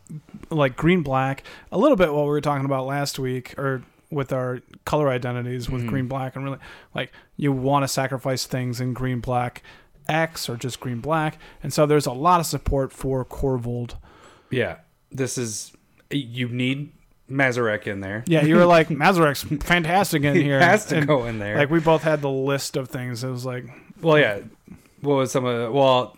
like 0.51 0.75
green 0.77 1.03
black, 1.03 1.45
a 1.71 1.79
little 1.79 1.97
bit 1.97 2.13
what 2.13 2.23
we 2.23 2.31
were 2.31 2.41
talking 2.41 2.65
about 2.65 2.87
last 2.87 3.19
week, 3.21 3.57
or 3.59 3.83
with 4.13 4.33
our 4.33 4.61
color 4.85 5.09
identities 5.09 5.69
with 5.71 5.83
Mhm. 5.83 5.89
green 5.89 6.07
black, 6.09 6.37
and 6.37 6.45
really 6.45 6.59
like 6.95 7.11
you 7.37 7.51
want 7.53 7.83
to 7.83 7.89
sacrifice 7.89 8.47
things 8.47 8.81
in 8.81 8.93
green 8.93 9.21
black 9.21 9.63
X 10.09 10.49
or 10.49 10.57
just 10.57 10.79
green 10.81 11.01
black, 11.01 11.39
and 11.63 11.73
so 11.73 11.87
there's 11.87 12.07
a 12.07 12.13
lot 12.13 12.39
of 12.41 12.47
support 12.47 12.93
for 12.93 13.25
Korvold. 13.25 13.95
yeah, 14.51 14.77
this 15.11 15.39
is 15.39 15.73
you 16.11 16.49
need 16.49 16.93
Mazirek 17.31 17.87
in 17.87 18.01
there. 18.01 18.23
Yeah, 18.27 18.45
you 18.45 18.57
were 18.57 18.67
like 18.67 18.89
Mazirek's 19.05 19.43
fantastic 19.65 20.23
in 20.25 20.35
here. 20.37 20.61
has 20.61 20.85
to 20.87 20.99
and, 20.99 21.07
go 21.07 21.25
in 21.27 21.39
there. 21.39 21.57
Like 21.57 21.71
we 21.71 21.81
both 21.81 22.03
had 22.03 22.21
the 22.21 22.31
list 22.31 22.77
of 22.77 22.89
things. 22.89 23.25
It 23.25 23.31
was 23.31 23.47
like 23.47 23.65
Well, 24.03 24.19
yeah. 24.19 24.41
What 25.01 25.15
was 25.15 25.33
some 25.33 25.45
of 25.45 25.59
the, 25.59 25.73
well, 25.73 26.17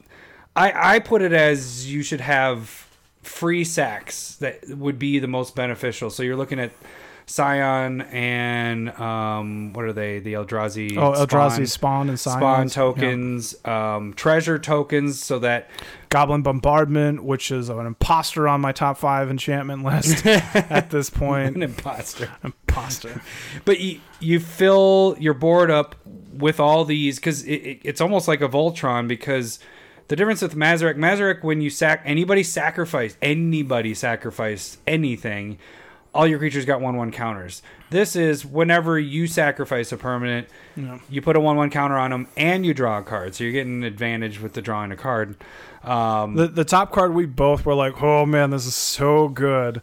I 0.56 0.94
I 0.94 0.98
put 0.98 1.22
it 1.22 1.32
as 1.32 1.90
you 1.92 2.02
should 2.02 2.20
have 2.20 2.86
free 3.22 3.64
sacks 3.64 4.34
that 4.36 4.68
would 4.68 4.98
be 4.98 5.18
the 5.18 5.28
most 5.28 5.54
beneficial. 5.54 6.10
So 6.10 6.22
you're 6.22 6.36
looking 6.36 6.58
at 6.58 6.72
Scion 7.26 8.02
and 8.02 8.90
um, 9.00 9.72
what 9.72 9.84
are 9.86 9.92
they? 9.92 10.18
The 10.18 10.34
Eldrazi. 10.34 10.96
Oh, 10.96 11.12
Eldrazi 11.12 11.66
spawn, 11.66 11.66
spawn 11.66 12.08
and 12.10 12.20
Scions. 12.20 12.36
spawn 12.38 12.62
Yeah. 12.66 12.72
tokens, 12.74 13.66
um, 13.66 14.12
treasure 14.14 14.58
tokens, 14.58 15.22
so 15.22 15.38
that 15.38 15.70
Goblin 16.10 16.42
Bombardment, 16.42 17.24
which 17.24 17.50
is 17.50 17.68
an 17.70 17.86
imposter 17.86 18.46
on 18.46 18.60
my 18.60 18.72
top 18.72 18.98
five 18.98 19.30
enchantment 19.30 19.84
list 19.84 20.26
at 20.26 20.90
this 20.90 21.08
point. 21.10 21.56
an 21.56 21.62
imposter. 21.62 22.30
imposter. 22.44 23.22
But 23.64 23.80
you, 23.80 24.00
you 24.20 24.38
fill 24.40 25.16
your 25.18 25.34
board 25.34 25.70
up 25.70 25.96
with 26.32 26.60
all 26.60 26.84
these 26.84 27.16
because 27.16 27.42
it, 27.44 27.54
it, 27.54 27.80
it's 27.84 28.00
almost 28.00 28.28
like 28.28 28.42
a 28.42 28.48
Voltron 28.48 29.08
because 29.08 29.58
the 30.08 30.16
difference 30.16 30.42
with 30.42 30.54
Mazirek, 30.54 30.96
Mazirek, 30.96 31.42
when 31.42 31.60
you 31.62 31.70
sack 31.70 32.02
anybody 32.04 32.42
sacrifice 32.42 33.16
anybody 33.22 33.94
sacrifice 33.94 34.76
anything, 34.86 35.58
all 36.14 36.26
your 36.26 36.38
creatures 36.38 36.64
got 36.64 36.80
one 36.80 36.96
one 36.96 37.10
counters. 37.10 37.60
This 37.90 38.14
is 38.16 38.46
whenever 38.46 38.98
you 38.98 39.26
sacrifice 39.26 39.92
a 39.92 39.96
permanent, 39.96 40.48
Yeah. 40.76 40.98
you 41.10 41.20
put 41.20 41.36
a 41.36 41.40
one 41.40 41.56
one 41.56 41.70
counter 41.70 41.96
on 41.98 42.10
them 42.10 42.28
and 42.36 42.64
you 42.64 42.72
draw 42.72 42.98
a 42.98 43.02
card, 43.02 43.34
so 43.34 43.44
you're 43.44 43.52
getting 43.52 43.74
an 43.78 43.84
advantage 43.84 44.40
with 44.40 44.52
the 44.54 44.62
drawing 44.62 44.92
a 44.92 44.96
card. 44.96 45.36
Um, 45.82 46.34
The 46.36 46.46
the 46.46 46.64
top 46.64 46.92
card 46.92 47.14
we 47.14 47.26
both 47.26 47.66
were 47.66 47.74
like, 47.74 48.02
oh 48.02 48.24
man, 48.26 48.50
this 48.50 48.64
is 48.66 48.74
so 48.74 49.28
good. 49.28 49.82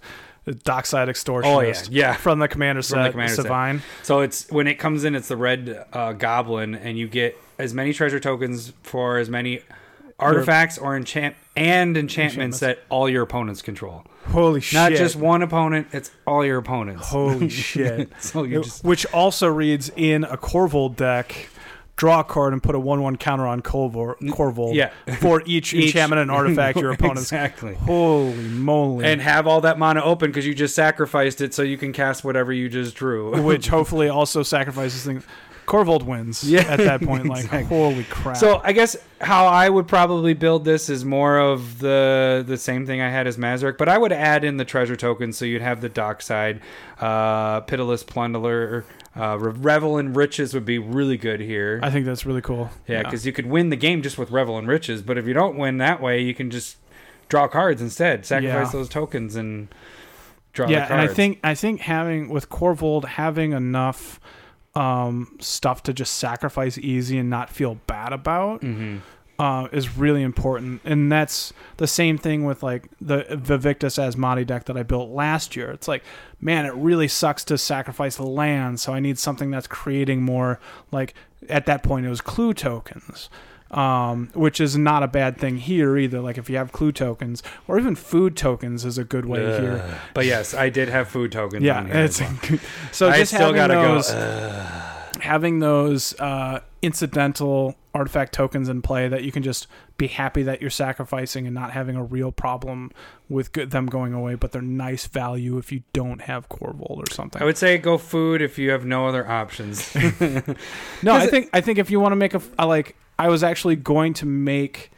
Dockside 0.63 1.07
Extortionist. 1.07 1.43
Oh, 1.45 1.59
yeah, 1.61 1.73
yeah. 1.91 2.13
From 2.15 2.39
the 2.39 2.47
Commander 2.47 2.81
From 2.81 2.97
the 2.99 3.05
set, 3.05 3.11
Commander 3.11 3.35
set. 3.79 3.81
So 4.03 4.21
it's 4.21 4.49
when 4.49 4.65
it 4.65 4.75
comes 4.79 5.03
in, 5.03 5.13
it's 5.13 5.27
the 5.27 5.37
red 5.37 5.85
uh, 5.93 6.13
goblin, 6.13 6.73
and 6.73 6.97
you 6.97 7.07
get 7.07 7.37
as 7.59 7.75
many 7.75 7.93
treasure 7.93 8.19
tokens 8.19 8.73
for 8.81 9.19
as 9.19 9.29
many 9.29 9.61
artifacts 10.21 10.77
or 10.77 10.95
enchant 10.95 11.35
and 11.55 11.97
enchantments 11.97 12.57
Enchantments. 12.57 12.59
that 12.61 12.79
all 12.89 13.09
your 13.09 13.23
opponents 13.23 13.61
control. 13.61 14.05
Holy 14.27 14.61
shit. 14.61 14.73
Not 14.75 14.91
just 14.93 15.15
one 15.15 15.41
opponent; 15.41 15.87
it's 15.91 16.11
all 16.27 16.45
your 16.45 16.59
opponents. 16.59 17.07
Holy 17.09 17.49
shit. 17.49 18.09
so 18.19 18.43
you 18.43 18.63
just 18.63 18.83
Which 18.83 19.05
also 19.13 19.47
reads 19.47 19.91
in 19.95 20.23
a 20.23 20.37
Korvold 20.37 20.95
deck, 20.95 21.49
draw 21.97 22.21
a 22.21 22.23
card 22.23 22.53
and 22.53 22.63
put 22.63 22.73
a 22.75 22.79
1 22.79 23.01
1 23.01 23.17
counter 23.17 23.45
on 23.47 23.61
Corvol, 23.61 24.15
Korvold 24.21 24.75
yeah. 24.75 24.91
for 25.19 25.41
each, 25.45 25.73
Each- 25.73 25.87
enchantment 25.87 26.21
and 26.21 26.31
artifact 26.31 26.77
your 26.79 26.91
opponent's. 26.93 27.23
exactly. 27.23 27.73
Holy 27.75 28.33
moly. 28.47 29.05
And 29.05 29.19
have 29.21 29.47
all 29.47 29.61
that 29.61 29.77
mana 29.77 30.01
open 30.03 30.29
because 30.29 30.45
you 30.47 30.53
just 30.55 30.73
sacrificed 30.75 31.41
it, 31.41 31.53
so 31.53 31.63
you 31.63 31.77
can 31.77 31.91
cast 31.91 32.23
whatever 32.23 32.53
you 32.53 32.69
just 32.69 32.95
drew. 32.95 33.41
which 33.41 33.67
hopefully 33.67 34.07
also 34.07 34.41
sacrifices 34.43 35.03
things. 35.03 35.25
Korvold 35.71 36.03
wins 36.03 36.43
Yeah, 36.43 36.61
at 36.61 36.79
that 36.79 37.01
point. 37.01 37.25
Like, 37.27 37.45
exactly. 37.45 37.63
holy 37.77 38.03
crap. 38.03 38.35
So 38.37 38.59
I 38.63 38.73
guess 38.73 38.97
how 39.21 39.45
I 39.47 39.69
would 39.69 39.87
probably 39.87 40.33
build 40.33 40.65
this 40.65 40.89
is 40.89 41.05
more 41.05 41.37
of 41.39 41.79
the 41.79 42.43
the 42.45 42.57
same 42.57 42.85
thing 42.85 42.99
I 43.01 43.09
had 43.09 43.25
as 43.27 43.37
Mazirek, 43.37 43.77
but 43.77 43.87
I 43.87 43.97
would 43.97 44.11
add 44.11 44.43
in 44.43 44.57
the 44.57 44.65
treasure 44.65 44.95
tokens 44.95 45.37
so 45.37 45.45
you'd 45.45 45.61
have 45.61 45.79
the 45.81 45.89
dockside, 45.89 46.59
uh, 46.99 47.61
pitiless 47.61 48.03
plunderer, 48.03 48.83
uh, 49.15 49.37
revel 49.39 49.97
in 49.97 50.13
riches 50.13 50.53
would 50.53 50.65
be 50.65 50.77
really 50.77 51.17
good 51.17 51.39
here. 51.39 51.79
I 51.81 51.89
think 51.89 52.05
that's 52.05 52.25
really 52.25 52.41
cool. 52.41 52.69
yeah, 52.87 53.03
because 53.03 53.25
you 53.25 53.31
could 53.33 53.45
win 53.45 53.69
the 53.69 53.75
game 53.77 54.01
just 54.01 54.17
with 54.17 54.31
revel 54.31 54.57
in 54.59 54.67
riches, 54.67 55.01
but 55.01 55.17
if 55.17 55.25
you 55.25 55.33
don't 55.33 55.57
win 55.57 55.77
that 55.77 56.01
way, 56.01 56.21
you 56.21 56.33
can 56.33 56.49
just 56.51 56.77
draw 57.29 57.47
cards 57.47 57.81
instead, 57.81 58.25
sacrifice 58.25 58.67
Yeah. 58.67 58.71
those 58.79 58.89
tokens 58.89 59.35
and 59.37 59.69
draw. 60.53 60.67
yeah, 60.67 60.81
the 60.81 60.87
cards. 60.87 60.91
and 60.91 61.01
I 61.01 61.13
think 61.13 61.39
I 61.43 61.55
think 61.55 61.79
having 61.81 62.27
with 62.29 62.49
Korvold 62.49 63.05
having 63.05 63.53
enough 63.53 64.19
um, 64.75 65.37
stuff 65.39 65.83
to 65.83 65.93
just 65.93 66.15
sacrifice 66.15 66.77
easy 66.77 67.17
and 67.17 67.29
not 67.29 67.49
feel 67.49 67.75
bad 67.87 68.13
about 68.13 68.61
hmm 68.61 68.97
uh, 69.41 69.67
is 69.71 69.97
really 69.97 70.21
important. 70.21 70.81
And 70.85 71.11
that's 71.11 71.51
the 71.77 71.87
same 71.87 72.19
thing 72.19 72.45
with 72.45 72.61
like 72.61 72.87
the 73.01 73.25
Vivictus 73.31 73.97
Asmati 73.97 74.45
deck 74.45 74.65
that 74.65 74.77
I 74.77 74.83
built 74.83 75.09
last 75.09 75.55
year. 75.55 75.71
It's 75.71 75.87
like, 75.87 76.03
man, 76.39 76.67
it 76.67 76.75
really 76.75 77.07
sucks 77.07 77.43
to 77.45 77.57
sacrifice 77.57 78.19
land, 78.19 78.79
so 78.79 78.93
I 78.93 78.99
need 78.99 79.17
something 79.17 79.49
that's 79.49 79.65
creating 79.65 80.21
more. 80.21 80.59
Like 80.91 81.15
at 81.49 81.65
that 81.65 81.81
point, 81.81 82.05
it 82.05 82.09
was 82.09 82.21
clue 82.21 82.53
tokens. 82.53 83.31
Um, 83.71 84.29
which 84.33 84.59
is 84.59 84.77
not 84.77 85.01
a 85.01 85.07
bad 85.07 85.37
thing 85.37 85.55
here 85.57 85.97
either. 85.97 86.19
Like 86.19 86.37
if 86.37 86.49
you 86.49 86.57
have 86.57 86.73
clue 86.73 86.91
tokens 86.91 87.41
or 87.69 87.79
even 87.79 87.95
food 87.95 88.35
tokens 88.35 88.83
is 88.83 88.97
a 88.97 89.05
good 89.05 89.25
way 89.25 89.39
here. 89.61 89.81
Ugh. 89.81 89.97
But 90.13 90.25
yes, 90.25 90.53
I 90.53 90.67
did 90.69 90.89
have 90.89 91.07
food 91.07 91.31
tokens. 91.31 91.63
Yeah, 91.63 91.77
on 91.77 91.85
here 91.85 91.95
it's 92.03 92.19
well. 92.19 92.37
so 92.91 93.07
I 93.09 93.19
just 93.19 93.31
still 93.33 93.53
having 93.53 93.55
gotta 93.55 93.73
those, 93.75 94.11
go. 94.11 94.17
Ugh. 94.17 95.21
having 95.21 95.59
those 95.59 96.19
uh, 96.19 96.59
incidental 96.81 97.75
artifact 97.93 98.33
tokens 98.33 98.67
in 98.67 98.81
play 98.81 99.07
that 99.07 99.23
you 99.23 99.31
can 99.31 99.41
just 99.43 99.67
be 99.97 100.07
happy 100.07 100.43
that 100.43 100.59
you're 100.59 100.69
sacrificing 100.69 101.45
and 101.45 101.53
not 101.55 101.71
having 101.71 101.95
a 101.95 102.03
real 102.03 102.31
problem 102.33 102.91
with 103.29 103.53
go- 103.53 103.65
them 103.65 103.85
going 103.85 104.13
away, 104.13 104.35
but 104.35 104.51
they're 104.51 104.61
nice 104.61 105.07
value 105.07 105.57
if 105.57 105.71
you 105.71 105.83
don't 105.93 106.21
have 106.23 106.49
Korvold 106.49 106.97
or 107.09 107.13
something. 107.13 107.41
I 107.41 107.45
would 107.45 107.57
say 107.57 107.77
go 107.77 107.97
food 107.97 108.41
if 108.41 108.57
you 108.57 108.71
have 108.71 108.83
no 108.85 109.07
other 109.07 109.25
options. 109.29 109.93
no, 109.95 110.01
I 110.01 110.11
'cause 110.19 111.23
it- 111.27 111.31
think 111.31 111.49
I 111.53 111.61
think 111.61 111.77
if 111.79 111.89
you 111.89 112.01
want 112.01 112.11
to 112.11 112.15
make 112.17 112.33
a 112.33 112.65
like, 112.65 112.97
I 113.25 113.29
was 113.29 113.43
actually 113.43 113.75
going 113.75 114.13
to 114.15 114.25
make. 114.25 114.91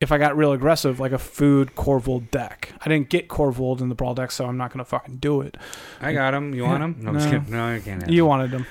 If 0.00 0.12
I 0.12 0.18
got 0.18 0.36
real 0.36 0.52
aggressive, 0.52 1.00
like 1.00 1.12
a 1.12 1.18
food 1.18 1.74
Korvold 1.76 2.30
deck, 2.30 2.72
I 2.84 2.88
didn't 2.90 3.08
get 3.08 3.28
Korvold 3.28 3.80
in 3.80 3.88
the 3.88 3.94
brawl 3.94 4.14
deck, 4.14 4.32
so 4.32 4.44
I'm 4.44 4.58
not 4.58 4.70
gonna 4.72 4.84
fucking 4.84 5.16
do 5.16 5.40
it. 5.40 5.56
I 6.00 6.12
got 6.12 6.34
him. 6.34 6.52
You 6.54 6.64
want 6.64 6.82
him? 6.82 6.96
No, 7.00 7.12
No. 7.12 7.44
No, 7.48 7.74
I 7.74 7.80
can't. 7.80 8.02
Have 8.02 8.10
You 8.10 8.24
him. 8.24 8.28
wanted 8.28 8.50
them, 8.50 8.66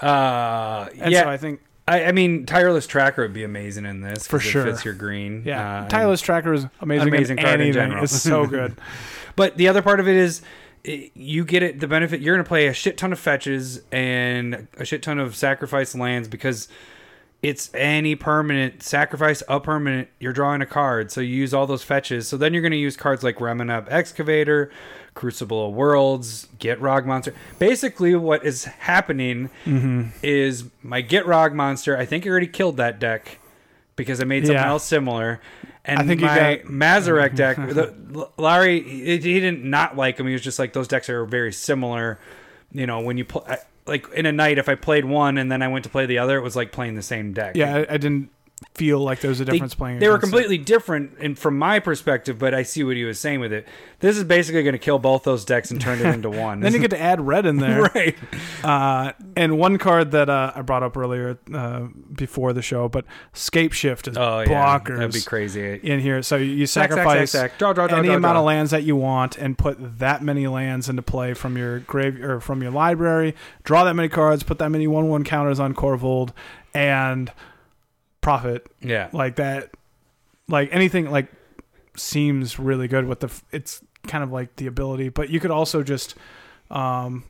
Uh, 0.00 0.88
and 1.00 1.10
yeah. 1.12 1.22
so 1.24 1.30
I 1.30 1.36
think 1.36 1.60
I, 1.88 2.04
I 2.04 2.12
mean, 2.12 2.46
tireless 2.46 2.86
tracker 2.86 3.22
would 3.22 3.32
be 3.32 3.44
amazing 3.44 3.86
in 3.86 4.02
this 4.02 4.26
For 4.26 4.36
it 4.36 4.40
sure. 4.40 4.64
fits 4.64 4.84
your 4.84 4.94
green. 4.94 5.42
Yeah, 5.46 5.84
Uh, 5.84 5.88
Tireless 5.88 6.20
Tracker 6.20 6.52
is 6.52 6.66
amazing. 6.80 7.08
amazing 7.08 7.38
in 7.38 7.44
card 7.44 7.60
in 7.62 7.72
general. 7.72 8.04
It's 8.04 8.14
so 8.22 8.46
good. 8.58 8.76
But 9.36 9.56
the 9.56 9.68
other 9.68 9.80
part 9.82 9.98
of 9.98 10.06
it 10.06 10.14
is 10.16 10.42
you 10.84 11.44
get 11.44 11.62
it 11.62 11.80
the 11.80 11.88
benefit 11.88 12.20
you're 12.20 12.34
going 12.36 12.44
to 12.44 12.48
play 12.48 12.66
a 12.68 12.72
shit 12.74 12.96
ton 12.98 13.10
of 13.12 13.18
fetches 13.18 13.80
and 13.90 14.68
a 14.76 14.84
shit 14.84 15.02
ton 15.02 15.18
of 15.18 15.34
sacrifice 15.34 15.94
lands 15.94 16.28
because 16.28 16.68
it's 17.42 17.70
any 17.74 18.14
permanent 18.16 18.82
sacrifice 18.82 19.42
a 19.48 19.60
permanent 19.60 20.08
you're 20.18 20.32
drawing 20.32 20.60
a 20.60 20.66
card 20.66 21.10
so 21.12 21.20
you 21.20 21.34
use 21.36 21.54
all 21.54 21.66
those 21.66 21.84
fetches 21.84 22.26
so 22.26 22.36
then 22.36 22.52
you're 22.52 22.62
going 22.62 22.72
to 22.72 22.76
use 22.78 22.96
cards 22.96 23.22
like 23.22 23.36
Ramunap 23.36 23.86
Excavator 23.90 24.70
Crucible 25.14 25.68
of 25.68 25.74
Worlds 25.74 26.48
Gitrog 26.58 27.04
Monster 27.06 27.34
basically 27.58 28.14
what 28.16 28.44
is 28.44 28.64
happening 28.64 29.50
Mm-hmm. 29.64 30.08
is 30.22 30.64
my 30.82 31.02
Gitrog 31.02 31.52
Monster 31.54 31.96
I 31.96 32.04
think 32.06 32.26
I 32.26 32.30
already 32.30 32.46
killed 32.48 32.76
that 32.78 32.98
deck 32.98 33.38
because 33.96 34.20
I 34.20 34.24
made 34.24 34.44
something 34.44 34.54
Yeah. 34.62 34.68
else 34.68 34.84
similar 34.84 35.40
and 35.84 36.00
I 36.00 36.02
think 36.04 36.20
my 36.20 36.56
got- 36.56 36.66
Mazirek 36.66 37.34
deck, 37.34 37.56
the, 37.56 38.28
Larry, 38.36 38.82
he, 38.82 39.04
he 39.16 39.40
didn't 39.40 39.64
not 39.64 39.96
like 39.96 40.18
him. 40.20 40.26
He 40.26 40.34
was 40.34 40.42
just 40.42 40.58
like 40.58 40.74
those 40.74 40.86
decks 40.86 41.08
are 41.08 41.24
very 41.24 41.50
similar. 41.50 42.18
You 42.72 42.86
know, 42.86 43.00
when 43.00 43.16
you 43.16 43.24
play 43.24 43.56
like 43.88 44.08
in 44.12 44.26
a 44.26 44.32
night, 44.32 44.58
if 44.58 44.68
I 44.68 44.74
played 44.74 45.04
one 45.04 45.38
and 45.38 45.50
then 45.50 45.62
I 45.62 45.68
went 45.68 45.84
to 45.84 45.90
play 45.90 46.06
the 46.06 46.18
other, 46.18 46.36
it 46.36 46.42
was 46.42 46.54
like 46.54 46.70
playing 46.72 46.94
the 46.94 47.02
same 47.02 47.32
deck. 47.32 47.56
Yeah, 47.56 47.74
I, 47.76 47.94
I 47.94 47.96
didn't 47.96 48.30
feel 48.74 48.98
like 49.00 49.20
there's 49.20 49.40
a 49.40 49.44
They, 49.44 49.52
difference 49.52 49.74
playing. 49.74 49.98
they 49.98 50.08
were 50.08 50.14
against 50.14 50.28
it. 50.28 50.30
completely 50.36 50.58
different, 50.58 51.12
and 51.20 51.38
from 51.38 51.58
my 51.58 51.78
perspective, 51.78 52.38
but 52.38 52.54
I 52.54 52.62
see 52.62 52.84
what 52.84 52.96
he 52.96 53.04
was 53.04 53.18
saying 53.18 53.40
with 53.40 53.52
it. 53.52 53.66
This 54.00 54.16
is 54.16 54.24
basically 54.24 54.62
going 54.62 54.72
to 54.74 54.78
kill 54.78 54.98
both 54.98 55.24
those 55.24 55.44
decks 55.44 55.70
and 55.70 55.80
turn 55.80 55.98
it 55.98 56.06
into 56.06 56.30
one. 56.46 56.60
Then 56.60 56.72
you 56.72 56.78
get 56.78 56.90
to 56.90 57.00
add 57.00 57.20
red 57.20 57.46
in 57.46 57.56
there, 57.58 57.82
right. 57.94 58.16
uh, 58.64 59.12
and 59.36 59.58
one 59.58 59.78
card 59.78 60.10
that 60.12 60.28
uh, 60.30 60.52
I 60.54 60.62
brought 60.62 60.82
up 60.82 60.96
earlier 60.96 61.38
uh, 61.52 61.86
before 62.14 62.52
the 62.52 62.62
show, 62.62 62.88
but 62.88 63.04
Scape 63.32 63.72
Shift 63.72 64.08
is 64.08 64.16
Oh 64.16 64.40
yeah, 64.40 64.78
that'd 64.78 65.12
be 65.12 65.20
crazy. 65.20 65.74
in 65.82 66.00
here. 66.00 66.22
So 66.22 66.36
you 66.36 66.66
Sack, 66.66 66.90
sack, 66.90 66.98
sacrifice 66.98 67.30
sack, 67.30 67.50
sack. 67.52 67.58
Draw, 67.58 67.72
draw, 67.72 67.86
draw, 67.88 67.98
any 67.98 68.08
amount 68.08 68.38
of 68.38 68.44
lands 68.44 68.70
that 68.70 68.82
you 68.84 68.96
want 68.96 69.36
and 69.38 69.56
put 69.58 69.98
that 69.98 70.22
many 70.22 70.46
lands 70.46 70.88
into 70.88 71.02
play 71.02 71.34
from 71.34 71.56
your 71.56 71.80
grave 71.80 72.22
or 72.22 72.40
from 72.40 72.62
your 72.62 72.70
library. 72.72 73.34
Draw 73.64 73.84
that 73.84 73.94
many 73.94 74.08
cards, 74.08 74.42
put 74.42 74.58
that 74.58 74.68
many 74.70 74.86
one-one 74.86 75.24
counters 75.24 75.58
on 75.60 75.74
Korvold, 75.74 76.30
and 76.74 77.32
profit. 78.28 78.66
Yeah, 78.80 79.08
like 79.12 79.36
that 79.36 79.70
like 80.48 80.68
anything 80.72 81.10
like 81.10 81.28
seems 81.96 82.58
really 82.58 82.88
good 82.88 83.06
with 83.06 83.20
the 83.20 83.42
it's 83.52 83.82
kind 84.06 84.22
of 84.22 84.30
like 84.30 84.54
the 84.56 84.66
ability 84.66 85.08
but 85.08 85.28
you 85.28 85.40
could 85.40 85.50
also 85.50 85.82
just 85.82 86.14
um 86.70 87.24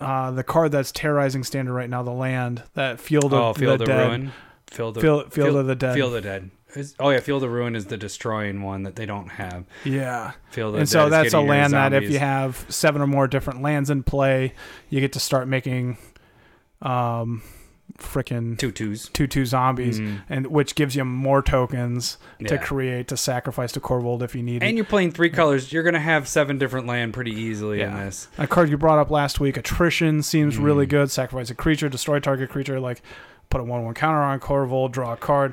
uh 0.00 0.30
the 0.30 0.42
card 0.42 0.72
that's 0.72 0.90
terrorizing 0.92 1.44
standard 1.44 1.74
right 1.74 1.90
now 1.90 2.02
the 2.02 2.10
land 2.10 2.62
that 2.74 2.98
field 3.00 3.26
of 3.26 3.32
oh, 3.34 3.52
Field 3.52 3.80
the 3.80 3.82
of 3.84 3.88
dead. 3.88 4.06
Ruin, 4.08 4.32
Field 4.70 4.96
of 4.96 5.02
field, 5.02 5.32
field 5.32 5.56
of 5.56 5.66
the 5.66 5.74
dead. 5.74 5.94
Field 5.94 6.14
of 6.14 6.22
the 6.22 6.28
Dead. 6.28 6.50
Is- 6.74 6.94
Oh 6.98 7.10
yeah, 7.10 7.20
Field 7.20 7.44
of 7.44 7.52
Ruin 7.52 7.76
is 7.76 7.86
the 7.86 7.98
destroying 7.98 8.62
one 8.62 8.84
that 8.84 8.96
they 8.96 9.04
don't 9.04 9.28
have. 9.28 9.64
yeah. 9.84 10.32
Field 10.50 10.74
of 10.74 10.80
and 10.80 10.88
so 10.88 11.10
that's 11.10 11.34
a 11.34 11.40
land 11.40 11.74
that 11.74 11.92
if 11.92 12.10
you 12.10 12.18
have 12.18 12.64
seven 12.70 13.02
or 13.02 13.06
more 13.06 13.26
different 13.26 13.60
lands 13.60 13.90
in 13.90 14.02
play 14.02 14.54
you 14.88 15.00
get 15.00 15.12
to 15.12 15.20
start 15.20 15.48
making 15.48 15.98
um 16.80 17.42
freaking 17.98 18.58
two 18.58 18.72
two 18.72 19.44
zombies 19.46 20.00
Mm. 20.00 20.22
and 20.28 20.46
which 20.48 20.74
gives 20.74 20.96
you 20.96 21.04
more 21.04 21.42
tokens 21.42 22.16
to 22.46 22.58
create 22.58 23.06
to 23.08 23.16
sacrifice 23.16 23.70
to 23.72 23.80
Korvold 23.80 24.22
if 24.22 24.34
you 24.34 24.42
need 24.42 24.62
it. 24.62 24.66
And 24.66 24.76
you're 24.76 24.84
playing 24.86 25.12
three 25.12 25.30
colors. 25.30 25.72
You're 25.72 25.82
gonna 25.82 26.00
have 26.00 26.26
seven 26.26 26.58
different 26.58 26.86
land 26.86 27.12
pretty 27.14 27.32
easily 27.32 27.80
in 27.82 27.94
this. 27.94 28.28
A 28.38 28.46
card 28.46 28.70
you 28.70 28.78
brought 28.78 28.98
up 28.98 29.10
last 29.10 29.40
week, 29.40 29.56
attrition, 29.56 30.22
seems 30.22 30.56
really 30.56 30.86
Mm. 30.86 30.90
good. 30.90 31.10
Sacrifice 31.10 31.50
a 31.50 31.54
creature, 31.54 31.88
destroy 31.88 32.18
target 32.18 32.50
creature, 32.50 32.80
like 32.80 33.02
put 33.50 33.60
a 33.60 33.64
one 33.64 33.84
one 33.84 33.94
counter 33.94 34.20
on 34.22 34.40
Korvold, 34.40 34.92
draw 34.92 35.12
a 35.12 35.16
card. 35.16 35.52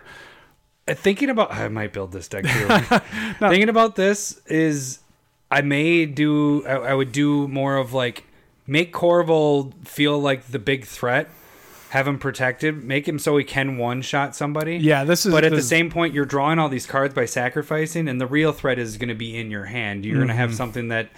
Uh, 0.87 0.93
Thinking 0.95 1.29
about, 1.29 1.51
I 1.53 1.67
might 1.67 1.93
build 1.93 2.13
this 2.13 2.27
deck 2.27 2.45
too. 2.45 2.67
Thinking 3.39 3.69
about 3.69 3.95
this 3.95 4.41
is 4.47 4.99
I 5.51 5.61
may 5.61 6.05
do. 6.05 6.65
I, 6.65 6.71
I 6.75 6.93
would 6.93 7.11
do 7.11 7.47
more 7.49 7.75
of 7.75 7.93
like 7.93 8.23
make 8.65 8.93
Korvold 8.93 9.87
feel 9.87 10.17
like 10.19 10.45
the 10.47 10.59
big 10.59 10.85
threat. 10.85 11.29
Have 11.89 12.07
him 12.07 12.19
protected. 12.19 12.83
Make 12.83 13.07
him 13.07 13.17
so 13.17 13.35
he 13.37 13.43
can 13.43 13.77
one 13.77 14.01
shot 14.01 14.35
somebody. 14.35 14.77
Yeah, 14.77 15.03
this 15.03 15.25
is. 15.25 15.31
But 15.31 15.43
at 15.43 15.51
the 15.51 15.61
same 15.61 15.89
point, 15.89 16.13
you're 16.13 16.25
drawing 16.25 16.59
all 16.59 16.69
these 16.69 16.85
cards 16.85 17.13
by 17.15 17.25
sacrificing, 17.25 18.07
and 18.07 18.21
the 18.21 18.27
real 18.27 18.51
threat 18.51 18.77
is 18.77 18.97
going 18.97 19.09
to 19.09 19.15
be 19.15 19.35
in 19.37 19.49
your 19.49 19.65
hand. 19.65 20.05
You're 20.05 20.17
going 20.17 20.27
to 20.27 20.33
Mm-hmm. 20.33 20.39
have 20.39 20.55
something 20.55 20.89
that 20.89 21.09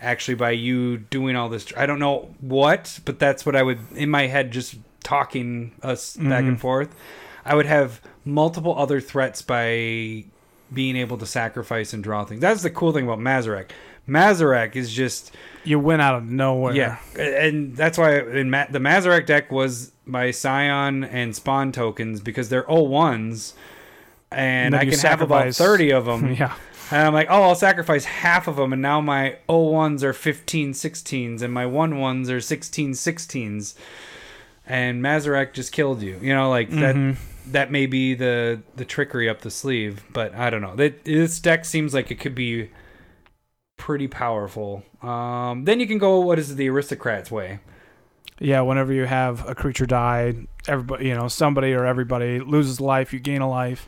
actually, 0.00 0.34
by 0.36 0.52
you 0.52 0.96
doing 0.96 1.36
all 1.36 1.48
this, 1.50 1.66
I 1.76 1.84
don't 1.86 1.98
know 1.98 2.34
what, 2.40 3.00
but 3.04 3.18
that's 3.18 3.44
what 3.44 3.54
I 3.54 3.62
would, 3.62 3.78
in 3.94 4.08
my 4.08 4.26
head, 4.26 4.50
just 4.50 4.76
talking 5.02 5.72
us 5.82 6.16
back 6.16 6.24
Mm-hmm. 6.40 6.48
and 6.48 6.60
forth, 6.60 6.94
I 7.44 7.54
would 7.54 7.66
have 7.66 8.00
multiple 8.24 8.74
other 8.78 9.02
threats 9.02 9.42
by 9.42 10.24
being 10.72 10.96
able 10.96 11.18
to 11.18 11.26
sacrifice 11.26 11.92
and 11.92 12.02
draw 12.02 12.24
things. 12.24 12.40
That's 12.40 12.62
the 12.62 12.70
cool 12.70 12.92
thing 12.92 13.04
about 13.04 13.18
Mazirek. 13.18 13.70
Mazirek 14.08 14.76
is 14.76 14.92
just 14.92 15.34
you 15.64 15.78
went 15.78 16.02
out 16.02 16.14
of 16.16 16.24
nowhere. 16.24 16.74
yeah, 16.74 16.98
and 17.18 17.74
that's 17.76 17.96
why 17.98 18.18
in 18.18 18.50
Ma- 18.50 18.66
the 18.70 18.78
Mazirek 18.78 19.26
deck 19.26 19.50
was 19.50 19.92
my 20.04 20.30
Scion 20.30 21.04
and 21.04 21.34
Spawn 21.34 21.72
tokens 21.72 22.20
because 22.20 22.48
they're 22.50 22.64
O1s, 22.64 23.54
and 24.30 24.74
then 24.74 24.80
I 24.80 24.84
can 24.90 24.98
have 24.98 25.20
about 25.22 25.54
thirty 25.54 25.90
of 25.92 26.04
them. 26.04 26.34
yeah. 26.38 26.54
And 26.90 27.00
I'm 27.06 27.14
like, 27.14 27.28
oh, 27.30 27.42
I'll 27.44 27.54
sacrifice 27.54 28.04
half 28.04 28.46
of 28.46 28.56
them, 28.56 28.72
and 28.74 28.82
now 28.82 29.00
my 29.00 29.38
O1s 29.48 30.02
are 30.02 30.12
15 30.12 30.74
16s, 30.74 31.40
and 31.40 31.52
my 31.52 31.64
1 31.64 31.94
1s 31.94 32.28
are 32.28 32.42
16 32.42 32.92
16s. 32.92 33.74
And 34.66 35.02
Mazirek 35.02 35.54
just 35.54 35.72
killed 35.72 36.02
you. 36.02 36.18
You 36.20 36.34
know, 36.34 36.50
like 36.50 36.68
that. 36.70 36.94
Mhm. 36.94 37.16
That 37.52 37.70
may 37.70 37.84
be 37.86 38.14
the 38.14 38.60
the 38.76 38.84
trickery 38.84 39.28
up 39.30 39.40
the 39.40 39.50
sleeve, 39.50 40.02
but 40.12 40.34
I 40.34 40.50
don't 40.50 40.60
know. 40.62 40.76
That 40.76 41.04
this 41.04 41.40
deck 41.40 41.64
seems 41.64 41.92
like 41.94 42.10
it 42.10 42.20
could 42.20 42.34
be 42.34 42.70
pretty 43.76 44.08
powerful. 44.08 44.82
Um, 45.02 45.64
then 45.64 45.80
you 45.80 45.86
can 45.86 45.98
go. 45.98 46.20
What 46.20 46.38
is 46.38 46.56
the 46.56 46.68
aristocrats 46.68 47.30
way? 47.30 47.60
Yeah, 48.40 48.62
whenever 48.62 48.92
you 48.92 49.04
have 49.04 49.48
a 49.48 49.54
creature 49.54 49.86
die, 49.86 50.34
everybody, 50.66 51.06
you 51.06 51.14
know, 51.14 51.28
somebody 51.28 51.72
or 51.72 51.86
everybody 51.86 52.40
loses 52.40 52.80
life, 52.80 53.12
you 53.12 53.20
gain 53.20 53.40
a 53.42 53.48
life. 53.48 53.86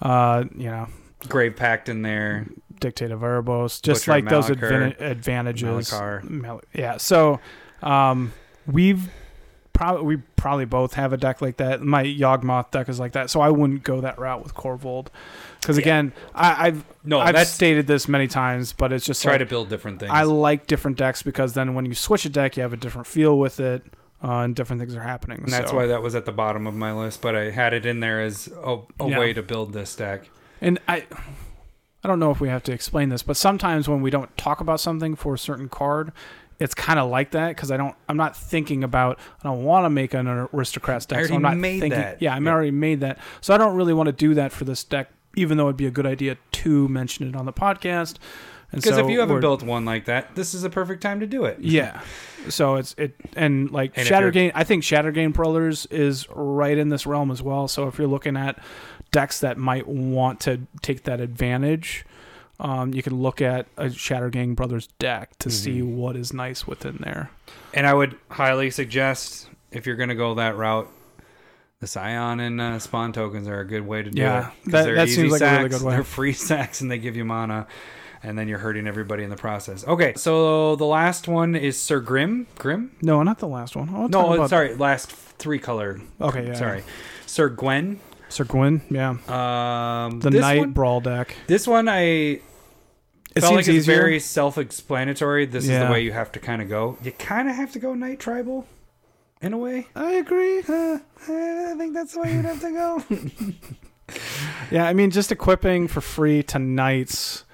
Uh, 0.00 0.44
you 0.56 0.70
know, 0.70 0.88
Grave 1.28 1.56
Pact 1.56 1.88
in 1.88 2.02
there. 2.02 2.46
Dictate 2.80 3.12
of 3.12 3.20
Erebos, 3.20 3.80
just 3.80 4.02
Butcher 4.02 4.10
like 4.10 4.28
those 4.28 4.46
advan- 4.48 5.00
advantages. 5.00 5.90
Malakir. 5.90 6.60
Yeah, 6.74 6.96
so 6.96 7.40
um, 7.82 8.32
we've 8.66 9.08
probably 9.74 10.16
we 10.16 10.22
probably 10.36 10.64
both 10.64 10.94
have 10.94 11.12
a 11.12 11.18
deck 11.18 11.42
like 11.42 11.58
that. 11.58 11.82
My 11.82 12.02
Yawgmoth 12.04 12.70
deck 12.70 12.88
is 12.88 12.98
like 12.98 13.12
that, 13.12 13.28
so 13.28 13.42
I 13.42 13.50
wouldn't 13.50 13.82
go 13.82 14.00
that 14.00 14.18
route 14.18 14.42
with 14.42 14.54
Korvold. 14.54 15.08
Because 15.60 15.76
Yeah. 15.76 15.82
again, 15.82 16.12
I, 16.34 16.66
I've 16.68 16.84
No, 17.04 17.20
I've 17.20 17.46
stated 17.46 17.86
this 17.86 18.08
many 18.08 18.26
times, 18.26 18.72
but 18.72 18.92
it's 18.92 19.04
just 19.04 19.22
try 19.22 19.32
like, 19.32 19.40
to 19.40 19.46
build 19.46 19.68
different 19.68 20.00
things. 20.00 20.12
I 20.12 20.22
like 20.22 20.66
different 20.66 20.96
decks 20.96 21.22
because 21.22 21.52
then 21.52 21.74
when 21.74 21.84
you 21.84 21.94
switch 21.94 22.24
a 22.24 22.30
deck, 22.30 22.56
you 22.56 22.62
have 22.62 22.72
a 22.72 22.76
different 22.78 23.06
feel 23.06 23.38
with 23.38 23.60
it, 23.60 23.82
uh, 24.22 24.38
and 24.40 24.54
different 24.56 24.80
things 24.80 24.94
are 24.94 25.02
happening. 25.02 25.38
And 25.42 25.52
that's 25.52 25.72
why 25.72 25.86
that 25.86 26.02
was 26.02 26.14
at 26.14 26.24
the 26.24 26.32
bottom 26.32 26.66
of 26.66 26.74
my 26.74 26.92
list, 26.92 27.20
but 27.20 27.34
I 27.34 27.50
had 27.50 27.72
it 27.74 27.84
in 27.84 28.00
there 28.00 28.20
as 28.20 28.48
a, 28.64 28.78
a 29.00 29.08
Yeah. 29.08 29.18
way 29.18 29.32
to 29.32 29.42
build 29.42 29.72
this 29.72 29.94
deck. 29.96 30.28
And 30.60 30.78
I, 30.88 31.04
I 32.02 32.08
don't 32.08 32.18
know 32.18 32.30
if 32.30 32.40
we 32.40 32.48
have 32.48 32.62
to 32.64 32.72
explain 32.72 33.08
this, 33.08 33.22
but 33.22 33.36
sometimes 33.36 33.88
when 33.88 34.02
we 34.02 34.10
don't 34.10 34.34
talk 34.36 34.60
about 34.60 34.78
something 34.80 35.16
for 35.16 35.34
a 35.34 35.38
certain 35.38 35.68
card, 35.68 36.12
it's 36.60 36.74
kind 36.74 36.98
of 36.98 37.10
like 37.10 37.32
that 37.32 37.48
because 37.48 37.70
I 37.70 37.76
don't. 37.76 37.94
I'm 38.08 38.16
not 38.16 38.36
thinking 38.36 38.84
about. 38.84 39.18
I 39.40 39.48
don't 39.48 39.64
want 39.64 39.84
to 39.86 39.90
make 39.90 40.14
an 40.14 40.26
aristocrats 40.28 41.06
deck. 41.06 41.18
I 41.18 41.26
so 41.26 41.34
I'm 41.34 41.44
already 41.44 41.56
not 41.56 41.60
made 41.60 41.80
thinking. 41.80 42.00
that. 42.00 42.22
Yeah, 42.22 42.34
I'm 42.34 42.44
Yeah. 42.46 42.52
already 42.52 42.70
made 42.70 43.00
that. 43.00 43.18
So 43.40 43.54
I 43.54 43.58
don't 43.58 43.74
really 43.76 43.94
want 43.94 44.06
to 44.08 44.12
do 44.12 44.34
that 44.34 44.52
for 44.52 44.64
this 44.64 44.84
deck, 44.84 45.10
even 45.36 45.56
though 45.58 45.64
it'd 45.66 45.76
be 45.76 45.86
a 45.86 45.90
good 45.90 46.06
idea 46.06 46.36
to 46.52 46.88
mention 46.88 47.28
it 47.28 47.36
on 47.36 47.44
the 47.46 47.52
podcast. 47.52 48.16
Because 48.70 48.96
so 48.96 49.04
if 49.04 49.10
you 49.10 49.20
haven't 49.20 49.40
built 49.40 49.62
one 49.62 49.84
like 49.84 50.06
that, 50.06 50.34
this 50.34 50.52
is 50.52 50.64
a 50.64 50.70
perfect 50.70 51.00
time 51.00 51.20
to 51.20 51.26
do 51.26 51.44
it. 51.44 51.58
yeah. 51.60 52.00
So 52.48 52.74
it's 52.76 52.94
it 52.98 53.14
and 53.36 53.70
like 53.70 53.92
And 53.96 54.06
if. 54.06 54.52
I 54.54 54.64
think 54.64 54.82
Shattergang 54.82 55.32
Brothers 55.32 55.86
is 55.86 56.26
right 56.30 56.76
in 56.76 56.88
this 56.88 57.06
realm 57.06 57.30
as 57.30 57.40
well. 57.40 57.68
So 57.68 57.86
if 57.88 57.98
you're 57.98 58.08
looking 58.08 58.36
at 58.36 58.58
decks 59.12 59.40
that 59.40 59.58
might 59.58 59.86
want 59.86 60.40
to 60.40 60.62
take 60.82 61.04
that 61.04 61.20
advantage, 61.20 62.04
um, 62.60 62.94
you 62.94 63.02
can 63.02 63.14
look 63.20 63.40
at 63.42 63.66
a 63.76 63.86
Shattergang 63.86 64.54
Brothers 64.56 64.86
deck 64.98 65.36
to 65.38 65.50
see 65.50 65.80
Mm-hmm. 65.80 65.96
what 65.96 66.16
is 66.16 66.32
nice 66.32 66.66
within 66.66 66.98
there. 67.00 67.30
And 67.72 67.86
I 67.86 67.94
would 67.94 68.16
highly 68.30 68.70
suggest 68.70 69.48
if 69.72 69.86
you're 69.86 69.96
going 69.96 70.08
to 70.10 70.14
go 70.14 70.34
that 70.34 70.56
route, 70.56 70.88
the 71.80 71.86
Scion 71.88 72.40
and 72.40 72.60
uh, 72.60 72.78
Spawn 72.78 73.12
tokens 73.12 73.48
are 73.48 73.60
a 73.60 73.64
good 73.66 73.86
way 73.86 74.02
to 74.02 74.10
do 74.10 74.20
Yeah, 74.22 74.48
it. 74.48 74.52
'Cause 74.70 74.72
that- 74.86 74.94
that 74.94 75.08
seems 75.08 75.32
like 75.32 75.42
a 75.42 75.56
really 75.58 75.68
good 75.68 75.82
way. 75.82 75.94
They're 75.94 76.04
free 76.04 76.32
sacks 76.48 76.80
and 76.80 76.90
they 76.90 76.98
give 76.98 77.16
you 77.16 77.24
mana, 77.24 77.66
and 78.22 78.38
then 78.38 78.48
you're 78.48 78.58
hurting 78.60 78.86
everybody 78.86 79.22
in 79.24 79.30
the 79.30 79.36
process. 79.36 79.86
Okay, 79.86 80.14
so 80.16 80.76
the 80.76 80.86
last 80.86 81.26
one 81.28 81.54
is 81.56 81.78
Sir 81.78 82.00
Grim. 82.00 82.46
Grim? 82.58 82.92
No, 83.02 83.22
not 83.22 83.38
the 83.40 83.48
last 83.48 83.76
one. 83.76 83.90
I'll 83.90 84.08
No, 84.08 84.32
about- 84.32 84.48
sorry, 84.50 84.74
last 84.76 85.10
three 85.10 85.58
color. 85.58 86.00
Okay, 86.20 86.46
yeah. 86.46 86.54
Sorry, 86.54 86.84
Syr 87.26 87.48
Gwyn. 87.50 88.00
Syr 88.34 88.44
Gwyn. 88.44 88.82
Yeah, 88.90 89.10
Um, 89.10 90.20
the 90.20 90.30
Knight 90.30 90.58
one, 90.58 90.72
Brawl 90.72 91.00
deck. 91.00 91.34
This 91.46 91.66
one 91.66 91.88
I 91.88 92.00
It 92.00 92.42
felt 93.36 93.44
seems 93.44 93.52
like 93.52 93.58
it's 93.60 93.68
easier. 93.68 93.96
very 93.96 94.20
self-explanatory. 94.20 95.46
This 95.46 95.64
is 95.68 95.78
the 95.78 95.88
way 95.90 96.00
you 96.02 96.12
have 96.12 96.32
to 96.32 96.40
kind 96.40 96.60
of 96.62 96.68
go. 96.68 96.98
You 97.02 97.12
kind 97.12 97.48
of 97.48 97.54
have 97.56 97.72
to 97.72 97.78
go 97.78 97.94
Knight 97.94 98.18
Tribal, 98.20 98.66
in 99.40 99.52
a 99.52 99.58
way. 99.58 99.86
I 99.94 100.12
agree. 100.14 100.60
Uh, 100.60 100.98
I 101.28 101.74
think 101.78 101.94
that's 101.94 102.14
the 102.14 102.20
way 102.20 102.34
you'd 102.34 102.44
have 102.44 102.60
to 102.60 102.70
go. 102.72 103.04
Yeah, 104.70 104.86
I 104.86 104.92
mean, 104.92 105.10
just 105.10 105.32
equipping 105.32 105.88
for 105.88 106.02
free 106.02 106.42
to 106.44 106.58
knights. 106.58 107.44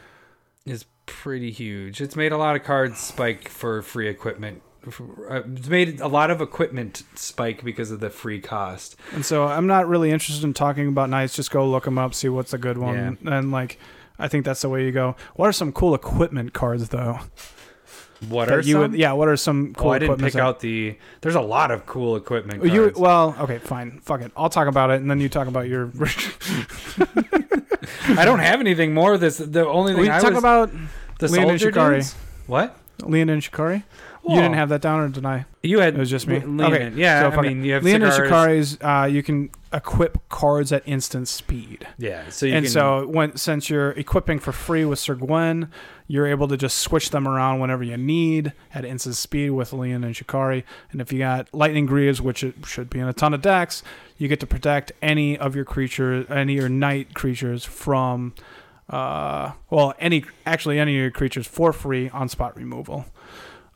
is 0.67 0.85
pretty 1.07 1.53
huge. 1.53 2.01
It's 2.01 2.17
made 2.17 2.33
a 2.33 2.37
lot 2.37 2.57
of 2.57 2.65
cards 2.65 2.99
spike 2.99 3.49
for 3.49 3.83
free 3.83 4.09
equipment. 4.09 4.61
Uh, 4.87 5.43
It's 5.57 5.69
made 5.69 6.01
a 6.01 6.09
lot 6.09 6.31
of 6.31 6.41
equipment 6.41 7.03
spike 7.15 7.63
because 7.65 7.91
of 7.91 8.01
the 8.01 8.11
free 8.11 8.41
cost. 8.41 8.97
And 9.13 9.25
so 9.25 9.45
I'm 9.47 9.67
not 9.67 9.89
really 9.89 10.11
interested 10.11 10.45
in 10.45 10.55
talking 10.55 10.89
about 10.89 11.11
knights. 11.11 11.37
Just 11.37 11.51
go 11.51 11.69
look 11.69 11.85
them 11.85 11.99
up, 11.99 12.15
see 12.15 12.29
what's 12.29 12.53
a 12.53 12.59
good 12.59 12.79
one, 12.79 13.19
and 13.27 13.53
like 13.53 13.79
I 14.19 14.29
think 14.29 14.45
that's 14.45 14.63
the 14.63 14.69
way 14.69 14.85
you 14.85 14.93
go. 14.93 15.17
What 15.35 15.49
are 15.49 15.53
some 15.53 15.73
cool 15.73 15.95
equipment 15.95 16.53
cards 16.53 16.89
though? 16.91 17.21
What 18.29 18.49
that 18.49 18.59
are 18.59 18.61
you 18.61 18.73
some? 18.75 18.81
would, 18.83 18.95
yeah, 18.95 19.13
what 19.13 19.29
are 19.29 19.37
some 19.37 19.73
cool 19.73 19.89
oh, 19.89 19.93
I 19.93 19.99
didn't 19.99 20.19
pick 20.21 20.37
out 20.37 20.61
the. 20.61 20.97
There's 21.23 21.37
a 21.37 21.41
lot 21.41 21.71
of 21.71 21.87
cool 21.87 22.17
equipment 22.17 22.59
Oh, 22.63 22.69
cards. 22.69 22.75
you 22.75 22.93
well, 23.03 23.35
okay, 23.41 23.57
fine, 23.59 23.99
fuck 24.01 24.21
it. 24.21 24.31
I'll 24.37 24.51
talk 24.51 24.69
about 24.69 24.91
it, 24.91 25.01
and 25.01 25.11
then 25.11 25.21
you 25.21 25.31
talk 25.31 25.49
about 25.49 25.69
your. 25.69 25.91
I 28.09 28.25
don't 28.25 28.41
have 28.41 28.61
anything 28.61 28.93
more. 28.93 29.17
This 29.17 29.39
the 29.39 29.67
only 29.67 29.95
thing 29.95 30.03
we 30.03 30.11
I 30.11 30.21
talk 30.21 30.31
was 30.31 30.39
about 30.39 30.71
the 31.19 31.29
Leonin 31.29 31.59
soldier 31.59 31.67
Shikari. 31.71 32.03
What? 32.47 32.77
Leonin 33.03 33.41
Shikari. 33.41 33.85
Well, 34.23 34.37
you 34.37 34.43
didn't 34.43 34.57
have 34.57 34.69
that 34.69 34.83
down, 34.83 35.01
or 35.01 35.09
did 35.09 35.25
I? 35.25 35.47
You 35.63 35.81
had 35.81 35.95
It 35.95 35.99
was 35.99 36.11
just 36.11 36.27
me. 36.27 36.41
Leonin 36.41 36.61
Okay, 36.61 36.93
yeah. 36.95 37.31
so 37.31 37.39
I 37.39 37.43
mean, 37.43 37.65
you 37.65 37.73
have 37.75 37.83
Leonin. 37.85 38.11
Shikari's, 38.11 38.79
uh, 38.81 39.09
you 39.11 39.23
can 39.23 39.51
equip 39.73 40.29
cards 40.29 40.73
at 40.73 40.83
instant 40.87 41.29
speed. 41.29 41.87
Yeah. 41.97 42.29
So 42.29 42.47
you 42.47 42.55
and 42.55 42.65
can, 42.65 42.73
so 42.73 43.07
when 43.07 43.37
since 43.37 43.71
you're 43.71 43.91
equipping 43.93 44.39
for 44.39 44.53
free 44.53 44.85
with 44.85 44.99
Syr 44.99 45.15
Gwyn, 45.15 45.71
you're 46.07 46.27
able 46.27 46.49
to 46.49 46.57
just 46.57 46.79
switch 46.79 47.11
them 47.11 47.27
around 47.27 47.61
whenever 47.61 47.83
you 47.85 47.97
need 47.97 48.53
at 48.75 48.85
instant 48.85 49.15
speed 49.17 49.51
with 49.51 49.73
Leonin 49.73 50.13
Shikari. 50.13 50.65
And 50.93 51.01
if 51.01 51.13
you 51.13 51.19
got 51.21 51.53
Lightning 51.55 51.87
Greaves, 51.87 52.21
which 52.21 52.43
it 52.43 52.55
should 52.67 52.91
be 52.91 52.99
in 52.99 53.07
a 53.09 53.13
ton 53.13 53.33
of 53.33 53.43
decks, 53.43 53.83
you 54.19 54.29
get 54.29 54.41
to 54.41 54.47
protect 54.47 54.93
any 55.01 55.39
of 55.39 55.55
your 55.55 55.65
creatures, 55.65 56.27
any 56.29 56.55
of 56.55 56.61
your 56.61 56.69
knight 56.69 57.15
creatures 57.15 57.65
from, 57.65 58.35
uh, 58.89 59.53
well, 59.71 59.95
any 59.99 60.25
actually 60.45 60.79
any 60.79 60.97
of 60.97 61.01
your 61.01 61.11
creatures 61.11 61.47
for 61.47 61.73
free 61.73 62.11
on 62.11 62.29
spot 62.29 62.57
removal. 62.57 63.07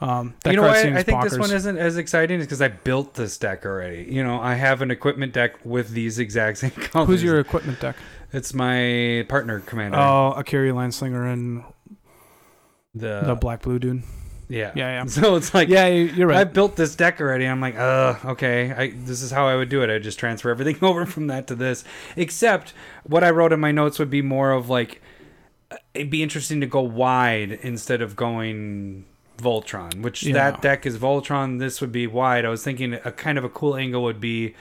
Um, 0.05 0.35
you 0.45 0.53
know 0.53 0.63
why 0.63 0.83
I 0.83 1.03
think 1.03 1.23
this 1.23 1.39
one 1.39 1.51
isn't 1.51 1.79
as 1.79 1.97
exciting 1.97 2.41
is 2.41 2.47
because 2.47 2.61
I 2.61 2.69
built 2.69 3.15
this 3.15 3.39
deck 3.39 3.65
already. 3.65 4.07
You 4.11 4.23
know, 4.23 4.39
I 4.39 4.55
have 4.55 4.83
an 4.83 4.91
equipment 4.91 5.33
deck 5.33 5.65
with 5.65 5.91
these 5.91 6.19
exact 6.19 6.59
same 6.59 6.73
colors. 6.73 7.09
Who's 7.09 7.23
your 7.23 7.41
equipment 7.41 7.81
deck? 7.81 7.97
It's 8.31 8.53
my 8.53 9.25
partner 9.31 9.61
commander. 9.61 9.97
Oh, 9.97 10.35
Akiri 10.37 10.75
Line-Slinger 10.75 11.26
and 11.26 11.64
the, 12.95 13.22
the 13.25 13.35
black 13.35 13.63
blue 13.63 13.79
dude. 13.79 14.03
yeah 14.49 14.72
Yeah, 14.75 15.03
yeah. 15.03 15.05
So 15.09 15.37
it's 15.37 15.55
like 15.55 15.68
yeah, 15.68 15.87
you're 15.87 16.29
right. 16.29 16.39
I 16.39 16.45
built 16.45 16.76
this 16.76 16.95
deck 16.95 17.21
already. 17.21 17.47
I'm 17.47 17.63
like, 17.63 17.76
uh, 17.76 18.17
okay. 18.26 18.72
I 18.72 18.91
this 18.91 19.22
is 19.22 19.31
how 19.31 19.49
I 19.49 19.57
would 19.57 19.71
do 19.71 19.83
it. 19.83 19.89
I 19.89 19.99
just 20.01 20.18
transfer 20.18 20.51
everything 20.51 20.76
over 20.83 21.07
from 21.07 21.29
that 21.29 21.47
to 21.47 21.55
this. 21.55 21.83
Except 22.14 22.75
what 23.05 23.25
I 23.25 23.31
wrote 23.31 23.53
in 23.55 23.61
my 23.61 23.72
notes 23.72 23.99
would 23.99 24.11
be 24.11 24.21
more 24.21 24.53
of 24.53 24.68
like 24.68 25.01
uh, 25.71 25.76
it'd 25.95 26.11
be 26.11 26.22
interesting 26.22 26.61
to 26.61 26.67
go 26.67 26.83
wide 26.83 27.53
instead 27.53 28.03
of 28.03 28.17
going 28.17 29.07
Voltron, 29.39 30.03
which 30.03 30.23
Yeah. 30.23 30.35
that 30.35 30.63
deck 30.63 30.87
is 30.87 30.99
Voltron. 30.99 31.59
This 31.59 31.81
would 31.81 31.93
be 31.93 32.07
wide. 32.07 32.45
I 32.45 32.49
was 32.49 32.63
thinking 32.65 32.95
a 32.95 33.13
kind 33.13 33.39
of 33.39 33.45
a 33.45 33.49
cool 33.49 33.77
angle 33.77 34.03
would 34.05 34.21
be. 34.21 34.55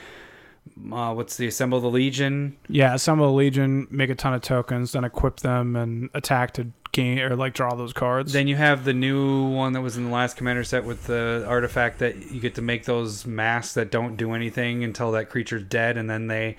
Uh, 0.92 1.12
what's 1.12 1.36
the 1.36 1.46
assemble 1.46 1.78
the 1.80 1.90
legion? 1.90 2.56
Yeah, 2.68 2.94
assemble 2.94 3.26
the 3.26 3.32
legion, 3.32 3.86
make 3.90 4.08
a 4.10 4.14
ton 4.14 4.32
of 4.32 4.40
tokens, 4.40 4.92
then 4.92 5.04
equip 5.04 5.40
them 5.40 5.76
and 5.76 6.08
attack 6.14 6.52
to 6.54 6.68
gain 6.92 7.18
or 7.18 7.36
like 7.36 7.52
draw 7.52 7.74
those 7.74 7.92
cards. 7.92 8.32
Then 8.32 8.48
you 8.48 8.56
have 8.56 8.84
the 8.84 8.94
new 8.94 9.46
one 9.50 9.74
that 9.74 9.82
was 9.82 9.96
in 9.98 10.04
the 10.06 10.10
last 10.10 10.36
commander 10.38 10.64
set 10.64 10.84
with 10.84 11.06
the 11.06 11.44
artifact 11.46 11.98
that 11.98 12.30
you 12.32 12.40
get 12.40 12.54
to 12.54 12.62
make 12.62 12.84
those 12.86 13.26
masks 13.26 13.74
that 13.74 13.90
don't 13.90 14.16
do 14.16 14.32
anything 14.32 14.82
until 14.82 15.12
that 15.12 15.28
creature's 15.28 15.64
dead, 15.64 15.96
and 15.98 16.08
then 16.08 16.28
they 16.28 16.56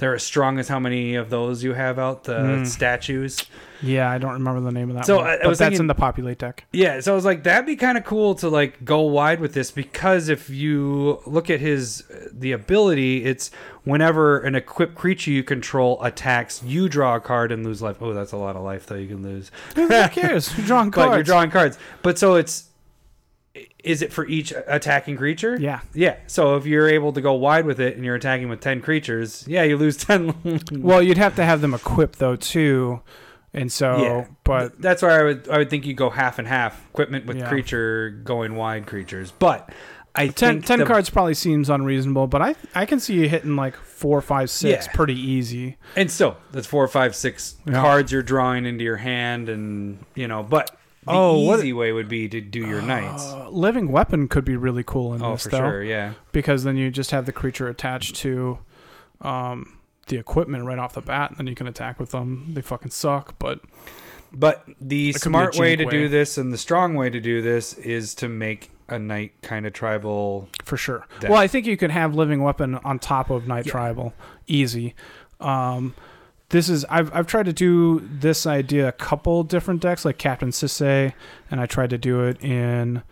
they're 0.00 0.14
as 0.14 0.22
strong 0.24 0.58
as 0.58 0.66
how 0.68 0.80
many 0.80 1.14
of 1.14 1.30
those 1.30 1.62
you 1.62 1.74
have 1.74 1.98
out 1.98 2.24
the 2.24 2.32
Mm. 2.34 2.66
statues. 2.66 3.44
Yeah, 3.82 4.10
I 4.10 4.18
don't 4.18 4.32
remember 4.34 4.60
the 4.60 4.72
name 4.72 4.90
of 4.90 4.96
that 4.96 5.06
So, 5.06 5.16
one. 5.18 5.26
I- 5.26 5.34
I 5.34 5.38
but 5.38 5.48
was 5.48 5.58
that's 5.58 5.68
thinking- 5.68 5.84
in 5.84 5.86
the 5.86 5.94
populate 5.94 6.38
deck. 6.38 6.64
Yeah, 6.72 7.00
so 7.00 7.12
I 7.12 7.14
was 7.14 7.24
like, 7.24 7.44
that'd 7.44 7.64
be 7.64 7.76
kind 7.76 7.96
of 7.96 8.04
cool 8.04 8.34
to 8.36 8.48
like 8.48 8.84
go 8.84 9.00
wide 9.02 9.40
with 9.40 9.54
this 9.54 9.70
because 9.70 10.28
if 10.28 10.50
you 10.50 11.20
look 11.26 11.48
at 11.48 11.60
his 11.60 12.02
the 12.32 12.52
ability, 12.52 13.24
it's 13.24 13.50
whenever 13.84 14.38
an 14.40 14.54
equipped 14.54 14.96
creature 14.96 15.30
you 15.30 15.42
control 15.42 16.02
attacks, 16.02 16.62
you 16.62 16.88
draw 16.88 17.14
a 17.16 17.20
card 17.20 17.52
and 17.52 17.64
lose 17.64 17.80
life. 17.80 17.96
Oh, 18.02 18.12
that's 18.12 18.32
a 18.32 18.36
lot 18.36 18.56
of 18.56 18.62
life 18.62 18.86
though. 18.86 18.96
You 18.96 19.08
can 19.08 19.22
lose, 19.22 19.50
Who 19.76 19.88
cares? 20.08 20.56
You're 20.58 20.66
drawing 20.66 20.90
but 20.90 20.96
cards. 21.06 21.14
you're 21.16 21.24
drawing 21.24 21.50
cards. 21.50 21.78
But 22.02 22.18
so 22.18 22.34
it's 22.34 22.64
is 23.82 24.00
it 24.02 24.12
for 24.12 24.26
each 24.26 24.52
attacking 24.66 25.16
creature? 25.16 25.56
Yeah. 25.60 25.80
Yeah. 25.92 26.16
So 26.28 26.56
if 26.56 26.66
you're 26.66 26.88
able 26.88 27.12
to 27.12 27.20
go 27.20 27.32
wide 27.34 27.66
with 27.66 27.80
it 27.80 27.96
and 27.96 28.04
you're 28.04 28.14
attacking 28.14 28.48
with 28.48 28.60
ten 28.60 28.80
creatures, 28.80 29.44
yeah, 29.48 29.62
you 29.64 29.76
lose 29.76 29.96
ten. 30.04 30.34
Well, 30.72 31.02
you'd 31.02 31.18
have 31.18 31.36
to 31.36 31.44
have 31.44 31.60
them 31.60 31.74
equipped 31.74 32.18
though 32.20 32.36
too, 32.36 33.00
and 33.52 33.70
so 33.72 34.02
Yeah. 34.02 34.26
but 34.44 34.80
that's 34.80 35.02
why 35.02 35.18
I 35.18 35.22
would 35.24 35.48
I 35.48 35.58
would 35.58 35.70
think 35.70 35.84
you 35.84 35.94
go 35.94 36.10
half 36.10 36.38
and 36.38 36.46
half 36.46 36.84
equipment 36.90 37.26
with 37.26 37.38
Yeah. 37.38 37.48
creature 37.48 38.10
going 38.24 38.54
wide 38.54 38.86
creatures. 38.86 39.32
But 39.32 39.70
I 40.14 40.26
10, 40.28 40.32
think 40.56 40.66
10 40.66 40.78
the- 40.80 40.84
cards 40.86 41.08
probably 41.10 41.34
seems 41.34 41.68
unreasonable, 41.70 42.26
but 42.28 42.42
I 42.42 42.54
I 42.74 42.86
can 42.86 43.00
see 43.00 43.14
you 43.14 43.28
hitting 43.28 43.56
like 43.56 43.76
four, 43.76 44.20
five, 44.20 44.50
six 44.50 44.86
Yeah. 44.86 44.92
pretty 44.92 45.18
easy. 45.18 45.76
and 45.96 46.08
still 46.10 46.36
that's 46.52 46.66
four, 46.68 46.86
five, 46.88 47.14
six 47.16 47.56
Yeah. 47.66 47.74
cards 47.80 48.12
you're 48.12 48.22
drawing 48.22 48.64
into 48.66 48.84
your 48.84 48.96
hand, 48.96 49.48
and 49.48 50.04
you 50.14 50.28
know. 50.28 50.42
But 50.44 50.76
the 51.04 51.12
Oh, 51.12 51.38
what- 51.40 51.60
easy 51.60 51.72
way 51.72 51.92
would 51.92 52.08
be 52.08 52.28
to 52.28 52.40
do 52.40 52.60
your 52.66 52.82
knights. 52.82 53.24
Uh, 53.26 53.48
living 53.50 53.90
weapon 53.90 54.28
could 54.28 54.44
be 54.44 54.56
really 54.56 54.82
cool 54.84 55.14
in 55.14 55.22
oh, 55.22 55.32
this 55.32 55.44
for 55.44 55.48
though, 55.50 55.58
sure, 55.58 55.82
yeah. 55.82 56.12
because 56.32 56.64
then 56.64 56.76
you 56.76 56.90
just 56.90 57.10
have 57.10 57.26
the 57.26 57.32
creature 57.32 57.68
attached 57.68 58.16
to 58.16 58.58
um, 59.22 59.78
the 60.08 60.16
equipment 60.18 60.64
right 60.64 60.78
off 60.78 60.94
the 60.94 61.00
bat, 61.00 61.30
and 61.30 61.38
then 61.38 61.46
you 61.46 61.54
can 61.54 61.66
attack 61.66 61.98
with 62.00 62.10
them. 62.10 62.50
They 62.52 62.62
fucking 62.62 62.90
suck, 62.90 63.38
but 63.38 63.60
But 64.32 64.64
the 64.66 64.70
It 64.70 64.74
could 64.74 64.84
be 64.84 65.10
a 65.10 65.12
smart 65.18 65.56
way 65.56 65.74
to 65.74 65.84
way. 65.86 65.90
do 65.90 66.08
this 66.08 66.38
and 66.38 66.52
the 66.52 66.58
strong 66.58 66.94
way 66.94 67.10
to 67.10 67.20
do 67.20 67.42
this 67.42 67.74
is 67.74 68.14
to 68.16 68.28
make 68.28 68.70
a 68.88 68.96
knight 68.98 69.32
kind 69.42 69.66
of 69.66 69.72
tribal. 69.72 70.48
for 70.64 70.76
sure. 70.76 71.06
Deck. 71.18 71.30
Well, 71.30 71.40
I 71.40 71.48
think 71.48 71.66
you 71.66 71.76
could 71.76 71.90
have 71.90 72.14
living 72.14 72.40
weapon 72.42 72.76
on 72.84 72.98
top 73.00 73.30
of 73.30 73.48
knight 73.48 73.66
Yeah. 73.66 73.72
tribal, 73.72 74.14
easy. 74.46 74.94
Um, 75.40 75.94
this 76.50 76.68
is 76.68 76.84
I've 76.90 77.12
I've 77.14 77.26
tried 77.26 77.46
to 77.46 77.52
do 77.52 78.00
this 78.00 78.46
idea 78.46 78.86
a 78.88 78.92
couple 78.92 79.42
different 79.44 79.80
decks 79.80 80.04
like 80.04 80.18
Captain 80.18 80.50
Sisay, 80.50 81.12
and 81.50 81.60
I 81.60 81.66
tried 81.66 81.90
to 81.90 81.98
do 81.98 82.22
it 82.24 82.40
in 82.42 83.02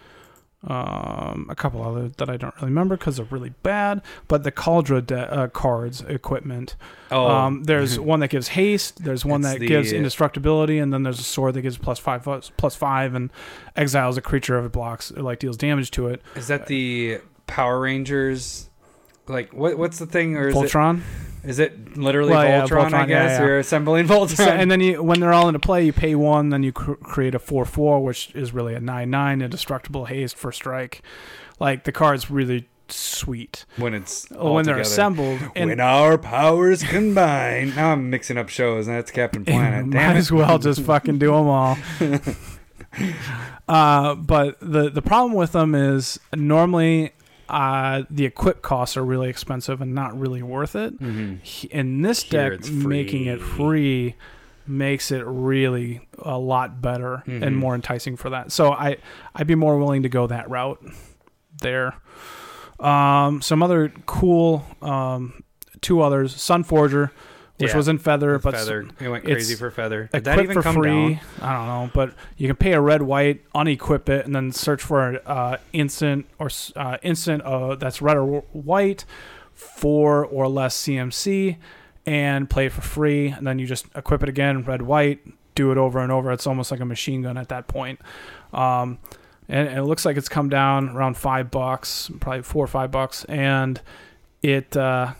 um, 0.67 1.47
a 1.49 1.55
couple 1.55 1.83
other 1.85 2.09
that 2.09 2.29
I 2.29 2.37
don't 2.37 2.53
really 2.57 2.67
remember 2.67 2.97
because 2.97 3.17
they're 3.19 3.27
really 3.31 3.53
bad. 3.63 4.03
But 4.27 4.43
the 4.43 4.51
Kaldra 4.51 5.05
de- 5.07 5.33
uh, 5.33 5.49
cards 5.49 6.01
equipment, 6.03 6.75
Oh, 7.13 7.29
um, 7.29 7.63
there's 7.65 7.99
one 8.01 8.19
that 8.21 8.29
gives 8.31 8.49
haste, 8.49 9.05
there's 9.05 9.25
one 9.25 9.41
It's 9.43 9.53
that 9.53 9.61
the- 9.61 9.69
gives 9.69 9.93
indestructibility, 9.93 10.79
and 10.83 10.93
then 10.93 11.05
there's 11.05 11.21
a 11.21 11.25
sword 11.25 11.55
that 11.55 11.63
gives 11.63 11.79
plus 11.79 12.01
five 12.01 12.25
plus 12.57 12.75
five 12.75 13.15
and 13.15 13.31
exiles 13.77 14.17
a 14.17 14.21
creature 14.21 14.59
if 14.59 14.67
it 14.67 14.73
blocks 14.73 15.13
or 15.13 15.23
like 15.23 15.39
deals 15.39 15.57
damage 15.57 15.91
to 15.93 16.09
it. 16.09 16.23
is 16.35 16.49
that 16.49 16.67
the 16.67 17.19
Power 17.47 17.79
Rangers? 17.81 18.69
Like 19.29 19.53
what? 19.53 19.79
What's 19.79 19.99
the 19.99 20.07
thing? 20.07 20.37
Or 20.37 20.49
is 20.49 20.55
Voltron. 20.55 20.99
it 20.99 21.05
is 21.49 21.59
it 21.59 21.97
literally 21.97 22.31
Well, 22.33 22.45
yeah, 22.45 22.61
Voltron? 22.67 22.85
I 22.87 22.89
Voltron, 22.91 22.93
yeah, 22.93 23.07
guess 23.07 23.39
yeah. 23.41 23.47
you're 23.47 23.59
assembling 23.59 24.07
Voltron. 24.13 24.37
So, 24.37 24.45
and 24.49 24.71
then 24.71 24.81
you, 24.81 25.03
when 25.03 25.19
they're 25.21 25.33
all 25.33 25.49
into 25.49 25.59
play, 25.59 25.85
you 25.85 25.93
pay 25.93 26.15
one, 26.15 26.51
then 26.51 26.63
you 26.63 26.73
cr- 26.73 26.93
create 26.95 27.35
a 27.35 27.39
four 27.39 27.65
four, 27.65 28.03
which 28.05 28.31
is 28.35 28.53
really 28.53 28.75
a 28.75 28.81
nine 28.81 29.11
nine, 29.11 29.41
indestructible 29.43 30.05
haste 30.05 30.37
for 30.37 30.53
strike. 30.53 31.03
Like 31.59 31.85
the 31.85 31.93
card's 31.93 32.31
really 32.31 32.69
sweet 32.91 33.67
when 33.77 33.93
it's 33.93 34.31
when 34.31 34.65
they're 34.65 34.75
together. 34.77 34.81
assembled. 34.81 35.41
And 35.57 35.71
when 35.71 35.81
our 35.81 36.17
powers 36.19 36.83
combine. 36.83 37.75
Now 37.75 37.93
I'm 37.93 38.09
mixing 38.11 38.39
up 38.39 38.49
shows, 38.49 38.87
and 38.87 38.97
that's 38.97 39.11
Captain 39.11 39.45
Planet. 39.47 39.87
might 39.87 39.93
Damn 39.99 40.17
it. 40.17 40.19
as 40.21 40.31
well 40.33 40.59
just 40.59 40.83
fucking 40.83 41.19
do 41.19 41.27
them 41.33 41.49
all. 41.49 41.77
uh, 43.69 44.15
but 44.15 44.59
the 44.61 44.91
the 44.91 45.03
problem 45.03 45.35
with 45.35 45.53
them 45.53 45.75
is 45.75 46.19
normally 46.35 47.13
uh, 47.49 48.03
the 48.11 48.25
equip 48.27 48.61
costs 48.63 48.97
are 48.97 49.05
really 49.05 49.29
expensive 49.29 49.81
and 49.81 49.95
not 49.95 50.19
really 50.19 50.43
worth 50.43 50.77
it. 50.77 50.99
Mhm. 51.01 51.71
In 51.71 52.03
this 52.03 52.23
Here 52.23 52.57
deck 52.57 52.71
making 52.71 53.25
it 53.27 53.41
free. 53.41 54.15
makes 54.67 55.11
it 55.11 55.25
really 55.25 56.07
a 56.19 56.37
lot 56.39 56.83
better 56.83 57.23
Mhm. 57.27 57.43
and 57.43 57.57
more 57.57 57.75
enticing 57.75 58.19
for 58.19 58.29
that 58.29 58.53
so 58.53 58.71
i 58.71 58.99
i'd 59.37 59.47
be 59.47 59.55
more 59.55 59.79
willing 59.79 60.03
to 60.03 60.11
go 60.11 60.27
that 60.27 60.51
route 60.51 60.79
there 61.63 61.95
um 62.79 63.41
some 63.41 63.63
other 63.63 63.91
cool 64.05 64.67
um 64.83 65.43
two 65.81 66.03
others 66.03 66.35
sun 66.39 66.63
forger 66.63 67.11
which 67.59 67.71
Yeah. 67.71 67.77
was 67.77 67.89
in 67.89 67.99
feather 67.99 68.39
but 68.39 68.55
feather. 68.55 68.87
It 69.01 69.09
went 69.09 69.25
crazy 69.25 69.55
for 69.57 69.71
feather. 69.71 70.09
Did 70.13 70.25
that 70.25 70.33
equip 70.35 70.45
even 70.45 70.55
for 70.55 70.63
come 70.63 70.75
free 70.77 70.91
down? 71.15 71.21
i 71.43 71.53
don't 71.53 71.67
know 71.67 71.91
but 71.93 72.15
you 72.37 72.47
can 72.47 72.57
pay 72.57 72.73
a 72.73 72.81
red 72.81 73.03
white 73.03 73.43
unequip 73.55 74.09
it 74.09 74.25
and 74.27 74.35
then 74.35 74.53
search 74.53 74.83
for 74.83 75.21
uh 75.27 75.57
instant 75.73 76.27
or 76.39 76.49
uh 76.77 76.99
instant 77.03 77.43
uh 77.43 77.75
that's 77.75 78.01
red 78.01 78.17
or 78.17 78.41
white 78.53 79.05
four 79.55 80.25
or 80.25 80.49
less 80.49 80.77
cmc 80.85 81.57
and 82.07 82.49
play 82.49 82.67
it 82.67 82.73
for 82.73 82.81
free 82.81 83.29
and 83.29 83.47
then 83.47 83.59
you 83.59 83.67
just 83.67 83.87
equip 83.95 84.23
it 84.23 84.29
again 84.29 84.63
red 84.63 84.83
white 84.83 85.21
do 85.55 85.73
it 85.73 85.79
over 85.79 85.99
and 85.99 86.13
over 86.13 86.31
it's 86.31 86.47
almost 86.47 86.71
like 86.71 86.81
a 86.81 86.85
machine 86.85 87.23
gun 87.23 87.37
at 87.37 87.49
that 87.49 87.67
point 87.67 88.01
um 88.53 88.99
and, 89.49 89.67
and 89.69 89.79
it 89.79 89.83
looks 89.85 90.05
like 90.05 90.17
it's 90.17 90.29
come 90.29 90.49
down 90.49 90.91
around 90.91 91.17
five 91.17 91.51
bucks 91.51 92.11
probably 92.21 92.43
four 92.43 92.63
or 92.65 92.69
five 92.69 92.91
bucks 92.93 93.25
and 93.25 93.81
it 94.43 94.77
uh 94.77 95.13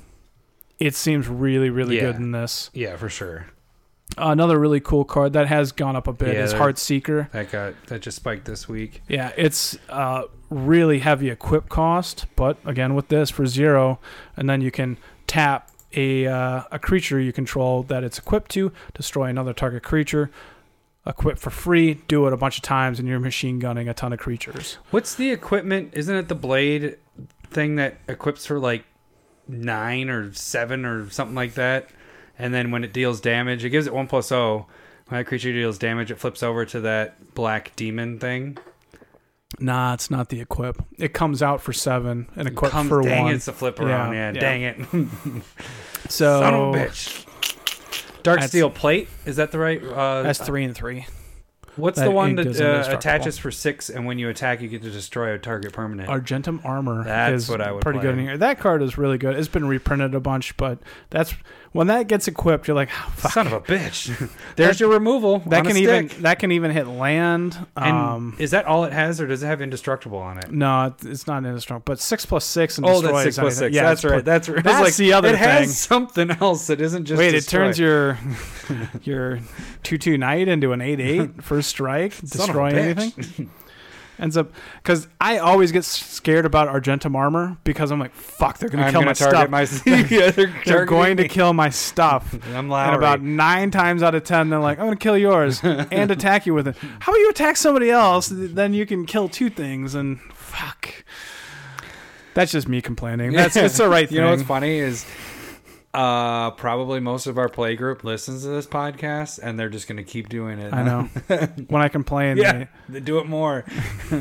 it 0.79 0.95
seems 0.95 1.29
really 1.29 1.71
really 1.71 1.97
Yeah. 1.97 2.03
good 2.13 2.17
in 2.17 2.33
this 2.33 2.71
Yeah, 2.73 2.97
for 2.97 3.09
sure. 3.09 3.47
Another 4.17 4.59
really 4.59 4.81
cool 4.81 5.05
card 5.05 5.35
that 5.35 5.49
has 5.49 5.71
gone 5.71 5.95
up 5.95 6.07
a 6.09 6.13
bit 6.15 6.35
Yeah, 6.35 6.45
is 6.45 6.55
Heartseeker. 6.55 7.31
That 7.33 7.53
got 7.53 7.75
that 7.89 8.01
just 8.01 8.17
spiked 8.17 8.47
this 8.47 8.67
week. 8.69 9.03
Yeah, 9.07 9.33
it's 9.37 9.77
uh, 9.91 10.23
really 10.49 11.01
heavy 11.01 11.29
equip 11.29 11.69
cost, 11.69 12.25
but 12.35 12.57
again 12.65 12.95
with 12.95 13.09
this 13.09 13.29
for 13.31 13.47
zero, 13.47 14.01
and 14.37 14.49
then 14.49 14.61
you 14.63 14.71
can 14.71 14.97
tap 15.27 15.71
a 15.95 16.27
uh, 16.27 16.63
a 16.73 16.79
creature 16.79 17.21
you 17.21 17.33
control 17.33 17.83
that 17.85 18.03
it's 18.03 18.19
equipped 18.19 18.51
to 18.53 18.73
destroy 18.95 19.25
another 19.25 19.53
target 19.53 19.83
creature. 19.83 20.31
Equip 21.07 21.39
for 21.39 21.51
free, 21.51 21.95
do 22.09 22.27
it 22.27 22.33
a 22.33 22.37
bunch 22.37 22.57
of 22.59 22.63
times, 22.63 22.99
and 22.99 23.09
you're 23.09 23.19
machine 23.21 23.59
gunning 23.59 23.89
a 23.89 23.95
ton 23.95 24.13
of 24.13 24.19
creatures. 24.19 24.77
What's 24.91 25.15
the 25.15 25.31
equipment? 25.31 25.91
Isn't 25.95 26.17
it 26.17 26.29
the 26.29 26.35
blade 26.35 26.97
thing 27.51 27.77
that 27.77 27.97
equips 28.09 28.45
for 28.47 28.59
like 28.59 28.85
nine 29.49 30.09
or 30.11 30.33
seven 30.35 30.85
or 30.85 31.11
something 31.11 31.35
like 31.35 31.55
that? 31.55 31.89
And 32.39 32.55
then 32.55 32.71
when 32.71 32.85
it 32.85 32.93
deals 32.93 33.21
damage, 33.21 33.65
it 33.65 33.71
gives 33.71 33.87
it 33.87 33.95
one 33.95 34.07
plus 34.07 34.31
O. 34.31 34.67
When 35.09 35.19
that 35.21 35.25
creature 35.27 35.53
deals 35.53 35.79
damage, 35.79 36.11
it 36.11 36.19
flips 36.19 36.43
over 36.43 36.65
to 36.67 36.81
that 36.83 37.35
black 37.35 37.75
demon 37.77 38.19
thing. 38.19 38.59
Nah, 39.59 39.95
it's 39.95 40.11
not 40.11 40.29
the 40.29 40.41
equip. 40.41 40.83
It 40.99 41.15
comes 41.15 41.43
out 41.43 41.63
for 41.63 41.73
seven 41.73 42.29
and 42.37 42.47
equip 42.47 42.71
Comes- 42.71 42.89
for 42.91 43.03
dang 43.03 43.25
one. 43.25 43.33
it, 43.33 43.37
it's 43.37 43.47
the 43.47 43.53
flip 43.55 43.81
around. 43.81 44.13
Yeah, 44.13 44.33
Yeah, 44.33 44.35
yeah. 44.35 44.41
dang 44.41 44.63
it. 44.63 45.43
so 46.11 46.41
Son 46.41 46.55
of 46.55 46.75
a 46.75 46.79
bitch. 46.79 47.25
Darksteel 48.23 48.75
Plate. 48.75 49.09
Is 49.25 49.37
that 49.37 49.51
the 49.53 49.59
right? 49.59 49.83
Uh, 49.83 50.23
that's 50.23 50.39
three 50.39 50.65
and 50.65 50.75
three. 50.75 51.07
What's 51.79 52.01
the 52.01 52.11
one 52.11 52.35
that 52.37 52.61
uh, 52.61 52.95
attaches 52.95 53.39
for 53.39 53.51
six, 53.51 53.89
and 53.89 54.07
when 54.07 54.19
you 54.19 54.29
attack, 54.29 54.61
you 54.61 54.69
get 54.69 54.83
to 54.83 54.91
destroy 54.91 55.33
a 55.35 55.39
target 55.39 55.73
permanent? 55.73 56.09
Argentum 56.09 56.61
Armor 56.65 57.05
That's 57.05 57.45
is 57.45 57.49
what 57.49 57.61
I 57.61 57.73
would 57.73 57.83
pretty 57.83 58.01
play. 58.01 58.09
good 58.09 58.19
in 58.19 58.25
here. 58.25 58.39
That 58.39 58.59
card 58.59 58.83
is 58.83 58.99
really 58.99 59.19
good. 59.19 59.37
It's 59.37 59.49
been 59.49 59.67
reprinted 59.67 60.15
a 60.15 60.21
bunch, 60.21 60.57
but 60.57 60.79
that's 61.11 61.35
when 61.73 61.87
that 61.89 62.09
gets 62.09 62.27
equipped, 62.29 62.67
you're 62.67 62.75
like, 62.75 62.89
"Ah, 62.93 63.13
fuck. 63.17 63.33
Son 63.33 63.47
of 63.47 63.53
a 63.53 63.61
bitch. 63.61 64.31
There's 64.57 64.81
your 64.81 64.89
removal. 64.91 65.41
that 65.47 65.65
can 65.65 65.77
even 65.77 66.09
that 66.23 66.39
can 66.39 66.51
even 66.53 66.71
hit 66.71 66.87
land. 66.87 67.59
And 67.77 67.97
um, 67.97 68.37
is 68.39 68.53
that 68.53 68.65
all 68.67 68.85
it 68.85 68.93
has, 68.93 69.21
or 69.21 69.27
does 69.27 69.43
it 69.43 69.47
have 69.47 69.61
indestructible 69.61 70.19
on 70.19 70.39
it? 70.39 70.51
no, 70.51 70.95
it's 71.03 71.27
not 71.27 71.45
indestructible, 71.45 71.83
but 71.95 72.01
six 72.01 72.25
plus 72.27 72.45
six 72.45 72.79
and 72.79 72.87
Oh, 72.87 73.01
destroys 73.03 73.25
that's 73.25 73.37
six 73.37 73.57
six. 73.57 73.75
Yeah, 73.75 73.83
that's 73.83 74.05
right. 74.05 74.25
That's 74.25 74.49
right. 74.49 74.65
That's 74.65 74.85
like, 74.85 74.97
the 74.97 75.13
other 75.13 75.29
it 75.29 75.33
thing. 75.33 75.41
has 75.41 75.79
something 75.79 76.31
else 76.31 76.67
that 76.69 76.81
isn't 76.81 77.05
just. 77.05 77.19
Wait, 77.19 77.35
it 77.35 77.47
turns 77.47 77.79
your 77.79 78.19
your 79.03 79.41
two 79.83 79.99
two 79.99 80.17
knight 80.19 80.49
into 80.49 80.73
an 80.73 80.81
eight 80.81 81.01
eight 81.01 81.43
first 81.43 81.69
strike, 81.69 82.19
destroying 82.21 82.77
anything. 82.77 83.51
Ends 84.19 84.37
up 84.37 84.53
because 84.83 85.07
I 85.21 85.39
always 85.39 85.71
get 85.71 85.85
scared 85.85 86.45
about 86.45 86.67
Argentum 86.69 87.15
armor 87.15 87.57
because 87.63 87.93
I'm 87.93 88.01
like, 88.01 88.15
fuck, 88.15 88.59
they're 88.59 88.69
gonna 88.69 88.85
I'm 88.85 88.93
kill 88.93 89.03
gonna 89.03 89.11
my 89.11 89.15
target 89.15 89.85
stuff. 89.85 89.87
my. 89.87 89.93
yeah, 90.11 90.31
they're, 90.31 90.55
they're 90.67 90.85
going 90.85 91.17
to 91.19 91.29
kill 91.29 91.53
my 91.53 91.71
stuff. 91.71 92.37
I'm 92.55 92.69
Lowry. 92.69 92.89
And 92.89 92.97
about 92.97 93.23
nine 93.23 93.71
times 93.71 94.03
out 94.03 94.15
of 94.15 94.25
ten, 94.25 94.51
they're 94.51 94.59
like, 94.59 94.79
"I'm 94.79 94.87
gonna 94.87 94.97
kill 94.97 95.17
yours 95.17 95.61
and 95.63 96.11
attack 96.11 96.47
you 96.47 96.55
with 96.55 96.67
it." 96.69 96.77
How 97.01 97.13
about 97.13 97.19
you 97.21 97.31
attack 97.31 97.57
somebody 97.57 97.91
else? 97.91 98.29
Then 98.33 98.75
you 98.75 98.87
can 98.87 99.07
kill 99.07 99.29
two 99.29 99.51
things, 99.51 99.95
and 99.95 100.21
fuck. 100.33 101.05
That's 102.35 102.53
just 102.53 102.69
me 102.69 102.81
complaining. 102.81 103.33
That's 103.33 103.57
it's 103.57 103.79
the 103.79 103.89
right 103.89 104.09
thing. 104.09 104.17
You 104.17 104.23
know 104.23 104.31
what's 104.31 104.43
funny 104.43 104.79
is, 104.79 105.05
uh, 105.95 106.51
probably 106.53 107.01
most 107.01 107.27
of 107.27 107.39
our 107.39 107.49
play 107.49 107.75
group 107.77 108.05
listens 108.05 108.43
to 108.43 108.49
this 108.49 108.67
podcast, 108.67 109.39
and 109.43 109.59
they're 109.59 109.69
just 109.71 109.89
gonna 109.89 110.05
keep 110.05 110.29
doing 110.29 110.59
it. 110.59 110.73
I 110.73 110.83
know. 110.83 111.03
when 111.69 111.83
I 111.83 111.89
complain, 111.89 112.37
Yeah, 112.37 112.67
they- 112.89 113.01
do 113.01 113.19
it 113.19 113.27
more. 113.27 113.65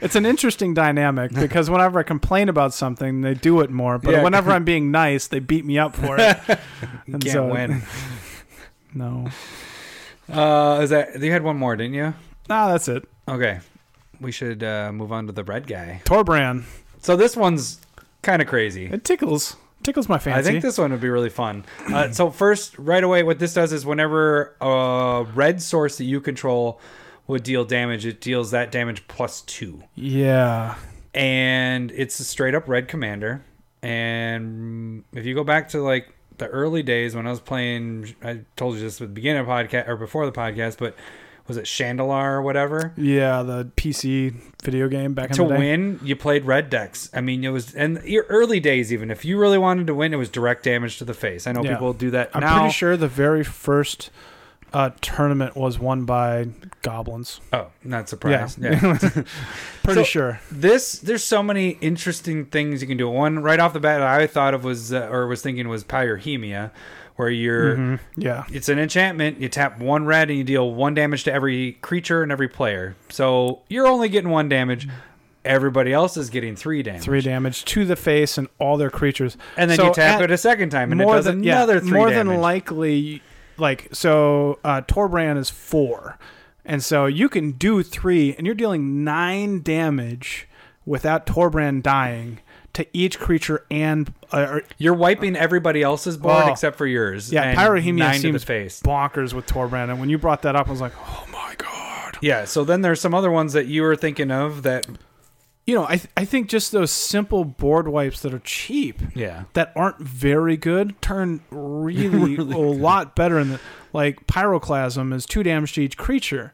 it's 0.00 0.14
an 0.14 0.24
interesting 0.26 0.72
dynamic 0.74 1.32
because 1.34 1.68
whenever 1.70 1.98
I 1.98 2.02
complain 2.04 2.48
about 2.48 2.72
something, 2.74 3.22
they 3.22 3.34
do 3.34 3.60
it 3.60 3.70
more. 3.70 3.98
But 3.98 4.12
Yeah. 4.12 4.22
whenever 4.22 4.50
I'm 4.52 4.64
being 4.64 4.90
nice, 4.90 5.26
they 5.26 5.40
beat 5.40 5.64
me 5.64 5.78
up 5.78 5.94
for 5.96 6.16
it. 6.18 6.38
And 7.06 7.20
Can't 7.22 7.32
so- 7.32 7.46
win. 7.52 7.82
No, 8.94 9.26
Uh, 10.32 10.78
is 10.82 10.90
that 10.90 11.20
you 11.20 11.32
had 11.32 11.42
one 11.42 11.56
more, 11.58 11.76
didn't 11.76 11.94
you? 11.94 12.14
ah, 12.48 12.68
that's 12.70 12.88
it. 12.88 13.04
Okay, 13.28 13.58
we 14.20 14.30
should 14.32 14.62
uh, 14.62 14.90
move 14.92 15.12
on 15.12 15.26
to 15.26 15.32
the 15.32 15.42
red 15.44 15.66
guy. 15.66 16.00
Torbrand. 16.04 16.64
So 17.02 17.16
this 17.16 17.36
one's 17.36 17.80
kind 18.22 18.40
of 18.40 18.48
crazy. 18.48 18.86
It 18.86 19.04
tickles, 19.04 19.56
tickles 19.84 20.08
my 20.08 20.18
fancy. 20.18 20.38
I 20.38 20.42
think 20.42 20.62
this 20.62 20.78
one 20.78 20.90
would 20.90 21.00
be 21.00 21.08
really 21.08 21.30
fun. 21.30 21.64
Uh, 21.86 22.10
so 22.10 22.30
first, 22.30 22.76
right 22.78 23.04
away, 23.04 23.22
what 23.22 23.38
this 23.38 23.54
does 23.54 23.72
is 23.72 23.86
whenever 23.86 24.56
a 24.60 25.26
red 25.34 25.62
source 25.62 25.98
that 25.98 26.04
you 26.04 26.20
control 26.20 26.80
would 27.28 27.44
deal 27.44 27.64
damage, 27.64 28.04
it 28.04 28.20
deals 28.20 28.50
that 28.50 28.72
damage 28.72 29.06
plus 29.06 29.42
two, 29.42 29.82
yeah, 29.94 30.74
and 31.14 31.92
it's 31.92 32.18
a 32.18 32.24
straight 32.24 32.54
up 32.54 32.68
red 32.68 32.88
commander. 32.88 33.44
And 33.82 35.04
if 35.12 35.26
you 35.26 35.34
go 35.34 35.44
back 35.44 35.68
to 35.70 35.82
like 35.82 36.08
the 36.38 36.48
early 36.48 36.82
days 36.82 37.14
when 37.14 37.26
I 37.26 37.30
was 37.30 37.40
playing, 37.40 38.14
I 38.22 38.40
told 38.56 38.74
you 38.76 38.80
this 38.80 39.00
at 39.00 39.08
the 39.08 39.14
beginning 39.14 39.42
of 39.42 39.46
podcast 39.46 39.88
or 39.88 39.96
before 39.96 40.26
the 40.26 40.32
podcast, 40.32 40.78
but 40.78 40.96
was 41.46 41.56
it 41.56 41.64
Shandalar 41.64 42.32
or 42.32 42.42
whatever? 42.42 42.92
yeah, 42.96 43.42
the 43.42 43.66
PC 43.76 44.34
video 44.62 44.88
game 44.88 45.12
back 45.14 45.30
in 45.30 45.36
to 45.36 45.42
the 45.42 45.48
day. 45.48 45.54
To 45.54 45.58
win, 45.60 46.00
you 46.02 46.16
played 46.16 46.44
red 46.44 46.70
decks. 46.70 47.10
I 47.12 47.20
mean, 47.20 47.44
it 47.44 47.50
was 47.50 47.74
and 47.74 48.02
your 48.04 48.24
early 48.28 48.60
days. 48.60 48.92
Even 48.92 49.10
if 49.10 49.24
you 49.24 49.38
really 49.38 49.58
wanted 49.58 49.86
to 49.88 49.94
win, 49.94 50.14
it 50.14 50.16
was 50.16 50.28
direct 50.30 50.62
damage 50.64 50.98
to 50.98 51.04
the 51.04 51.14
face. 51.14 51.46
I 51.46 51.52
know 51.52 51.62
Yeah. 51.62 51.72
people 51.74 51.92
do 51.92 52.10
that 52.12 52.30
I'm 52.34 52.40
now. 52.40 52.58
pretty 52.60 52.72
sure 52.72 52.96
the 52.96 53.08
very 53.08 53.44
first 53.44 54.10
uh, 54.72 54.90
tournament 55.00 55.54
was 55.54 55.78
won 55.78 56.04
by 56.04 56.48
goblins. 56.82 57.40
Oh, 57.52 57.68
not 57.84 58.08
surprised. 58.08 58.60
Yeah. 58.60 58.72
Yeah. 58.82 58.98
Pretty 59.84 60.00
So- 60.00 60.04
sure. 60.04 60.40
this 60.50 60.98
there's 60.98 61.22
so 61.22 61.42
many 61.44 61.70
interesting 61.80 62.46
things 62.46 62.82
you 62.82 62.88
can 62.88 62.96
do. 62.96 63.08
One 63.08 63.40
right 63.40 63.60
off 63.60 63.72
the 63.72 63.78
bat, 63.80 64.02
I 64.02 64.26
thought 64.26 64.52
of 64.54 64.64
was 64.64 64.92
uh, 64.92 65.08
or 65.12 65.26
was 65.28 65.42
thinking 65.42 65.68
was 65.68 65.84
Pyrohemia, 65.84 66.70
where 67.16 67.30
you're. 67.30 67.76
Mhm. 67.76 68.00
Yeah. 68.16 68.44
It's 68.52 68.68
an 68.68 68.78
enchantment. 68.78 69.40
You 69.40 69.48
tap 69.48 69.78
one 69.78 70.04
red 70.04 70.28
and 70.30 70.38
you 70.38 70.44
deal 70.44 70.72
one 70.74 70.94
damage 70.94 71.24
to 71.24 71.32
every 71.32 71.72
creature 71.80 72.22
and 72.22 72.32
every 72.32 72.48
player. 72.48 72.96
So 73.08 73.60
you're 73.68 73.86
only 73.86 74.08
getting 74.08 74.30
one 74.30 74.48
damage. 74.48 74.88
Everybody 75.44 75.92
else 75.92 76.16
is 76.16 76.30
getting 76.30 76.56
three 76.56 76.82
damage. 76.82 77.02
Three 77.02 77.20
damage 77.20 77.64
to 77.66 77.84
the 77.84 77.96
face 77.96 78.38
and 78.38 78.48
all 78.58 78.76
their 78.78 78.88
creatures. 78.90 79.36
and 79.58 79.70
then 79.70 79.76
So 79.76 79.88
you 79.88 79.94
tap 79.94 80.18
at- 80.20 80.22
it 80.24 80.30
a 80.30 80.38
second 80.38 80.70
time 80.70 80.90
and 80.90 81.00
it 81.00 81.04
more 81.04 81.16
does 81.16 81.26
than 81.26 81.42
another 81.44 81.74
yeah, 81.74 81.80
three 81.80 81.90
more 81.90 82.08
damage. 82.08 82.32
than 82.32 82.40
likely 82.40 83.22
like 83.58 83.88
so 83.92 84.58
uh 84.64 84.80
Torbrand 84.80 85.36
is 85.38 85.50
four. 85.50 86.18
And 86.64 86.82
so 86.82 87.04
you 87.04 87.28
can 87.28 87.52
do 87.52 87.82
three 87.82 88.34
and 88.36 88.46
you're 88.46 88.54
dealing 88.54 89.04
nine 89.04 89.60
damage 89.62 90.48
without 90.86 91.26
Torbrand 91.26 91.82
dying 91.82 92.40
to 92.74 92.86
each 92.92 93.18
creature 93.18 93.64
and 93.70 94.12
uh, 94.32 94.60
You're 94.78 94.94
wiping 94.94 95.36
everybody 95.36 95.82
else's 95.82 96.16
board 96.16 96.44
Oh. 96.46 96.50
except 96.52 96.76
for 96.76 96.86
yours. 96.86 97.32
yeah, 97.32 97.54
nine 97.54 98.20
seems 98.20 98.44
face. 98.44 98.80
bonkers 98.82 99.32
with 99.32 99.46
Torbrand. 99.46 99.90
And 99.90 99.98
when 100.00 100.08
you 100.10 100.18
brought 100.18 100.42
that 100.42 100.54
up, 100.56 100.68
I 100.68 100.70
was 100.70 100.80
like, 100.80 100.92
oh 100.96 101.24
my 101.32 101.54
god. 101.56 102.18
Yeah. 102.20 102.44
So 102.44 102.64
then 102.64 102.82
there's 102.82 103.00
some 103.00 103.14
other 103.14 103.30
ones 103.30 103.52
that 103.54 103.66
you 103.66 103.82
were 103.82 103.96
thinking 103.96 104.30
of 104.30 104.62
that. 104.64 104.86
You 105.66 105.74
know, 105.76 105.84
I 105.84 105.96
th- 105.96 106.08
I 106.14 106.26
think 106.26 106.48
just 106.50 106.72
those 106.72 106.90
simple 106.90 107.42
board 107.44 107.88
wipes 107.88 108.20
that 108.20 108.34
are 108.34 108.38
cheap 108.40 109.00
Yeah. 109.14 109.44
that 109.54 109.72
aren't 109.74 109.98
very 109.98 110.58
good 110.58 111.00
turn 111.00 111.40
really, 111.50 112.36
a 112.36 112.40
lot 112.58 113.16
better 113.16 113.38
in 113.38 113.48
the 113.50 113.60
like 113.94 114.26
pyroclasm 114.26 115.14
is 115.14 115.24
two 115.24 115.42
damage 115.42 115.72
to 115.74 115.82
each 115.82 115.96
creature. 115.96 116.52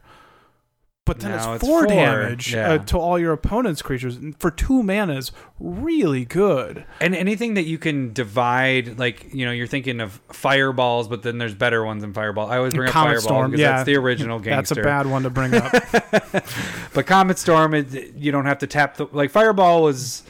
But 1.11 1.19
then 1.19 1.31
it's 1.33 1.45
it's 1.45 1.67
four, 1.67 1.83
four, 1.83 1.87
damage 1.87 2.53
yeah. 2.53 2.71
uh, 2.71 2.77
to 2.77 2.97
all 2.97 3.19
your 3.19 3.33
opponent's 3.33 3.81
creatures 3.81 4.17
for 4.39 4.49
two 4.49 4.81
mana 4.81 5.15
is 5.15 5.33
really 5.59 6.23
good. 6.23 6.85
And 7.01 7.13
anything 7.13 7.55
that 7.55 7.63
you 7.65 7.77
can 7.77 8.13
divide, 8.13 8.97
like 8.97 9.33
you 9.33 9.45
know, 9.45 9.51
you're 9.51 9.67
thinking 9.67 9.99
of 9.99 10.21
fireballs, 10.29 11.09
but 11.09 11.21
then 11.21 11.37
there's 11.37 11.53
better 11.53 11.83
ones 11.83 12.01
than 12.01 12.13
fireball. 12.13 12.49
I 12.49 12.55
always 12.55 12.73
bring 12.73 12.87
up 12.87 12.93
Comet 12.93 13.15
fireball 13.15 13.21
Storm, 13.21 13.51
because 13.51 13.61
yeah. 13.61 13.71
that's 13.71 13.85
the 13.85 13.97
original 13.97 14.39
game. 14.39 14.51
That's 14.61 14.71
a 14.71 14.75
bad 14.75 15.05
one 15.05 15.23
to 15.23 15.29
bring 15.29 15.53
up. 15.53 15.73
But 16.93 17.07
Comet 17.07 17.39
Storm, 17.39 17.73
it, 17.73 18.15
you 18.15 18.31
don't 18.31 18.45
have 18.45 18.59
to 18.59 18.67
tap 18.67 18.97
the 18.97 19.07
like 19.11 19.31
Fireball 19.31 19.83
was 19.83 20.23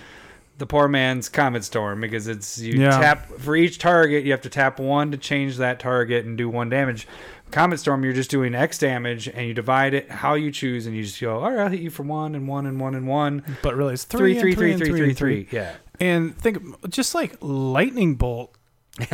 the 0.58 0.68
poor 0.68 0.88
man's 0.88 1.28
Comet 1.28 1.64
Storm 1.64 2.02
because 2.02 2.28
it's 2.28 2.60
you 2.60 2.82
Yeah. 2.82 3.00
tap 3.00 3.32
for 3.40 3.56
each 3.56 3.80
target. 3.80 4.24
You 4.24 4.32
have 4.32 4.42
to 4.42 4.50
tap 4.50 4.80
one 4.80 5.12
to 5.12 5.18
change 5.18 5.58
that 5.58 5.80
target 5.80 6.26
and 6.26 6.38
do 6.38 6.48
one 6.50 6.70
damage. 6.70 7.08
Comet 7.52 7.78
Storm, 7.80 8.04
you're 8.04 8.14
just 8.14 8.30
doing 8.32 8.56
X 8.56 8.78
damage 8.78 9.28
and 9.28 9.48
you 9.48 9.54
divide 9.54 9.94
it 9.94 10.10
how 10.10 10.34
you 10.36 10.52
choose, 10.52 10.86
and 10.88 10.96
you 10.96 11.04
just 11.04 11.20
go, 11.22 11.40
all 11.40 11.52
right, 11.52 11.60
I'll 11.60 11.70
hit 11.70 11.82
you 11.82 11.90
for 11.90 12.04
one 12.04 12.36
and 12.36 12.48
one 12.48 12.66
and 12.66 12.80
one 12.80 12.96
and 12.96 13.08
one. 13.08 13.58
but 13.62 13.76
really, 13.76 13.94
it's 13.94 14.04
Three, 14.04 14.40
three, 14.40 14.56
three, 14.56 14.76
three, 14.78 14.88
three, 14.90 14.98
three, 15.00 15.14
three. 15.14 15.48
Yeah. 15.52 15.76
And 16.00 16.36
think 16.38 16.90
just 16.90 17.14
like 17.14 17.36
lightning 17.42 18.16
bolt, 18.16 18.56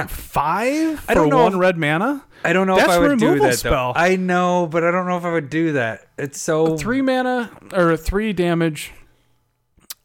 five 0.08 1.00
for 1.02 1.12
I 1.12 1.14
don't 1.14 1.30
know 1.30 1.44
one 1.44 1.54
if- 1.54 1.60
red 1.60 1.78
mana, 1.78 2.24
I 2.44 2.54
don't 2.54 2.68
know 2.68 2.76
That's 2.76 2.88
if 2.90 2.96
I 2.96 3.00
would 3.00 3.20
do 3.20 3.40
that 3.40 3.56
spell. 3.56 3.94
though. 3.94 4.00
I 4.00 4.16
know, 4.16 4.68
but 4.72 4.84
I 4.84 4.92
don't 4.92 5.08
know 5.08 5.18
if 5.18 5.26
I 5.26 5.32
would 5.34 5.50
do 5.50 5.74
that. 5.74 6.08
It's 6.18 6.40
so 6.40 6.78
three 6.78 7.02
mana 7.02 7.52
or 7.74 7.98
three 7.98 8.32
damage. 8.34 8.92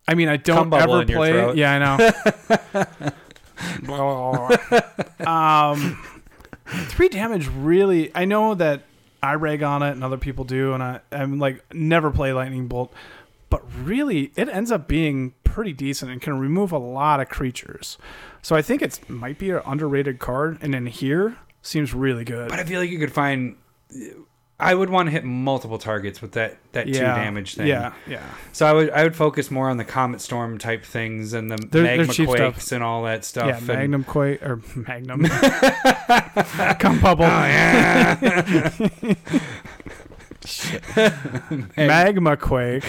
I 0.09 0.15
mean, 0.15 0.29
I 0.29 0.37
don't 0.37 0.73
ever 0.75 1.05
play. 1.07 1.55
Yeah, 1.55 1.73
I 1.73 1.79
know. 1.79 3.13
um, 5.27 5.99
three 6.89 7.09
damage 7.09 7.49
really. 7.49 8.11
I 8.15 8.25
know 8.25 8.55
that 8.55 8.83
I 9.23 9.35
rag 9.35 9.63
on 9.63 9.83
it 9.83 9.93
and 9.93 10.03
other 10.03 10.19
people 10.19 10.45
do, 10.45 10.73
and 10.73 10.83
I, 10.83 11.01
I'm 11.11 11.39
like 11.39 11.65
never 11.75 12.11
play 12.11 12.33
lightning 12.33 12.67
bolt, 12.67 12.93
but 13.51 13.63
really 13.83 14.33
it 14.37 14.49
ends 14.49 14.73
up 14.73 14.89
being 14.89 15.35
pretty 15.45 15.73
decent 15.73 16.11
and 16.11 16.21
can 16.21 16.39
remove 16.39 16.73
a 16.73 16.79
lot 16.79 17.21
of 17.21 17.29
creatures. 17.29 17.99
So 18.41 18.57
I 18.57 18.63
think 18.63 18.83
it's 18.83 19.09
might 19.09 19.39
be 19.39 19.51
an 19.51 19.63
underrated 19.65 20.19
card, 20.19 20.59
and 20.61 20.75
in 20.75 20.87
here 20.87 21.37
seems 21.63 21.95
really 21.95 22.25
good. 22.25 22.49
But 22.49 22.59
I 22.59 22.65
feel 22.65 22.81
like 22.81 22.91
you 22.91 22.99
could 22.99 23.13
find. 23.13 23.57
I 24.63 24.75
would 24.75 24.91
want 24.91 25.07
to 25.09 25.11
hit 25.11 25.25
multiple 25.25 25.79
targets 25.79 26.21
with 26.23 26.33
that 26.33 26.57
that 26.73 26.87
two 26.87 26.93
damage 26.93 27.55
thing. 27.57 27.67
Yeah, 27.67 27.93
yeah. 28.09 28.23
So 28.53 28.67
I 28.67 28.73
would 28.73 28.91
I 28.91 29.03
would 29.03 29.17
focus 29.17 29.51
more 29.51 29.69
on 29.71 29.77
the 29.77 29.85
comet 29.85 30.21
storm 30.21 30.59
type 30.59 30.85
things 30.85 31.33
and 31.33 31.51
the 31.51 31.57
They're- 31.57 31.83
they're 31.83 32.07
magma 32.07 32.27
quakes 32.27 32.73
and 32.73 32.83
all 32.83 33.03
that 33.05 33.25
stuff. 33.25 33.47
Yeah, 33.47 33.57
and- 33.59 33.67
Magnum 33.67 34.05
Quake 34.05 34.43
or 34.43 34.61
Magnum. 34.77 35.25
Come 36.79 37.01
bubble. 37.01 37.25
Magma 41.77 42.37
Quake. 42.37 42.85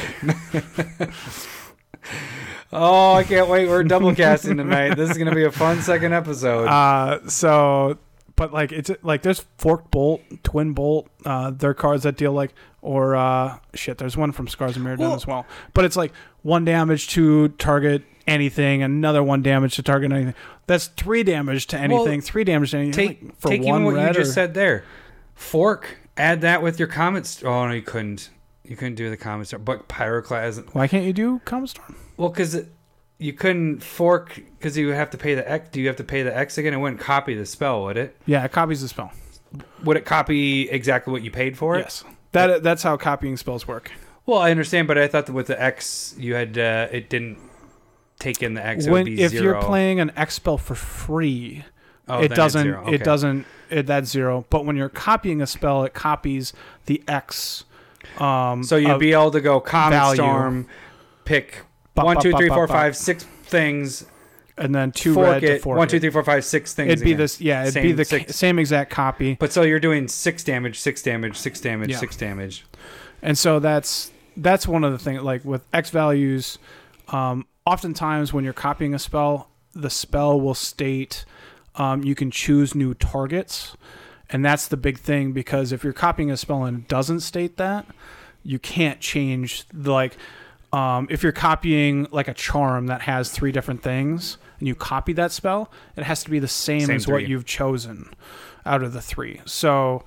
oh, 2.71 3.13
I 3.13 3.23
can't 3.23 3.47
wait! 3.49 3.67
We're 3.67 3.83
double 3.83 4.13
casting 4.15 4.57
tonight. 4.57 4.95
This 4.95 5.09
is 5.11 5.17
gonna 5.17 5.35
be 5.35 5.43
a 5.45 5.51
fun 5.51 5.81
second 5.81 6.13
episode. 6.13 6.65
Uh, 6.67 7.27
so, 7.29 7.97
but 8.35 8.51
like 8.53 8.71
it's 8.71 8.89
like 9.03 9.21
there's 9.21 9.45
forked 9.57 9.91
Bolt, 9.91 10.21
Twin 10.43 10.73
Bolt. 10.73 11.07
Uh, 11.25 11.51
they're 11.51 11.73
cards 11.73 12.03
that 12.03 12.17
deal 12.17 12.31
like 12.33 12.53
or 12.81 13.15
uh, 13.15 13.59
shit. 13.73 13.97
There's 13.97 14.17
one 14.17 14.31
from 14.31 14.47
Scars 14.47 14.75
of 14.75 14.81
Mirrodin 14.83 14.99
Well- 14.99 15.15
as 15.15 15.27
well. 15.27 15.45
But 15.73 15.85
it's 15.85 15.95
like 15.95 16.11
one 16.41 16.65
damage 16.65 17.07
to 17.09 17.49
target 17.49 18.03
anything, 18.27 18.81
another 18.83 19.21
one 19.23 19.41
damage 19.41 19.75
to 19.75 19.83
target 19.83 20.11
anything. 20.11 20.33
That's 20.67 20.87
three 20.87 21.23
damage 21.23 21.67
to 21.67 21.77
anything. 21.77 22.21
three 22.21 22.43
damage 22.43 22.71
to 22.71 22.77
anything. 22.77 22.93
Take 23.07 23.23
like, 23.23 23.39
for 23.39 23.49
taking 23.49 23.69
one 23.69 23.83
what 23.85 23.91
you 23.91 23.97
red 23.97 24.15
just 24.15 24.31
or- 24.31 24.33
said 24.33 24.53
there, 24.53 24.83
fork. 25.35 25.97
Add 26.15 26.41
that 26.41 26.61
with 26.61 26.77
your 26.79 26.87
comet. 26.87 27.25
St- 27.25 27.45
oh 27.49 27.67
no, 27.67 27.73
you 27.73 27.81
couldn't. 27.81 28.29
You 28.63 28.75
couldn't 28.77 28.95
do 28.95 29.09
the 29.09 29.17
comet 29.17 29.47
storm. 29.47 29.63
But 29.63 29.89
pyroclasm. 29.89 30.73
Why 30.73 30.87
can't 30.87 31.05
you 31.05 31.11
do 31.11 31.39
Comet 31.43 31.69
Storm? 31.71 31.97
Well, 32.15 32.29
because 32.29 32.63
you 33.23 33.31
couldn't 33.31 33.81
fork 33.81 34.41
because 34.57 34.77
you 34.77 34.87
would 34.87 34.95
have 34.95 35.09
to 35.11 35.17
pay 35.17 35.33
the 35.33 35.49
X. 35.49 35.69
Do 35.69 35.79
you 35.79 35.87
have 35.87 35.95
to 35.95 36.03
pay 36.03 36.23
the 36.23 36.35
X 36.35 36.57
again? 36.57 36.73
It 36.73 36.77
wouldn't 36.77 36.99
copy 36.99 37.35
the 37.35 37.45
spell, 37.45 37.83
would 37.83 37.95
it? 37.95 38.17
Yeah, 38.25 38.43
it 38.43 38.51
copies 38.51 38.81
the 38.81 38.89
spell. 38.89 39.13
Would 39.85 39.95
it 39.95 40.05
copy 40.05 40.69
exactly 40.69 41.13
what 41.13 41.21
you 41.21 41.31
paid 41.31 41.57
for 41.57 41.77
it? 41.77 41.83
Yes, 41.83 42.03
that 42.33 42.63
that's 42.63 42.83
how 42.83 42.97
copying 42.97 43.37
spells 43.37 43.65
work. 43.65 43.91
Well, 44.25 44.39
I 44.39 44.51
understand, 44.51 44.89
but 44.89 44.97
I 44.97 45.07
thought 45.07 45.27
that 45.27 45.33
with 45.33 45.47
the 45.47 45.61
X, 45.61 46.15
you 46.17 46.35
had 46.35 46.57
uh, 46.57 46.87
it 46.91 47.09
didn't 47.09 47.37
take 48.19 48.43
in 48.43 48.55
the 48.55 48.65
X. 48.65 48.85
It 48.87 48.91
when 48.91 49.05
would 49.05 49.15
be 49.15 49.21
if 49.21 49.31
zero. 49.31 49.43
you're 49.43 49.61
playing 49.61 50.01
an 50.01 50.11
X 50.17 50.35
spell 50.35 50.57
for 50.57 50.75
free, 50.75 51.63
oh, 52.09 52.19
it 52.19 52.29
doesn't 52.29 52.63
zero. 52.63 52.87
it 52.89 53.05
doesn't 53.05 53.45
it, 53.69 53.87
that's 53.87 54.09
zero. 54.09 54.45
But 54.49 54.65
when 54.65 54.75
you're 54.75 54.89
copying 54.89 55.41
a 55.41 55.47
spell, 55.47 55.85
it 55.85 55.93
copies 55.93 56.51
the 56.87 57.01
X. 57.07 57.63
Um, 58.17 58.63
So 58.63 58.75
you'd 58.75 58.99
be 58.99 59.13
able 59.13 59.31
to 59.31 59.39
go 59.39 59.61
Comet 59.61 59.95
value. 59.95 60.15
Storm, 60.15 60.67
pick 61.23 61.61
Bop, 61.95 62.05
one, 62.05 62.15
bop, 62.15 62.23
two, 62.23 62.31
bop, 62.31 62.39
three, 62.39 62.49
bop, 62.49 62.57
four, 62.57 62.67
bop. 62.67 62.75
five, 62.75 62.97
six 62.97 63.23
things. 63.23 64.05
and 64.57 64.73
then 64.73 64.91
two 64.91 65.13
fork 65.13 65.27
red 65.27 65.39
to 65.41 65.55
it. 65.55 65.61
fork 65.61 65.77
one, 65.77 65.87
two, 65.87 65.99
three, 65.99 66.09
four, 66.09 66.23
five, 66.23 66.43
six 66.45 66.73
things. 66.73 66.91
It'd 66.91 67.03
be 67.03 67.11
again. 67.11 67.17
this 67.19 67.41
yeah. 67.41 67.65
It'd 67.65 67.81
be 67.83 67.91
the 67.91 68.05
six. 68.05 68.35
same 68.35 68.59
exact 68.59 68.91
copy. 68.91 69.35
But 69.39 69.51
so 69.51 69.61
you're 69.63 69.79
doing 69.79 70.07
six 70.07 70.43
damage, 70.43 70.79
six 70.79 71.01
damage, 71.01 71.37
six 71.37 71.59
damage, 71.59 71.89
Yeah. 71.89 71.97
six 71.97 72.15
damage. 72.15 72.65
And 73.21 73.37
so 73.37 73.59
that's 73.59 74.11
that's 74.37 74.67
one 74.67 74.83
of 74.83 74.91
the 74.91 74.97
things 74.99 75.21
like 75.21 75.43
with 75.45 75.65
X 75.73 75.89
values. 75.91 76.57
Um, 77.09 77.45
oftentimes 77.65 78.33
when 78.33 78.43
you're 78.43 78.53
copying 78.53 78.93
a 78.93 78.99
spell, 78.99 79.49
the 79.73 79.89
spell 79.89 80.39
will 80.39 80.53
state 80.55 81.25
um, 81.75 82.03
you 82.03 82.13
can 82.15 82.29
choose 82.29 82.75
new 82.75 82.93
targets, 82.93 83.75
and 84.29 84.45
that's 84.45 84.67
the 84.67 84.77
big 84.77 84.99
thing 84.99 85.31
because 85.31 85.71
if 85.71 85.83
you're 85.83 85.91
copying 85.93 86.29
a 86.29 86.37
spell 86.37 86.63
and 86.65 86.79
it 86.81 86.87
doesn't 86.87 87.21
state 87.21 87.57
that, 87.57 87.87
you 88.43 88.59
can't 88.59 88.99
change 88.99 89.65
the, 89.73 89.91
like 89.91 90.15
um, 90.73 91.07
if 91.11 91.21
you're 91.21 91.31
copying 91.31 92.07
like 92.11 92.27
a 92.27 92.33
charm 92.33 92.87
that 92.87 93.01
has 93.01 93.29
three 93.29 93.51
different 93.51 93.83
things 93.83 94.39
and 94.57 94.67
you 94.67 94.73
copy 94.73 95.13
that 95.13 95.31
spell, 95.31 95.71
it 95.95 96.03
has 96.03 96.23
to 96.23 96.31
be 96.31 96.39
the 96.39 96.47
same, 96.47 96.87
Same 96.87 96.95
as 96.95 97.07
what 97.07 97.27
you've 97.27 97.45
chosen 97.45 98.11
out 98.65 98.81
of 98.81 98.91
the 98.91 99.01
three. 99.01 99.39
So 99.45 100.03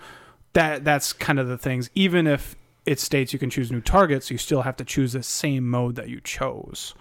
that 0.55 0.85
that's 0.85 1.13
kind 1.13 1.39
of 1.39 1.47
the 1.47 1.57
things. 1.57 1.89
Even 1.95 2.27
if 2.27 2.57
it 2.85 2.99
states 2.99 3.33
you 3.33 3.39
can 3.39 3.49
choose 3.49 3.71
new 3.71 3.81
targets, 3.81 4.31
you 4.31 4.39
still 4.39 4.63
have 4.63 4.77
to 4.77 4.85
choose 4.85 5.13
the 5.13 5.23
same 5.23 5.69
mode 5.69 5.95
that 5.95 6.09
you 6.09 6.21
chose. 6.21 6.95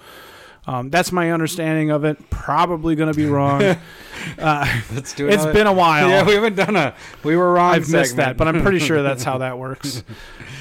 Um, 0.67 0.89
that's 0.89 1.11
my 1.11 1.31
understanding 1.31 1.91
of 1.91 2.03
it. 2.05 2.29
Probably 2.29 2.95
going 2.95 3.11
to 3.11 3.17
be 3.17 3.25
wrong. 3.27 3.61
uh, 4.39 4.81
Let's 4.93 5.13
do 5.13 5.27
it's 5.27 5.35
another- 5.43 5.53
been 5.53 5.67
a 5.67 5.73
while. 5.73 6.09
Yeah, 6.09 6.25
we 6.25 6.33
haven't 6.33 6.55
done 6.55 6.75
a. 6.75 6.95
We 7.23 7.37
were 7.37 7.53
wrong. 7.53 7.75
I've 7.75 7.89
missed 7.89 8.15
that, 8.15 8.35
but 8.37 8.47
I'm 8.47 8.61
pretty 8.61 8.79
sure 8.79 9.03
that's 9.03 9.23
how 9.23 9.37
that 9.39 9.59
works. 9.59 10.03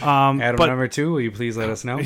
Um, 0.02 0.42
Adam 0.42 0.56
but 0.56 0.66
number 0.66 0.88
two, 0.88 1.12
will 1.12 1.20
you 1.20 1.30
please 1.30 1.56
let 1.56 1.70
us 1.70 1.84
know? 1.84 2.00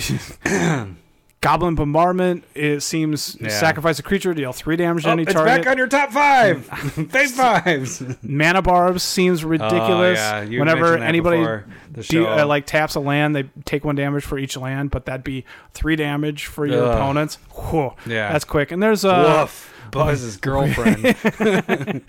Goblin 1.41 1.77
Bombardment, 1.77 2.43
it 2.55 2.81
seems 2.83 3.37
Yeah. 3.41 3.49
sacrifice 3.51 3.99
a 4.01 4.03
creature, 4.03 4.35
deal 4.35 4.53
three 4.53 4.75
damage 4.77 5.05
to 5.05 5.11
Oh, 5.11 5.13
any 5.13 5.23
it's 5.23 5.33
target. 5.33 5.63
back 5.65 5.71
on 5.71 5.79
your 5.79 5.87
top 5.87 6.11
five. 6.11 6.65
Face 7.11 7.37
fives. 7.37 8.03
Mana 8.23 8.61
Barbs 8.61 9.05
seems 9.05 9.45
ridiculous. 9.45 10.19
Oh, 10.21 10.41
yeah. 10.41 10.59
Whenever 10.59 10.99
anybody 10.99 11.39
before 11.39 11.65
the 11.93 12.03
do, 12.03 12.25
show. 12.25 12.39
uh, 12.41 12.45
like 12.47 12.67
taps 12.67 12.97
a 12.97 13.01
land, 13.01 13.37
they 13.37 13.45
take 13.65 13.85
one 13.85 13.95
damage 13.95 14.25
for 14.25 14.37
each 14.37 14.57
land, 14.57 14.91
but 14.91 15.07
that'd 15.07 15.23
be 15.23 15.45
three 15.75 15.95
damage 15.95 16.47
for 16.47 16.67
your 16.67 16.85
Ugh. 16.85 16.95
opponents. 16.97 17.39
Whew, 17.71 17.93
yeah. 18.07 18.33
that's 18.33 18.45
quick. 18.45 18.73
And 18.73 18.83
there's 18.83 19.05
uh, 19.05 19.43
Woof. 19.43 19.73
Buzz's 19.93 20.37
girlfriend. 20.39 21.15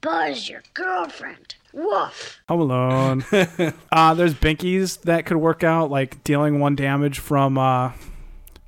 Buzz 0.00 0.48
your 0.48 0.62
girlfriend. 0.74 1.54
Woof. 1.72 2.40
Home 2.48 2.60
Alone. 2.60 3.24
uh, 3.92 4.14
there's 4.14 4.34
Binkies 4.34 5.00
that 5.02 5.24
could 5.24 5.36
work 5.38 5.62
out, 5.64 5.90
like 5.90 6.22
dealing 6.24 6.58
one 6.60 6.74
damage 6.76 7.18
from 7.20 7.56
uh, 7.56 7.92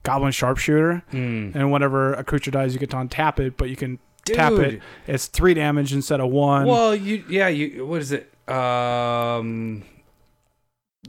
Goblin 0.05 0.31
Sharpshooter. 0.33 1.03
Hmm. 1.11 1.51
And 1.55 1.73
whenever 1.73 2.15
a 2.15 2.23
creature 2.23 2.53
dies, 2.53 2.73
you 2.73 2.79
get 2.79 2.91
to 2.91 2.97
untap 2.97 3.41
it, 3.41 3.57
but 3.57 3.69
you 3.69 3.77
can 3.77 3.99
tap 4.25 4.53
it. 4.53 4.81
It's 5.07 5.27
three 5.27 5.55
damage 5.55 5.93
instead 5.93 6.21
of 6.21 6.31
one. 6.31 6.67
Well, 6.67 6.95
you 6.95 7.25
yeah, 7.29 7.49
you 7.49 7.85
what 7.85 8.01
is 8.01 8.13
it? 8.13 8.33
Um 8.49 9.83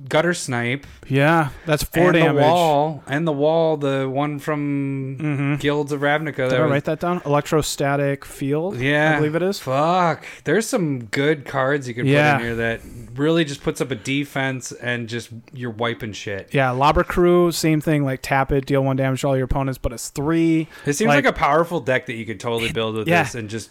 Guttersnipe 0.08 0.84
yeah, 1.08 1.50
that's 1.66 1.84
four 1.84 2.06
and 2.06 2.14
damage. 2.14 2.36
the 2.36 2.42
wall 2.42 3.04
and 3.08 3.28
the 3.28 3.32
wall, 3.32 3.78
the 3.78 4.10
one 4.10 4.40
from 4.40 5.18
Mm-hmm. 5.20 5.56
Guilds 5.56 5.92
of 5.92 6.02
Ravnica. 6.02 6.50
Did 6.50 6.54
I 6.54 6.62
was- 6.62 6.72
write 6.72 6.86
that 6.86 7.00
down? 7.00 7.22
Electrostatic 7.26 8.26
field. 8.26 8.78
Yeah, 8.80 9.14
I 9.14 9.18
believe 9.18 9.36
it 9.36 9.42
is. 9.42 9.60
Fuck, 9.60 10.26
there's 10.44 10.68
some 10.68 11.06
good 11.06 11.46
cards 11.46 11.88
you 11.88 11.94
can 11.94 12.06
Yeah. 12.06 12.34
put 12.38 12.42
in 12.42 12.48
here 12.48 12.56
that 12.56 12.82
really 13.16 13.46
just 13.46 13.64
puts 13.64 13.82
up 13.82 13.92
a 13.92 13.96
defense 13.96 14.72
and 14.72 15.08
just 15.08 15.30
you're 15.54 15.72
wiping 15.72 16.14
shit. 16.14 16.54
Yeah, 16.54 16.70
Lobber 16.72 17.04
Crew, 17.06 17.52
same 17.52 17.82
thing. 17.82 18.04
Like 18.04 18.20
tap 18.22 18.52
it, 18.52 18.66
deal 18.66 18.84
one 18.84 18.96
damage 18.96 19.22
to 19.22 19.28
all 19.28 19.36
your 19.38 19.46
opponents, 19.46 19.78
but 19.78 19.94
it's 19.94 20.10
three. 20.10 20.68
It 20.86 20.94
seems 20.94 21.10
like, 21.10 21.26
Like- 21.26 21.36
a 21.36 21.38
powerful 21.38 21.80
deck 21.80 22.06
that 22.08 22.14
you 22.14 22.26
could 22.26 22.40
totally 22.40 22.72
build 22.72 22.96
with 22.96 23.08
Yeah. 23.08 23.24
this 23.24 23.36
and 23.36 23.50
just 23.50 23.70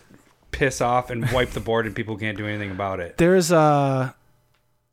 piss 0.51 0.81
off 0.81 1.11
and 1.11 1.29
wipe 1.33 1.51
the 1.51 1.61
board 1.61 1.85
and 1.87 1.95
people 1.97 2.17
can't 2.17 2.39
do 2.39 2.47
anything 2.47 2.71
about 2.71 3.01
it. 3.01 3.17
There's 3.19 3.51
a 3.51 4.15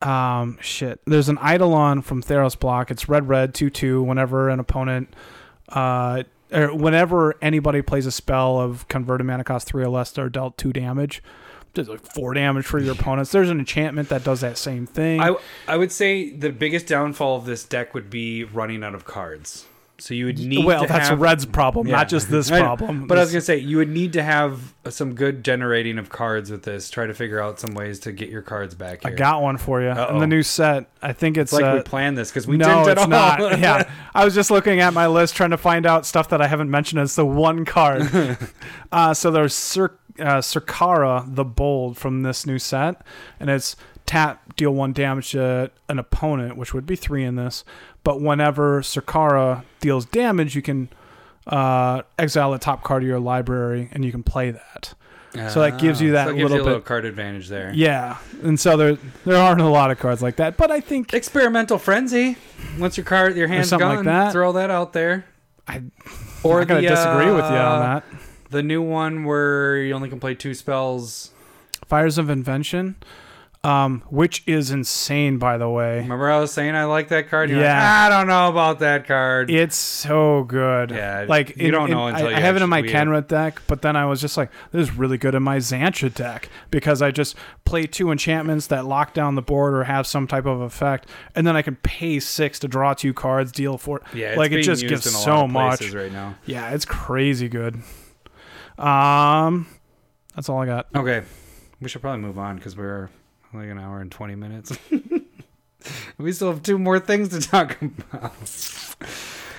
um 0.02 0.58
shit. 0.62 1.00
There's 1.06 1.30
an 1.30 1.38
Eidolon 1.38 2.02
from 2.02 2.22
Theros 2.24 2.58
block. 2.60 2.92
It's 2.92 3.08
red 3.08 3.28
red 3.28 3.54
two 3.54 3.70
two. 3.70 4.02
Whenever 4.04 4.50
an 4.50 4.60
opponent 4.60 5.14
uh 5.70 6.24
or 6.52 6.74
whenever 6.76 7.36
anybody 7.42 7.82
plays 7.82 8.06
a 8.06 8.12
spell 8.12 8.60
of 8.60 8.88
converted 8.88 9.26
mana 9.26 9.44
cost 9.44 9.68
three 9.68 9.84
or 9.84 9.90
less, 9.90 10.12
they're 10.12 10.30
dealt 10.30 10.58
two 10.58 10.74
damage. 10.74 11.24
Does 11.74 11.88
like 11.88 12.02
four 12.02 12.34
damage 12.34 12.66
for 12.66 12.80
your 12.80 12.94
opponents. 12.94 13.32
There's 13.32 13.50
an 13.50 13.60
enchantment 13.60 14.10
that 14.10 14.26
does 14.26 14.42
that 14.42 14.58
same 14.58 14.86
thing. 14.86 15.22
I 15.22 15.36
I 15.68 15.78
would 15.78 15.92
say 15.92 16.30
the 16.30 16.50
biggest 16.50 16.88
downfall 16.88 17.38
of 17.38 17.46
this 17.46 17.64
deck 17.64 17.94
would 17.94 18.10
be 18.10 18.44
running 18.44 18.84
out 18.84 18.94
of 18.94 19.06
cards. 19.06 19.66
So 20.02 20.16
you 20.16 20.26
would 20.26 20.40
need 20.40 20.66
well, 20.66 20.82
to 20.82 20.88
that's 20.88 21.10
have, 21.10 21.22
Red's 21.22 21.46
problem, 21.46 21.88
Yeah. 21.88 21.98
not 21.98 22.10
just 22.10 22.32
this 22.32 22.50
problem. 22.50 23.06
But 23.06 23.20
I 23.20 23.22
was 23.22 23.32
gonna 23.32 23.42
say 23.42 23.58
you 23.58 23.78
would 23.78 23.90
need 23.90 24.14
to 24.14 24.24
have 24.24 24.74
some 24.90 25.14
good 25.14 25.44
generating 25.44 26.00
of 26.00 26.10
cards 26.10 26.50
with 26.50 26.64
this. 26.64 26.90
Try 26.90 27.06
to 27.06 27.14
figure 27.14 27.40
out 27.40 27.60
some 27.60 27.76
ways 27.76 28.00
to 28.00 28.12
get 28.12 28.30
your 28.30 28.42
cards 28.42 28.74
back 28.74 29.06
I 29.06 29.12
got 29.12 29.44
one 29.44 29.58
for 29.58 29.80
you 29.80 29.90
Uh-oh. 29.90 30.16
in 30.16 30.20
the 30.20 30.26
new 30.26 30.42
set. 30.42 30.88
I 31.04 31.14
think 31.14 31.38
it's, 31.38 31.54
it's 31.54 31.62
like 31.62 31.72
uh, 31.72 31.78
we 31.78 31.84
planned 31.84 32.18
this 32.18 32.32
because 32.32 32.48
we 32.48 32.58
no, 32.58 32.84
didn't 32.84 32.98
it's 32.98 33.08
not. 33.08 33.40
yeah, 33.60 33.88
I 34.16 34.26
was 34.26 34.34
just 34.34 34.50
looking 34.50 34.80
at 34.80 34.92
my 34.94 35.06
list 35.06 35.36
trying 35.36 35.52
to 35.52 35.58
find 35.58 35.86
out 35.86 36.08
stuff 36.08 36.30
that 36.30 36.42
I 36.42 36.48
haven't 36.48 36.72
mentioned 36.72 37.00
as 37.00 37.16
the 37.16 37.26
one 37.26 37.64
card. 37.64 38.10
uh, 38.92 39.14
so 39.14 39.30
there's 39.30 39.54
Cir- 39.54 40.00
uh, 40.20 40.42
Syr 40.42 40.62
Carah 40.62 41.36
the 41.36 41.46
Bold 41.46 41.96
from 41.98 42.24
this 42.24 42.48
new 42.48 42.58
set, 42.58 43.06
and 43.40 43.52
it's 43.52 43.76
tap 44.12 44.56
deal 44.58 44.72
one 44.72 44.92
damage 44.94 45.32
to 45.32 45.72
an 45.88 45.98
opponent, 46.00 46.58
which 46.58 46.74
would 46.74 46.86
be 46.86 46.96
three 46.96 47.24
in 47.24 47.36
this. 47.36 47.64
But 48.04 48.20
whenever 48.22 48.84
Syr 48.84 49.02
Carah 49.02 49.64
deals 49.80 50.06
damage, 50.06 50.56
you 50.56 50.62
can 50.62 50.90
uh, 51.48 52.02
exile 52.20 52.52
the 52.52 52.58
top 52.60 52.84
card 52.84 53.04
of 53.04 53.08
your 53.08 53.20
library, 53.20 53.90
and 53.92 54.04
you 54.04 54.12
can 54.12 54.24
play 54.24 54.52
that. 54.52 54.94
So 55.50 55.62
that 55.62 55.80
gives 55.80 56.02
you 56.02 56.10
Ah, 56.10 56.14
that 56.14 56.28
so 56.28 56.34
gives 56.34 56.42
little 56.44 56.58
you 56.58 56.64
little 56.64 56.80
bit- 56.80 56.86
card 56.86 57.06
advantage 57.06 57.48
there. 57.48 57.72
Yeah, 57.74 58.18
and 58.44 58.60
so 58.60 58.76
there 58.76 58.98
there 59.24 59.38
aren't 59.38 59.62
a 59.62 59.66
lot 59.70 59.90
of 59.90 59.98
cards 59.98 60.22
like 60.22 60.36
that, 60.36 60.58
but 60.58 60.72
I 60.72 60.82
think 60.82 61.14
Experimental 61.14 61.78
frenzy. 61.78 62.36
Once 62.78 62.98
your 62.98 63.06
card, 63.06 63.38
your 63.38 63.48
hand's 63.48 63.70
something 63.70 63.88
like 63.88 63.96
gone, 64.00 64.06
that. 64.06 64.34
throw 64.34 64.52
that 64.52 64.70
out 64.70 64.92
there. 64.92 65.24
I- 65.70 65.84
or 66.44 66.60
I'm 66.62 66.68
gonna 66.68 66.82
disagree 66.82 67.28
with 67.32 67.46
you 67.46 67.58
uh, 67.58 67.70
on 67.76 67.80
that. 67.80 68.04
The 68.50 68.62
new 68.62 68.82
one 68.82 69.24
where 69.24 69.78
you 69.78 69.94
only 69.94 70.10
can 70.10 70.20
play 70.20 70.36
two 70.36 70.54
spells. 70.54 71.32
Fires 71.88 72.18
of 72.18 72.30
Invention, 72.30 72.96
um, 73.64 74.02
which 74.10 74.42
is 74.48 74.72
insane, 74.72 75.38
by 75.38 75.58
the 75.60 75.70
way. 75.70 75.98
Remember 76.00 76.32
I 76.32 76.40
was 76.40 76.52
saying 76.52 76.74
I 76.76 76.86
like 76.86 77.10
that 77.10 77.30
card? 77.30 77.50
You're 77.52 77.60
like, 77.60 77.66
Yeah. 77.66 78.06
I 78.06 78.10
don't 78.10 78.26
know 78.28 78.50
about 78.50 78.80
that 78.80 79.06
card. 79.06 79.52
It's 79.52 79.76
so 79.76 80.44
good. 80.46 80.90
Yeah, 80.90 81.26
like 81.30 81.58
you 81.58 81.70
don't 81.70 81.92
know 81.92 82.06
I, 82.08 82.10
until 82.10 82.28
I 82.28 82.30
you 82.32 82.36
have 82.38 82.56
it 82.56 82.64
in 82.64 82.70
my 82.70 82.80
actually- 82.80 83.22
deck, 83.22 83.62
but 83.68 83.84
then 83.84 83.96
I 83.96 84.06
was 84.06 84.20
just 84.20 84.36
like, 84.36 84.50
"This 84.72 84.90
is 84.90 84.96
really 84.98 85.20
good 85.20 85.36
in 85.36 85.44
my 85.44 85.58
Xantra 85.58 86.12
deck" 86.12 86.50
because 86.72 87.04
I 87.04 87.12
just 87.12 87.36
play 87.64 87.86
two 87.86 88.10
enchantments 88.12 88.66
that 88.68 88.86
lock 88.86 89.14
down 89.14 89.36
the 89.36 89.44
board 89.44 89.76
or 89.76 89.84
have 89.84 90.08
some 90.08 90.26
type 90.28 90.48
of 90.48 90.60
effect, 90.62 91.08
and 91.36 91.46
then 91.46 91.56
I 91.56 91.62
can 91.62 91.76
pay 91.76 92.20
six 92.20 92.58
to 92.60 92.68
draw 92.68 92.96
two 92.96 93.14
cards, 93.14 93.52
deal 93.52 93.78
four. 93.78 94.02
yeah, 94.14 94.34
like 94.38 94.52
it 94.54 94.64
just 94.64 94.88
gives 94.88 95.04
so 95.10 95.48
much. 95.48 95.94
right 95.94 96.12
now. 96.12 96.36
Yeah, 96.48 96.72
it's 96.72 96.86
crazy 96.86 97.48
good. 97.48 97.76
Um, 98.80 99.68
that's 100.36 100.50
all 100.50 100.60
I 100.62 100.66
got. 100.66 100.88
Okay, 100.96 101.22
we 101.80 101.88
should 101.90 102.02
probably 102.02 102.22
move 102.22 102.40
on 102.40 102.56
because 102.56 102.76
we're 102.76 103.10
like 103.54 103.70
an 103.70 103.78
hour 103.78 104.02
and 104.02 104.12
twenty 104.12 104.36
minutes. 104.36 104.78
we 106.18 106.32
still 106.32 106.52
have 106.52 106.64
two 106.64 106.78
more 106.78 107.00
things 107.00 107.30
to 107.30 107.40
talk 107.40 107.82
about. 107.82 108.34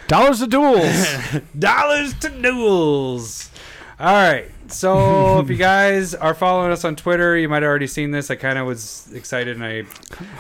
Dollars 0.09 0.41
to 0.41 0.47
duels. 0.47 1.07
Dollars 1.59 2.15
to 2.21 2.29
duels. 2.29 3.51
All 3.99 4.13
right. 4.13 4.51
So 4.69 5.39
if 5.41 5.49
you 5.49 5.57
guys 5.57 6.15
are 6.15 6.35
following 6.35 6.73
us 6.73 6.85
on 6.85 6.97
Twitter, 6.97 7.37
you 7.37 7.49
might 7.49 7.63
have 7.63 7.69
already 7.71 7.87
seen 7.87 8.11
this. 8.11 8.31
I 8.31 8.37
kind 8.37 8.59
of 8.59 8.67
was 8.67 9.09
excited 9.15 9.57
and 9.57 9.65
I 9.65 9.85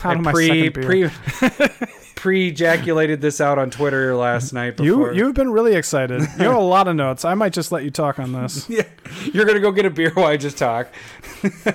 I 0.04 0.16
pre 0.16 0.70
pre 0.70 1.08
pre 2.22 2.46
ejaculated 2.46 3.20
this 3.20 3.40
out 3.40 3.58
on 3.58 3.68
Twitter 3.68 4.14
last 4.14 4.52
night. 4.52 4.78
You 4.78 5.12
you've 5.12 5.34
been 5.34 5.50
really 5.50 5.74
excited. 5.74 6.20
You 6.20 6.44
have 6.44 6.54
a 6.54 6.60
lot 6.60 6.86
of 6.86 6.94
notes. 6.94 7.24
I 7.24 7.34
might 7.34 7.52
just 7.52 7.72
let 7.72 7.82
you 7.82 7.90
talk 7.90 8.20
on 8.20 8.30
this. 8.30 8.70
yeah, 8.70 8.84
you're 9.32 9.44
gonna 9.44 9.58
go 9.58 9.72
get 9.72 9.86
a 9.86 9.90
beer 9.90 10.12
while 10.14 10.26
I 10.26 10.36
just 10.36 10.56
talk. 10.56 10.86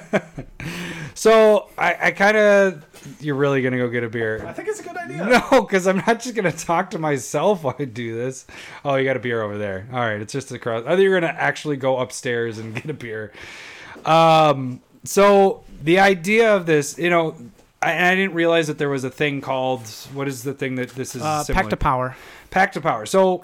so 1.16 1.68
I, 1.78 1.98
I 2.00 2.12
kind 2.12 2.38
of 2.38 2.86
you're 3.20 3.36
really 3.36 3.62
gonna 3.62 3.78
go 3.78 3.90
get 3.90 4.06
a 4.06 4.10
beer. 4.10 4.46
I 4.48 4.54
think 4.54 4.70
it's 4.70 4.80
a 4.80 4.84
good 4.84 4.96
idea. 4.96 5.26
No, 5.26 5.64
because 5.64 5.86
I'm 5.86 5.98
not 5.98 6.22
just 6.22 6.34
gonna 6.34 6.54
talk 6.54 6.92
to 6.92 6.98
myself 6.98 7.66
while 7.66 7.76
I 7.78 7.84
do 7.84 8.16
this. 8.16 8.46
Oh, 8.86 8.96
you 8.96 9.04
got 9.04 9.18
a 9.18 9.20
beer 9.20 9.42
over 9.42 9.58
there. 9.58 9.86
All 9.92 10.00
right, 10.00 10.22
it's 10.22 10.32
just 10.32 10.50
across. 10.54 10.86
I 10.86 10.92
think 10.92 11.02
you're 11.02 11.20
gonna 11.20 11.36
actually 11.38 11.76
go 11.76 11.98
upstairs 11.98 12.58
and 12.58 12.74
get 12.74 12.90
a 12.90 12.94
beer. 12.94 13.34
Um, 14.06 14.82
so 15.04 15.66
the 15.84 16.00
idea 16.00 16.56
of 16.56 16.66
this, 16.66 16.98
you 16.98 17.10
know, 17.10 17.36
I, 17.82 18.12
I 18.12 18.16
didn't 18.16 18.34
realize 18.34 18.68
that 18.68 18.78
there 18.78 18.90
was 18.90 19.04
a 19.04 19.10
thing 19.10 19.42
called 19.42 19.88
what 20.14 20.28
is 20.28 20.44
the 20.44 20.54
thing 20.54 20.76
that 20.76 20.90
this 20.90 21.16
is 21.16 21.22
Uh, 21.22 21.44
pack 21.52 21.70
to 21.70 21.78
power. 21.78 22.16
Pack 22.50 22.72
to 22.74 22.82
power. 22.82 23.06
So 23.06 23.44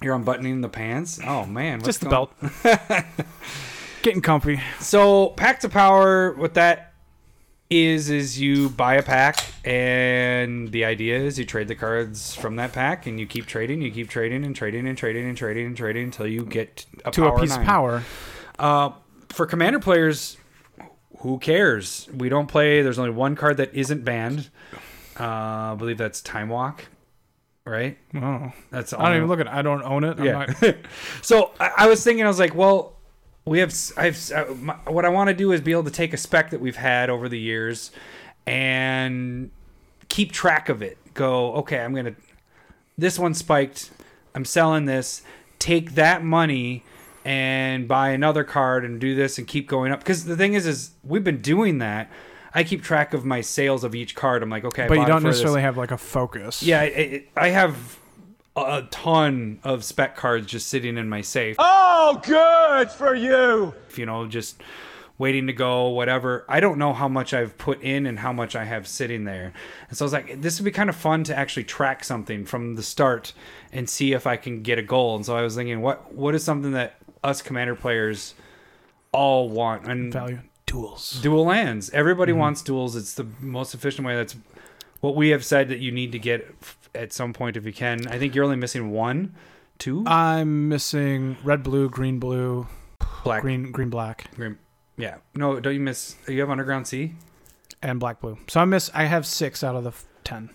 you're 0.00 0.14
unbuttoning 0.14 0.60
the 0.60 0.68
pants. 0.68 1.18
Oh 1.26 1.44
man, 1.46 1.78
what's 1.78 1.86
Just 1.86 2.00
the 2.02 2.08
going- 2.08 2.28
belt. 2.62 3.04
Getting 4.02 4.22
comfy. 4.22 4.60
So 4.78 5.28
pack 5.30 5.60
to 5.60 5.68
power, 5.68 6.32
what 6.34 6.54
that 6.54 6.92
is 7.68 8.08
is 8.10 8.38
you 8.40 8.68
buy 8.68 8.94
a 8.94 9.02
pack, 9.02 9.44
and 9.64 10.70
the 10.70 10.84
idea 10.84 11.18
is 11.18 11.36
you 11.36 11.44
trade 11.44 11.66
the 11.66 11.74
cards 11.74 12.32
from 12.36 12.54
that 12.56 12.72
pack, 12.72 13.06
and 13.08 13.18
you 13.18 13.26
keep 13.26 13.46
trading, 13.46 13.82
you 13.82 13.90
keep 13.90 14.08
trading 14.08 14.44
and 14.44 14.54
trading 14.54 14.86
and 14.86 14.96
trading 14.96 15.26
and 15.26 15.36
trading 15.36 15.66
and 15.66 15.76
trading 15.76 16.04
until 16.04 16.28
you 16.28 16.44
get 16.44 16.86
a 17.04 17.10
To 17.10 17.26
a 17.26 17.40
piece 17.40 17.50
nine. 17.50 17.60
of 17.60 17.66
power. 17.66 18.02
Uh, 18.60 18.90
for 19.30 19.46
commander 19.46 19.80
players, 19.80 20.36
who 21.20 21.38
cares? 21.38 22.08
We 22.14 22.28
don't 22.28 22.46
play. 22.46 22.82
There's 22.82 22.98
only 22.98 23.10
one 23.10 23.36
card 23.36 23.56
that 23.58 23.74
isn't 23.74 24.04
banned. 24.04 24.50
Uh, 25.18 25.72
I 25.72 25.74
believe 25.78 25.98
that's 25.98 26.20
Time 26.20 26.48
Walk, 26.48 26.84
right? 27.64 27.96
Oh. 28.14 28.52
That's 28.70 28.92
I 28.92 29.08
don't 29.08 29.16
even 29.16 29.28
look 29.28 29.40
at 29.40 29.46
it. 29.46 29.52
I 29.52 29.62
don't 29.62 29.82
own 29.82 30.04
it. 30.04 30.18
I'm 30.18 30.24
yeah. 30.24 30.54
not- 30.62 30.74
so 31.22 31.52
I, 31.58 31.70
I 31.78 31.86
was 31.88 32.04
thinking, 32.04 32.24
I 32.24 32.28
was 32.28 32.38
like, 32.38 32.54
well, 32.54 32.96
we 33.46 33.60
have. 33.60 33.74
I've. 33.96 34.30
uh, 34.32 34.46
my, 34.60 34.74
what 34.86 35.04
I 35.04 35.08
want 35.08 35.28
to 35.28 35.34
do 35.34 35.52
is 35.52 35.60
be 35.60 35.72
able 35.72 35.84
to 35.84 35.90
take 35.90 36.12
a 36.12 36.16
spec 36.16 36.50
that 36.50 36.60
we've 36.60 36.76
had 36.76 37.08
over 37.10 37.28
the 37.28 37.38
years 37.38 37.92
and 38.46 39.50
keep 40.08 40.32
track 40.32 40.68
of 40.68 40.82
it. 40.82 40.98
Go, 41.14 41.54
okay, 41.54 41.78
I'm 41.78 41.94
gonna. 41.94 42.14
this 42.98 43.18
one 43.18 43.34
spiked. 43.34 43.90
I'm 44.34 44.44
selling 44.44 44.84
this. 44.84 45.22
Take 45.58 45.94
that 45.94 46.22
money 46.22 46.84
and 47.26 47.88
buy 47.88 48.10
another 48.10 48.44
card 48.44 48.84
and 48.84 49.00
do 49.00 49.16
this 49.16 49.36
and 49.36 49.48
keep 49.48 49.66
going 49.66 49.90
up. 49.90 49.98
Because 49.98 50.26
the 50.26 50.36
thing 50.36 50.54
is, 50.54 50.64
is 50.64 50.92
we've 51.02 51.24
been 51.24 51.42
doing 51.42 51.78
that. 51.78 52.08
I 52.54 52.62
keep 52.62 52.84
track 52.84 53.14
of 53.14 53.24
my 53.24 53.40
sales 53.40 53.82
of 53.82 53.96
each 53.96 54.14
card. 54.14 54.44
I'm 54.44 54.48
like, 54.48 54.64
okay, 54.64 54.84
I 54.84 54.88
but 54.88 54.98
you 54.98 55.06
don't 55.06 55.22
for 55.22 55.28
this. 55.28 55.38
necessarily 55.38 55.60
have 55.60 55.76
like 55.76 55.90
a 55.90 55.98
focus. 55.98 56.62
Yeah, 56.62 56.80
I, 56.80 56.84
I 57.36 57.46
I 57.46 57.48
have 57.48 57.98
a 58.54 58.82
ton 58.92 59.58
of 59.64 59.84
spec 59.84 60.16
cards 60.16 60.46
just 60.46 60.68
sitting 60.68 60.96
in 60.96 61.08
my 61.08 61.20
safe. 61.20 61.56
Oh, 61.58 62.20
good 62.22 62.92
for 62.92 63.16
you. 63.16 63.74
You 63.96 64.06
know, 64.06 64.28
just 64.28 64.62
waiting 65.18 65.48
to 65.48 65.52
go, 65.52 65.88
whatever. 65.88 66.44
I 66.48 66.60
don't 66.60 66.78
know 66.78 66.92
how 66.92 67.08
much 67.08 67.34
I've 67.34 67.58
put 67.58 67.82
in 67.82 68.06
and 68.06 68.20
how 68.20 68.32
much 68.32 68.54
I 68.54 68.64
have 68.64 68.86
sitting 68.86 69.24
there. 69.24 69.52
And 69.88 69.98
so 69.98 70.04
I 70.04 70.06
was 70.06 70.12
like, 70.12 70.42
this 70.42 70.60
would 70.60 70.64
be 70.64 70.70
kind 70.70 70.88
of 70.88 70.94
fun 70.94 71.24
to 71.24 71.36
actually 71.36 71.64
track 71.64 72.04
something 72.04 72.44
from 72.44 72.76
the 72.76 72.84
start 72.84 73.32
and 73.72 73.90
see 73.90 74.12
if 74.12 74.28
I 74.28 74.36
can 74.36 74.62
get 74.62 74.78
a 74.78 74.82
goal. 74.82 75.16
And 75.16 75.26
so 75.26 75.36
I 75.36 75.42
was 75.42 75.56
thinking, 75.56 75.80
what 75.82 76.14
what 76.14 76.36
is 76.36 76.44
something 76.44 76.70
that 76.72 76.94
us 77.22 77.42
commander 77.42 77.74
players 77.74 78.34
all 79.12 79.48
want? 79.48 79.86
And 79.86 80.12
Value 80.12 80.40
duels. 80.66 81.20
dual 81.22 81.44
lands. 81.44 81.90
Everybody 81.90 82.32
mm-hmm. 82.32 82.40
wants 82.40 82.62
duels. 82.62 82.96
It's 82.96 83.14
the 83.14 83.26
most 83.40 83.74
efficient 83.74 84.06
way. 84.06 84.16
That's 84.16 84.36
what 85.00 85.14
we 85.14 85.30
have 85.30 85.44
said 85.44 85.68
that 85.68 85.78
you 85.78 85.92
need 85.92 86.12
to 86.12 86.18
get 86.18 86.54
f- 86.60 86.90
at 86.94 87.12
some 87.12 87.32
point 87.32 87.56
if 87.56 87.64
you 87.64 87.72
can. 87.72 88.06
I 88.08 88.18
think 88.18 88.34
you're 88.34 88.44
only 88.44 88.56
missing 88.56 88.90
one, 88.90 89.34
two, 89.78 90.04
I'm 90.06 90.68
missing 90.68 91.36
red, 91.44 91.62
blue, 91.62 91.88
green, 91.88 92.18
blue, 92.18 92.66
black, 93.22 93.42
green, 93.42 93.70
green, 93.72 93.90
black, 93.90 94.34
green. 94.34 94.58
Yeah, 94.96 95.16
no, 95.34 95.60
don't 95.60 95.74
you 95.74 95.80
miss? 95.80 96.16
You 96.26 96.40
have 96.40 96.50
Underground 96.50 96.86
Sea. 96.86 97.14
and 97.82 98.00
black, 98.00 98.20
blue. 98.20 98.38
So 98.48 98.60
I 98.60 98.64
miss. 98.64 98.90
I 98.94 99.04
have 99.04 99.26
six 99.26 99.62
out 99.62 99.76
of 99.76 99.84
the 99.84 99.92
ten. 100.24 100.50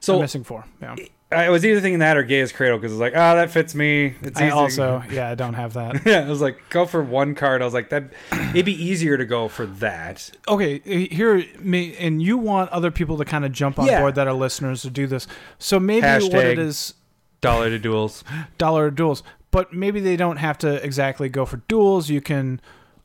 So 0.00 0.16
I'm 0.16 0.20
missing 0.20 0.44
four. 0.44 0.64
Yeah. 0.82 0.96
I 1.34 1.50
was 1.50 1.64
either 1.64 1.80
thinking 1.80 1.98
that 1.98 2.16
or 2.16 2.22
Gaea's 2.22 2.52
Cradle 2.52 2.78
because 2.78 2.92
it's 2.92 3.00
like, 3.00 3.12
oh, 3.14 3.34
that 3.36 3.50
fits 3.50 3.74
me. 3.74 4.14
It's 4.22 4.40
I 4.40 4.46
easy. 4.46 4.52
also, 4.52 5.02
yeah, 5.10 5.30
I 5.30 5.34
don't 5.34 5.54
have 5.54 5.74
that. 5.74 6.02
yeah, 6.06 6.20
I 6.20 6.28
was 6.28 6.40
like, 6.40 6.58
go 6.70 6.86
for 6.86 7.02
one 7.02 7.34
card. 7.34 7.60
I 7.62 7.64
was 7.64 7.74
like, 7.74 7.90
that 7.90 8.04
it'd 8.50 8.64
be 8.64 8.72
easier 8.82 9.16
to 9.16 9.24
go 9.24 9.48
for 9.48 9.66
that. 9.66 10.30
okay, 10.48 10.80
eh, 10.86 11.08
here, 11.14 11.44
me 11.58 11.96
and 11.96 12.22
you 12.22 12.36
want 12.38 12.70
other 12.70 12.90
people 12.90 13.18
to 13.18 13.24
kind 13.24 13.44
of 13.44 13.52
jump 13.52 13.78
on 13.78 13.86
Yeah. 13.86 14.00
board 14.00 14.14
that 14.14 14.26
are 14.26 14.32
listeners 14.34 14.82
to 14.82 14.90
do 14.90 15.06
this. 15.06 15.26
So 15.58 15.78
maybe 15.80 16.06
what 16.06 16.44
it 16.46 16.58
is, 16.58 16.94
Dollar 17.40 17.68
to 17.70 17.78
duels. 17.78 18.24
dollar 18.58 18.88
to 18.90 18.94
duels, 18.96 19.22
but 19.50 19.72
maybe 19.72 20.00
they 20.00 20.16
don't 20.16 20.38
have 20.38 20.56
to 20.58 20.82
exactly 20.84 21.28
go 21.28 21.44
for 21.44 21.58
duels. 21.68 22.08
You 22.08 22.20
can 22.20 22.60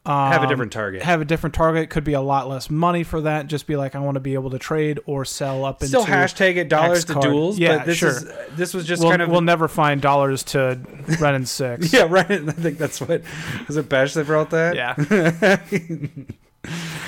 um, 0.09 0.31
Have 0.31 0.41
a 0.41 0.47
different 0.47 0.71
target. 0.71 1.03
Have 1.03 1.21
a 1.21 1.25
different 1.25 1.53
target. 1.53 1.91
Could 1.91 2.03
be 2.03 2.13
a 2.13 2.21
lot 2.21 2.49
less 2.49 2.71
money 2.71 3.03
for 3.03 3.21
that. 3.21 3.45
Just 3.45 3.67
be 3.67 3.75
like, 3.75 3.93
I 3.93 3.99
want 3.99 4.15
to 4.15 4.19
be 4.19 4.33
able 4.33 4.49
to 4.49 4.57
trade 4.57 4.99
or 5.05 5.23
sell 5.23 5.63
up 5.63 5.83
Still 5.83 6.01
into 6.01 6.11
hashtag 6.11 6.55
it 6.55 6.67
dollars 6.67 7.03
X 7.03 7.13
to 7.13 7.19
duels. 7.19 7.59
Yeah, 7.59 7.77
but 7.77 7.85
this 7.85 7.97
sure. 7.97 8.09
is 8.09 8.25
this 8.55 8.73
was 8.73 8.87
just 8.87 9.03
We'll, 9.03 9.11
kind 9.11 9.21
of 9.21 9.29
we'll 9.29 9.41
never 9.41 9.67
find 9.67 10.01
dollars 10.01 10.41
to 10.45 10.79
Wrenn 11.19 11.35
and 11.35 11.47
Six. 11.47 11.93
yeah 11.93 12.07
right. 12.09 12.31
I 12.31 12.37
think 12.37 12.79
that's 12.79 12.99
what 12.99 13.21
was 13.67 13.77
it. 13.77 13.87
Bash 13.87 14.15
that 14.15 14.25
wrote 14.25 14.49
that. 14.49 14.75
yeah. 14.75 14.95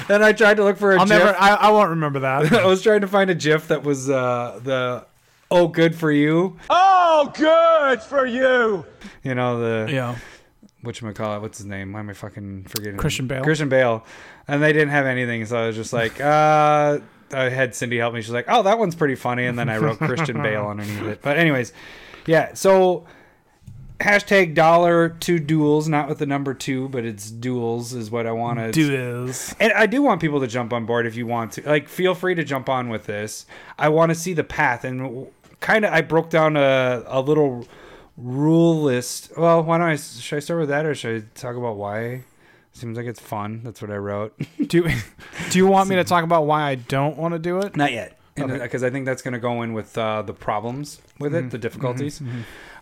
And 0.10 0.23
I 0.23 0.32
tried 0.32 0.56
to 0.57 0.64
look 0.64 0.78
for 0.78 0.94
a 0.94 0.99
I'll 0.99 1.06
GIF. 1.06 1.19
never. 1.19 1.36
I, 1.38 1.56
I 1.56 1.72
won't 1.72 1.90
remember 1.91 2.19
that. 2.22 2.52
I 2.53 2.65
was 2.65 2.82
trying 2.82 3.02
to 3.02 3.07
find 3.07 3.30
a 3.30 3.36
GIF 3.36 3.68
that 3.68 3.84
was 3.84 4.10
uh, 4.10 4.60
the 4.64 5.06
"Oh, 5.49 5.68
good 5.68 5.94
for 5.95 6.11
you." 6.11 6.57
Oh, 6.69 7.32
good 7.36 8.02
for 8.02 8.26
you. 8.26 8.86
You 9.23 9.36
know 9.36 9.60
the 9.86 9.91
yeah. 9.91 10.15
You 10.83 11.11
call 11.13 11.35
it? 11.35 11.41
What's 11.41 11.57
his 11.59 11.67
name? 11.67 11.93
Why 11.93 11.99
am 11.99 12.09
I 12.09 12.13
fucking 12.13 12.65
forgetting? 12.65 12.97
Christian 12.97 13.27
Bale. 13.27 13.43
Christian 13.43 13.69
Bale, 13.69 14.05
and 14.47 14.61
they 14.61 14.73
didn't 14.73 14.89
have 14.89 15.05
anything, 15.05 15.45
so 15.45 15.57
I 15.57 15.67
was 15.67 15.75
just 15.75 15.93
like, 15.93 16.19
uh, 16.19 16.99
I 17.33 17.43
had 17.49 17.75
Cindy 17.75 17.97
help 17.97 18.13
me. 18.13 18.21
She's 18.21 18.31
like, 18.31 18.45
"Oh, 18.47 18.63
that 18.63 18.77
one's 18.77 18.95
pretty 18.95 19.15
funny," 19.15 19.45
and 19.45 19.57
then 19.57 19.69
I 19.69 19.77
wrote 19.77 19.97
Christian 19.97 20.41
Bale 20.43 20.67
underneath 20.67 21.03
it. 21.03 21.21
But 21.21 21.37
anyways, 21.37 21.73
yeah. 22.25 22.53
So 22.53 23.05
hashtag 24.01 24.55
dollar 24.55 25.09
two 25.09 25.39
duels, 25.39 25.87
not 25.87 26.09
with 26.09 26.17
the 26.17 26.25
number 26.25 26.53
two, 26.53 26.89
but 26.89 27.05
it's 27.05 27.29
duels 27.29 27.93
is 27.93 28.11
what 28.11 28.25
I 28.27 28.31
want 28.31 28.59
to 28.59 28.71
Do 28.71 28.87
this. 28.87 29.55
And 29.59 29.71
I 29.73 29.85
do 29.85 30.01
want 30.01 30.21
people 30.21 30.39
to 30.41 30.47
jump 30.47 30.73
on 30.73 30.85
board 30.85 31.05
if 31.05 31.15
you 31.15 31.25
want 31.25 31.53
to. 31.53 31.61
Like, 31.61 31.87
feel 31.87 32.15
free 32.15 32.35
to 32.35 32.43
jump 32.43 32.67
on 32.69 32.89
with 32.89 33.05
this. 33.05 33.45
I 33.77 33.89
want 33.89 34.09
to 34.09 34.15
see 34.15 34.33
the 34.33 34.43
path. 34.43 34.83
And 34.83 35.27
kind 35.59 35.85
of, 35.85 35.93
I 35.93 36.01
broke 36.01 36.29
down 36.29 36.57
a, 36.57 37.03
a 37.07 37.21
little 37.21 37.67
rule 38.22 38.81
list. 38.81 39.31
Well, 39.38 39.64
why 39.64 39.77
don't 39.77 39.88
I? 39.88 39.95
Should 39.95 40.38
I 40.38 40.39
start 40.39 40.60
with 40.60 40.69
that 40.69 40.85
or 40.85 40.95
should 40.95 41.23
I 41.23 41.39
talk 41.39 41.56
about 41.56 41.77
why? 41.77 42.23
Seems 42.73 42.98
like 42.98 43.06
it's 43.06 43.19
fun. 43.19 43.61
That's 43.64 43.81
what 43.81 43.91
I 43.91 43.98
wrote. 43.98 44.39
Do 44.68 44.88
Do 45.49 45.57
you 45.57 45.68
want 45.68 45.89
me 45.89 45.95
to 45.98 46.03
talk 46.03 46.23
about 46.23 46.45
why 46.45 46.64
I 46.69 46.76
don't 46.76 47.18
want 47.18 47.34
to 47.34 47.39
do 47.39 47.60
it? 47.60 47.76
Not 47.76 47.91
yet. 47.91 48.18
Okay. 48.39 48.60
Because 48.60 48.81
I 48.81 48.89
think 48.89 49.06
that's 49.06 49.22
going 49.22 49.34
to 49.34 49.39
go 49.39 49.61
in 49.61 49.73
with 49.73 49.98
uh, 49.98 50.22
the 50.22 50.34
problems 50.34 51.02
with 51.19 51.35
it, 51.35 51.49
the 51.49 51.57
difficulties. 51.57 52.22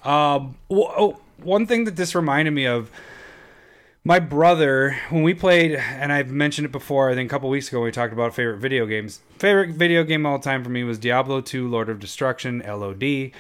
Um, 0.03 0.57
w- 0.69 0.87
oh, 0.95 1.19
one 1.41 1.65
thing 1.65 1.85
that 1.85 1.95
this 1.95 2.13
reminded 2.13 2.51
me 2.51 2.67
of 2.67 2.91
my 4.03 4.19
brother, 4.19 4.95
when 5.09 5.23
we 5.23 5.33
played, 5.33 5.75
and 5.75 6.13
I've 6.13 6.29
mentioned 6.29 6.65
it 6.65 6.71
before, 6.71 7.09
I 7.09 7.15
think 7.15 7.29
a 7.29 7.33
couple 7.33 7.49
weeks 7.49 7.67
ago, 7.67 7.81
we 7.81 7.91
talked 7.91 8.13
about 8.13 8.33
favorite 8.33 8.57
video 8.59 8.85
games. 8.85 9.21
Favorite 9.39 9.71
video 9.71 10.03
game 10.03 10.25
all 10.25 10.39
time 10.39 10.63
for 10.63 10.69
me 10.69 10.83
was 10.83 10.97
Diablo 10.99 11.41
2 11.41 11.67
Lord 11.67 11.89
of 11.89 11.99
Destruction, 11.99 12.63
LOD. 12.65 13.31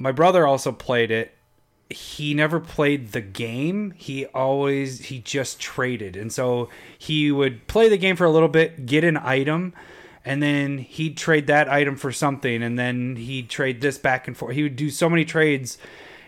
My 0.00 0.12
brother 0.12 0.46
also 0.46 0.72
played 0.72 1.10
it. 1.10 1.34
He 1.90 2.34
never 2.34 2.58
played 2.58 3.12
the 3.12 3.20
game. 3.20 3.92
He 3.96 4.26
always, 4.26 5.06
he 5.06 5.18
just 5.18 5.60
traded. 5.60 6.16
And 6.16 6.32
so 6.32 6.68
he 6.98 7.30
would 7.30 7.66
play 7.66 7.88
the 7.88 7.98
game 7.98 8.16
for 8.16 8.24
a 8.24 8.30
little 8.30 8.48
bit, 8.48 8.86
get 8.86 9.04
an 9.04 9.16
item, 9.16 9.74
and 10.24 10.42
then 10.42 10.78
he'd 10.78 11.16
trade 11.16 11.46
that 11.46 11.68
item 11.68 11.96
for 11.96 12.12
something 12.12 12.62
and 12.62 12.78
then 12.78 13.16
he'd 13.16 13.48
trade 13.48 13.80
this 13.80 13.98
back 13.98 14.26
and 14.26 14.36
forth 14.36 14.54
he 14.54 14.62
would 14.62 14.76
do 14.76 14.90
so 14.90 15.08
many 15.08 15.24
trades 15.24 15.78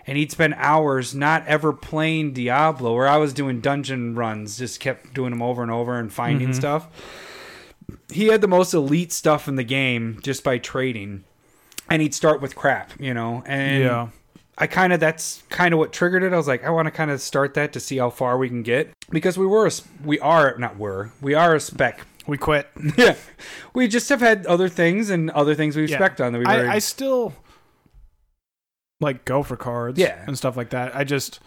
and 0.07 0.17
he'd 0.19 0.33
spend 0.33 0.55
hours 0.57 1.15
not 1.15 1.47
ever 1.47 1.73
playing 1.73 2.33
diablo 2.33 2.95
where 2.95 3.09
i 3.09 3.17
was 3.17 3.33
doing 3.33 3.61
dungeon 3.61 4.15
runs 4.15 4.59
just 4.59 4.81
kept 4.81 5.13
doing 5.15 5.31
them 5.31 5.43
over 5.43 5.63
and 5.63 5.71
over 5.71 5.99
and 5.99 6.13
finding 6.13 6.49
mm-hmm. 6.49 6.59
stuff 6.59 6.89
he 8.11 8.29
had 8.29 8.41
the 8.41 8.49
most 8.49 8.73
elite 8.73 9.13
stuff 9.13 9.49
in 9.49 9.57
the 9.57 9.65
game 9.65 10.19
just 10.23 10.43
by 10.43 10.59
trading 10.59 11.25
and 11.91 12.01
he'd 12.03 12.15
start 12.15 12.41
with 12.41 12.55
crap 12.57 12.93
you 13.01 13.13
know 13.15 13.43
and 13.47 13.83
Yeah. 13.85 14.09
I 14.59 14.67
kind 14.67 14.93
of 14.93 15.01
that's 15.01 15.43
kind 15.49 15.73
of 15.73 15.79
what 15.79 15.93
triggered 15.95 16.23
it. 16.23 16.33
I 16.33 16.37
was 16.37 16.47
like, 16.47 16.63
I 16.63 16.69
want 16.71 16.87
to 16.87 16.91
kind 16.93 17.11
of 17.11 17.21
start 17.23 17.55
that 17.55 17.73
to 17.73 17.81
see 17.81 17.97
how 17.97 18.11
far 18.11 18.37
we 18.37 18.49
can 18.49 18.63
get 18.63 18.93
because 19.11 19.39
we 19.39 19.47
were 19.47 19.67
a, 19.67 19.71
we 20.05 20.21
are 20.21 20.57
not 20.59 20.77
were 20.79 21.11
we 21.23 21.33
are 21.35 21.55
a 21.55 21.61
spec 21.61 22.07
We 22.27 22.37
quit. 22.37 22.69
yeah, 22.99 23.15
we 23.73 23.89
just 23.89 24.09
have 24.11 24.21
had 24.21 24.45
other 24.47 24.69
things 24.69 25.09
and 25.11 25.31
other 25.31 25.55
things 25.55 25.75
we've 25.75 25.89
Yeah. 25.89 25.97
spec 25.97 26.21
on 26.21 26.33
that 26.35 26.39
we've 26.39 26.47
I, 26.47 26.55
already. 26.55 26.69
I 26.69 26.79
still 26.81 27.33
like 29.01 29.25
go 29.25 29.43
for 29.43 29.57
cards. 29.57 29.99
Yeah. 29.99 30.23
And 30.27 30.37
stuff 30.37 30.57
like 30.57 30.71
that. 30.71 30.95
I 30.95 31.05
just. 31.05 31.41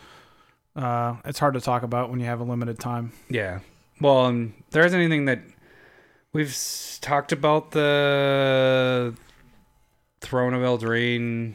Uh, 0.76 1.16
it's 1.24 1.40
hard 1.40 1.54
to 1.54 1.62
talk 1.62 1.84
about 1.84 2.10
when 2.10 2.20
you 2.20 2.26
have 2.26 2.42
a 2.42 2.44
limited 2.44 2.80
time. 2.80 3.14
yeah. 3.30 3.60
Well, 4.02 4.18
um, 4.26 4.54
there 4.72 4.86
isn't 4.86 5.00
anything 5.00 5.24
that 5.26 5.40
we've 6.34 6.50
s- 6.50 7.00
talked 7.02 7.32
about 7.32 7.72
the 7.72 9.16
Throne 10.26 10.54
of 10.56 10.62
Eldraine 10.62 11.54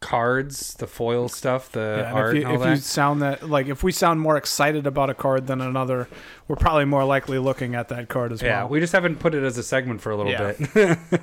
cards, 0.00 0.74
the 0.74 0.86
foil 0.86 1.28
stuff, 1.28 1.72
the 1.72 2.04
Yeah, 2.06 2.12
art, 2.12 2.28
if 2.28 2.34
you, 2.34 2.40
and 2.42 2.48
all 2.48 2.54
if 2.54 2.62
that. 2.62 2.70
you 2.70 2.76
sound 2.76 3.20
that 3.22 3.48
like 3.48 3.66
if 3.66 3.82
we 3.82 3.92
sound 3.92 4.20
more 4.20 4.36
excited 4.36 4.86
about 4.86 5.10
a 5.10 5.14
card 5.14 5.46
than 5.46 5.60
another, 5.60 6.08
we're 6.46 6.56
probably 6.56 6.84
more 6.84 7.04
likely 7.04 7.38
looking 7.38 7.74
at 7.74 7.88
that 7.88 8.08
card 8.08 8.32
as 8.32 8.40
yeah, 8.40 8.48
well. 8.48 8.66
Yeah, 8.66 8.70
we 8.70 8.80
just 8.80 8.92
haven't 8.92 9.16
put 9.18 9.34
it 9.34 9.42
as 9.44 9.58
a 9.58 9.62
segment 9.62 10.00
for 10.00 10.10
a 10.10 10.16
little 10.16 10.32
Yeah. 10.32 10.52
bit. 10.74 11.20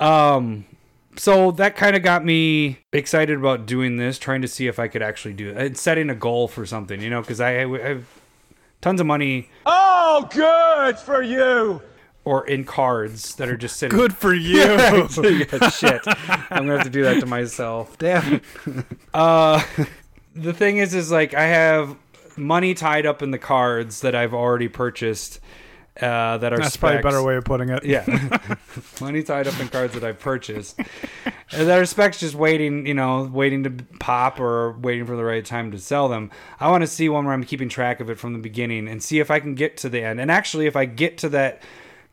um, 0.00 0.64
so 1.16 1.50
that 1.52 1.76
kind 1.76 1.96
of 1.96 2.02
got 2.02 2.24
me 2.24 2.78
excited 2.92 3.38
about 3.38 3.66
doing 3.66 3.96
this, 3.96 4.18
trying 4.18 4.42
to 4.42 4.48
see 4.48 4.66
if 4.66 4.78
I 4.78 4.88
could 4.88 5.02
actually 5.02 5.34
do 5.34 5.48
it, 5.50 5.56
and 5.56 5.76
setting 5.78 6.10
a 6.10 6.14
goal 6.14 6.48
for 6.48 6.66
something, 6.66 7.00
you 7.00 7.08
know, 7.10 7.22
because 7.22 7.40
I, 7.40 7.62
I 7.62 7.78
have 7.88 8.04
tons 8.82 9.00
of 9.00 9.06
money 9.06 9.48
Oh, 9.64 10.28
good 10.30 10.98
for 10.98 11.22
you. 11.22 11.80
Or 12.26 12.44
in 12.44 12.64
cards 12.64 13.36
that 13.36 13.48
are 13.48 13.56
just 13.56 13.76
sitting. 13.76 13.96
Good 13.96 14.12
for 14.14 14.34
you. 14.34 14.58
yeah, 14.58 15.06
shit. 15.70 16.02
I'm 16.50 16.66
gonna 16.66 16.72
have 16.76 16.82
to 16.82 16.90
do 16.90 17.04
that 17.04 17.20
to 17.20 17.26
myself. 17.26 17.96
Damn. 17.96 18.42
Uh, 19.14 19.62
the 20.34 20.52
thing 20.52 20.76
is, 20.76 20.92
is 20.92 21.10
like 21.10 21.32
I 21.32 21.44
have 21.44 21.96
money 22.36 22.74
tied 22.74 23.06
up 23.06 23.22
in 23.22 23.30
the 23.30 23.38
cards 23.38 24.02
that 24.02 24.14
I've 24.14 24.34
already 24.34 24.68
purchased. 24.68 25.40
Uh, 25.98 26.36
that 26.36 26.52
are 26.52 26.58
That's 26.58 26.76
probably 26.76 26.98
a 26.98 27.02
better 27.02 27.22
way 27.22 27.36
of 27.36 27.44
putting 27.44 27.70
it. 27.70 27.82
Yeah, 27.82 28.04
money 29.00 29.22
tied 29.22 29.48
up 29.48 29.58
in 29.58 29.68
cards 29.68 29.94
that 29.94 30.04
I've 30.04 30.18
purchased. 30.18 30.78
And 31.52 31.66
there 31.66 31.80
are 31.80 31.86
specs 31.86 32.20
just 32.20 32.34
waiting, 32.34 32.84
you 32.86 32.92
know, 32.92 33.22
waiting 33.22 33.64
to 33.64 33.70
pop 33.98 34.38
or 34.38 34.72
waiting 34.72 35.06
for 35.06 35.16
the 35.16 35.24
right 35.24 35.42
time 35.44 35.70
to 35.70 35.78
sell 35.78 36.10
them. 36.10 36.30
I 36.60 36.70
want 36.70 36.82
to 36.82 36.86
see 36.86 37.08
one 37.08 37.24
where 37.24 37.32
I'm 37.32 37.44
keeping 37.44 37.70
track 37.70 38.00
of 38.00 38.10
it 38.10 38.18
from 38.18 38.34
the 38.34 38.38
beginning 38.38 38.86
and 38.88 39.02
see 39.02 39.20
if 39.20 39.30
I 39.30 39.40
can 39.40 39.54
get 39.54 39.78
to 39.78 39.88
the 39.88 40.02
end. 40.02 40.20
And 40.20 40.30
actually, 40.30 40.66
if 40.66 40.76
I 40.76 40.84
get 40.84 41.16
to 41.18 41.30
that, 41.30 41.62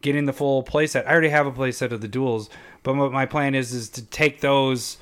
getting 0.04 0.26
the 0.26 0.34
full 0.34 0.64
playset, 0.64 1.08
I 1.08 1.12
already 1.12 1.30
have 1.30 1.48
a 1.48 1.52
playset 1.52 1.92
of 1.92 2.02
the 2.02 2.08
duels. 2.08 2.52
But 2.84 2.96
what 2.96 3.12
my 3.12 3.26
plan 3.26 3.56
is 3.56 3.74
is 3.74 3.90
to 3.90 4.06
take 4.06 4.42
those 4.42 4.98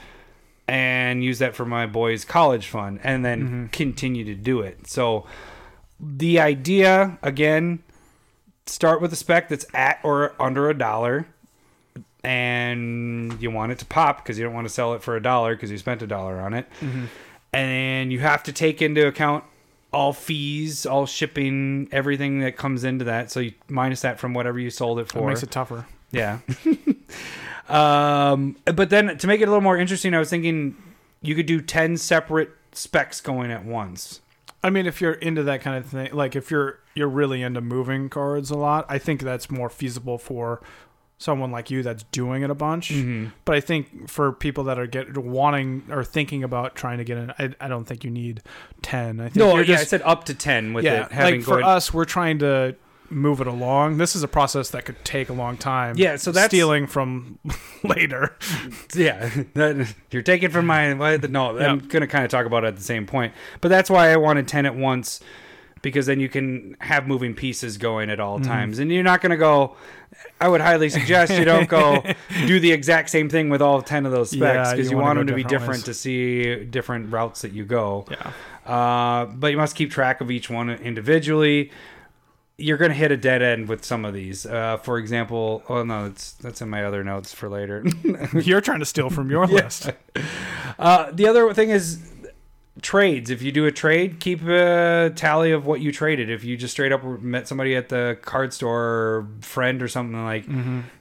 and 0.67 1.21
use 1.21 1.39
that 1.39 1.53
for 1.53 1.65
my 1.65 1.85
boys' 1.85 2.23
college 2.23 2.67
fund, 2.67 3.01
and 3.03 3.25
then 3.25 3.67
continue 3.73 4.23
to 4.23 4.35
do 4.35 4.61
it. 4.61 4.87
So 4.87 5.25
the 5.99 6.39
idea 6.39 7.19
again 7.21 7.83
start 8.65 9.01
with 9.01 9.11
a 9.11 9.15
spec 9.15 9.49
that's 9.49 9.65
at 9.73 9.99
or 10.03 10.33
under 10.39 10.69
a 10.69 10.73
dollar 10.73 11.27
and 12.23 13.41
you 13.41 13.51
want 13.51 13.71
it 13.71 13.79
to 13.79 13.85
pop 13.85 14.17
because 14.17 14.37
you 14.37 14.45
don't 14.45 14.53
want 14.53 14.67
to 14.67 14.73
sell 14.73 14.93
it 14.93 15.01
for 15.01 15.15
a 15.15 15.21
dollar 15.21 15.55
because 15.55 15.71
you 15.71 15.77
spent 15.77 16.01
a 16.01 16.07
dollar 16.07 16.39
on 16.39 16.53
it. 16.53 16.67
Mm-hmm. 16.79 17.05
And 17.53 18.13
you 18.13 18.19
have 18.19 18.43
to 18.43 18.53
take 18.53 18.81
into 18.81 19.05
account 19.07 19.43
all 19.93 20.13
fees, 20.13 20.85
all 20.85 21.05
shipping, 21.05 21.89
everything 21.91 22.39
that 22.39 22.55
comes 22.55 22.83
into 22.83 23.05
that. 23.05 23.31
So 23.31 23.39
you 23.41 23.53
minus 23.67 24.01
that 24.01 24.19
from 24.19 24.33
whatever 24.33 24.59
you 24.59 24.69
sold 24.69 24.99
it 24.99 25.09
for. 25.09 25.27
makes 25.27 25.43
it 25.43 25.51
tougher. 25.51 25.85
Yeah. 26.11 26.39
um, 27.69 28.55
but 28.65 28.89
then 28.89 29.17
to 29.17 29.27
make 29.27 29.41
it 29.41 29.45
a 29.45 29.47
little 29.47 29.61
more 29.61 29.77
interesting, 29.77 30.13
I 30.13 30.19
was 30.19 30.29
thinking 30.29 30.75
you 31.21 31.35
could 31.35 31.45
do 31.45 31.61
10 31.61 31.97
separate 31.97 32.51
specs 32.71 33.21
going 33.21 33.51
at 33.51 33.65
once. 33.65 34.21
I 34.63 34.69
mean, 34.69 34.85
if 34.85 35.01
you're 35.01 35.13
into 35.13 35.43
that 35.43 35.61
kind 35.61 35.77
of 35.77 35.89
thing, 35.89 36.13
like 36.13 36.35
if 36.35 36.51
you're 36.51 36.79
you're 36.93 37.07
really 37.07 37.41
into 37.41 37.61
moving 37.61 38.09
cards 38.09 38.51
a 38.51 38.57
lot, 38.57 38.85
I 38.89 38.99
think 38.99 39.21
that's 39.21 39.49
more 39.49 39.69
feasible 39.69 40.17
for 40.17 40.61
someone 41.21 41.51
like 41.51 41.69
you 41.69 41.83
that's 41.83 42.03
doing 42.11 42.41
it 42.41 42.49
a 42.49 42.55
bunch. 42.55 42.89
Mm-hmm. 42.89 43.27
But 43.45 43.55
I 43.55 43.59
think 43.61 44.09
for 44.09 44.31
people 44.31 44.63
that 44.65 44.79
are 44.79 44.87
get 44.87 45.15
wanting 45.17 45.83
or 45.91 46.03
thinking 46.03 46.43
about 46.43 46.75
trying 46.75 46.97
to 46.97 47.03
get 47.03 47.17
in, 47.17 47.31
I, 47.37 47.53
I 47.61 47.67
don't 47.67 47.85
think 47.85 48.03
you 48.03 48.09
need 48.09 48.41
ten. 48.81 49.19
I 49.19 49.25
think 49.25 49.35
No, 49.35 49.55
yeah, 49.57 49.63
just, 49.63 49.81
I 49.81 49.85
said 49.85 50.01
up 50.01 50.23
to 50.25 50.33
10 50.33 50.73
with 50.73 50.83
yeah. 50.83 51.05
it 51.05 51.11
having 51.11 51.35
Like 51.35 51.43
for 51.43 51.51
going. 51.55 51.65
us, 51.65 51.93
we're 51.93 52.05
trying 52.05 52.39
to 52.39 52.75
move 53.11 53.41
it 53.41 53.47
along. 53.47 53.97
This 53.97 54.15
is 54.15 54.23
a 54.23 54.27
process 54.27 54.69
that 54.69 54.85
could 54.85 55.03
take 55.03 55.29
a 55.29 55.33
long 55.33 55.57
time. 55.57 55.95
Yeah, 55.97 56.15
so 56.15 56.31
that's- 56.31 56.49
stealing 56.49 56.87
from 56.87 57.37
later. 57.83 58.35
yeah, 58.95 59.29
that- 59.53 59.93
you're 60.11 60.21
taking 60.23 60.49
from 60.49 60.65
my. 60.65 60.93
No. 60.93 61.57
I'm 61.59 61.79
going 61.79 62.01
to 62.01 62.07
kind 62.07 62.23
of 62.25 62.31
talk 62.31 62.45
about 62.45 62.63
it 62.63 62.67
at 62.67 62.77
the 62.77 62.83
same 62.83 63.05
point. 63.05 63.33
But 63.59 63.67
that's 63.67 63.89
why 63.89 64.11
I 64.11 64.17
wanted 64.17 64.47
10 64.47 64.65
at 64.65 64.75
once 64.75 65.19
because 65.81 66.05
then 66.05 66.19
you 66.19 66.29
can 66.29 66.75
have 66.79 67.07
moving 67.07 67.33
pieces 67.33 67.77
going 67.77 68.09
at 68.09 68.19
all 68.19 68.39
times. 68.39 68.79
And 68.79 68.91
you're 68.91 69.03
not 69.03 69.21
going 69.21 69.31
to 69.31 69.37
go. 69.37 69.75
I 70.39 70.47
would 70.47 70.61
highly 70.61 70.89
suggest 70.89 71.33
you 71.33 71.45
don't 71.45 71.69
go 71.69 72.03
do 72.45 72.59
the 72.59 72.71
exact 72.71 73.09
same 73.09 73.29
thing 73.29 73.49
with 73.49 73.61
all 73.61 73.81
10 73.81 74.05
of 74.05 74.11
those 74.11 74.31
specs 74.31 74.41
Yeah, 74.69 74.71
because 74.75 74.91
you 74.91 74.97
you, 74.97 75.01
wanna 75.01 75.19
want 75.19 75.27
them 75.27 75.27
to 75.27 75.33
be 75.35 75.43
different 75.43 75.79
ways. 75.79 75.83
to 75.83 75.93
see 75.93 76.65
different 76.65 77.11
routes 77.11 77.41
that 77.41 77.53
you 77.53 77.63
go. 77.65 78.05
Yeah. 78.11 78.31
Uh, 78.71 79.25
but 79.25 79.47
you 79.47 79.57
must 79.57 79.75
keep 79.75 79.89
track 79.91 80.21
of 80.21 80.29
each 80.29 80.49
one 80.49 80.69
individually. 80.69 81.71
You're 82.57 82.77
going 82.77 82.91
to 82.91 82.97
hit 82.97 83.11
a 83.11 83.17
dead 83.17 83.41
end 83.41 83.67
with 83.67 83.83
some 83.83 84.05
of 84.05 84.13
these. 84.13 84.45
Uh, 84.45 84.77
for 84.77 84.99
example, 84.99 85.63
oh 85.67 85.83
no, 85.83 86.09
that's 86.09 86.33
that's 86.33 86.61
in 86.61 86.69
my 86.69 86.83
other 86.85 87.03
notes 87.03 87.33
for 87.33 87.49
later. 87.49 87.83
You're 88.33 88.61
trying 88.61 88.79
to 88.79 88.85
steal 88.85 89.09
from 89.09 89.31
your 89.31 89.47
list. 89.59 89.89
uh, 90.77 91.09
the 91.11 91.27
other 91.27 91.51
thing 91.55 91.69
is 91.71 91.99
trades. 92.81 93.29
If 93.29 93.41
you 93.41 93.51
do 93.51 93.65
a 93.65 93.71
trade, 93.71 94.19
keep 94.19 94.41
a 94.43 95.11
tally 95.15 95.51
of 95.51 95.65
what 95.65 95.81
you 95.81 95.91
traded. 95.91 96.29
If 96.29 96.43
you 96.43 96.57
just 96.57 96.71
straight 96.71 96.91
up 96.91 97.03
met 97.21 97.47
somebody 97.47 97.75
at 97.75 97.89
the 97.89 98.17
card 98.21 98.53
store, 98.53 98.81
or 98.81 99.27
friend 99.41 99.81
or 99.81 99.87
something 99.87 100.23
like, 100.23 100.45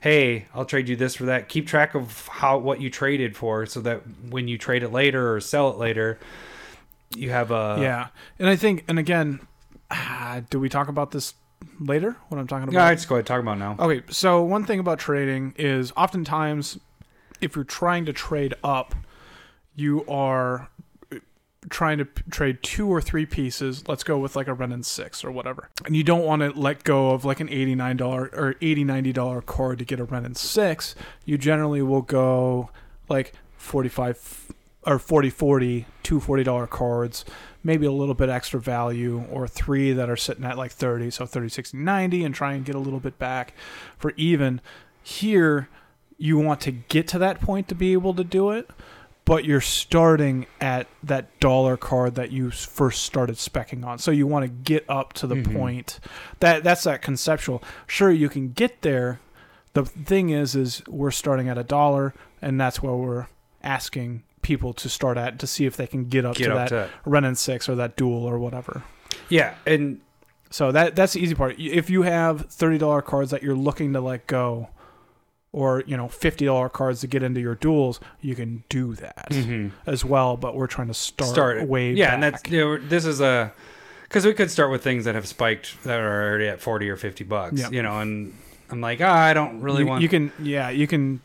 hey, 0.01 0.47
I'll 0.55 0.65
trade 0.65 0.89
you 0.89 0.97
this 0.97 1.15
for 1.15 1.25
that. 1.27 1.49
Keep 1.49 1.67
track 1.67 1.95
of 1.95 2.29
how 2.29 2.59
what 2.59 2.81
you 2.81 2.91
traded 2.91 3.37
for, 3.37 3.67
so 3.67 3.81
that 3.81 4.03
when 4.29 4.49
you 4.49 4.59
trade 4.59 4.83
it 4.83 4.93
later 4.93 5.35
or 5.35 5.41
sell 5.41 5.71
it 5.71 5.77
later, 5.79 6.19
you 7.17 7.31
have 7.31 7.51
a 7.51 7.79
yeah, 7.81 8.09
and 8.39 8.49
I 8.49 8.57
think, 8.57 8.85
and 8.87 8.99
again, 8.99 9.41
ah, 9.91 10.43
do 10.51 10.61
we 10.61 10.69
talk 10.69 10.89
about 10.89 11.11
this 11.11 11.35
later? 11.79 12.17
What 12.29 12.39
I'm 12.39 12.47
talking 12.47 12.65
about? 12.65 12.75
Yeah, 12.75 12.87
I 12.87 12.95
just 12.95 13.09
go 13.09 13.17
ahead 13.17 13.23
and 13.23 13.27
talk 13.27 13.41
about 13.41 13.57
it 13.57 13.61
now. 13.61 13.77
Okay, 13.79 14.03
so 14.11 14.43
one 14.43 14.65
thing 14.65 14.79
about 14.79 14.99
trading 14.99 15.55
is 15.57 15.93
oftentimes 15.97 16.79
if 17.41 17.57
you're 17.57 17.65
trying 17.65 18.05
to 18.05 18.13
trade 18.13 18.55
up, 18.63 18.95
you 19.75 20.05
are 20.07 20.69
trying 21.71 21.99
to 21.99 22.05
p- 22.05 22.23
trade 22.31 22.63
two 22.63 22.89
or 22.93 23.01
three 23.01 23.25
pieces. 23.25 23.89
Let's 23.89 24.05
go 24.05 24.19
with 24.19 24.37
like 24.37 24.49
a 24.49 24.53
Wrenn 24.55 24.73
and 24.73 24.85
6 24.85 25.25
or 25.25 25.31
whatever. 25.31 25.71
And 25.87 25.97
you 25.97 26.03
don't 26.03 26.25
want 26.25 26.43
to 26.43 26.51
let 26.51 26.85
go 26.85 27.11
of 27.11 27.25
like 27.25 27.41
an 27.41 27.49
$89 27.49 28.01
or 28.33 28.55
$80 28.55 28.85
$90 28.85 29.47
card 29.47 29.79
to 29.79 29.85
get 29.85 30.01
a 30.01 30.05
Wrenn 30.05 30.27
and 30.27 30.37
6. 30.37 30.95
You 31.25 31.39
generally 31.39 31.81
will 31.81 32.03
go 32.03 32.71
like 33.09 33.33
45 33.57 34.53
or 34.87 34.99
40 34.99 35.31
40 35.31 35.87
two 36.03 36.21
$40 36.21 36.71
cards 36.71 37.25
maybe 37.63 37.85
a 37.85 37.93
little 37.93 38.15
bit 38.15 38.31
extra 38.31 38.59
value 38.59 39.25
or 39.31 39.47
three 39.47 39.93
that 39.93 40.09
are 40.09 40.17
sitting 40.17 40.45
at 40.45 40.57
like 40.57 40.73
30 40.73 41.11
so 41.11 41.27
30 41.27 41.51
60 41.51 41.77
90 41.77 42.25
and 42.25 42.35
try 42.35 42.55
and 42.55 42.65
get 42.65 42.75
a 42.75 42.79
little 42.79 43.01
bit 43.01 43.19
back 43.19 43.53
for 43.99 44.13
even 44.17 44.61
here 45.03 45.69
you 46.17 46.39
want 46.39 46.63
to 46.63 46.71
get 46.71 47.07
to 47.09 47.19
that 47.19 47.43
point 47.43 47.69
to 47.69 47.75
be 47.75 47.93
able 47.93 48.15
to 48.15 48.25
do 48.25 48.51
it 48.51 48.71
but 49.31 49.45
you're 49.45 49.61
starting 49.61 50.45
at 50.61 50.89
that 51.05 51.39
dollar 51.39 51.77
card 51.77 52.17
that 52.17 52.33
you 52.33 52.51
first 52.51 53.05
started 53.05 53.37
specking 53.37 53.85
on 53.87 53.97
so 53.97 54.11
you 54.11 54.27
want 54.27 54.43
to 54.45 54.49
get 54.49 54.85
up 54.89 55.13
to 55.13 55.25
the 55.29 55.37
Mhm. 55.37 55.55
point 55.57 56.01
that 56.41 56.65
that's 56.65 56.83
that 56.83 57.01
conceptual 57.01 57.63
sure 57.87 58.11
you 58.11 58.29
can 58.29 58.51
get 58.51 58.83
there 58.83 59.21
the 59.75 59.85
thing 59.85 60.31
is 60.31 60.57
is 60.57 60.83
we're 60.89 61.13
starting 61.13 61.49
at 61.49 61.57
a 61.57 61.63
dollar 61.63 62.13
and 62.43 62.61
that's 62.61 62.83
where 62.83 62.93
we're 62.95 63.27
asking 63.63 64.25
people 64.43 64.73
to 64.73 64.89
start 64.89 65.17
at 65.17 65.39
to 65.39 65.47
see 65.47 65.65
if 65.65 65.77
they 65.77 65.87
can 65.87 66.07
get 66.07 66.25
up 66.25 66.35
Get 66.35 66.47
to 66.47 66.53
up 66.57 66.69
that 66.69 66.69
to 66.71 66.91
Wrenn 67.09 67.25
and 67.25 67.39
Six 67.39 67.69
or 67.69 67.77
that 67.77 67.95
duel 67.97 68.25
or 68.25 68.37
whatever. 68.39 68.83
Yeah, 69.29 69.55
and 69.65 70.01
So 70.53 70.73
that 70.73 70.97
that's 70.97 71.13
the 71.13 71.21
easy 71.21 71.37
part. 71.37 71.55
If 71.61 71.89
you 71.89 72.03
have 72.03 72.47
thirty 72.51 72.79
dollar 72.79 73.01
cards 73.03 73.31
that 73.31 73.45
you're 73.45 73.55
looking 73.55 73.93
to 73.93 74.01
let 74.01 74.27
go, 74.27 74.71
or 75.53 75.83
you 75.87 75.97
know 75.97 76.09
fifty 76.09 76.45
dollar 76.45 76.69
cards 76.69 77.01
to 77.01 77.07
get 77.07 77.23
into 77.23 77.41
your 77.41 77.55
duels, 77.55 77.99
you 78.21 78.35
can 78.35 78.63
do 78.69 78.95
that 78.95 79.29
Mhm. 79.31 79.73
as 79.87 80.05
well. 80.05 80.37
But 80.37 80.55
we're 80.55 80.67
trying 80.69 80.89
to 80.89 80.95
start, 80.95 81.31
start 81.31 81.67
way 81.69 81.93
yeah, 81.93 82.07
back. 82.07 82.15
and 82.15 82.23
that's 82.23 82.51
you 82.51 82.59
know, 82.61 82.77
this 82.79 83.05
is 83.05 83.21
a 83.21 83.53
because 84.05 84.25
we 84.27 84.33
could 84.35 84.51
start 84.51 84.71
with 84.71 84.83
things 84.83 85.05
that 85.05 85.15
have 85.15 85.27
spiked 85.27 85.83
that 85.85 85.99
are 86.01 86.29
already 86.29 86.47
at 86.49 86.61
forty 86.61 86.89
or 86.89 86.97
fifty 86.97 87.25
bucks. 87.25 87.61
Yeah. 87.61 87.71
You 87.71 87.83
know, 87.83 87.99
and 88.01 88.33
I'm 88.71 88.81
like, 88.81 89.01
ah, 89.01 89.13
I 89.13 89.35
don't 89.35 89.61
really 89.61 89.81
you, 89.83 89.87
want. 89.89 90.03
you 90.03 90.09
can 90.09 90.33
yeah 90.41 90.71
you 90.71 90.87
can 90.87 91.21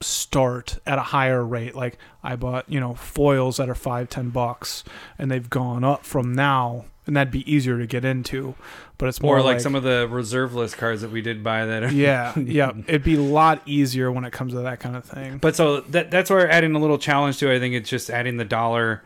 start 0.00 0.78
at 0.86 0.98
a 0.98 1.02
higher 1.02 1.42
rate 1.42 1.74
like 1.74 1.96
i 2.22 2.36
bought 2.36 2.68
you 2.68 2.78
know 2.78 2.92
foils 2.94 3.56
that 3.56 3.70
are 3.70 3.74
five 3.74 4.08
ten 4.10 4.28
bucks 4.28 4.84
and 5.18 5.30
they've 5.30 5.48
gone 5.48 5.82
up 5.82 6.04
from 6.04 6.34
now 6.34 6.84
and 7.06 7.16
that'd 7.16 7.30
be 7.30 7.50
easier 7.52 7.78
to 7.78 7.86
get 7.86 8.04
into 8.04 8.54
but 8.96 9.08
it's 9.08 9.20
more 9.20 9.38
or 9.38 9.42
like, 9.42 9.60
some 9.60 9.74
of 9.74 9.82
the 9.82 10.08
reserve 10.10 10.54
list 10.54 10.76
cards 10.76 11.02
that 11.02 11.10
we 11.10 11.20
did 11.20 11.42
buy 11.42 11.66
that. 11.66 11.84
Are, 11.84 11.92
yeah 11.92 12.38
yeah 12.38 12.72
it'd 12.86 13.04
be 13.04 13.16
a 13.16 13.20
lot 13.20 13.62
easier 13.66 14.10
when 14.10 14.24
it 14.24 14.32
comes 14.32 14.52
to 14.52 14.60
that 14.60 14.80
kind 14.80 14.96
of 14.96 15.04
thing 15.04 15.38
But 15.38 15.56
so 15.56 15.80
that 15.80 16.10
that's 16.10 16.30
where 16.30 16.50
adding 16.50 16.74
a 16.74 16.78
little 16.78 16.98
challenge 16.98 17.38
to 17.38 17.50
it. 17.50 17.56
I 17.56 17.58
think 17.58 17.74
it's 17.74 17.88
just 17.88 18.10
adding 18.10 18.36
the 18.36 18.44
dollar 18.44 19.02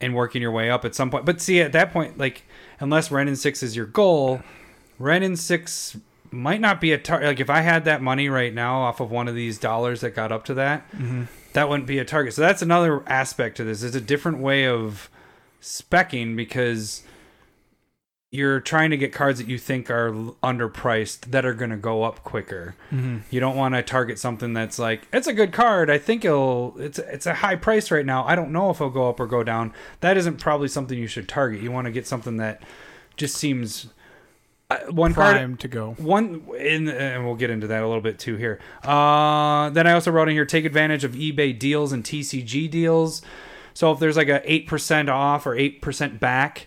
and 0.00 0.14
working 0.14 0.42
your 0.42 0.50
way 0.50 0.70
up 0.70 0.84
at 0.84 0.94
some 0.94 1.10
point. 1.10 1.24
But 1.24 1.40
see, 1.40 1.60
at 1.60 1.72
that 1.72 1.92
point, 1.92 2.18
like 2.18 2.44
unless 2.80 3.10
Wrenn 3.10 3.28
and 3.28 3.38
Six 3.38 3.62
is 3.62 3.76
your 3.76 3.86
goal, 3.86 4.42
Wrenn 4.98 5.22
and 5.22 5.38
Six 5.38 5.96
might 6.30 6.60
not 6.60 6.80
be 6.80 6.92
a 6.92 6.98
target. 6.98 7.28
Like 7.28 7.40
if 7.40 7.50
I 7.50 7.60
had 7.60 7.84
that 7.86 8.02
money 8.02 8.28
right 8.28 8.52
now 8.52 8.82
off 8.82 9.00
of 9.00 9.10
one 9.10 9.28
of 9.28 9.34
these 9.34 9.58
dollars 9.58 10.00
that 10.02 10.10
got 10.10 10.32
up 10.32 10.44
to 10.46 10.54
that, 10.54 10.90
mm-hmm. 10.92 11.24
that 11.54 11.68
wouldn't 11.68 11.86
be 11.86 11.98
a 11.98 12.04
target. 12.04 12.34
So 12.34 12.42
that's 12.42 12.62
another 12.62 13.02
aspect 13.08 13.56
to 13.58 13.64
this. 13.64 13.82
It's 13.82 13.96
a 13.96 14.00
different 14.00 14.38
way 14.38 14.66
of 14.66 15.08
specking 15.62 16.36
because 16.36 17.02
you're 18.36 18.60
trying 18.60 18.90
to 18.90 18.96
get 18.96 19.12
cards 19.12 19.38
that 19.38 19.48
you 19.48 19.58
think 19.58 19.90
are 19.90 20.12
underpriced 20.42 21.30
that 21.32 21.44
are 21.44 21.54
going 21.54 21.70
to 21.70 21.76
go 21.76 22.02
up 22.04 22.22
quicker. 22.22 22.76
You 23.30 23.40
don't 23.40 23.56
want 23.56 23.74
to 23.74 23.82
target 23.82 24.18
something 24.18 24.52
that's 24.52 24.78
like 24.78 25.08
it's 25.12 25.26
a 25.26 25.32
good 25.32 25.52
card. 25.52 25.90
I 25.90 25.98
think 25.98 26.24
it'll 26.24 26.74
it's 26.78 26.98
it's 26.98 27.26
a 27.26 27.34
high 27.34 27.56
price 27.56 27.90
right 27.90 28.06
now. 28.06 28.24
I 28.24 28.36
don't 28.36 28.52
know 28.52 28.70
if 28.70 28.76
it'll 28.76 28.90
go 28.90 29.08
up 29.08 29.18
or 29.18 29.26
go 29.26 29.42
down. 29.42 29.72
That 30.00 30.16
isn't 30.16 30.36
probably 30.38 30.68
something 30.68 30.98
you 30.98 31.06
should 31.06 31.28
target. 31.28 31.62
You 31.62 31.72
want 31.72 31.86
to 31.86 31.90
get 31.90 32.06
something 32.06 32.36
that 32.36 32.62
just 33.16 33.36
seems 33.36 33.88
uh, 34.70 34.78
one 34.90 35.14
card 35.14 35.60
to 35.60 35.68
go 35.68 35.94
one 35.98 36.42
in 36.58 36.88
and 36.88 37.24
we'll 37.24 37.36
get 37.36 37.50
into 37.50 37.68
that 37.68 37.82
a 37.82 37.86
little 37.86 38.02
bit 38.02 38.18
too 38.18 38.34
here 38.34 38.58
uh 38.82 39.70
then 39.70 39.86
i 39.86 39.92
also 39.92 40.10
wrote 40.10 40.28
in 40.28 40.34
here 40.34 40.44
take 40.44 40.64
advantage 40.64 41.04
of 41.04 41.12
ebay 41.12 41.56
deals 41.56 41.92
and 41.92 42.02
tcg 42.02 42.68
deals 42.68 43.22
so 43.74 43.92
if 43.92 43.98
there's 43.98 44.16
like 44.16 44.28
a 44.28 44.40
8% 44.40 45.10
off 45.10 45.46
or 45.46 45.54
8% 45.54 46.18
back 46.18 46.66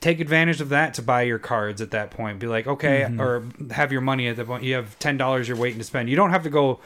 take 0.00 0.20
advantage 0.20 0.60
of 0.60 0.70
that 0.70 0.94
to 0.94 1.02
buy 1.02 1.22
your 1.22 1.38
cards 1.38 1.80
at 1.80 1.90
that 1.90 2.10
point. 2.10 2.38
Be 2.38 2.46
like 2.46 2.66
okay 2.66 3.02
mm-hmm. 3.02 3.20
or 3.20 3.44
have 3.72 3.92
your 3.92 4.00
money 4.00 4.28
at 4.28 4.36
the 4.36 4.44
point. 4.44 4.64
You 4.64 4.74
have 4.74 4.98
$10 4.98 5.48
you're 5.48 5.56
waiting 5.56 5.78
to 5.78 5.84
spend. 5.84 6.08
You 6.08 6.16
don't 6.16 6.30
have 6.30 6.42
to 6.44 6.50
go 6.50 6.80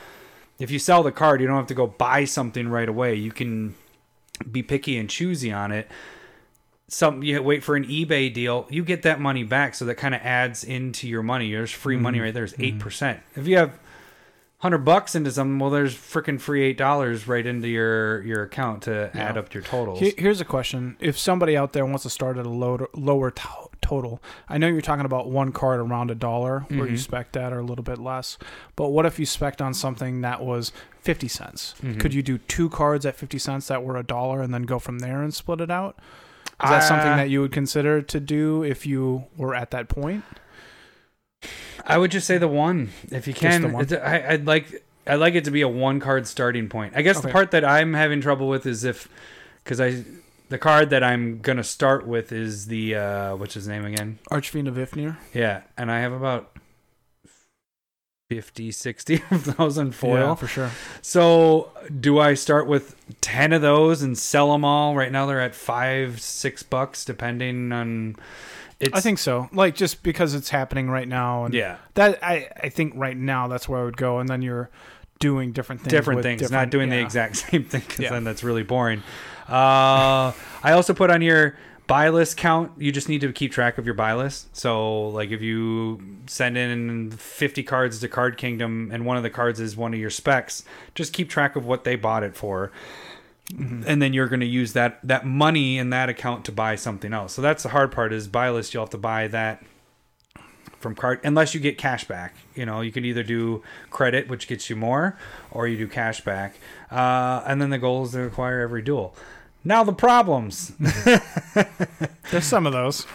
if 0.58 0.70
you 0.70 0.78
sell 0.78 1.02
the 1.02 1.12
card 1.12 1.40
you 1.40 1.46
don't 1.46 1.56
have 1.56 1.66
to 1.66 1.74
go 1.74 1.86
buy 1.86 2.24
something 2.24 2.68
right 2.68 2.88
away. 2.88 3.14
You 3.14 3.32
can 3.32 3.74
be 4.50 4.62
picky 4.62 4.98
and 4.98 5.08
choosy 5.08 5.52
on 5.52 5.72
it. 5.72 5.88
Some 6.88 7.22
you 7.22 7.42
wait 7.42 7.64
for 7.64 7.76
an 7.76 7.84
eBay 7.86 8.32
deal, 8.32 8.66
you 8.68 8.84
get 8.84 9.02
that 9.02 9.18
money 9.18 9.42
back, 9.42 9.74
so 9.74 9.84
that 9.86 9.94
kind 9.94 10.14
of 10.14 10.20
adds 10.20 10.62
into 10.62 11.08
your 11.08 11.22
money. 11.22 11.50
There's 11.50 11.70
free 11.70 11.96
money 11.96 12.18
mm-hmm. 12.18 12.24
right 12.24 12.34
there. 12.34 12.44
It's 12.44 12.52
mm-hmm. 12.52 12.76
8 12.76 12.78
percent. 12.78 13.20
If 13.34 13.46
you 13.46 13.56
have 13.56 13.78
hundred 14.64 14.78
bucks 14.78 15.14
into 15.14 15.30
something, 15.30 15.58
well, 15.58 15.68
there's 15.70 15.94
freaking 15.94 16.40
free 16.40 16.62
eight 16.64 16.78
dollars 16.78 17.28
right 17.28 17.44
into 17.46 17.68
your 17.68 18.22
your 18.22 18.42
account 18.44 18.82
to 18.84 19.10
add 19.14 19.36
up 19.36 19.52
your 19.52 19.62
totals. 19.62 20.00
Here's 20.00 20.40
a 20.40 20.44
question: 20.44 20.96
If 21.00 21.18
somebody 21.18 21.54
out 21.56 21.74
there 21.74 21.84
wants 21.84 22.02
to 22.04 22.10
start 22.10 22.38
at 22.38 22.46
a 22.46 22.48
low, 22.48 22.88
lower 22.94 23.30
to- 23.30 23.68
total, 23.82 24.22
I 24.48 24.56
know 24.56 24.66
you're 24.68 24.80
talking 24.80 25.04
about 25.04 25.28
one 25.28 25.52
card 25.52 25.78
around 25.78 26.10
a 26.10 26.14
dollar 26.14 26.60
where 26.70 26.88
you 26.88 26.96
spec 26.96 27.36
at 27.36 27.52
or 27.52 27.58
a 27.58 27.62
little 27.62 27.84
bit 27.84 27.98
less. 27.98 28.38
But 28.76 28.88
what 28.88 29.04
if 29.04 29.18
you 29.18 29.26
spec 29.26 29.60
on 29.60 29.74
something 29.74 30.22
that 30.22 30.42
was 30.42 30.72
fifty 30.98 31.28
cents? 31.28 31.74
Could 31.98 32.14
you 32.14 32.22
do 32.22 32.38
two 32.38 32.70
cards 32.70 33.04
at 33.04 33.14
fifty 33.16 33.38
cents 33.38 33.68
that 33.68 33.84
were 33.84 33.98
a 33.98 34.02
dollar 34.02 34.40
and 34.40 34.54
then 34.54 34.62
go 34.62 34.78
from 34.78 35.00
there 35.00 35.22
and 35.22 35.34
split 35.34 35.60
it 35.60 35.70
out? 35.70 35.98
Is 36.64 36.70
that 36.70 36.84
something 36.84 37.12
Uh, 37.12 37.16
that 37.16 37.28
you 37.30 37.40
would 37.42 37.52
consider 37.52 38.00
to 38.00 38.20
do 38.20 38.62
if 38.62 38.86
you 38.86 39.24
were 39.36 39.54
at 39.54 39.70
that 39.72 39.88
point? 39.88 40.24
I 41.86 41.98
would 41.98 42.10
just 42.10 42.26
say 42.26 42.38
the 42.38 42.48
one 42.48 42.90
if 43.10 43.26
you 43.26 43.34
can. 43.34 43.74
I, 43.76 44.32
I'd 44.32 44.46
like 44.46 44.84
I 45.06 45.16
like 45.16 45.34
it 45.34 45.44
to 45.44 45.50
be 45.50 45.60
a 45.62 45.68
one 45.68 46.00
card 46.00 46.26
starting 46.26 46.68
point. 46.68 46.94
I 46.96 47.02
guess 47.02 47.20
the 47.20 47.28
part 47.28 47.50
that 47.50 47.64
I'm 47.64 47.94
having 47.94 48.20
trouble 48.20 48.48
with 48.48 48.66
is 48.66 48.84
if 48.84 49.08
because 49.62 49.80
I 49.80 50.04
the 50.48 50.58
card 50.58 50.90
that 50.90 51.02
I'm 51.02 51.40
gonna 51.40 51.64
start 51.64 52.06
with 52.06 52.32
is 52.32 52.66
the 52.66 52.94
uh 52.94 53.36
what's 53.36 53.54
his 53.54 53.68
name 53.68 53.84
again? 53.84 54.18
Archfiend 54.30 54.68
of 54.68 54.74
Ifnir. 54.74 55.16
Yeah, 55.32 55.62
and 55.76 55.90
I 55.90 56.00
have 56.00 56.12
about 56.12 56.56
50, 58.30 58.72
60 58.72 59.22
of 59.30 59.56
those 59.56 59.78
in 59.78 59.92
foil. 59.92 60.28
Yeah, 60.28 60.34
for 60.34 60.46
sure. 60.46 60.70
So, 61.02 61.70
do 62.00 62.18
I 62.18 62.34
start 62.34 62.66
with 62.66 62.96
10 63.20 63.52
of 63.52 63.62
those 63.62 64.02
and 64.02 64.16
sell 64.16 64.52
them 64.52 64.64
all? 64.64 64.94
Right 64.96 65.12
now 65.12 65.26
they're 65.26 65.40
at 65.40 65.54
5, 65.54 66.20
6 66.20 66.62
bucks 66.64 67.04
depending 67.04 67.70
on 67.72 68.16
it's 68.80 68.96
I 68.96 69.00
think 69.00 69.18
so. 69.18 69.48
Like 69.52 69.74
just 69.74 70.02
because 70.02 70.34
it's 70.34 70.48
happening 70.50 70.88
right 70.90 71.08
now, 71.08 71.44
and 71.44 71.54
yeah, 71.54 71.76
that 71.94 72.22
I 72.22 72.48
I 72.62 72.68
think 72.68 72.94
right 72.96 73.16
now 73.16 73.48
that's 73.48 73.68
where 73.68 73.80
I 73.80 73.84
would 73.84 73.96
go, 73.96 74.18
and 74.18 74.28
then 74.28 74.42
you're 74.42 74.70
doing 75.20 75.52
different 75.52 75.80
things. 75.82 75.90
different 75.92 76.22
things, 76.22 76.42
not 76.42 76.48
different- 76.50 76.72
doing 76.72 76.90
the 76.90 76.98
exact 77.00 77.36
same 77.50 77.64
thing 77.64 77.82
cuz 77.82 78.00
Yeah. 78.00 78.10
then 78.10 78.24
that's 78.24 78.42
really 78.44 78.62
boring. 78.64 79.02
Uh 79.48 80.32
I 80.62 80.72
also 80.72 80.92
put 80.94 81.10
on 81.10 81.22
your 81.22 81.56
buy 81.86 82.08
list 82.08 82.36
count. 82.36 82.72
You 82.78 82.90
just 82.90 83.08
need 83.08 83.20
to 83.20 83.32
keep 83.32 83.52
track 83.52 83.76
of 83.78 83.84
your 83.84 83.94
buy 83.94 84.14
list. 84.14 84.54
So, 84.56 85.08
like 85.08 85.30
if 85.30 85.42
you 85.42 86.00
send 86.26 86.56
in 86.56 87.10
50 87.10 87.62
cards 87.62 88.00
to 88.00 88.08
Card 88.08 88.38
Kingdom 88.38 88.90
and 88.92 89.04
one 89.04 89.16
of 89.18 89.22
the 89.22 89.30
cards 89.30 89.60
is 89.60 89.76
one 89.76 89.92
of 89.92 90.00
your 90.00 90.08
specs, 90.10 90.64
just 90.94 91.12
keep 91.12 91.28
track 91.28 91.56
of 91.56 91.66
what 91.66 91.84
they 91.84 91.94
bought 91.96 92.22
it 92.22 92.34
for. 92.34 92.72
And 93.50 94.00
then 94.00 94.12
you're 94.12 94.28
going 94.28 94.40
to 94.40 94.46
use 94.46 94.72
that 94.72 95.00
that 95.06 95.26
money 95.26 95.78
in 95.78 95.90
that 95.90 96.08
account 96.08 96.44
to 96.46 96.52
buy 96.52 96.76
something 96.76 97.12
else. 97.12 97.34
So 97.34 97.42
that's 97.42 97.62
the 97.62 97.68
hard 97.70 97.92
part 97.92 98.12
is 98.12 98.26
buy 98.26 98.50
list. 98.50 98.72
You'll 98.74 98.84
have 98.84 98.90
to 98.90 98.98
buy 98.98 99.28
that 99.28 99.62
from 100.78 100.94
card 100.94 101.20
unless 101.24 101.54
you 101.54 101.60
get 101.60 101.78
cash 101.78 102.04
back. 102.04 102.34
You 102.54 102.66
know, 102.66 102.80
you 102.80 102.92
can 102.92 103.04
either 103.04 103.22
do 103.22 103.62
credit, 103.90 104.28
which 104.28 104.48
gets 104.48 104.68
you 104.70 104.76
more, 104.76 105.18
or 105.50 105.66
you 105.68 105.76
do 105.76 105.88
cash 105.88 106.22
back. 106.22 106.56
Uh, 106.90 107.42
and 107.46 107.60
then 107.60 107.70
the 107.70 107.78
goal 107.78 108.04
is 108.04 108.12
to 108.12 108.22
acquire 108.22 108.60
every 108.60 108.82
duel. 108.82 109.14
Now 109.62 109.82
the 109.84 109.94
problems. 109.94 110.72
There's 112.30 112.44
some 112.44 112.66
of 112.66 112.72
those. 112.72 113.06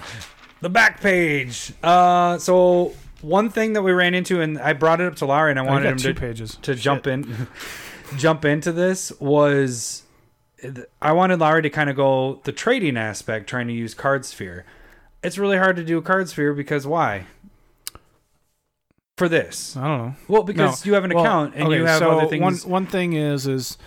the 0.62 0.70
back 0.70 1.00
page. 1.02 1.74
Uh, 1.84 2.38
so 2.40 2.94
one 3.22 3.50
thing 3.50 3.74
that 3.74 3.82
we 3.84 3.92
ran 3.92 4.14
into, 4.14 4.42
and 4.42 4.58
I 4.60 4.74
brought 4.74 5.00
it 5.02 5.08
up 5.08 5.16
to 5.18 5.26
Larry, 5.26 5.52
and 5.52 5.60
I 5.60 5.66
I 5.66 5.70
wanted 5.70 5.90
him 5.92 5.98
two 5.98 6.14
to 6.14 6.20
pages 6.20 6.58
to 6.64 6.74
Shit. 6.74 6.82
jump 6.82 7.08
in 7.08 7.48
jump 8.18 8.46
into 8.46 8.72
this 8.72 9.12
was 9.20 10.04
I 11.02 11.12
wanted 11.12 11.40
Larry 11.40 11.62
to 11.64 11.70
kind 11.70 11.90
of 11.90 11.96
go 11.96 12.42
the 12.44 12.52
trading 12.52 12.98
aspect 12.98 13.48
trying 13.48 13.68
to 13.68 13.74
use 13.74 13.94
card 13.94 14.26
sphere. 14.26 14.66
It's 15.24 15.38
really 15.38 15.58
hard 15.58 15.76
to 15.78 15.84
do 15.84 16.02
card 16.02 16.30
sphere 16.30 16.54
because 16.54 16.88
why? 16.88 17.26
For 19.18 19.28
this. 19.28 19.76
I 19.76 19.88
don't 19.88 19.98
know. 19.98 20.16
Well, 20.30 20.44
because 20.44 20.86
No. 20.86 20.90
you 20.90 20.94
have 20.96 21.04
an 21.04 21.14
Well, 21.14 21.24
account 21.24 21.54
and 21.56 21.68
okay, 21.68 21.78
you 21.78 21.86
have 21.86 22.00
so 22.00 22.12
other 22.18 22.28
things. 22.30 22.42
One 22.42 22.72
one 22.72 22.86
thing 22.86 23.14
is 23.14 23.48
is 23.48 23.78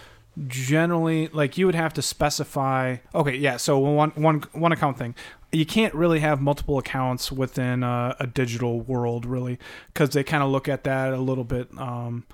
generally 0.46 1.28
like 1.28 1.56
you 1.56 1.66
would 1.66 1.74
have 1.74 1.94
to 1.94 2.02
specify. 2.02 2.96
Okay, 3.14 3.36
yeah. 3.36 3.56
So 3.56 3.78
one 3.78 4.10
one 4.10 4.42
one 4.52 4.72
account 4.72 4.98
thing. 4.98 5.14
You 5.50 5.66
can't 5.66 5.94
really 5.94 6.20
have 6.20 6.40
multiple 6.40 6.78
accounts 6.78 7.30
within 7.32 7.82
a, 7.82 8.16
a 8.18 8.26
digital 8.26 8.80
world, 8.80 9.26
really, 9.26 9.58
because 9.92 10.10
they 10.10 10.24
kind 10.24 10.42
of 10.42 10.50
look 10.50 10.68
at 10.68 10.84
that 10.84 11.12
a 11.12 11.18
little 11.18 11.44
bit 11.44 11.68
um, 11.78 12.24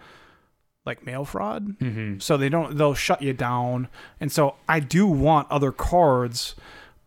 like 0.88 1.06
mail 1.06 1.24
fraud. 1.24 1.78
Mhm. 1.78 2.20
So 2.20 2.36
they 2.36 2.48
don't. 2.48 2.76
They'll 2.76 2.94
shut 2.94 3.22
you 3.22 3.32
down. 3.32 3.86
And 4.20 4.32
so 4.32 4.56
I 4.68 4.80
do 4.80 5.06
want 5.06 5.46
other 5.50 5.70
cards, 5.70 6.56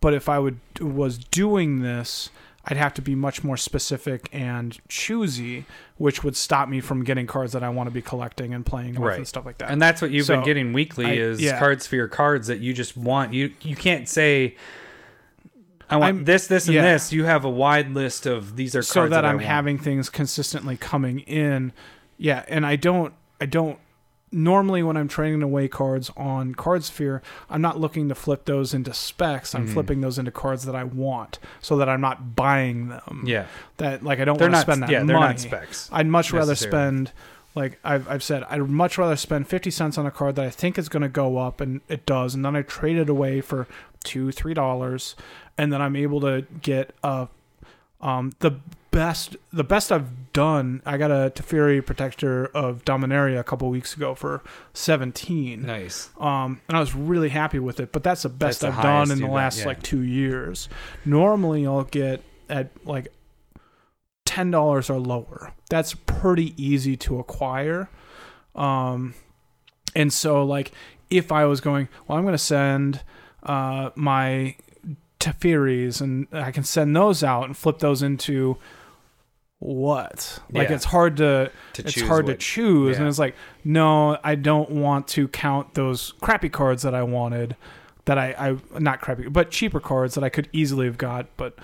but 0.00 0.14
if 0.14 0.28
I 0.30 0.38
would 0.38 0.58
was 0.80 1.18
doing 1.18 1.80
this. 1.82 2.30
I'd 2.64 2.76
have 2.76 2.94
to 2.94 3.02
be 3.02 3.16
much 3.16 3.42
more 3.42 3.56
specific 3.56 4.28
and 4.32 4.78
choosy, 4.88 5.64
which 5.96 6.22
would 6.22 6.36
stop 6.36 6.68
me 6.68 6.80
from 6.80 7.02
getting 7.02 7.26
cards 7.26 7.52
that 7.54 7.64
I 7.64 7.68
want 7.68 7.88
to 7.88 7.90
be 7.92 8.00
collecting 8.00 8.54
and 8.54 8.64
playing 8.64 8.92
with 8.94 9.00
Right. 9.02 9.16
and 9.18 9.26
stuff 9.26 9.44
like 9.44 9.58
that. 9.58 9.68
And 9.68 9.82
that's 9.82 10.00
what 10.00 10.12
you've 10.12 10.28
been 10.28 10.44
getting 10.44 10.72
weekly 10.72 11.06
I- 11.06 11.14
is 11.14 11.40
yeah. 11.42 11.58
for 11.58 11.96
your 11.96 12.06
cards 12.06 12.46
that 12.46 12.60
you 12.60 12.72
just 12.72 12.96
want. 12.96 13.34
You 13.34 13.50
you 13.62 13.74
can't 13.74 14.08
say 14.08 14.54
I 15.90 15.96
want 15.96 16.14
I'm- 16.18 16.24
this, 16.24 16.46
this, 16.46 16.66
and 16.66 16.76
yeah. 16.76 16.82
this. 16.82 17.12
You 17.12 17.24
have 17.24 17.44
a 17.44 17.50
wide 17.50 17.90
list 17.90 18.26
of 18.26 18.54
these 18.54 18.76
are 18.76 18.82
so 18.82 19.00
cards 19.00 19.10
that 19.10 19.24
I 19.24 19.30
I'm 19.30 19.40
having 19.40 19.76
things 19.76 20.08
consistently 20.08 20.76
coming 20.76 21.18
in. 21.20 21.72
Yeah, 22.16 22.44
and 22.46 22.64
I 22.64 22.76
don't 22.76 23.12
I 23.42 23.46
don't 23.46 23.78
normally 24.34 24.82
when 24.82 24.96
I'm 24.96 25.08
trading 25.08 25.42
away 25.42 25.68
cards 25.68 26.10
on 26.16 26.54
Card 26.54 26.84
Sphere, 26.84 27.20
I'm 27.50 27.60
not 27.60 27.78
looking 27.78 28.08
to 28.08 28.14
flip 28.14 28.46
those 28.46 28.72
into 28.72 28.94
specs. 28.94 29.54
I'm 29.54 29.66
Mhm. 29.66 29.72
flipping 29.74 30.00
those 30.00 30.18
into 30.18 30.30
cards 30.30 30.64
that 30.64 30.74
I 30.74 30.84
want 30.84 31.38
so 31.60 31.76
that 31.76 31.86
I'm 31.88 32.00
not 32.00 32.34
buying 32.34 32.88
them. 32.88 33.24
Yeah, 33.26 33.44
That 33.76 34.02
like 34.02 34.20
I 34.20 34.24
don't 34.24 34.40
want 34.40 34.54
to 34.54 34.60
spend 34.60 34.82
that 34.84 34.90
yeah, 34.90 35.02
they're 35.04 35.18
not 35.18 35.38
specs. 35.40 35.90
I'd 35.92 36.06
much 36.06 36.32
rather 36.32 36.54
spend 36.54 37.12
like 37.54 37.78
I've 37.84 38.08
I've 38.08 38.22
said 38.22 38.44
I'd 38.48 38.62
much 38.62 38.96
rather 38.96 39.16
spend 39.16 39.48
fifty 39.48 39.70
cents 39.70 39.98
on 39.98 40.06
a 40.06 40.10
card 40.10 40.36
that 40.36 40.46
I 40.46 40.50
think 40.50 40.78
is 40.78 40.88
going 40.88 41.02
to 41.02 41.08
go 41.10 41.36
up 41.36 41.60
and 41.60 41.82
it 41.88 42.06
does, 42.06 42.34
and 42.34 42.42
then 42.44 42.56
I 42.56 42.62
trade 42.62 42.96
it 42.96 43.10
away 43.10 43.40
for 43.42 43.66
two 44.02 44.32
three 44.32 44.54
dollars, 44.54 45.14
and 45.58 45.70
then 45.70 45.82
I'm 45.82 45.94
able 45.96 46.20
to 46.22 46.46
get 46.62 46.94
a 47.04 47.28
um 48.00 48.32
the 48.38 48.52
best 48.92 49.36
the 49.52 49.64
best 49.64 49.90
I've 49.90 50.32
done. 50.32 50.80
I 50.86 50.96
got 50.96 51.10
a 51.10 51.32
Teferi 51.34 51.84
Protector 51.84 52.46
of 52.46 52.84
Dominaria 52.84 53.40
a 53.40 53.44
couple 53.44 53.68
weeks 53.68 53.96
ago 53.96 54.14
for 54.14 54.44
seventeen. 54.72 55.62
Nice. 55.62 56.10
Um, 56.20 56.60
and 56.68 56.76
I 56.76 56.80
was 56.80 56.94
really 56.94 57.30
happy 57.30 57.58
with 57.58 57.80
it. 57.80 57.90
But 57.90 58.04
that's 58.04 58.22
the 58.22 58.28
best 58.28 58.60
That's 58.60 58.76
the 58.76 58.78
I've 58.78 58.84
done 58.84 59.10
in 59.10 59.18
the 59.18 59.32
last 59.32 59.60
yeah. 59.60 59.66
like 59.66 59.82
two 59.82 60.02
years. 60.02 60.68
Normally, 61.04 61.66
I'll 61.66 61.82
get 61.82 62.22
at 62.48 62.70
like 62.84 63.08
ten 64.24 64.52
dollars 64.52 64.88
or 64.88 65.00
lower. 65.00 65.52
That's 65.68 65.94
pretty 65.94 66.54
easy 66.62 66.96
to 66.98 67.18
acquire. 67.18 67.88
Um, 68.54 69.14
and 69.96 70.12
so 70.12 70.44
like 70.44 70.70
if 71.10 71.32
I 71.32 71.46
was 71.46 71.60
going, 71.60 71.88
well, 72.06 72.18
I'm 72.18 72.24
going 72.24 72.32
to 72.34 72.38
send 72.38 73.02
uh 73.42 73.90
my 73.96 74.54
Teferis 75.18 76.00
and 76.00 76.26
I 76.32 76.50
can 76.50 76.64
send 76.64 76.94
those 76.94 77.24
out 77.24 77.44
and 77.44 77.56
flip 77.56 77.78
those 77.78 78.02
into 78.02 78.58
what? 79.62 80.40
Like 80.50 80.68
Yeah. 80.68 80.74
it's 80.74 80.84
hard 80.84 81.16
to 81.18 81.50
To 81.74 81.82
it's 81.82 82.00
hard 82.00 82.26
to 82.26 82.32
what- 82.32 82.40
choose 82.40 82.98
and 82.98 83.06
it's 83.06 83.18
like 83.18 83.36
no 83.64 84.18
i 84.24 84.34
don't 84.34 84.70
want 84.70 85.06
to 85.08 85.28
count 85.28 85.74
those 85.74 86.14
crappy 86.20 86.48
cards 86.48 86.82
that 86.82 86.94
i 86.96 87.02
wanted 87.04 87.54
that 88.06 88.18
i 88.18 88.34
i 88.72 88.78
not 88.80 89.00
crappy 89.00 89.28
but 89.28 89.50
cheaper 89.52 89.78
cards 89.78 90.16
that 90.16 90.24
i 90.24 90.28
could 90.28 90.48
easily 90.52 90.86
have 90.86 90.98
got 90.98 91.26
but 91.36 91.54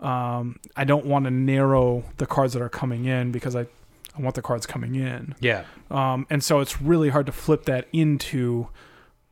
um 0.00 0.58
i 0.76 0.84
don't 0.84 1.06
want 1.06 1.24
to 1.24 1.30
narrow 1.30 2.04
the 2.18 2.26
cards 2.26 2.52
that 2.52 2.60
are 2.62 2.68
coming 2.68 3.06
in 3.06 3.32
because 3.32 3.56
i 3.56 3.62
i 3.62 4.20
want 4.20 4.34
the 4.34 4.42
cards 4.42 4.66
coming 4.66 4.94
in 4.94 5.34
Yeah, 5.40 5.64
um 5.90 6.26
and 6.28 6.44
so 6.44 6.60
it's 6.60 6.82
really 6.82 7.08
hard 7.08 7.24
to 7.26 7.32
flip 7.32 7.64
that 7.64 7.88
into 7.92 8.68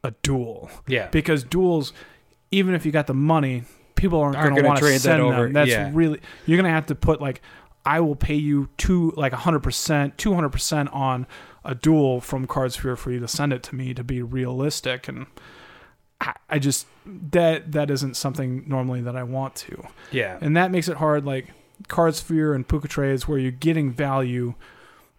a 0.02 0.12
duel 0.22 0.70
yeah. 0.86 1.09
because 1.09 1.44
duels 1.44 1.93
even 2.51 2.74
if 2.74 2.86
you 2.86 2.93
got 2.93 3.06
the 3.06 3.14
money 3.14 3.64
people 3.97 4.20
aren't, 4.20 4.36
Aren't 4.36 4.51
going 4.51 4.62
to 4.62 4.68
want 4.68 4.78
to 4.78 4.85
that 4.86 5.01
send 5.01 5.20
over, 5.20 5.43
them 5.43 5.52
that's 5.52 5.70
yeah. 5.70 5.90
really 5.93 6.20
you're 6.47 6.56
going 6.56 6.64
to 6.70 6.74
have 6.74 6.86
to 6.86 6.94
put 6.94 7.20
like 7.20 7.43
i 7.89 7.98
will 8.01 8.16
pay 8.16 8.35
you 8.35 8.69
two 8.77 9.12
like 9.16 9.32
100% 9.32 9.62
200% 10.16 10.94
on 10.94 11.27
a 11.65 11.74
duel 11.74 12.20
from 12.20 12.47
cardsphere 12.47 12.97
for 12.97 13.10
you 13.10 13.20
to 13.20 13.28
send 13.28 13.52
it 13.52 13.62
to 13.62 13.74
me 13.74 13.93
to 13.93 14.02
be 14.02 14.23
realistic. 14.23 15.06
And 15.06 15.27
I, 16.20 16.35
I 16.48 16.59
just 16.59 16.86
that 17.05 17.73
that 17.73 17.90
isn't 17.90 18.16
something 18.16 18.65
normally 18.66 19.02
that 19.02 19.16
i 19.16 19.23
want 19.23 19.55
to. 19.56 19.86
Yeah. 20.10 20.39
and 20.40 20.56
that 20.56 20.70
makes 20.70 20.89
it 20.89 20.97
hard. 20.97 21.24
Like 21.24 21.52
cardsphere 21.89 22.55
and 22.55 22.66
PucaTrades 22.66 23.23
where 23.23 23.39
you're 23.39 23.51
getting 23.51 23.93
value 23.93 24.55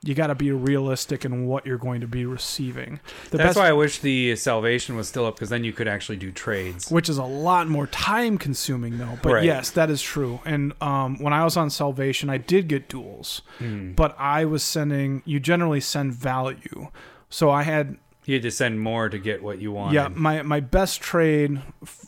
you 0.02 0.16
got 0.16 0.28
to 0.28 0.36
be 0.36 0.50
realistic 0.52 1.26
in 1.26 1.46
what 1.46 1.66
you're 1.66 1.78
going 1.78 2.00
to 2.02 2.08
be 2.08 2.26
receiving 2.26 3.00
the 3.32 3.38
That's 3.38 3.50
best 3.50 3.58
why 3.58 3.68
I 3.68 3.74
wish 3.74 4.00
the 4.00 4.36
salvation 4.38 4.96
was 4.96 5.10
still 5.10 5.26
up 5.26 5.36
because 5.36 5.50
then 5.50 5.64
you 5.66 5.74
could 5.74 5.88
actually 5.90 6.16
do 6.18 6.32
trades. 6.32 6.90
which 6.90 7.10
is 7.10 7.18
a 7.18 7.24
lot 7.26 7.68
more 7.68 7.88
time 7.88 8.38
consuming 8.38 8.98
though 8.98 9.20
but 9.22 9.34
Right. 9.34 9.44
yes 9.44 9.72
that 9.72 9.90
is 9.90 10.02
true 10.02 10.40
and 10.46 10.72
um, 10.82 11.18
when 11.20 11.34
i 11.34 11.44
was 11.44 11.58
on 11.58 11.70
salvation 11.70 12.30
i 12.30 12.38
did 12.38 12.68
get 12.70 12.88
duels 12.88 13.42
Mm. 13.60 13.96
but 13.96 14.16
i 14.18 14.46
was 14.46 14.64
sending 14.64 15.22
you 15.26 15.40
generally 15.40 15.82
send 15.82 16.14
value 16.14 16.88
so 17.30 17.50
i 17.50 17.64
had 17.64 17.98
You 18.26 18.36
had 18.36 18.44
to 18.44 18.52
send 18.52 18.80
more 18.80 19.10
to 19.10 19.18
get 19.20 19.44
what 19.44 19.60
you 19.60 19.72
wanted. 19.74 19.96
yeah 19.96 20.08
my, 20.08 20.42
my 20.44 20.60
best 20.62 21.02
trade 21.02 21.62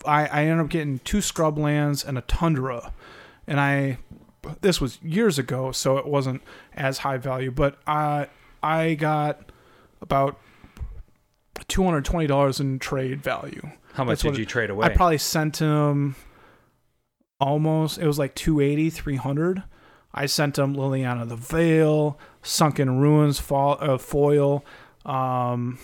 I 0.05 0.27
I 0.27 0.43
ended 0.45 0.63
up 0.65 0.69
getting 0.71 0.99
two 0.99 1.19
scrub 1.21 1.57
lands 1.57 2.05
and 2.05 2.17
a 2.17 2.21
tundra 2.21 2.93
and 3.47 3.59
i 3.59 3.97
this 4.61 4.81
was 4.81 5.01
years 5.01 5.37
ago 5.37 5.71
so 5.71 5.97
it 5.97 6.05
wasn't 6.05 6.41
as 6.73 6.99
high 6.99 7.17
value 7.17 7.51
but 7.51 7.77
i 7.85 8.27
i 8.63 8.93
got 8.93 9.51
about 10.01 10.39
$220 11.59 12.59
in 12.59 12.79
trade 12.79 13.21
value 13.21 13.61
How 13.93 14.03
much 14.03 14.23
That's 14.23 14.35
did 14.35 14.39
you 14.39 14.45
trade 14.45 14.69
away? 14.69 14.87
I 14.87 14.89
probably 14.89 15.19
sent 15.19 15.57
him 15.57 16.15
almost 17.39 17.97
it 17.97 18.07
was 18.07 18.17
like 18.19 18.35
280 18.35 18.89
300 18.89 19.63
I 20.13 20.25
sent 20.25 20.57
him 20.57 20.75
Liliana 20.75 21.27
the 21.27 21.35
Veil, 21.35 22.19
Sunken 22.41 22.99
Ruins 22.99 23.39
fo- 23.39 23.73
uh, 23.73 23.97
foil, 23.97 24.65
um, 25.05 25.79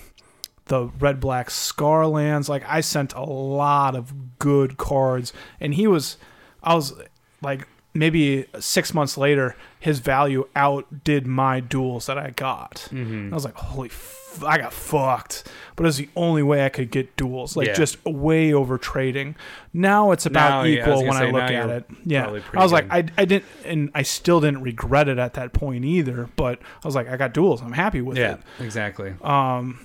the 0.66 0.88
Red 1.00 1.20
Black 1.20 1.50
Scarlands. 1.50 2.50
Like 2.50 2.64
I 2.68 2.82
sent 2.82 3.14
a 3.14 3.24
lot 3.24 3.96
of 3.96 4.38
good 4.40 4.78
cards, 4.78 5.32
and 5.60 5.74
he 5.74 5.88
was, 5.88 6.18
I 6.62 6.76
was 6.76 6.94
like 7.42 7.68
maybe 7.98 8.45
six 8.60 8.94
months 8.94 9.18
later, 9.18 9.56
his 9.80 9.99
value 9.99 10.48
outdid 10.56 11.26
my 11.28 11.60
duels 11.60 12.06
that 12.06 12.18
I 12.18 12.32
got. 12.32 12.88
Mhm. 12.91 13.32
I 13.32 13.36
was 13.36 13.45
like, 13.45 13.56
holy, 13.56 13.90
f- 13.90 14.44
I 14.45 14.57
got 14.60 14.72
fucked. 14.74 15.45
But 15.76 15.84
it 15.84 15.88
was 15.88 15.98
the 15.98 16.10
only 16.15 16.44
way 16.44 16.64
I 16.65 16.69
could 16.69 16.91
get 16.91 17.15
duels, 17.18 17.56
like 17.57 17.68
Yeah. 17.68 17.74
just 17.74 18.03
way 18.06 18.53
over 18.53 18.78
trading. 18.78 19.36
Now 19.74 20.11
it's 20.11 20.26
about 20.26 20.49
Now, 20.49 20.64
yeah, 20.64 20.78
I 20.78 20.82
equal 20.90 21.06
when 21.06 21.18
I 21.18 21.30
look 21.32 21.41
at 21.44 21.69
it. 21.69 21.86
Yeah, 22.06 22.40
I 22.53 22.64
was 22.64 22.72
like. 22.72 22.86
I, 22.91 23.06
I 23.18 23.26
didn't, 23.26 23.45
and 23.65 23.90
I 23.95 24.03
still 24.03 24.40
didn't 24.40 24.61
regret 24.61 25.07
it 25.10 25.18
at 25.18 25.34
that 25.36 25.53
point 25.53 25.86
either. 25.86 26.30
But 26.36 26.60
I 26.84 26.88
was 26.88 26.95
like, 26.95 27.10
I 27.10 27.18
got 27.18 27.34
duels. 27.34 27.61
I'm 27.61 27.72
happy 27.74 28.02
with 28.02 28.18
Yeah, 28.18 28.34
it. 28.34 28.40
exactly. 28.60 29.14
Um, 29.24 29.80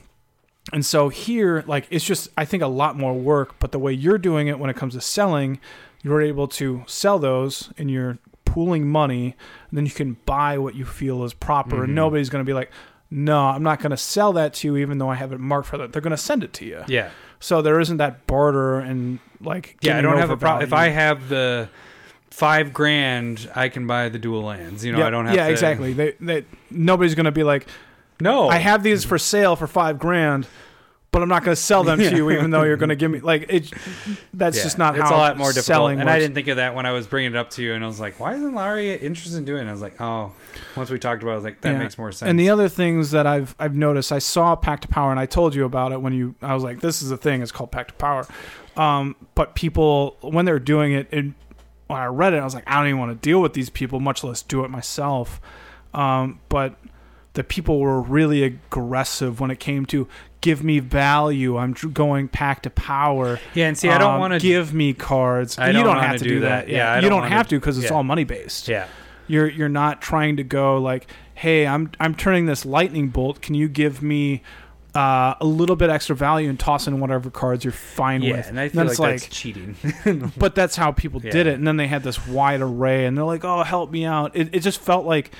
and 0.73 0.85
so 0.87 1.09
here, 1.09 1.65
like, 1.67 1.87
it's 1.91 2.05
just, 2.05 2.29
I 2.37 2.45
think, 2.45 2.63
a 2.63 2.69
lot 2.69 2.97
more 2.97 3.15
work. 3.15 3.57
But 3.59 3.73
the 3.73 3.79
way 3.79 3.93
you're 3.93 4.19
doing 4.19 4.49
it 4.49 4.59
when 4.59 4.71
it 4.71 4.77
comes 4.77 4.95
to 4.95 5.01
selling, 5.01 5.59
you're 6.03 6.21
able 6.23 6.49
to 6.49 6.83
sell 6.87 7.19
those 7.19 7.73
and 7.79 7.91
you're 7.91 8.19
pooling 8.45 8.87
money. 8.89 9.35
And 9.71 9.79
then 9.79 9.87
you 9.87 9.93
can 9.93 10.17
buy 10.27 10.59
what 10.59 10.75
you 10.75 10.85
feel 10.85 11.25
is 11.25 11.33
proper. 11.35 11.77
Mhm. 11.79 11.85
And 11.85 11.95
nobody's 11.95 12.29
going 12.29 12.45
to 12.45 12.49
be 12.49 12.53
like, 12.55 12.71
no, 13.11 13.39
I'm 13.41 13.63
not 13.63 13.79
going 13.81 13.91
to 13.91 13.97
sell 13.97 14.33
that 14.35 14.55
to 14.55 14.69
you, 14.69 14.77
even 14.79 14.99
though 14.99 15.09
I 15.11 15.15
have 15.17 15.33
it 15.33 15.39
marked 15.41 15.69
for 15.69 15.79
that. 15.79 15.93
They're 15.93 16.03
going 16.03 16.13
to 16.13 16.17
send 16.17 16.43
it 16.43 16.53
to 16.55 16.65
you. 16.65 16.83
Yeah. 16.89 17.11
So 17.41 17.61
there 17.61 17.79
isn't 17.81 17.97
that 17.99 18.27
barter 18.27 18.79
and, 18.79 19.19
like, 19.41 19.77
Yeah, 19.83 19.99
I 19.99 20.01
don't 20.01 20.17
have 20.19 20.31
a 20.31 20.37
problem. 20.37 20.63
If 20.63 20.73
I 20.73 20.89
have 20.89 21.29
the 21.29 21.69
five 22.31 22.73
grand, 22.73 23.51
I 23.55 23.69
can 23.69 23.87
buy 23.87 24.09
the 24.09 24.19
dual 24.19 24.43
lands. 24.43 24.85
You 24.85 24.93
know, 24.93 24.99
yeah, 25.01 25.07
I 25.07 25.11
don't 25.11 25.27
have 25.27 25.35
yeah, 25.35 25.47
to. 25.47 25.51
exactly. 25.53 25.93
They, 25.93 26.15
they, 26.21 26.45
nobody's 26.71 27.15
going 27.15 27.27
to 27.27 27.33
be 27.33 27.43
like, 27.43 27.67
No, 28.21 28.49
I 28.49 28.57
have 28.57 28.83
these 28.83 29.05
for 29.05 29.19
sale 29.19 29.57
for 29.57 29.67
five 29.67 29.99
grand, 29.99 30.47
but 31.13 31.23
I'm 31.23 31.29
not 31.29 31.45
going 31.45 31.55
to 31.55 31.61
sell 31.61 31.85
them 31.85 31.99
to 31.99 32.17
you, 32.17 32.31
even 32.33 32.51
though 32.51 32.63
you're 32.65 32.77
going 32.79 32.89
to 32.89 32.97
give 32.97 33.11
me 33.11 33.21
like 33.21 33.47
it. 33.49 33.73
That's 34.35 34.57
Yeah, 34.57 34.63
just 34.65 34.79
not 34.79 34.97
it's 34.97 35.03
how 35.09 35.15
a 35.15 35.17
lot 35.17 35.37
more 35.39 35.49
difficult. 35.51 35.65
selling 35.67 36.01
And 36.01 36.11
I 36.11 36.19
didn't 36.19 36.35
think 36.35 36.49
of 36.49 36.57
that 36.57 36.75
when 36.75 36.87
I 36.87 36.93
was 36.93 37.07
bringing 37.07 37.33
it 37.33 37.37
up 37.37 37.51
to 37.51 37.63
you, 37.63 37.75
and 37.75 37.85
I 37.85 37.87
was 37.87 38.01
like, 38.01 38.19
"Why 38.19 38.35
isn't 38.35 38.55
Larry 38.55 38.93
interested 38.95 39.37
in 39.37 39.45
doing?" 39.45 39.67
it? 39.67 39.71
I 39.71 39.73
was 39.73 39.83
like, 39.83 40.01
"Oh." 40.01 40.33
Once 40.75 40.91
we 40.91 40.99
talked 40.99 41.23
about, 41.23 41.31
it, 41.31 41.35
I 41.35 41.37
was 41.37 41.45
like, 41.45 41.61
"That 41.61 41.73
Yeah. 41.73 41.79
makes 41.79 41.97
more 41.99 42.11
sense." 42.13 42.29
And 42.29 42.41
the 42.41 42.49
other 42.51 42.69
things 42.69 43.11
that 43.13 43.27
I've 43.27 43.55
I've 43.59 43.77
noticed, 43.77 44.11
I 44.11 44.19
saw 44.19 44.57
Pack 44.57 44.81
to 44.81 44.89
Power, 44.89 45.11
and 45.11 45.21
I 45.21 45.27
told 45.27 45.55
you 45.55 45.65
about 45.65 45.93
it 45.93 46.01
when 46.01 46.13
you. 46.15 46.35
I 46.43 46.55
was 46.55 46.65
like, 46.65 46.81
this 46.81 47.03
is 47.03 47.11
a 47.11 47.17
thing. 47.17 47.43
It's 47.43 47.53
called 47.53 47.71
Pack 47.71 47.89
to 47.89 47.95
Power. 47.95 48.27
Um, 48.77 49.17
but 49.35 49.55
people, 49.55 50.17
when 50.23 50.47
they're 50.47 50.59
doing 50.59 50.93
it, 50.93 51.09
it, 51.13 51.27
when 51.89 52.01
I 52.01 52.07
read 52.07 52.33
it, 52.33 52.39
I 52.39 52.45
was 52.45 52.55
like, 52.55 52.65
I 52.67 52.79
don't 52.79 52.87
even 52.89 52.99
want 52.99 53.13
to 53.13 53.17
deal 53.29 53.43
with 53.43 53.53
these 53.53 53.69
people, 53.69 54.01
much 54.01 54.25
less 54.25 54.41
do 54.41 54.65
it 54.65 54.71
myself. 54.71 55.43
Um, 55.93 56.41
but 56.49 56.77
the 57.35 57.45
people 57.45 57.79
were 57.81 58.01
really 58.01 58.43
aggressive 58.43 59.41
when 59.41 59.51
it 59.51 59.59
came 59.61 59.87
to 59.87 60.07
give 60.41 60.63
me 60.63 60.81
value. 60.81 61.57
I'm 61.57 61.73
going 61.73 62.29
Pack 62.29 62.63
to 62.63 62.71
Power. 62.71 63.39
yeah, 63.55 63.69
and 63.69 63.79
see, 63.79 63.89
I 63.89 63.99
don't 63.99 64.15
Um, 64.15 64.21
want 64.21 64.33
to 64.35 64.39
give 64.41 64.75
me 64.75 64.93
cards. 64.93 65.59
I 65.59 65.69
you 65.69 65.73
don't 65.75 65.85
don't 65.87 66.03
have 66.03 66.19
to 66.19 66.25
do 66.25 66.41
that. 66.41 66.67
that. 66.67 66.69
Yeah, 66.69 66.95
Yeah, 66.97 66.97
you 66.97 67.09
don't 67.09 67.23
don't 67.23 67.31
have 67.31 67.49
to 67.49 67.59
because 67.59 67.79
it's 67.79 67.89
yeah. 67.89 67.97
all 67.97 68.03
money 68.05 68.25
based. 68.25 68.69
Yeah, 68.69 68.87
You're 69.29 69.49
you're 69.49 69.69
not 69.69 70.03
trying 70.03 70.37
to 70.37 70.45
go 70.45 70.79
like, 70.79 71.07
hey, 71.35 71.67
I'm 71.67 71.91
I'm 72.01 72.15
turning 72.15 72.47
this 72.47 72.67
lightning 72.67 73.09
bolt. 73.09 73.41
Can 73.41 73.55
you 73.55 73.69
give 73.69 74.03
me 74.03 74.43
uh, 74.95 75.35
a 75.41 75.47
little 75.47 75.75
bit 75.77 75.89
extra 75.89 76.15
value 76.15 76.51
and 76.51 76.61
toss 76.61 76.87
in 76.87 77.01
whatever 77.01 77.31
cards 77.31 77.65
you're 77.65 77.73
fine 77.73 78.21
yeah, 78.21 78.37
with? 78.37 78.49
and 78.49 78.61
I 78.61 78.69
feel 78.69 78.83
like 78.83 78.91
it's 78.91 79.01
that's 79.01 79.23
like, 79.25 79.31
cheating. 79.31 79.75
but 80.37 80.55
that's 80.55 80.77
how 80.77 80.93
people 80.93 81.19
did 81.19 81.47
it. 81.47 81.55
And 81.55 81.67
then 81.67 81.79
they 81.79 81.87
had 81.87 82.03
this 82.03 82.27
wide 82.27 82.61
array, 82.61 83.07
and 83.07 83.17
they're 83.17 83.25
like, 83.25 83.43
oh, 83.45 83.63
help 83.63 83.91
me 83.91 84.05
out. 84.05 84.37
It 84.37 84.55
it 84.55 84.61
just 84.61 84.81
felt 84.81 85.07
like 85.07 85.31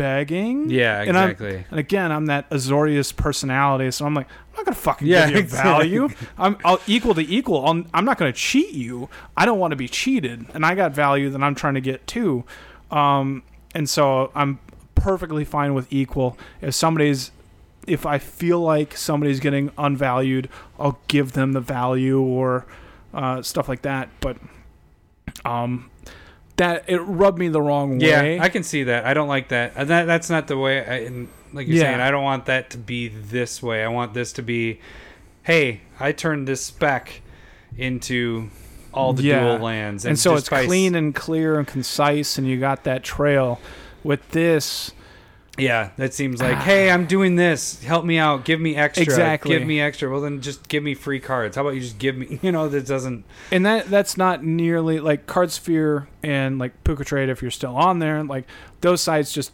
begging. 0.00 0.70
yeah, 0.70 1.02
And 1.02 1.16
I'm- 1.16 1.30
exactly. 1.30 1.64
And 1.70 1.78
again, 1.78 2.10
I'm 2.10 2.26
that 2.26 2.48
Azorius 2.50 3.14
personality, 3.14 3.90
so 3.90 4.06
I'm 4.06 4.14
like, 4.14 4.26
I'm 4.28 4.56
not 4.56 4.64
gonna 4.66 4.74
fucking 4.76 5.06
Yeah, 5.06 5.26
give 5.26 5.34
you 5.36 5.40
exactly. 5.42 5.70
value. 5.70 6.08
I'm 6.38 6.56
I'll 6.64 6.80
equal 6.86 7.14
to 7.14 7.20
equal. 7.22 7.66
I'll, 7.66 7.84
I'm 7.92 8.04
not 8.04 8.16
gonna 8.18 8.32
cheat 8.32 8.72
you. 8.72 9.08
I 9.36 9.44
don't 9.44 9.58
want 9.58 9.72
to 9.72 9.76
be 9.76 9.88
cheated, 9.88 10.46
and 10.54 10.64
I 10.64 10.74
got 10.74 10.92
value 10.92 11.28
that 11.30 11.42
I'm 11.42 11.54
trying 11.54 11.74
to 11.74 11.80
get 11.80 12.06
too. 12.06 12.44
Um, 12.90 13.42
and 13.74 13.88
so 13.88 14.32
I'm 14.34 14.58
perfectly 14.94 15.44
fine 15.44 15.74
with 15.74 15.86
equal. 15.92 16.36
If 16.62 16.74
somebody's, 16.74 17.30
if 17.86 18.06
I 18.06 18.18
feel 18.18 18.60
like 18.60 18.96
somebody's 18.96 19.38
getting 19.40 19.70
unvalued, 19.78 20.48
I'll 20.78 20.98
give 21.08 21.32
them 21.32 21.52
the 21.52 21.60
value 21.60 22.20
or 22.20 22.64
uh, 23.12 23.42
stuff 23.42 23.68
like 23.68 23.82
that. 23.82 24.08
But 24.20 24.38
um, 25.44 25.89
that 26.60 26.84
it 26.88 26.98
rubbed 26.98 27.38
me 27.38 27.48
the 27.48 27.60
wrong 27.62 27.98
way. 27.98 28.36
Yeah. 28.36 28.42
I 28.44 28.50
can 28.50 28.62
see 28.62 28.82
that. 28.84 29.06
I 29.06 29.14
don't 29.14 29.28
like 29.28 29.48
that. 29.48 29.72
And 29.76 29.88
that 29.88 30.04
that's 30.04 30.28
not 30.28 30.46
the 30.46 30.58
way. 30.58 30.78
I, 30.84 30.94
and 31.06 31.28
like 31.54 31.66
you're 31.66 31.76
Yeah. 31.78 31.84
saying, 31.84 32.00
I 32.00 32.10
don't 32.10 32.22
want 32.22 32.44
that 32.46 32.68
to 32.70 32.78
be 32.78 33.08
this 33.08 33.62
way. 33.62 33.82
I 33.82 33.88
want 33.88 34.12
this 34.12 34.32
to 34.34 34.42
be, 34.42 34.78
hey, 35.44 35.80
I 35.98 36.12
turned 36.12 36.46
this 36.46 36.62
spec 36.62 37.22
into 37.78 38.50
all 38.92 39.14
the 39.14 39.22
Yeah. 39.22 39.40
dual 39.40 39.58
lands, 39.58 40.04
and, 40.04 40.18
so 40.18 40.34
it's 40.34 40.48
by 40.50 40.66
clean 40.66 40.94
and 40.94 41.14
clear 41.14 41.58
and 41.58 41.66
concise 41.66 42.36
and 42.36 42.46
you 42.46 42.58
got 42.60 42.84
that 42.84 43.02
trail 43.04 43.58
with 44.04 44.28
this 44.32 44.92
Yeah, 45.60 45.90
that 45.96 46.14
seems 46.14 46.40
like, 46.40 46.56
ah. 46.56 46.60
hey, 46.60 46.90
I'm 46.90 47.06
doing 47.06 47.36
this. 47.36 47.82
Help 47.82 48.04
me 48.04 48.18
out. 48.18 48.44
Give 48.44 48.60
me 48.60 48.76
extra. 48.76 49.02
Exactly. 49.02 49.50
Give 49.56 49.66
me 49.66 49.80
extra. 49.80 50.10
Well, 50.10 50.20
then 50.20 50.40
just 50.40 50.68
give 50.68 50.82
me 50.82 50.94
free 50.94 51.20
cards. 51.20 51.56
How 51.56 51.62
about 51.62 51.74
you 51.74 51.80
just 51.80 51.98
give 51.98 52.16
me? 52.16 52.38
You 52.42 52.52
know, 52.52 52.68
that 52.68 52.86
doesn't. 52.86 53.24
and 53.52 53.66
that 53.66 53.86
that's 53.86 54.16
not 54.16 54.42
nearly 54.44 54.98
like 55.00 55.26
card 55.26 55.50
sphere 55.50 56.08
and 56.22 56.58
like 56.58 56.82
PucaTrade 56.84 57.28
if 57.28 57.42
you're 57.42 57.50
still 57.50 57.76
on 57.76 57.98
there 57.98 58.22
like 58.24 58.46
those 58.80 59.00
sites 59.00 59.32
just 59.32 59.52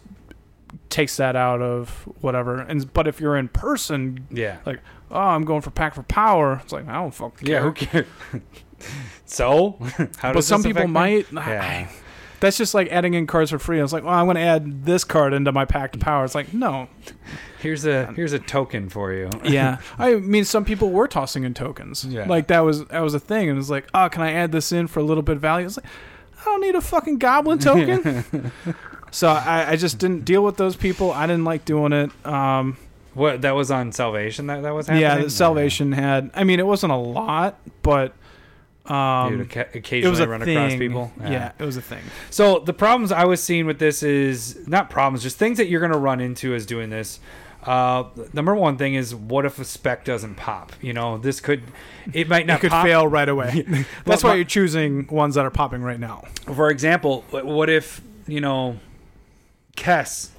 takes 0.89 1.17
that 1.17 1.35
out 1.35 1.61
of 1.61 1.89
whatever 2.21 2.59
and 2.59 2.91
but 2.93 3.07
if 3.07 3.19
you're 3.21 3.37
in 3.37 3.47
person 3.49 4.25
Yeah. 4.29 4.57
like 4.65 4.79
oh 5.11 5.19
i'm 5.19 5.43
going 5.45 5.61
for 5.61 5.69
pack 5.71 5.95
for 5.95 6.03
power 6.03 6.59
it's 6.63 6.73
like 6.73 6.87
i 6.87 6.93
don't 6.93 7.13
fucking 7.13 7.47
Yeah. 7.47 7.61
Who 7.61 7.71
cares? 7.73 8.05
so, 9.25 9.77
how 10.17 10.33
but 10.33 10.43
some 10.43 10.63
people 10.63 10.87
might 10.87 11.31
Yeah. 11.31 11.87
That's 12.39 12.57
just 12.57 12.73
like 12.73 12.87
adding 12.89 13.13
in 13.13 13.27
cards 13.27 13.51
for 13.51 13.59
free. 13.59 13.79
I 13.79 13.81
was 13.81 13.93
like, 13.93 14.03
well, 14.03 14.13
I'm 14.13 14.25
going 14.25 14.35
to 14.35 14.41
add 14.41 14.85
this 14.85 15.03
card 15.03 15.33
into 15.33 15.51
my 15.51 15.65
pack 15.65 15.91
to 15.93 15.99
power. 15.99 16.23
It's 16.25 16.35
like, 16.35 16.53
no, 16.53 16.87
Here's 17.59 17.85
a 17.85 18.13
here's 18.13 18.33
a 18.33 18.39
token 18.39 18.87
for 18.87 19.11
you. 19.11 19.29
yeah. 19.43 19.79
I 19.97 20.15
mean, 20.15 20.45
some 20.45 20.63
people 20.63 20.91
were 20.91 21.07
tossing 21.07 21.43
in 21.43 21.53
tokens. 21.55 22.05
Yeah. 22.05 22.27
Like 22.27 22.47
that 22.47 22.59
was 22.59 22.85
that 22.85 22.99
was 22.99 23.13
a 23.15 23.19
thing, 23.19 23.49
and 23.49 23.57
it 23.57 23.59
was 23.59 23.69
like, 23.71 23.87
oh, 23.95 24.09
can 24.09 24.21
I 24.21 24.31
add 24.33 24.51
this 24.51 24.71
in 24.71 24.85
for 24.87 24.99
a 24.99 25.03
little 25.03 25.23
bit 25.23 25.37
of 25.37 25.41
value? 25.41 25.65
It's 25.65 25.77
like, 25.77 25.87
I 26.41 26.45
don't 26.45 26.61
need 26.61 26.75
a 26.75 26.81
fucking 26.81 27.17
goblin 27.17 27.57
token. 27.57 28.51
so 29.11 29.29
I, 29.29 29.71
I 29.71 29.75
just 29.75 29.97
didn't 29.97 30.23
deal 30.23 30.43
with 30.43 30.57
those 30.57 30.75
people. 30.75 31.11
I 31.11 31.25
didn't 31.25 31.45
like 31.45 31.65
doing 31.65 31.93
it. 31.93 32.11
Um, 32.27 32.77
What 33.15 33.41
that 33.41 33.55
was 33.55 33.71
on 33.71 33.91
Salvation 33.91 34.45
that 34.47 34.61
that 34.61 34.75
was 34.75 34.85
happening. 34.85 35.23
yeah, 35.23 35.27
Salvation 35.27 35.91
had. 35.93 36.29
I 36.35 36.43
mean, 36.43 36.59
it 36.59 36.67
wasn't 36.67 36.93
a 36.93 36.97
lot, 36.97 37.59
but 37.81 38.13
Um, 38.89 39.37
would 39.39 39.49
occa- 39.49 39.67
it 39.75 39.75
was 39.75 39.75
occasionally 39.75 40.23
a 40.23 40.27
run 40.27 40.41
thing. 40.41 40.57
across 40.57 40.77
people. 40.77 41.11
Yeah. 41.21 41.51
it 41.59 41.63
was 41.65 41.77
a 41.77 41.81
thing. 41.81 42.03
So 42.29 42.59
the 42.59 42.73
problems 42.73 43.11
I 43.11 43.25
was 43.25 43.43
seeing 43.43 43.65
with 43.65 43.79
this 43.79 44.03
is 44.03 44.67
not 44.67 44.89
problems, 44.89 45.23
just 45.23 45.37
things 45.37 45.57
that 45.57 45.67
you're 45.67 45.79
going 45.81 45.91
to 45.91 45.97
run 45.97 46.21
into 46.21 46.53
as 46.55 46.65
doing 46.65 46.89
this. 46.89 47.19
Uh, 47.63 48.05
number 48.31 48.55
one 48.55 48.77
thing 48.77 48.93
is, 48.93 49.13
what 49.13 49.43
if 49.45 49.59
a 49.59 49.65
spec 49.65 50.05
doesn't 50.05 50.35
pop? 50.35 50.71
You 50.81 50.93
know, 50.93 51.17
this 51.17 51.41
could, 51.41 51.63
it 52.13 52.29
might 52.29 52.45
not 52.47 52.59
It 52.59 52.61
could 52.61 52.69
pop. 52.69 52.85
fail 52.85 53.07
right 53.07 53.27
away. 53.27 53.65
That's 54.05 54.23
why 54.23 54.35
you're 54.35 54.45
choosing 54.45 55.05
ones 55.07 55.35
that 55.35 55.45
are 55.45 55.51
popping 55.51 55.81
right 55.81 55.99
now. 55.99 56.23
For 56.55 56.69
example, 56.69 57.25
what 57.31 57.69
if 57.69 57.99
you 58.25 58.39
know, 58.39 58.79
Kess? 59.75 60.29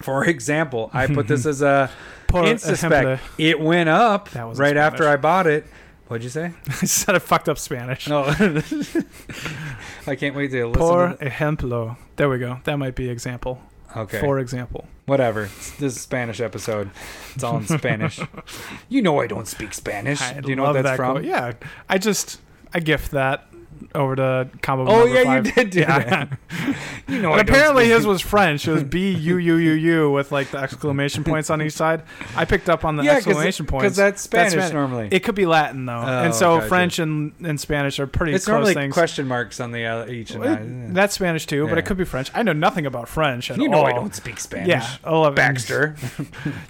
For 0.00 0.24
example, 0.24 0.90
I 0.92 1.06
put 1.06 1.28
this 1.28 1.46
as 1.46 1.62
a 1.62 1.90
insta 2.28 2.76
spec. 2.76 3.20
It 3.38 3.60
went 3.60 3.88
up 3.88 4.28
right 4.34 4.76
after 4.76 5.08
I 5.08 5.16
bought 5.16 5.46
it. 5.46 5.66
What'd 6.14 6.22
you 6.22 6.30
say? 6.30 6.52
I 6.68 6.86
said 6.86 7.16
I 7.16 7.18
fucked 7.18 7.48
up 7.48 7.58
Spanish. 7.58 8.06
No, 8.08 8.22
I 10.06 10.14
can't 10.14 10.36
wait 10.36 10.52
to 10.52 10.64
listen. 10.68 10.80
Por 10.80 11.08
to 11.08 11.16
ejemplo. 11.16 11.96
There 12.14 12.28
we 12.28 12.38
go. 12.38 12.60
That 12.62 12.76
might 12.78 12.94
be 12.94 13.08
example. 13.08 13.60
Okay. 13.96 14.20
For 14.20 14.38
example. 14.38 14.86
Whatever. 15.06 15.46
This 15.80 15.82
is 15.82 15.96
a 15.96 15.98
Spanish 15.98 16.40
episode. 16.40 16.92
It's 17.34 17.42
all 17.42 17.56
in 17.56 17.66
Spanish. 17.66 18.20
You 18.88 19.02
know 19.02 19.20
I 19.20 19.26
don't 19.26 19.48
speak 19.48 19.74
Spanish. 19.74 20.22
I 20.22 20.40
Do 20.40 20.50
you 20.50 20.54
know 20.54 20.62
what 20.62 20.74
that's 20.74 20.90
that 20.90 20.96
from? 20.96 21.14
quote. 21.14 21.24
Yeah. 21.24 21.54
I 21.88 21.98
just 21.98 22.40
I 22.72 22.78
gift 22.78 23.10
that 23.10 23.48
over 23.94 24.16
to 24.16 24.48
combo. 24.62 24.86
Oh 24.90 25.04
yeah, 25.06 25.24
five. 25.24 25.46
you 25.46 25.52
did 25.52 25.70
do 25.70 25.80
Yeah. 25.80 25.98
that. 25.98 26.38
You 27.06 27.20
know, 27.20 27.32
And 27.34 27.40
apparently 27.46 27.86
his 27.88 28.06
was 28.06 28.22
French. 28.22 28.66
It 28.66 28.72
was 28.72 28.82
B 28.96 29.12
U 29.12 29.36
U 29.36 29.56
U 29.56 29.72
U 29.72 30.10
with 30.10 30.32
like 30.32 30.50
the 30.50 30.56
exclamation 30.58 31.22
points 31.22 31.50
on 31.50 31.60
each 31.60 31.74
side. 31.74 32.02
I 32.34 32.46
picked 32.46 32.70
up 32.70 32.82
on 32.86 32.96
the 32.96 33.04
yeah, 33.04 33.16
exclamation 33.16 33.66
points. 33.66 33.82
because 33.82 33.96
that's 33.96 34.22
Spanish, 34.22 34.52
Spanish. 34.54 34.72
normally. 34.72 35.08
It 35.12 35.20
could 35.20 35.34
be 35.34 35.44
Latin 35.44 35.84
though, 35.84 35.92
Oh, 36.02 36.24
and 36.24 36.34
so 36.34 36.56
gotcha. 36.56 36.68
French 36.68 36.98
and, 36.98 37.32
and 37.44 37.60
Spanish 37.60 38.00
are 38.00 38.06
pretty 38.06 38.32
it's 38.32 38.46
close 38.46 38.54
normally 38.54 38.72
things. 38.74 38.94
question 38.94 39.28
marks 39.28 39.60
on 39.60 39.70
the 39.72 39.84
uh, 39.84 40.06
each. 40.06 40.30
And 40.30 40.40
Well, 40.40 40.54
I- 40.54 40.92
That's 40.94 41.14
Spanish 41.14 41.44
too, 41.44 41.68
but 41.68 41.76
it 41.76 41.82
could 41.82 41.98
be 41.98 42.04
French. 42.04 42.30
I 42.34 42.42
know 42.42 42.54
nothing 42.54 42.86
about 42.86 43.06
French 43.06 43.50
at 43.50 43.58
you 43.58 43.68
know 43.68 43.80
all. 43.80 43.86
I 43.86 43.92
don't 43.92 44.14
speak 44.14 44.40
Spanish. 44.40 44.68
Yeah, 44.68 44.88
of. 45.04 45.34
Baxter. 45.34 45.96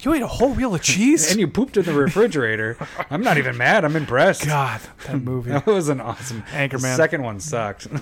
You 0.02 0.12
ate 0.14 0.22
a 0.22 0.26
whole 0.26 0.52
wheel 0.52 0.74
of 0.74 0.82
cheese. 0.82 1.30
and 1.30 1.38
you 1.40 1.46
pooped 1.48 1.76
in 1.76 1.84
the 1.84 1.94
refrigerator. 1.94 2.76
I'm 3.08 3.22
not 3.22 3.38
even 3.38 3.56
mad. 3.56 3.84
I'm 3.84 3.94
impressed. 3.96 4.44
God, 4.46 4.80
that 5.06 5.18
movie. 5.22 5.50
That 5.50 5.66
was 5.66 5.88
an 5.88 6.00
awesome. 6.00 6.42
Anchorman. 6.50 6.96
Second 7.04 7.22
one 7.22 7.38
sucked. 7.38 7.86
I 7.92 7.96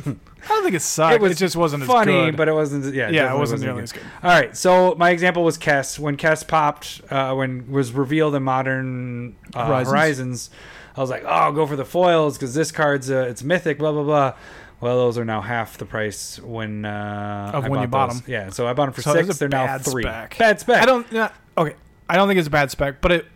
don't 0.49 0.63
think 0.63 0.75
it 0.77 0.83
sucked. 0.83 1.17
It, 1.17 1.21
was 1.21 1.37
just 1.37 1.57
wasn't 1.57 1.85
funny, 1.85 2.31
but 2.31 2.47
it 2.47 2.53
wasn't. 2.53 2.95
Yeah, 2.95 3.11
yeah, 3.11 3.35
it 3.35 3.37
wasn't 3.37 3.63
nearly 3.63 3.83
as 3.83 3.91
good. 3.91 4.03
All 4.23 4.31
right, 4.31 4.57
so 4.57 4.95
my 4.95 5.11
example 5.11 5.43
was 5.43 5.59
Kess. 5.59 5.99
When 5.99 6.17
Kess 6.17 6.47
popped, 6.47 7.01
uh, 7.11 7.35
when 7.35 7.69
was 7.71 7.93
revealed 7.93 8.37
in 8.37 8.45
Modern 8.45 9.35
uh, 9.55 9.67
Horizons. 9.67 9.91
Horizons. 9.91 10.51
I 10.97 11.01
was 11.01 11.11
like, 11.11 11.25
oh, 11.25 11.29
I'll 11.29 11.53
go 11.53 11.67
for 11.67 11.75
the 11.75 11.85
foils 11.85 12.37
because 12.39 12.55
this 12.55 12.71
card's 12.71 13.11
uh, 13.11 13.27
it's 13.29 13.43
mythic, 13.43 13.79
blah 13.79 13.91
blah 13.93 14.05
blah. 14.05 14.35
Well, 14.81 14.99
those 14.99 15.19
are 15.19 15.25
now 15.25 15.41
half 15.41 15.79
the 15.79 15.87
price 15.87 16.39
when 16.41 16.85
uh, 16.85 17.51
Of 17.55 17.65
I 17.65 17.69
when 17.69 17.81
you 17.81 17.87
bought 17.87 18.11
those. 18.11 18.21
them. 18.23 18.31
Yeah, 18.31 18.51
so 18.51 18.67
I 18.67 18.73
bought 18.73 18.87
them 18.87 18.95
for 18.95 19.03
So 19.03 19.15
six. 19.15 19.39
They're 19.39 19.49
now 19.49 19.79
three. 19.79 20.03
spec. 20.03 20.39
Bad 20.39 20.61
spec. 20.61 20.83
I 20.83 20.87
don't. 20.87 21.07
Yeah, 21.11 21.33
okay, 21.59 21.75
I 22.09 22.17
don't 22.17 22.29
think 22.29 22.39
it's 22.39 22.49
a 22.49 22.51
bad 22.51 22.71
spec, 22.71 23.01
but 23.01 23.11
it 23.13 23.27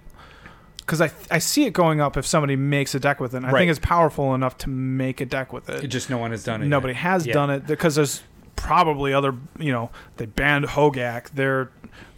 because 0.86 1.00
I 1.02 1.10
I 1.30 1.38
see 1.38 1.64
it 1.66 1.72
going 1.72 2.00
up 2.00 2.16
if 2.16 2.24
somebody 2.26 2.56
makes 2.56 2.94
a 2.94 3.00
deck 3.00 3.20
with 3.20 3.34
it. 3.34 3.38
And 3.38 3.46
I 3.46 3.50
Right. 3.50 3.60
think 3.60 3.70
it's 3.70 3.80
powerful 3.80 4.34
enough 4.34 4.56
to 4.58 4.70
make 4.70 5.20
a 5.20 5.26
deck 5.26 5.52
with 5.52 5.68
it. 5.68 5.84
It 5.84 5.88
just 5.88 6.08
no 6.08 6.18
one 6.18 6.30
has 6.30 6.44
done 6.44 6.62
it. 6.62 6.66
Nobody 6.66 6.92
yet. 6.94 7.02
has 7.02 7.26
Yeah. 7.26 7.32
done 7.34 7.50
it 7.50 7.66
because 7.66 7.96
there's 7.96 8.22
probably 8.54 9.12
other. 9.12 9.34
You 9.58 9.72
know, 9.72 9.90
they 10.16 10.26
banned 10.26 10.66
Hogak. 10.66 11.30
They're 11.34 11.70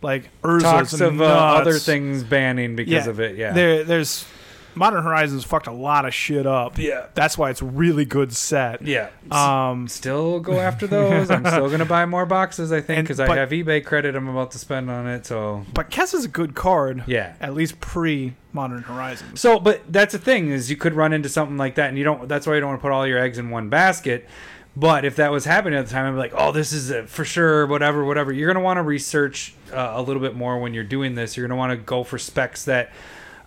like 0.02 0.30
Urza's 0.42 0.62
Talks 0.62 0.92
and 0.94 1.02
of 1.02 1.20
uh, 1.20 1.26
nuts. 1.26 1.60
other 1.60 1.78
things 1.78 2.22
banning 2.22 2.76
because 2.76 3.06
of 3.06 3.18
it. 3.20 3.36
Yeah. 3.36 3.52
There, 3.52 3.84
there's 3.84 4.26
Modern 4.74 5.02
Horizons 5.02 5.44
fucked 5.44 5.66
a 5.66 5.72
lot 5.72 6.04
of 6.04 6.14
shit 6.14 6.46
up. 6.46 6.78
Yeah. 6.78 7.06
That's 7.14 7.36
why 7.36 7.50
it's 7.50 7.62
a 7.62 7.64
really 7.64 8.04
good 8.04 8.32
set. 8.32 8.82
Yeah. 8.82 9.08
Um, 9.30 9.88
still 9.88 10.40
go 10.40 10.58
after 10.60 10.86
those. 10.86 11.30
I'm 11.30 11.44
still 11.44 11.68
gonna 11.70 11.84
buy 11.84 12.06
more 12.06 12.26
boxes. 12.26 12.70
I 12.72 12.80
think 12.80 13.04
because 13.04 13.20
I 13.20 13.36
have 13.36 13.50
eBay 13.50 13.84
credit 13.84 14.14
I'm 14.14 14.28
about 14.28 14.52
to 14.52 14.58
spend 14.58 14.90
on 14.90 15.06
it. 15.06 15.26
So 15.26 15.64
but 15.74 15.90
Kess 15.90 16.14
is 16.14 16.24
a 16.24 16.28
good 16.28 16.54
card. 16.54 17.04
yeah. 17.06 17.34
At 17.40 17.54
least 17.54 17.80
pre 17.80 18.34
Modern 18.52 18.82
Horizons. 18.82 19.40
So, 19.40 19.58
but 19.58 19.82
that's 19.92 20.12
the 20.12 20.18
thing 20.18 20.50
is 20.50 20.70
you 20.70 20.76
could 20.76 20.94
run 20.94 21.12
into 21.12 21.28
something 21.28 21.56
like 21.58 21.74
that, 21.74 21.88
and 21.90 21.98
you 21.98 22.04
don't. 22.04 22.28
That's 22.28 22.46
why 22.46 22.54
you 22.54 22.60
don't 22.60 22.70
want 22.70 22.80
to 22.80 22.82
put 22.82 22.92
all 22.92 23.06
your 23.06 23.18
eggs 23.18 23.38
in 23.38 23.50
one 23.50 23.68
basket. 23.68 24.26
But 24.76 25.04
if 25.04 25.16
that 25.16 25.32
was 25.32 25.44
happening 25.44 25.78
at 25.78 25.86
the 25.86 25.92
time, 25.92 26.06
I'd 26.06 26.12
be 26.12 26.18
like, 26.18 26.32
"Oh, 26.36 26.52
this 26.52 26.72
is 26.72 26.90
it 26.90 27.08
for 27.08 27.24
sure." 27.24 27.66
Whatever, 27.66 28.04
whatever. 28.04 28.32
You're 28.32 28.52
gonna 28.52 28.64
want 28.64 28.78
to 28.78 28.82
research 28.82 29.54
uh, 29.72 29.92
a 29.96 30.02
little 30.02 30.22
bit 30.22 30.34
more 30.36 30.58
when 30.58 30.72
you're 30.72 30.84
doing 30.84 31.14
this. 31.14 31.36
You're 31.36 31.46
gonna 31.46 31.58
want 31.58 31.72
to 31.72 31.76
go 31.76 32.04
for 32.04 32.16
specs 32.18 32.64
that, 32.66 32.90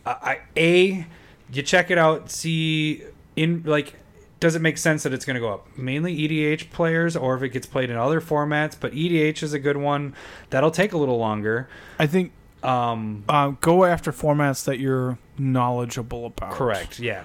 I 0.05 0.39
a, 0.57 1.05
you 1.51 1.61
check 1.61 1.91
it 1.91 1.97
out, 1.97 2.31
see 2.31 3.03
in 3.35 3.63
like, 3.65 3.95
does 4.39 4.55
it 4.55 4.61
make 4.61 4.77
sense 4.77 5.03
that 5.03 5.13
it's 5.13 5.25
gonna 5.25 5.39
go 5.39 5.53
up? 5.53 5.67
Mainly 5.77 6.15
EDH 6.17 6.71
players, 6.71 7.15
or 7.15 7.35
if 7.35 7.43
it 7.43 7.49
gets 7.49 7.67
played 7.67 7.89
in 7.89 7.95
other 7.97 8.19
formats. 8.21 8.75
But 8.79 8.93
EDH 8.93 9.43
is 9.43 9.53
a 9.53 9.59
good 9.59 9.77
one. 9.77 10.15
That'll 10.49 10.71
take 10.71 10.93
a 10.93 10.97
little 10.97 11.17
longer. 11.17 11.69
I 11.99 12.07
think 12.07 12.31
Um, 12.63 13.23
uh, 13.27 13.53
go 13.59 13.85
after 13.85 14.11
formats 14.11 14.63
that 14.65 14.77
you're 14.79 15.17
knowledgeable 15.37 16.27
about. 16.27 16.51
Correct. 16.51 16.99
Yeah. 16.99 17.23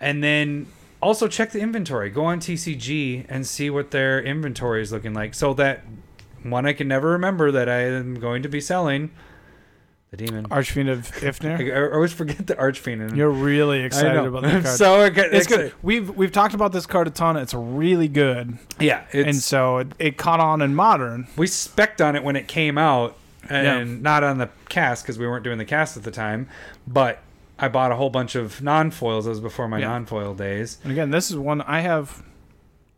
And 0.00 0.22
then 0.22 0.66
also 1.00 1.26
check 1.28 1.52
the 1.52 1.60
inventory. 1.60 2.10
Go 2.10 2.24
on 2.26 2.38
TCG 2.40 3.24
and 3.28 3.46
see 3.46 3.70
what 3.70 3.90
their 3.92 4.20
inventory 4.22 4.82
is 4.82 4.92
looking 4.92 5.14
like. 5.14 5.34
So 5.34 5.54
that 5.54 5.84
one 6.42 6.66
I 6.66 6.74
can 6.74 6.86
never 6.88 7.10
remember 7.10 7.50
that 7.50 7.68
I 7.68 7.80
am 7.86 8.16
going 8.20 8.42
to 8.42 8.48
be 8.50 8.60
selling. 8.60 9.10
The 10.16 10.26
demon. 10.26 10.46
Archfiend 10.50 10.88
of 10.88 11.06
I, 11.06 11.10
Ifnir. 11.26 11.90
I 11.90 11.92
always 11.94 12.12
forget 12.12 12.46
the 12.46 12.56
Archfiend. 12.58 13.16
You're 13.16 13.30
really 13.30 13.80
excited 13.82 14.24
about 14.24 14.42
that 14.42 14.54
I'm 14.54 14.62
card. 14.62 14.76
so 14.76 15.02
excited. 15.02 15.34
it's 15.34 15.46
good. 15.46 15.72
We've 15.82 16.08
we've 16.10 16.30
talked 16.32 16.54
about 16.54 16.72
this 16.72 16.86
card 16.86 17.06
a 17.06 17.10
ton. 17.10 17.36
It's 17.36 17.54
really 17.54 18.08
good, 18.08 18.58
Yeah. 18.78 19.04
It's, 19.12 19.26
and 19.26 19.36
so 19.36 19.78
it, 19.78 19.88
it 19.98 20.16
caught 20.16 20.40
on 20.40 20.62
in 20.62 20.74
modern. 20.74 21.26
we 21.36 21.46
spec'd 21.46 22.00
on 22.00 22.14
it 22.16 22.22
when 22.22 22.36
it 22.36 22.46
came 22.48 22.78
out 22.78 23.16
and 23.48 23.88
Yeah. 23.90 23.96
not 24.00 24.22
on 24.24 24.38
the 24.38 24.48
cast 24.68 25.02
because 25.04 25.18
we 25.18 25.26
weren't 25.26 25.44
doing 25.44 25.58
the 25.58 25.64
cast 25.64 25.96
at 25.96 26.02
the 26.04 26.10
time. 26.10 26.48
But 26.86 27.18
I 27.58 27.68
bought 27.68 27.90
a 27.92 27.96
whole 27.96 28.10
bunch 28.10 28.34
of 28.36 28.62
non 28.62 28.90
foils. 28.90 29.24
That 29.24 29.30
was 29.30 29.40
before 29.40 29.66
my 29.68 29.78
Yeah. 29.80 29.88
non 29.88 30.06
foil 30.06 30.34
days. 30.34 30.78
And 30.84 30.92
again, 30.92 31.10
this 31.10 31.30
is 31.30 31.36
one 31.36 31.60
I 31.62 31.80
have 31.80 32.22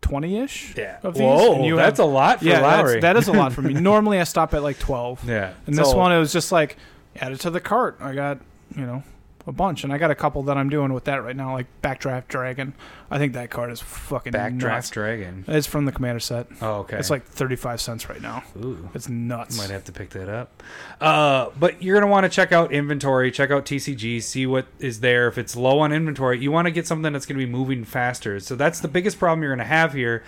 twenty 0.02 0.38
ish. 0.38 0.74
Yeah. 0.76 0.98
Of 1.02 1.14
these, 1.14 1.22
Whoa. 1.22 1.54
and 1.54 1.64
you 1.64 1.76
that's 1.76 1.98
have- 1.98 2.06
a 2.06 2.10
lot 2.10 2.38
for 2.40 2.44
yeah, 2.44 2.60
Lowry. 2.60 3.00
that's, 3.00 3.02
that 3.02 3.16
is 3.16 3.28
a 3.28 3.32
lot 3.32 3.52
for 3.52 3.62
me. 3.62 3.72
Normally, 3.80 4.20
I 4.20 4.24
stop 4.24 4.54
at 4.54 4.62
like 4.62 4.78
twelve. 4.78 5.20
yeah. 5.26 5.52
And 5.66 5.76
this 5.76 5.90
So- 5.90 5.96
one, 5.96 6.12
it 6.12 6.18
was 6.18 6.32
just 6.32 6.52
like 6.52 6.76
add 7.20 7.32
it 7.32 7.40
to 7.40 7.50
the 7.50 7.60
cart. 7.60 7.98
I 8.00 8.14
got 8.14 8.40
you 8.74 8.86
know 8.86 9.02
a 9.46 9.52
bunch, 9.52 9.84
and 9.84 9.92
I 9.92 9.98
got 9.98 10.10
a 10.10 10.14
couple 10.14 10.42
that 10.44 10.56
I'm 10.56 10.68
doing 10.68 10.92
with 10.92 11.04
that 11.04 11.22
right 11.22 11.36
now, 11.36 11.52
like 11.52 11.66
Backdraft 11.80 12.26
Dragon. 12.26 12.74
I 13.10 13.18
think 13.18 13.34
that 13.34 13.48
card 13.48 13.70
is 13.70 13.80
fucking 13.80 14.32
Backdraft 14.32 14.62
nuts. 14.62 14.90
Dragon. 14.90 15.44
It's 15.46 15.68
from 15.68 15.84
the 15.84 15.92
Commander 15.92 16.18
set. 16.18 16.48
Oh, 16.60 16.78
okay. 16.80 16.98
It's 16.98 17.10
like 17.10 17.24
thirty 17.24 17.54
five 17.54 17.80
cents 17.80 18.08
right 18.08 18.20
now. 18.20 18.42
Ooh. 18.56 18.88
It's 18.94 19.08
nuts. 19.08 19.56
Might 19.56 19.70
have 19.70 19.84
to 19.84 19.92
pick 19.92 20.10
that 20.10 20.28
up. 20.28 20.62
Uh, 21.00 21.50
but 21.58 21.80
you're 21.82 21.98
gonna 21.98 22.10
want 22.10 22.24
to 22.24 22.28
check 22.28 22.50
out 22.50 22.72
inventory, 22.72 23.30
check 23.30 23.50
out 23.50 23.64
TCG, 23.64 24.20
see 24.22 24.46
what 24.46 24.66
is 24.80 25.00
there. 25.00 25.28
If 25.28 25.38
it's 25.38 25.54
low 25.54 25.78
on 25.78 25.92
inventory, 25.92 26.40
you 26.40 26.50
want 26.50 26.66
to 26.66 26.72
get 26.72 26.86
something 26.86 27.12
that's 27.12 27.26
gonna 27.26 27.38
be 27.38 27.46
moving 27.46 27.84
faster. 27.84 28.40
So 28.40 28.56
that's 28.56 28.80
the 28.80 28.88
biggest 28.88 29.18
problem 29.18 29.42
you're 29.42 29.52
gonna 29.52 29.64
have 29.64 29.92
here, 29.92 30.24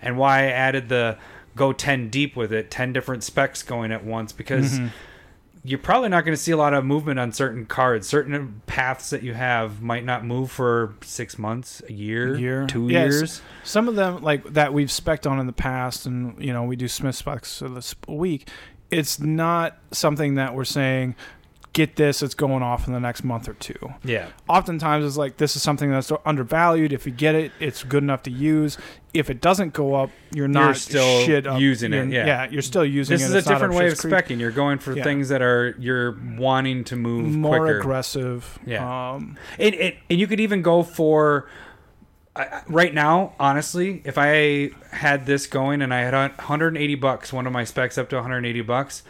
and 0.00 0.16
why 0.16 0.40
I 0.40 0.46
added 0.46 0.88
the 0.88 1.18
go 1.54 1.74
ten 1.74 2.08
deep 2.08 2.36
with 2.36 2.52
it, 2.54 2.70
ten 2.70 2.94
different 2.94 3.22
specs 3.22 3.62
going 3.62 3.92
at 3.92 4.04
once 4.04 4.32
because. 4.32 4.78
Mm-hmm. 4.78 4.86
You're 5.64 5.78
probably 5.78 6.08
not 6.08 6.24
going 6.24 6.36
to 6.36 6.42
see 6.42 6.50
a 6.50 6.56
lot 6.56 6.74
of 6.74 6.84
movement 6.84 7.20
on 7.20 7.30
certain 7.30 7.66
cards. 7.66 8.08
Certain 8.08 8.62
paths 8.66 9.10
that 9.10 9.22
you 9.22 9.32
have 9.34 9.80
might 9.80 10.04
not 10.04 10.24
move 10.24 10.50
for 10.50 10.96
six 11.02 11.38
months, 11.38 11.80
a 11.88 11.92
year, 11.92 12.36
year, 12.36 12.66
two 12.66 12.88
years. 12.88 13.42
Some 13.62 13.88
of 13.88 13.94
them, 13.94 14.22
like 14.22 14.44
that, 14.54 14.72
we've 14.72 14.90
spec'd 14.90 15.26
on 15.26 15.38
in 15.38 15.46
the 15.46 15.52
past, 15.52 16.04
and 16.04 16.42
you 16.42 16.52
know 16.52 16.64
we 16.64 16.74
do 16.74 16.88
Smith 16.88 17.14
specs 17.14 17.60
this 17.60 17.94
week. 18.08 18.48
It's 18.90 19.20
not 19.20 19.78
something 19.92 20.34
that 20.34 20.54
we're 20.54 20.64
saying, 20.64 21.14
get 21.72 21.96
this, 21.96 22.22
it's 22.22 22.34
going 22.34 22.62
off 22.62 22.86
in 22.86 22.92
the 22.92 23.00
next 23.00 23.24
month 23.24 23.48
or 23.48 23.54
two. 23.54 23.94
Yeah. 24.04 24.28
Oftentimes, 24.48 25.04
it's 25.04 25.16
like 25.16 25.38
this 25.38 25.56
is 25.56 25.62
something 25.62 25.90
that's 25.90 26.12
undervalued. 26.26 26.92
If 26.92 27.06
you 27.06 27.12
get 27.12 27.34
it, 27.34 27.52
it's 27.60 27.82
good 27.82 28.02
enough 28.02 28.22
to 28.24 28.30
use. 28.30 28.76
If 29.14 29.30
it 29.30 29.40
doesn't 29.40 29.72
go 29.72 29.94
up, 29.94 30.10
you're 30.34 30.48
not 30.48 30.76
still 30.76 31.20
shit 31.24 31.46
up. 31.46 31.60
using 31.60 31.92
it, 31.92 32.08
You're- 32.08 32.14
yeah. 32.26 32.48
you're 32.50 32.62
still 32.62 32.84
using 32.84 33.14
it. 33.14 33.18
This 33.18 33.30
it. 33.30 33.36
is 33.38 33.46
a 33.46 33.48
different 33.48 33.74
way 33.74 33.86
of 33.88 33.94
specking. 33.94 34.38
You're 34.38 34.50
going 34.50 34.78
for 34.78 34.96
Yeah. 34.96 35.04
things 35.04 35.28
that 35.30 35.40
are 35.42 35.74
you're 35.78 36.16
wanting 36.36 36.84
to 36.84 36.96
move 36.96 37.34
more 37.34 37.58
quicker. 37.58 37.78
aggressive. 37.80 38.58
Yeah. 38.66 39.12
Um, 39.14 39.36
And, 39.58 39.74
and, 39.74 39.94
and 40.10 40.18
you 40.20 40.26
could 40.26 40.40
even 40.40 40.62
go 40.62 40.82
for 40.82 41.46
I- 42.34 42.62
right 42.68 42.94
now. 42.94 43.34
Honestly, 43.38 44.00
if 44.04 44.16
I 44.16 44.70
had 44.90 45.26
this 45.26 45.46
going 45.46 45.82
and 45.82 45.92
I 45.92 46.00
had 46.00 46.14
180 46.14 46.94
bucks, 46.94 47.32
one 47.32 47.46
of 47.46 47.52
my 47.52 47.64
specs 47.64 47.98
up 47.98 48.08
to 48.10 48.16
180 48.16 48.62
bucks, 48.62 49.02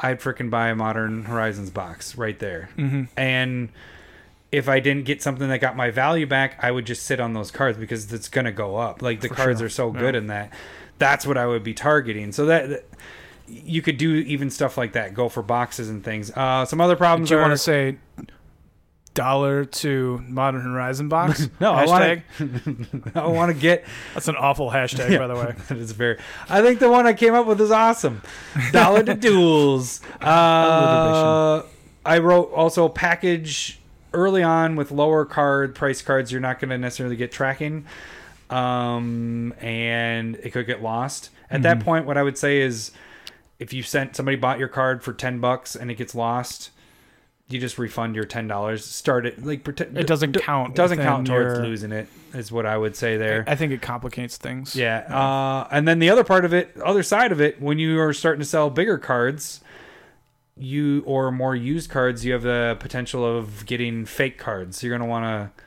I'd 0.00 0.20
freaking 0.20 0.50
buy 0.50 0.68
a 0.68 0.74
Modern 0.74 1.24
Horizons 1.24 1.70
box 1.70 2.16
right 2.16 2.38
there. 2.38 2.70
mhm. 2.76 3.08
And 3.16 3.68
if 4.50 4.68
I 4.68 4.80
didn't 4.80 5.04
get 5.04 5.22
something 5.22 5.48
that 5.48 5.58
got 5.60 5.76
my 5.76 5.90
value 5.90 6.26
back, 6.26 6.56
I 6.60 6.70
would 6.70 6.84
just 6.86 7.04
sit 7.04 7.20
on 7.20 7.34
those 7.34 7.50
cards 7.50 7.78
because 7.78 8.12
it's 8.12 8.28
gonna 8.28 8.50
go 8.52 8.76
up. 8.76 9.02
Like 9.02 9.20
the 9.20 9.28
For 9.28 9.34
cards 9.34 9.60
sure. 9.60 9.66
are 9.66 9.70
so 9.70 9.92
Yeah. 9.94 10.00
good 10.00 10.14
in 10.16 10.26
that. 10.28 10.52
That's 10.98 11.26
what 11.26 11.36
I 11.38 11.46
would 11.46 11.62
be 11.62 11.74
targeting. 11.74 12.32
So 12.32 12.46
that. 12.46 12.68
that- 12.70 12.84
you 13.52 13.82
could 13.82 13.96
do 13.96 14.14
even 14.14 14.48
stuff 14.48 14.78
like 14.78 14.92
that. 14.92 15.12
Go 15.12 15.28
for 15.28 15.42
boxes 15.42 15.90
and 15.90 16.04
things. 16.04 16.30
Uh, 16.36 16.64
some 16.64 16.80
other 16.80 16.94
problems 16.94 17.30
Do 17.30 17.34
you 17.34 17.38
are 17.40 17.42
want 17.42 17.52
to 17.52 17.58
say 17.58 17.96
dollar 19.20 19.66
to 19.66 20.16
Modern 20.26 20.62
Horizon 20.62 21.10
box? 21.10 21.50
No, 21.60 21.72
I 21.72 21.84
want 21.84 22.22
to. 22.38 23.12
I 23.14 23.26
want 23.26 23.54
to 23.54 23.60
get. 23.60 23.84
That's 24.14 24.28
an 24.28 24.36
awful 24.36 24.70
hashtag, 24.70 25.18
by 25.18 25.26
the 25.26 25.34
way. 25.34 25.54
That 25.68 25.76
is 25.76 25.92
very. 25.92 26.18
I 26.48 26.62
think 26.62 26.78
the 26.80 26.88
one 26.90 27.06
I 27.06 27.12
came 27.12 27.34
up 27.34 27.46
with 27.46 27.60
is 27.60 27.70
awesome. 27.70 28.22
Dollar 28.72 29.02
to 29.02 29.14
duels. 29.14 30.00
Uh, 30.22 31.62
I 32.06 32.18
wrote 32.18 32.50
also 32.54 32.88
package 32.88 33.78
early 34.14 34.42
on 34.42 34.74
with 34.74 34.90
lower 34.90 35.26
card 35.26 35.74
price 35.74 36.00
cards. 36.00 36.32
You're 36.32 36.40
not 36.40 36.58
going 36.60 36.70
to 36.70 36.78
necessarily 36.78 37.16
get 37.16 37.30
tracking, 37.30 37.84
um, 38.48 39.52
and 39.60 40.36
it 40.36 40.52
could 40.52 40.66
get 40.66 40.82
lost. 40.82 41.28
At 41.50 41.62
that 41.62 41.80
point, 41.80 42.06
what 42.06 42.16
I 42.16 42.22
would 42.22 42.38
say 42.38 42.60
is, 42.62 42.90
if 43.58 43.74
you 43.74 43.82
sent 43.82 44.16
somebody 44.16 44.38
bought 44.38 44.58
your 44.58 44.68
card 44.68 45.02
for 45.02 45.12
ten 45.12 45.40
bucks 45.40 45.76
and 45.76 45.90
it 45.90 45.96
gets 45.96 46.14
lost. 46.14 46.70
You 47.50 47.58
just 47.58 47.78
refund 47.78 48.14
your 48.14 48.24
ten 48.24 48.46
dollars. 48.48 48.84
Start 48.84 49.26
it 49.26 49.44
like 49.44 49.64
pretend 49.64 49.98
It 49.98 50.06
doesn't 50.06 50.32
count 50.40 50.74
Doesn't 50.76 50.98
count 50.98 51.26
towards 51.26 51.58
your- 51.58 51.66
losing 51.66 51.92
it. 51.92 52.08
Is 52.32 52.52
what 52.52 52.64
I 52.64 52.76
would 52.78 52.94
say 52.94 53.16
there. 53.16 53.42
I 53.48 53.56
think 53.56 53.72
it 53.72 53.82
complicates 53.82 54.36
things. 54.36 54.76
Yeah. 54.76 54.98
Uh, 54.98 55.66
and 55.72 55.88
then 55.88 55.98
the 55.98 56.10
other 56.10 56.22
part 56.22 56.44
of 56.44 56.54
it, 56.54 56.76
other 56.80 57.02
side 57.02 57.32
of 57.32 57.40
it, 57.40 57.60
when 57.60 57.80
you 57.80 57.98
are 58.00 58.12
starting 58.12 58.38
to 58.38 58.44
sell 58.46 58.70
bigger 58.70 58.98
cards, 58.98 59.60
you 60.56 61.02
or 61.06 61.32
more 61.32 61.56
used 61.56 61.90
cards, 61.90 62.24
you 62.24 62.32
have 62.32 62.42
the 62.42 62.76
potential 62.78 63.24
of 63.24 63.66
getting 63.66 64.04
fake 64.04 64.38
cards. 64.38 64.82
You're 64.82 64.96
going 64.96 65.00
to 65.06 65.10
want 65.10 65.24
to 65.24 65.62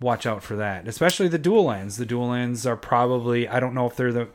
watch 0.00 0.26
out 0.26 0.42
for 0.42 0.56
that, 0.56 0.86
especially 0.86 1.28
the 1.28 1.38
dual 1.38 1.64
lands. 1.64 1.96
The 1.96 2.04
dual 2.06 2.28
lands 2.28 2.66
are 2.66 2.76
probably, 2.76 3.48
I 3.48 3.58
don't 3.58 3.72
know 3.74 3.86
if 3.86 3.96
they're 3.96 4.12
the, 4.12 4.28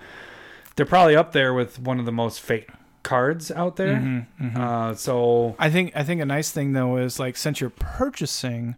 they're 0.76 0.86
probably 0.88 1.16
up 1.16 1.34
there 1.34 1.54
with 1.54 1.78
one 1.80 2.00
of 2.00 2.06
the 2.06 2.12
most 2.12 2.42
fake 2.42 2.70
cards 3.04 3.52
out 3.52 3.76
there. 3.76 3.96
Mm-hmm, 3.98 4.58
Uh, 4.60 4.96
so 4.96 5.56
I 5.60 5.70
think 5.70 5.92
I 5.96 6.04
think 6.04 6.22
a 6.22 6.26
nice 6.26 6.52
thing 6.52 6.74
though 6.74 6.98
is 6.98 7.20
like 7.20 7.38
since 7.38 7.60
you're 7.62 7.70
purchasing, 7.70 8.76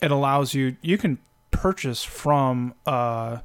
it 0.00 0.10
allows 0.10 0.52
you 0.54 0.76
you 0.82 0.98
can 0.98 1.18
purchase 1.50 2.02
from 2.02 2.74
uh, 2.86 3.38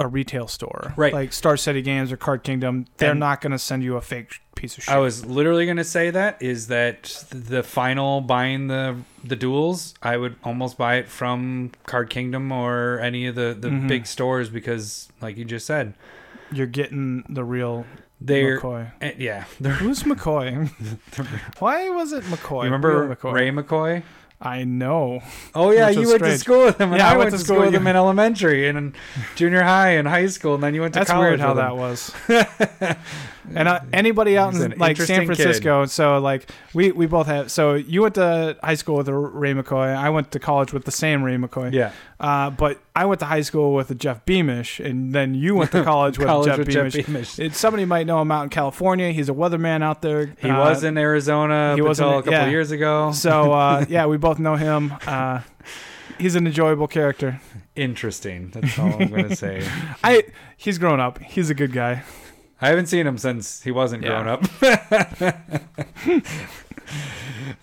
a 0.00 0.08
retail 0.08 0.48
store, 0.48 0.92
Right. 0.96 1.12
Like 1.12 1.32
Star 1.32 1.56
City 1.56 1.80
Games 1.80 2.10
or 2.10 2.16
Card 2.16 2.42
Kingdom. 2.42 2.86
They're 2.96 3.12
And- 3.12 3.20
not 3.20 3.40
going 3.40 3.52
to 3.52 3.58
send 3.58 3.84
you 3.84 3.96
a 3.96 4.00
fake 4.00 4.40
piece 4.56 4.76
of 4.76 4.84
shit. 4.84 4.92
I 4.94 4.98
was 4.98 5.24
literally 5.24 5.66
going 5.66 5.76
to 5.76 5.84
say 5.84 6.10
that 6.10 6.40
is 6.42 6.66
that 6.66 7.24
the 7.30 7.62
final 7.62 8.20
buying 8.20 8.66
the 8.66 8.96
the 9.22 9.36
duels, 9.36 9.94
I 10.02 10.16
would 10.16 10.36
almost 10.44 10.76
buy 10.78 10.96
it 10.96 11.08
from 11.08 11.70
Card 11.86 12.10
Kingdom 12.10 12.50
or 12.52 12.98
any 13.00 13.26
of 13.26 13.34
the 13.36 13.56
the 13.58 13.68
Mhm. 13.68 13.86
big 13.88 14.06
stores 14.06 14.48
because, 14.50 15.08
like 15.20 15.36
you 15.36 15.44
just 15.44 15.66
said, 15.66 15.94
you're 16.52 16.66
getting 16.66 17.24
the 17.28 17.44
real 17.44 17.86
they're 18.26 18.60
McCoy. 18.60 18.90
eh, 19.00 19.12
yeah. 19.18 19.44
They're, 19.60 19.72
Who's 19.84 20.02
McCoy? 20.04 20.68
Why 21.58 21.90
was 21.90 22.12
it 22.12 22.24
McCoy? 22.24 22.58
you 22.58 22.64
remember 22.64 23.14
McCoy. 23.14 23.32
Ray 23.32 23.50
McCoy? 23.50 24.02
I 24.40 24.64
know. 24.64 25.22
Oh 25.54 25.70
yeah, 25.70 25.88
you 25.88 26.08
went 26.08 26.22
to 26.22 26.36
school 26.38 26.64
with 26.66 26.78
him. 26.80 26.90
And 26.92 26.98
Yeah, 26.98 27.10
I 27.10 27.16
went, 27.16 27.30
to 27.30 27.38
school 27.38 27.60
with 27.60 27.74
him 27.74 27.86
in 27.86 27.96
elementary 27.96 28.68
and 28.68 28.76
in 28.76 28.94
junior 29.36 29.62
high 29.62 29.90
and 29.90 30.06
high 30.06 30.26
school, 30.26 30.54
and 30.54 30.62
then 30.62 30.74
you 30.74 30.82
went 30.82 30.92
to 30.94 31.00
That's 31.00 31.10
college. 31.10 31.28
weird 31.28 31.40
how 31.40 31.54
that 31.54 31.76
was. 31.76 32.12
and 33.54 33.68
uh, 33.68 33.80
anybody 33.92 34.36
out 34.36 34.52
He's 34.52 34.62
in 34.62 34.72
an 34.72 34.78
like 34.78 34.96
San 34.96 35.22
interesting 35.22 35.36
kid. 35.36 35.36
Francisco, 35.36 35.86
so 35.86 36.18
like 36.18 36.48
we 36.74 36.92
we 36.92 37.06
both 37.06 37.26
have. 37.26 37.50
So 37.50 37.74
you 37.74 38.02
went 38.02 38.14
to 38.16 38.56
high 38.62 38.74
school 38.74 38.96
with 38.96 39.08
Ray 39.08 39.54
McCoy. 39.54 39.94
I 39.94 40.10
went 40.10 40.30
to 40.32 40.38
college 40.38 40.72
with 40.72 40.84
the 40.84 40.90
same 40.92 41.22
Ray 41.22 41.36
McCoy. 41.36 41.72
Yeah, 41.72 41.92
Uh, 42.20 42.50
but 42.50 42.80
I 42.96 43.06
went 43.06 43.20
to 43.20 43.26
high 43.26 43.40
school 43.42 43.74
with 43.74 43.96
Jeff 43.98 44.24
Beamish, 44.24 44.80
and 44.80 45.14
then 45.14 45.34
you 45.34 45.54
went 45.54 45.72
to 45.72 45.82
college 45.92 46.18
with 46.18 46.26
college 46.26 46.46
Jeff 46.46 46.58
with 46.58 46.68
Beamish. 46.68 46.92
Jeff 46.94 47.06
Beamish. 47.06 47.38
It, 47.38 47.54
somebody 47.54 47.84
might 47.84 48.06
know 48.06 48.20
him 48.20 48.30
out 48.30 48.44
in 48.44 48.48
California. 48.50 49.10
He's 49.12 49.28
a 49.28 49.32
weatherman 49.34 49.82
out 49.82 50.00
there. 50.02 50.26
He 50.38 50.48
Uh, 50.50 50.58
was 50.58 50.84
in 50.84 50.96
Arizona 50.98 51.74
he 51.74 51.82
was 51.82 52.00
in 52.00 52.06
a 52.06 52.12
couple 52.22 52.32
yeah. 52.32 52.48
years 52.48 52.70
ago. 52.70 53.12
So 53.12 53.52
uh, 53.52 53.84
yeah, 53.88 54.06
we 54.06 54.16
both 54.24 54.38
know 54.38 54.56
him. 54.56 54.94
Uh, 55.06 55.40
he's 56.18 56.34
an 56.34 56.46
enjoyable 56.46 56.88
character. 56.88 57.42
Interesting. 57.76 58.48
That's 58.54 58.78
all 58.78 58.94
I'm 59.00 59.08
gonna 59.10 59.36
say. 59.36 59.62
I 60.02 60.24
he's 60.56 60.78
grown 60.78 60.98
up. 60.98 61.18
He's 61.18 61.50
a 61.50 61.54
good 61.54 61.72
guy. 61.72 62.02
I 62.58 62.68
haven't 62.68 62.86
seen 62.86 63.06
him 63.06 63.18
since 63.18 63.62
he 63.62 63.70
wasn't 63.70 64.02
Yeah. 64.02 64.22
grown 64.22 64.28
up. 64.28 64.44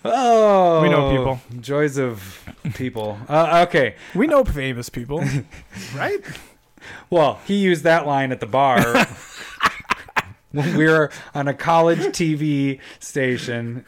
oh, 0.04 0.82
We 0.82 0.88
know 0.88 1.10
people. 1.10 1.40
Joys 1.60 1.98
of 1.98 2.44
people. 2.74 3.18
Uh, 3.28 3.64
okay. 3.68 3.96
We 4.14 4.28
know 4.28 4.44
famous 4.44 4.88
people, 4.88 5.24
right? 5.96 6.20
Well, 7.10 7.40
he 7.44 7.56
used 7.56 7.82
that 7.82 8.06
line 8.06 8.30
at 8.30 8.38
the 8.38 8.46
bar 8.46 8.84
when 10.52 10.76
we 10.76 10.84
were 10.86 11.10
on 11.34 11.48
a 11.48 11.54
college 11.54 11.98
TV 11.98 12.78
station. 13.00 13.84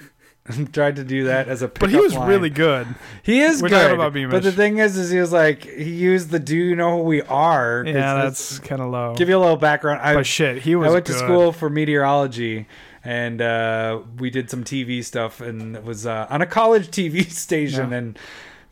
Tried 0.72 0.96
to 0.96 1.04
do 1.04 1.24
that 1.24 1.48
as 1.48 1.62
a 1.62 1.68
But 1.68 1.88
he 1.88 1.96
was 1.96 2.14
line. 2.14 2.28
really 2.28 2.50
good. 2.50 2.86
he 3.22 3.40
is 3.40 3.62
we're 3.62 3.70
good. 3.70 3.92
about 3.92 4.12
Beamish. 4.12 4.30
but 4.32 4.42
the 4.42 4.52
thing 4.52 4.76
is, 4.78 4.96
is 4.98 5.10
he 5.10 5.18
was 5.18 5.32
like 5.32 5.64
he 5.64 5.90
used 5.90 6.30
the 6.30 6.38
"Do 6.38 6.54
you 6.56 6.76
know 6.76 6.98
who 6.98 7.02
we 7.04 7.22
are?" 7.22 7.82
Yeah, 7.86 8.14
that's 8.16 8.58
kind 8.58 8.82
of 8.82 8.90
low. 8.90 9.14
give 9.14 9.30
you 9.30 9.38
a 9.38 9.40
little 9.40 9.56
background. 9.56 10.02
I, 10.02 10.14
but 10.14 10.26
shit, 10.26 10.58
he 10.62 10.76
was. 10.76 10.90
I 10.90 10.92
went 10.92 11.06
to 11.06 11.14
school 11.14 11.50
for 11.50 11.70
meteorology, 11.70 12.66
and 13.02 13.40
uh, 13.40 14.00
we 14.18 14.28
did 14.28 14.50
some 14.50 14.64
TV 14.64 15.02
stuff, 15.02 15.40
and 15.40 15.76
it 15.76 15.84
was 15.84 16.04
uh, 16.06 16.26
on 16.28 16.42
a 16.42 16.46
college 16.46 16.88
TV 16.88 17.26
station. 17.30 17.90
Yeah. 17.92 17.96
And 17.96 18.18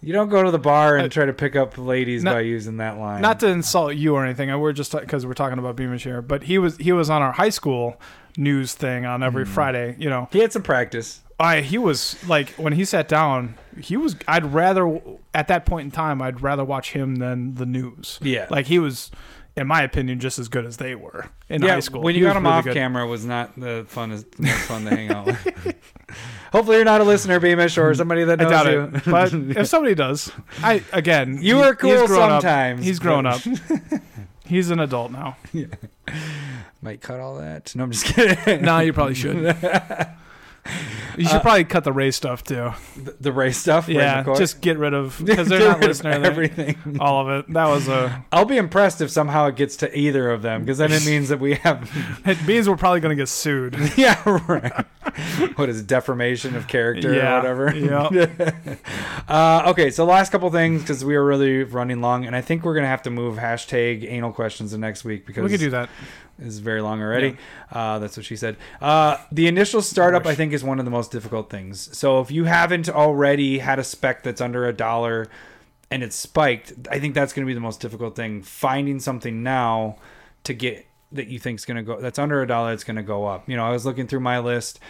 you 0.03 0.12
don't 0.12 0.28
go 0.28 0.43
to 0.43 0.51
the 0.51 0.59
bar 0.59 0.99
and 0.99 1.11
try 1.11 1.24
to 1.24 1.32
pick 1.32 1.57
up 1.57 1.78
ladies 1.78 2.23
not- 2.23 2.35
by 2.35 2.40
using 2.40 2.77
that 2.78 2.99
line. 2.99 3.23
Not 3.23 3.40
to 3.40 3.47
insult 3.47 3.94
you 3.94 4.15
or 4.15 4.27
anything. 4.27 4.51
We're 4.61 4.73
just 4.74 4.93
because 4.93 5.24
we're 5.24 5.32
talking 5.32 5.59
about 5.59 5.77
Beamish 5.77 6.05
here. 6.05 6.20
But 6.20 6.43
he 6.43 6.59
was 6.59 6.77
he 6.77 6.93
was 6.93 7.09
on 7.09 7.23
our 7.23 7.32
high 7.32 7.49
school 7.49 7.99
news 8.36 8.74
thing 8.74 9.07
on 9.07 9.23
every 9.23 9.47
Friday. 9.47 9.97
You 9.99 10.11
know, 10.11 10.28
he 10.31 10.40
had 10.40 10.53
some 10.53 10.62
practice. 10.62 11.20
I 11.43 11.60
he 11.60 11.77
was 11.78 12.16
like 12.28 12.51
when 12.51 12.73
he 12.73 12.85
sat 12.85 13.09
down, 13.09 13.56
he 13.81 13.97
was. 13.97 14.16
I'd 14.28 14.47
rather 14.52 15.01
at 15.35 15.48
that 15.48 15.66
point 15.66 15.86
in 15.86 15.90
time, 15.90 16.23
I'd 16.23 16.40
rather 16.40 16.64
watch 16.64 16.93
him 16.93 17.16
than 17.16 17.55
the 17.56 17.66
news. 17.66 18.19
Yeah. 18.23 18.47
like 18.51 18.66
he 18.66 18.78
was, 18.78 19.10
in 19.56 19.66
my 19.66 19.82
opinion, 19.82 20.20
just 20.20 20.39
as 20.39 20.48
good 20.48 20.64
as 20.64 20.77
they 20.77 20.94
were 20.94 21.27
in 21.48 21.62
yeah, 21.62 21.74
high 21.74 21.81
school. 21.81 22.02
when 22.02 22.14
you 22.14 22.24
was 22.24 22.31
got 22.32 22.36
him 22.36 22.44
really 22.44 22.56
off 22.59 22.64
good. 22.64 22.74
camera, 22.74 23.06
was 23.06 23.24
not 23.24 23.59
the 23.59 23.85
funnest, 23.90 24.39
most 24.39 24.60
fun 24.62 24.85
to 24.85 24.90
hang 24.90 25.10
out 25.10 25.27
with. 25.27 25.74
Hopefully, 26.52 26.77
you're 26.77 26.85
not 26.85 27.01
a 27.01 27.05
listener, 27.05 27.40
Beamish, 27.40 27.77
or 27.78 27.90
mm-hmm. 27.90 27.97
somebody 27.98 28.24
that 28.24 28.40
I 28.40 28.44
knows 28.44 28.52
doubt 28.52 28.66
you. 28.66 28.81
it, 28.82 29.05
but 29.06 29.32
if 29.62 29.66
somebody 29.74 29.94
does, 29.94 30.31
I 30.62 30.82
again, 30.93 31.39
You 31.43 31.56
he- 31.56 31.62
were 31.62 31.74
cool 31.74 31.90
he's 31.90 32.06
grown 32.09 32.31
up. 32.31 32.43
sometimes, 32.43 32.85
He's 32.85 32.98
grown 32.98 33.27
up. 33.27 33.40
He's 34.44 34.70
an 34.70 34.81
adult 34.81 35.12
now. 35.12 35.39
Yeah. 35.52 35.66
Might 36.82 37.01
cut 37.01 37.20
all 37.20 37.36
that. 37.36 37.74
No, 37.74 37.85
I'm 37.85 37.90
just 37.90 38.05
kidding. 38.05 38.62
No, 38.62 38.81
you 38.81 38.93
probably 38.93 39.14
should. 39.14 39.56
You 41.18 41.24
should 41.26 41.36
Uh, 41.36 41.40
probably 41.40 41.64
cut 41.64 41.82
the 41.84 41.93
Ray 41.93 42.10
stuff 42.12 42.44
too. 42.44 42.72
the, 42.97 43.16
the 43.20 43.32
Ray 43.32 43.51
stuff. 43.52 43.89
Yeah, 43.89 44.22
just 44.36 44.60
get 44.60 44.78
rid 44.78 44.94
of 44.94 45.20
because 45.24 45.48
they're 45.48 45.59
not 45.59 45.82
of 45.82 45.89
listening. 45.89 46.22
to 46.22 46.26
everything. 46.28 46.76
All 47.01 47.20
of 47.20 47.28
it. 47.40 47.52
That 47.52 47.66
was 47.66 47.89
a. 47.89 48.24
I'll 48.32 48.44
be 48.44 48.56
impressed 48.59 49.01
if 49.01 49.10
somehow 49.10 49.47
it 49.47 49.56
gets 49.56 49.76
to 49.78 49.98
either 49.98 50.30
of 50.30 50.43
them, 50.43 50.60
because 50.62 50.78
then 50.78 50.93
it 50.93 51.05
means 51.05 51.28
that 51.30 51.40
we 51.40 51.55
have 51.56 51.90
It 52.24 52.47
means 52.47 52.68
we're 52.68 52.76
probably 52.76 53.01
gonna 53.01 53.16
get 53.16 53.28
sued. 53.28 53.76
yeah, 53.97 54.22
right. 54.48 54.86
what 55.56 55.68
is 55.68 55.80
it, 55.80 55.86
defamation 55.89 56.55
of 56.55 56.68
character 56.68 57.12
Yeah, 57.12 57.34
or 57.44 57.66
whatever? 57.66 57.76
yeah. 57.76 58.52
uh, 59.28 59.64
okay, 59.70 59.90
so 59.90 60.05
last 60.05 60.30
couple 60.32 60.48
things 60.51 60.82
because 60.82 61.05
we 61.05 61.16
are 61.16 61.24
really 61.24 61.64
running 61.64 62.01
long, 62.01 62.24
and 62.24 62.34
I 62.36 62.40
think 62.40 62.64
we're 62.64 62.74
gonna 62.74 62.86
have 62.86 63.02
to 63.02 63.10
move 63.10 63.36
hashtag 63.39 64.05
anal 64.09 64.32
questions 64.32 64.70
to 64.72 64.78
next 64.78 65.05
week 65.05 65.26
because 65.26 65.43
We 65.44 65.51
could 65.51 65.60
do 65.60 65.70
that. 65.70 65.89
Is 66.38 66.59
very 66.59 66.80
long 66.80 67.00
already. 67.02 67.36
Uh, 67.70 67.98
that's 67.98 68.16
what 68.16 68.26
she 68.26 68.36
said. 68.36 68.56
Uh, 68.80 69.16
the 69.30 69.46
initial 69.46 69.82
startup, 69.82 70.26
I 70.26 70.34
think, 70.34 70.52
is 70.52 70.64
one 70.64 70.78
of 70.78 70.84
the 70.84 70.90
most 70.90 71.10
difficult 71.12 71.50
things. 71.50 71.96
So 71.96 72.20
if 72.20 72.30
you 72.30 72.44
haven't 72.44 72.88
already 72.88 73.59
had 73.59 73.78
a 73.78 73.84
spec 73.84 74.22
that's 74.22 74.40
under 74.40 74.66
a 74.66 74.72
dollar 74.72 75.28
and 75.90 76.02
it's 76.02 76.16
spiked, 76.16 76.72
I 76.90 76.98
think 76.98 77.14
that's 77.14 77.32
going 77.32 77.44
to 77.44 77.50
be 77.50 77.54
the 77.54 77.60
most 77.60 77.80
difficult 77.80 78.16
thing. 78.16 78.42
Finding 78.42 78.98
something 78.98 79.42
now 79.42 79.96
to 80.44 80.54
get 80.54 80.86
that 81.12 81.28
you 81.28 81.38
think 81.38 81.59
is 81.59 81.64
going 81.66 81.76
to 81.76 81.82
go 81.82 82.00
that's 82.00 82.18
under 82.18 82.42
a 82.42 82.46
dollar, 82.46 82.72
it's 82.72 82.84
going 82.84 82.96
to 82.96 83.02
go 83.02 83.26
up. 83.26 83.48
You 83.48 83.56
know, 83.56 83.64
I 83.64 83.70
was 83.70 83.84
looking 83.84 84.06
through 84.06 84.20
my 84.20 84.38
list. 84.38 84.80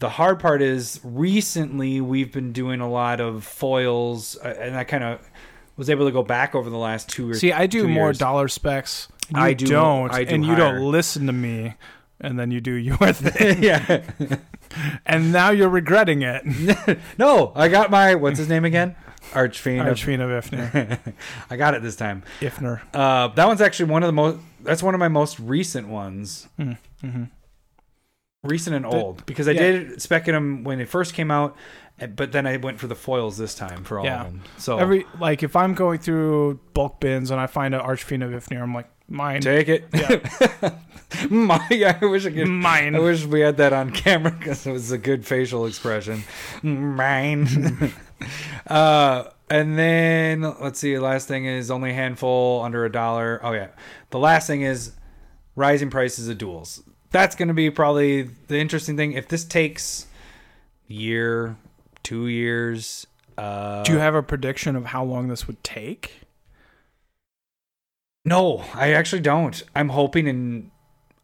The 0.00 0.08
hard 0.08 0.40
part 0.40 0.60
is 0.60 1.00
recently 1.04 2.00
we've 2.00 2.32
been 2.32 2.52
doing 2.52 2.80
a 2.80 2.88
lot 2.90 3.20
of 3.20 3.44
foils, 3.44 4.36
uh, 4.38 4.54
and 4.58 4.76
I 4.76 4.84
kind 4.84 5.04
of 5.04 5.20
was 5.76 5.90
able 5.90 6.06
to 6.06 6.12
go 6.12 6.22
back 6.22 6.54
over 6.54 6.70
the 6.70 6.78
last 6.78 7.08
two 7.08 7.30
or 7.30 7.34
See, 7.34 7.52
I 7.52 7.66
do 7.66 7.86
more 7.88 8.08
years. 8.08 8.18
dollar 8.18 8.48
specs. 8.48 9.08
You 9.30 9.40
I 9.40 9.52
do- 9.54 9.66
don't, 9.66 10.12
I 10.12 10.24
do 10.24 10.34
and 10.34 10.44
you 10.44 10.54
don't 10.54 10.80
listen 10.90 11.26
to 11.26 11.32
me, 11.32 11.74
and 12.20 12.38
then 12.38 12.50
you 12.50 12.60
do 12.60 12.72
your 12.72 12.96
thing, 13.12 13.62
yeah. 13.62 14.02
and 15.06 15.32
now 15.32 15.50
you're 15.50 15.68
regretting 15.68 16.22
it. 16.22 16.98
No, 17.18 17.52
I 17.54 17.68
got 17.68 17.90
my 17.90 18.14
what's 18.16 18.38
his 18.38 18.48
name 18.48 18.64
again? 18.64 18.96
Archfiend. 19.34 19.80
Archfiend 19.88 20.20
of 20.22 20.28
Ifnir. 20.44 21.14
I 21.48 21.56
got 21.56 21.74
it 21.74 21.82
this 21.82 21.96
time. 21.96 22.22
Ifnir. 22.40 22.82
Uh, 22.92 23.28
that 23.28 23.46
one's 23.46 23.60
actually 23.62 23.90
one 23.90 24.02
of 24.02 24.08
the 24.08 24.12
most. 24.12 24.38
That's 24.60 24.82
one 24.82 24.94
of 24.94 25.00
my 25.00 25.08
most 25.08 25.40
recent 25.40 25.88
ones. 25.88 26.46
Mm-hmm. 26.58 27.24
Recent 28.42 28.76
and 28.76 28.84
old 28.84 29.24
because 29.24 29.48
I 29.48 29.52
yeah. 29.52 29.60
did 29.72 30.02
spec 30.02 30.26
them 30.26 30.64
when 30.64 30.78
it 30.78 30.86
first 30.90 31.14
came 31.14 31.30
out, 31.30 31.56
eh, 31.98 32.06
but 32.06 32.32
then 32.32 32.46
I 32.46 32.58
went 32.58 32.78
for 32.78 32.86
the 32.86 32.94
foils 32.94 33.38
this 33.38 33.54
time 33.54 33.84
for 33.84 33.98
all 33.98 34.04
Yeah. 34.04 34.20
of 34.20 34.26
them. 34.26 34.42
So 34.58 34.76
Every 34.76 35.06
like 35.18 35.42
if 35.42 35.56
I'm 35.56 35.72
going 35.72 35.98
through 35.98 36.60
bulk 36.74 37.00
bins 37.00 37.30
and 37.30 37.40
I 37.40 37.46
find 37.46 37.74
an 37.74 37.80
Archfiend 37.80 38.22
of 38.22 38.32
Ifnir, 38.32 38.60
I'm 38.60 38.74
like 38.74 38.90
mine, 39.08 39.40
take 39.40 39.68
it. 39.68 39.84
Yeah. 39.92 40.70
my, 41.30 41.58
I 42.00 42.04
wish 42.04 42.26
I 42.26 42.30
could. 42.30 42.48
mine. 42.48 42.94
I 42.94 42.98
wish 42.98 43.24
we 43.26 43.40
had 43.40 43.56
that 43.58 43.72
on 43.72 43.90
camera 43.90 44.30
because 44.32 44.66
it 44.66 44.72
was 44.72 44.90
a 44.90 44.98
good 44.98 45.26
facial 45.26 45.66
expression. 45.66 46.24
Mine. 46.62 47.92
uh, 48.66 49.24
and 49.50 49.78
then 49.78 50.42
let's 50.60 50.78
see. 50.78 50.98
Last 50.98 51.28
thing 51.28 51.46
is 51.46 51.70
only 51.70 51.90
a 51.90 51.94
handful 51.94 52.62
under 52.62 52.84
a 52.84 52.90
dollar. 52.92 53.40
Oh 53.42 53.52
yeah. 53.52 53.68
The 54.10 54.18
last 54.18 54.46
thing 54.46 54.62
is 54.62 54.92
rising 55.56 55.90
prices 55.90 56.28
of 56.28 56.38
duels. 56.38 56.82
That's 57.10 57.36
going 57.36 57.48
to 57.48 57.54
be 57.54 57.70
probably 57.70 58.22
the 58.22 58.58
interesting 58.58 58.96
thing. 58.96 59.12
If 59.12 59.28
this 59.28 59.44
takes 59.44 60.06
year, 60.86 61.56
two 62.02 62.26
years. 62.26 63.06
Uh, 63.36 63.82
Do 63.82 63.92
you 63.92 63.98
have 63.98 64.14
a 64.14 64.22
prediction 64.22 64.76
of 64.76 64.86
how 64.86 65.04
long 65.04 65.28
this 65.28 65.46
would 65.46 65.62
take? 65.62 66.23
No, 68.24 68.64
I 68.74 68.92
actually 68.94 69.20
don't. 69.20 69.62
I'm 69.76 69.90
hoping 69.90 70.26
in. 70.26 70.70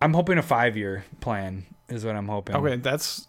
I'm 0.03 0.15
hoping 0.15 0.39
a 0.39 0.43
five 0.43 0.77
year 0.77 1.05
plan 1.21 1.67
is 1.89 2.05
what 2.05 2.15
I'm 2.17 2.29
hoping. 2.29 2.57
Okay, 2.57 2.77
that's 2.77 3.27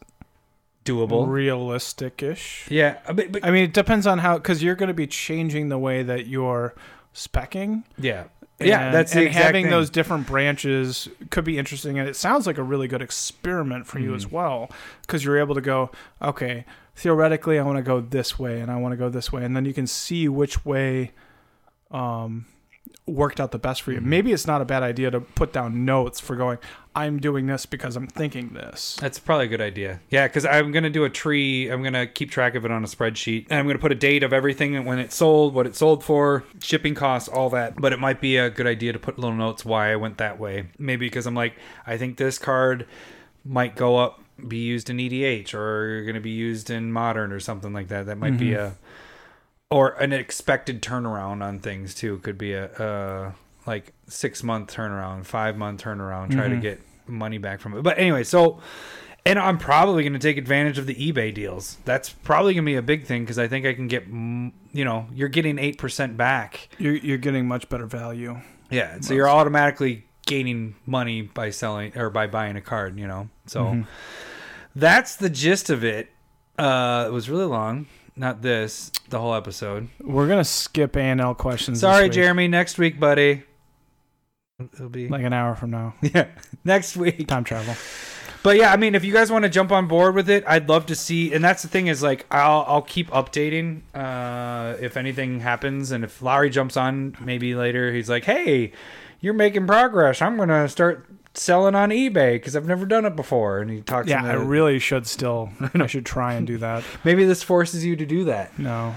doable. 0.85 1.27
realistic-ish. 1.27 2.67
Yeah, 2.69 2.99
uh, 3.07 3.13
but, 3.13 3.31
but 3.31 3.45
I 3.45 3.51
mean, 3.51 3.63
it 3.65 3.73
depends 3.73 4.07
on 4.07 4.19
how 4.19 4.37
because 4.37 4.61
you're 4.63 4.75
going 4.75 4.87
to 4.87 4.93
be 4.93 5.07
changing 5.07 5.69
the 5.69 5.77
way 5.77 6.03
that 6.03 6.27
you're 6.27 6.73
specking. 7.13 7.83
yeah, 7.97 8.25
yeah. 8.59 8.91
That's 8.91 9.15
and 9.15 9.27
having 9.29 9.65
thing. 9.65 9.71
those 9.71 9.89
different 9.89 10.27
branches 10.27 11.07
could 11.29 11.43
be 11.45 11.57
interesting, 11.57 11.97
and 11.99 12.07
it 12.09 12.15
sounds 12.15 12.45
like 12.47 12.57
a 12.57 12.63
really 12.63 12.87
good 12.87 13.01
experiment 13.01 13.87
for 13.87 13.99
you 13.99 14.13
as 14.15 14.25
Mm-hmm. 14.25 14.35
well 14.35 14.71
because 15.01 15.23
you're 15.25 15.39
able 15.39 15.55
to 15.55 15.61
go, 15.61 15.91
okay, 16.21 16.65
theoretically, 16.95 17.57
I 17.59 17.63
want 17.63 17.77
to 17.77 17.83
go 17.83 18.01
this 18.01 18.37
way, 18.37 18.59
and 18.61 18.69
I 18.71 18.77
want 18.77 18.91
to 18.93 18.97
go 18.97 19.09
this 19.09 19.31
way, 19.31 19.43
and 19.45 19.55
then 19.55 19.65
you 19.65 19.73
can 19.73 19.87
see 19.87 20.27
which 20.29 20.65
way 20.65 21.11
um, 21.89 22.45
worked 23.07 23.39
out 23.39 23.51
the 23.51 23.59
best 23.59 23.81
for 23.81 23.91
you. 23.91 23.99
Mm-hmm. 23.99 24.09
Maybe 24.09 24.31
it's 24.31 24.47
not 24.47 24.61
a 24.61 24.65
bad 24.65 24.83
idea 24.83 25.11
to 25.11 25.19
put 25.21 25.51
down 25.51 25.85
notes 25.85 26.19
for 26.19 26.35
going, 26.35 26.59
I'm 26.95 27.19
doing 27.19 27.47
this 27.47 27.65
because 27.65 27.95
I'm 27.95 28.07
thinking 28.07 28.49
this. 28.49 28.97
That's 28.99 29.17
probably 29.17 29.45
a 29.45 29.49
good 29.49 29.61
idea. 29.61 30.01
Yeah, 30.09 30.27
because 30.27 30.45
I'm 30.45 30.71
gonna 30.71 30.89
do 30.89 31.03
a 31.03 31.09
tree. 31.09 31.69
I'm 31.69 31.83
gonna 31.83 32.05
keep 32.05 32.31
track 32.31 32.55
of 32.55 32.65
it 32.65 32.71
on 32.71 32.83
a 32.83 32.87
spreadsheet, 32.87 33.47
and 33.49 33.59
I'm 33.59 33.65
gonna 33.65 33.79
put 33.79 33.91
a 33.91 33.95
date 33.95 34.23
of 34.23 34.33
everything 34.33 34.75
and 34.75 34.85
when 34.85 34.99
it 34.99 35.11
sold, 35.11 35.53
what 35.53 35.65
it 35.65 35.75
sold 35.75 36.03
for, 36.03 36.43
shipping 36.61 36.95
costs, 36.95 37.29
all 37.29 37.49
that. 37.51 37.75
But 37.77 37.93
it 37.93 37.99
might 37.99 38.21
be 38.21 38.37
a 38.37 38.49
good 38.49 38.67
idea 38.67 38.93
to 38.93 38.99
put 38.99 39.17
little 39.17 39.35
notes 39.35 39.65
why 39.65 39.91
I 39.91 39.95
went 39.95 40.17
that 40.17 40.39
way. 40.39 40.67
Maybe 40.77 41.05
because 41.05 41.25
I'm 41.25 41.35
like, 41.35 41.53
I 41.87 41.97
think 41.97 42.17
this 42.17 42.37
card 42.37 42.85
might 43.43 43.75
go 43.75 43.97
up, 43.97 44.21
be 44.47 44.57
used 44.57 44.89
in 44.89 44.97
EDH, 44.97 45.53
or 45.53 46.03
going 46.03 46.15
to 46.15 46.21
be 46.21 46.31
used 46.31 46.69
in 46.69 46.91
modern 46.91 47.31
or 47.31 47.39
something 47.39 47.73
like 47.73 47.87
that. 47.87 48.05
That 48.05 48.17
might 48.17 48.37
be 48.37 48.53
a 48.53 48.75
or 49.71 49.89
an 49.93 50.13
expected 50.13 50.81
turnaround 50.83 51.41
on 51.43 51.57
things 51.59 51.95
too. 51.95 52.19
Could 52.19 52.37
be 52.37 52.53
a, 52.53 52.65
a 52.77 53.35
like 53.65 53.93
six 54.07 54.43
month 54.43 54.71
turnaround, 54.73 55.25
five 55.25 55.57
month 55.57 55.81
turnaround. 55.83 56.31
Try 56.31 56.47
to 56.49 56.57
get 56.57 56.79
money 57.07 57.39
back 57.39 57.59
from 57.59 57.75
it. 57.77 57.81
But 57.81 57.97
anyway, 57.97 58.23
so 58.23 58.59
And 59.25 59.37
I'm 59.37 59.57
probably 59.59 60.01
going 60.03 60.13
to 60.13 60.19
take 60.19 60.37
advantage 60.37 60.77
of 60.79 60.87
the 60.87 60.95
eBay 60.95 61.31
deals. 61.33 61.77
That's 61.85 62.09
probably 62.09 62.53
going 62.55 62.65
to 62.65 62.71
be 62.71 62.75
a 62.75 62.81
big 62.81 63.05
thing 63.05 63.23
because 63.23 63.37
I 63.37 63.47
think 63.47 63.65
I 63.67 63.73
can 63.73 63.87
get, 63.87 64.07
you 64.07 64.83
know, 64.85 65.05
you're 65.13 65.29
getting 65.29 65.57
8% 65.57 66.17
back. 66.17 66.69
You're 66.79 66.95
you're 66.95 67.17
getting 67.19 67.47
much 67.47 67.69
better 67.69 67.85
value. 67.85 68.39
Yeah. 68.71 68.99
So 69.01 69.13
you're 69.13 69.29
automatically 69.29 70.05
gaining 70.25 70.75
money 70.85 71.21
by 71.21 71.49
selling 71.51 71.95
or 71.97 72.09
by 72.09 72.25
buying 72.27 72.55
a 72.55 72.61
card, 72.61 72.97
you 72.99 73.07
know? 73.07 73.29
So 73.47 73.63
Mm-hmm. 73.65 73.81
that's 74.75 75.15
the 75.17 75.29
gist 75.29 75.69
of 75.69 75.83
it. 75.83 76.09
Uh, 76.57 77.05
it 77.07 77.11
was 77.11 77.29
really 77.29 77.45
long. 77.45 77.87
Not 78.15 78.41
this, 78.41 78.91
the 79.09 79.19
whole 79.19 79.33
episode. 79.33 79.87
We're 79.99 80.27
gonna 80.27 80.43
skip 80.43 80.95
A 80.95 81.01
and 81.01 81.21
L 81.21 81.33
questions. 81.33 81.79
Sorry, 81.79 82.09
Jeremy. 82.09 82.47
Next 82.47 82.77
week, 82.77 82.99
buddy. 82.99 83.43
It'll 84.73 84.89
be 84.89 85.07
Like 85.07 85.23
an 85.23 85.33
hour 85.33 85.55
from 85.55 85.71
now. 85.71 85.95
yeah, 86.01 86.27
next 86.63 86.95
week. 86.95 87.27
Time 87.27 87.43
travel. 87.43 87.75
But 88.43 88.57
yeah, 88.57 88.71
I 88.71 88.77
mean, 88.77 88.95
if 88.95 89.05
you 89.05 89.13
guys 89.13 89.31
want 89.31 89.43
to 89.43 89.49
jump 89.49 89.71
on 89.71 89.87
board 89.87 90.15
with 90.15 90.29
it, 90.29 90.43
I'd 90.47 90.67
love 90.67 90.87
to 90.87 90.95
see. 90.95 91.31
And 91.33 91.43
that's 91.43 91.61
the 91.61 91.67
thing 91.67 91.87
is 91.87 92.01
like 92.01 92.25
I'll 92.31 92.65
I'll 92.67 92.81
keep 92.81 93.09
updating 93.11 93.81
uh, 93.93 94.77
if 94.81 94.97
anything 94.97 95.39
happens, 95.39 95.91
and 95.91 96.03
if 96.03 96.21
Lowry 96.21 96.49
jumps 96.49 96.75
on 96.75 97.15
maybe 97.19 97.55
later, 97.55 97.93
he's 97.93 98.09
like, 98.09 98.25
"Hey, 98.25 98.71
you're 99.19 99.33
making 99.33 99.67
progress. 99.67 100.21
I'm 100.21 100.37
gonna 100.37 100.67
start 100.67 101.07
selling 101.33 101.75
on 101.75 101.89
eBay 101.89 102.33
because 102.33 102.55
I've 102.55 102.67
never 102.67 102.85
done 102.85 103.05
it 103.05 103.15
before." 103.15 103.59
And 103.59 103.69
he 103.69 103.81
talks. 103.81 104.07
Yeah, 104.07 104.19
in 104.23 104.25
I 104.25 104.33
really 104.33 104.79
should 104.79 105.07
still. 105.07 105.51
I 105.73 105.87
should 105.87 106.05
try 106.05 106.33
and 106.33 106.45
do 106.47 106.57
that. 106.57 106.83
maybe 107.03 107.25
this 107.25 107.43
forces 107.43 107.85
you 107.85 107.95
to 107.95 108.05
do 108.05 108.25
that. 108.25 108.57
No. 108.57 108.95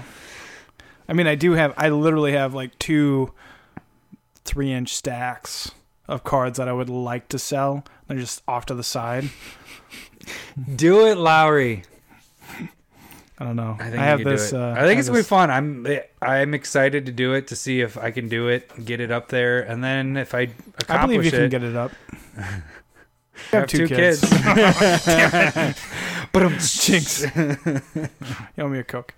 I 1.07 1.13
mean, 1.13 1.27
I 1.27 1.35
do 1.35 1.53
have. 1.53 1.73
I 1.77 1.89
literally 1.89 2.31
have 2.31 2.53
like 2.53 2.77
two 2.79 3.33
three-inch 4.43 4.93
stacks 4.93 5.71
of 6.07 6.23
cards 6.23 6.57
that 6.57 6.67
I 6.67 6.73
would 6.73 6.89
like 6.89 7.27
to 7.29 7.39
sell. 7.39 7.83
They're 8.07 8.17
just 8.17 8.43
off 8.47 8.65
to 8.67 8.75
the 8.75 8.83
side. 8.83 9.29
Do 10.75 11.07
it, 11.07 11.17
Lowry. 11.17 11.83
I 13.37 13.43
don't 13.43 13.57
know. 13.57 13.75
I 13.79 13.83
think 13.89 13.95
have 13.95 14.23
this. 14.23 14.53
Uh, 14.53 14.73
I 14.77 14.81
think 14.81 14.91
have 14.91 14.99
it's 14.99 15.07
gonna 15.09 15.19
be 15.19 15.23
fun. 15.23 15.51
I'm 15.51 15.85
I'm 16.21 16.53
excited 16.53 17.05
to 17.07 17.11
do 17.11 17.33
it 17.33 17.47
to 17.47 17.55
see 17.55 17.81
if 17.81 17.97
I 17.97 18.11
can 18.11 18.29
do 18.29 18.47
it, 18.47 18.71
get 18.85 19.01
it 19.01 19.11
up 19.11 19.27
there, 19.27 19.59
and 19.59 19.83
then 19.83 20.15
if 20.15 20.33
I 20.33 20.41
accomplish 20.79 20.89
I 20.89 21.01
believe 21.01 21.23
you 21.25 21.27
it, 21.27 21.41
can 21.41 21.49
get 21.49 21.63
it 21.63 21.75
up. 21.75 21.91
I 22.37 22.61
have 23.51 23.61
have 23.61 23.67
two 23.67 23.87
two 23.87 23.95
kids. 23.95 24.21
kids. 24.21 24.31
but 26.31 26.43
I'm 26.43 26.57
Jinx. 26.59 27.21
you 27.35 28.63
owe 28.63 28.67
me 28.69 28.79
a 28.79 28.83
coke. 28.83 29.13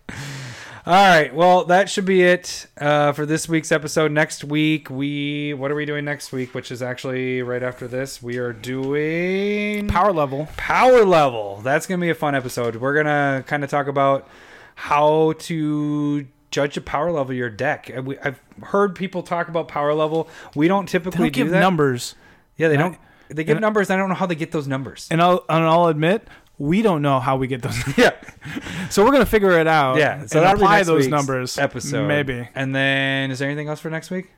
All 0.85 0.93
right. 0.93 1.33
Well, 1.35 1.65
that 1.65 1.89
should 1.89 2.05
be 2.05 2.23
it 2.23 2.67
uh, 2.79 3.11
for 3.11 3.25
this 3.25 3.49
week's 3.49 3.71
episode. 3.71 4.11
Next 4.11 4.43
week, 4.43 4.89
we 4.89 5.53
what 5.53 5.69
are 5.69 5.75
we 5.75 5.85
doing 5.85 6.05
next 6.05 6.31
week? 6.31 6.53
Which 6.53 6.71
is 6.71 6.81
actually 6.81 7.41
right 7.41 7.61
after 7.61 7.87
this. 7.87 8.23
We 8.23 8.37
are 8.37 8.53
doing 8.53 9.87
Power 9.87 10.13
level. 10.13 10.47
power 10.57 11.03
level. 11.05 11.61
That's 11.61 11.87
gonna 11.87 12.01
be 12.01 12.09
a 12.09 12.15
fun 12.15 12.35
episode. 12.35 12.77
We're 12.77 12.95
gonna 12.95 13.43
kind 13.47 13.63
of 13.63 13.69
talk 13.69 13.87
about 13.87 14.27
how 14.75 15.33
to 15.39 16.25
judge 16.51 16.75
the 16.75 16.81
power 16.81 17.11
level 17.11 17.31
of 17.31 17.37
your 17.37 17.49
deck. 17.49 17.91
I've 18.23 18.39
heard 18.63 18.95
people 18.95 19.23
talk 19.23 19.49
about 19.49 19.67
power 19.67 19.93
level. 19.93 20.29
We 20.55 20.67
don't 20.67 20.85
They 20.85 20.91
typically 20.93 21.17
don't 21.25 21.33
do 21.33 21.43
give 21.43 21.49
that. 21.51 21.59
numbers, 21.59 22.15
Yeah, 22.55 22.69
they 22.69 22.77
don't. 22.77 22.97
They 23.29 23.43
give 23.43 23.57
and- 23.57 23.61
numbers. 23.61 23.89
I 23.89 23.97
don't 23.97 24.09
know 24.09 24.15
how 24.15 24.25
they 24.25 24.35
get 24.35 24.51
those 24.51 24.67
numbers. 24.67 25.07
and 25.11 25.21
I'll 25.21 25.43
and 25.49 25.63
I'll 25.63 25.87
admit 25.87 26.27
we 26.59 26.81
don't 26.81 27.01
know 27.01 27.19
how 27.19 27.37
we 27.37 27.47
get 27.47 27.61
those. 27.61 27.77
yeah. 27.97 28.11
so 28.89 29.03
we're 29.05 29.11
gonna 29.11 29.25
figure 29.25 29.59
it 29.59 29.67
out. 29.67 29.97
Yeah, 29.97 30.25
so 30.25 30.39
and 30.39 30.45
that'll 30.47 30.61
apply 30.61 30.83
those 30.83 31.07
numbers. 31.07 31.57
episode 31.57 32.07
maybe. 32.07 32.47
And 32.55 32.73
then 32.73 33.29
is 33.31 33.39
there 33.39 33.47
anything 33.49 33.67
else 33.67 33.79
for 33.79 33.89
next 33.89 34.09
week? 34.09 34.31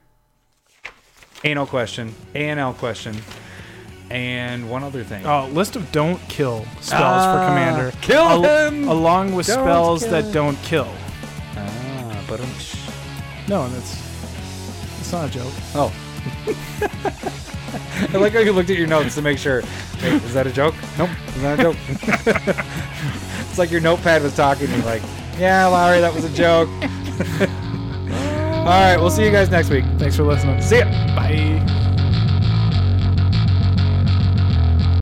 Anal 1.46 1.66
question, 1.66 2.14
ANL 2.36 2.76
question, 2.76 3.16
and 4.10 4.70
one 4.70 4.84
other 4.84 5.06
thing. 5.06 5.26
Oh, 5.26 5.48
list 5.54 5.78
of 5.78 5.90
don't 5.94 6.20
kill 6.28 6.66
spells 6.82 6.92
Ah, 7.24 7.34
for 7.34 7.48
commander. 7.48 7.98
kill 8.02 8.20
Al- 8.24 8.44
him! 8.68 8.90
along 8.90 9.34
with 9.34 9.48
Don't 9.48 9.64
spells 9.64 10.02
that 10.10 10.26
him. 10.26 10.32
don't 10.34 10.58
kill. 10.64 10.90
Ah, 11.56 12.26
but 12.28 12.42
No, 13.48 13.64
and 13.64 13.74
that's 13.74 13.94
it's 15.00 15.12
not 15.14 15.30
a 15.30 15.32
joke. 15.32 15.54
oh. 15.76 15.94
I 18.14 18.18
like 18.18 18.34
how 18.34 18.40
you 18.40 18.54
looked 18.54 18.70
at 18.70 18.78
your 18.78 18.88
notes 18.88 19.16
to 19.16 19.22
make 19.22 19.38
sure. 19.38 19.62
Wait, 20.02 20.14
is 20.14 20.34
that 20.34 20.48
a 20.48 20.52
joke? 20.52 20.76
Nope, 20.98 21.10
it's 21.28 21.38
not 21.38 21.60
a 21.60 21.64
joke. 21.64 21.76
it's 23.50 23.58
like 23.58 23.72
your 23.72 23.82
notepad 23.82 24.24
was 24.24 24.36
talking 24.36 24.68
to 24.68 24.76
you, 24.76 24.82
like, 24.84 25.02
yeah, 25.38 25.66
Lowry, 25.68 26.02
that 26.02 26.14
was 26.14 26.24
a 26.24 26.34
joke. 26.34 26.70
All 28.60 28.66
right, 28.66 28.98
we'll 28.98 29.10
see 29.10 29.26
you 29.26 29.32
guys 29.32 29.50
next 29.50 29.70
week. 29.70 29.86
Thanks 29.98 30.16
for 30.16 30.24
listening. 30.24 30.62
See 30.62 30.80
ya. 30.80 30.86
Bye. 31.16 31.96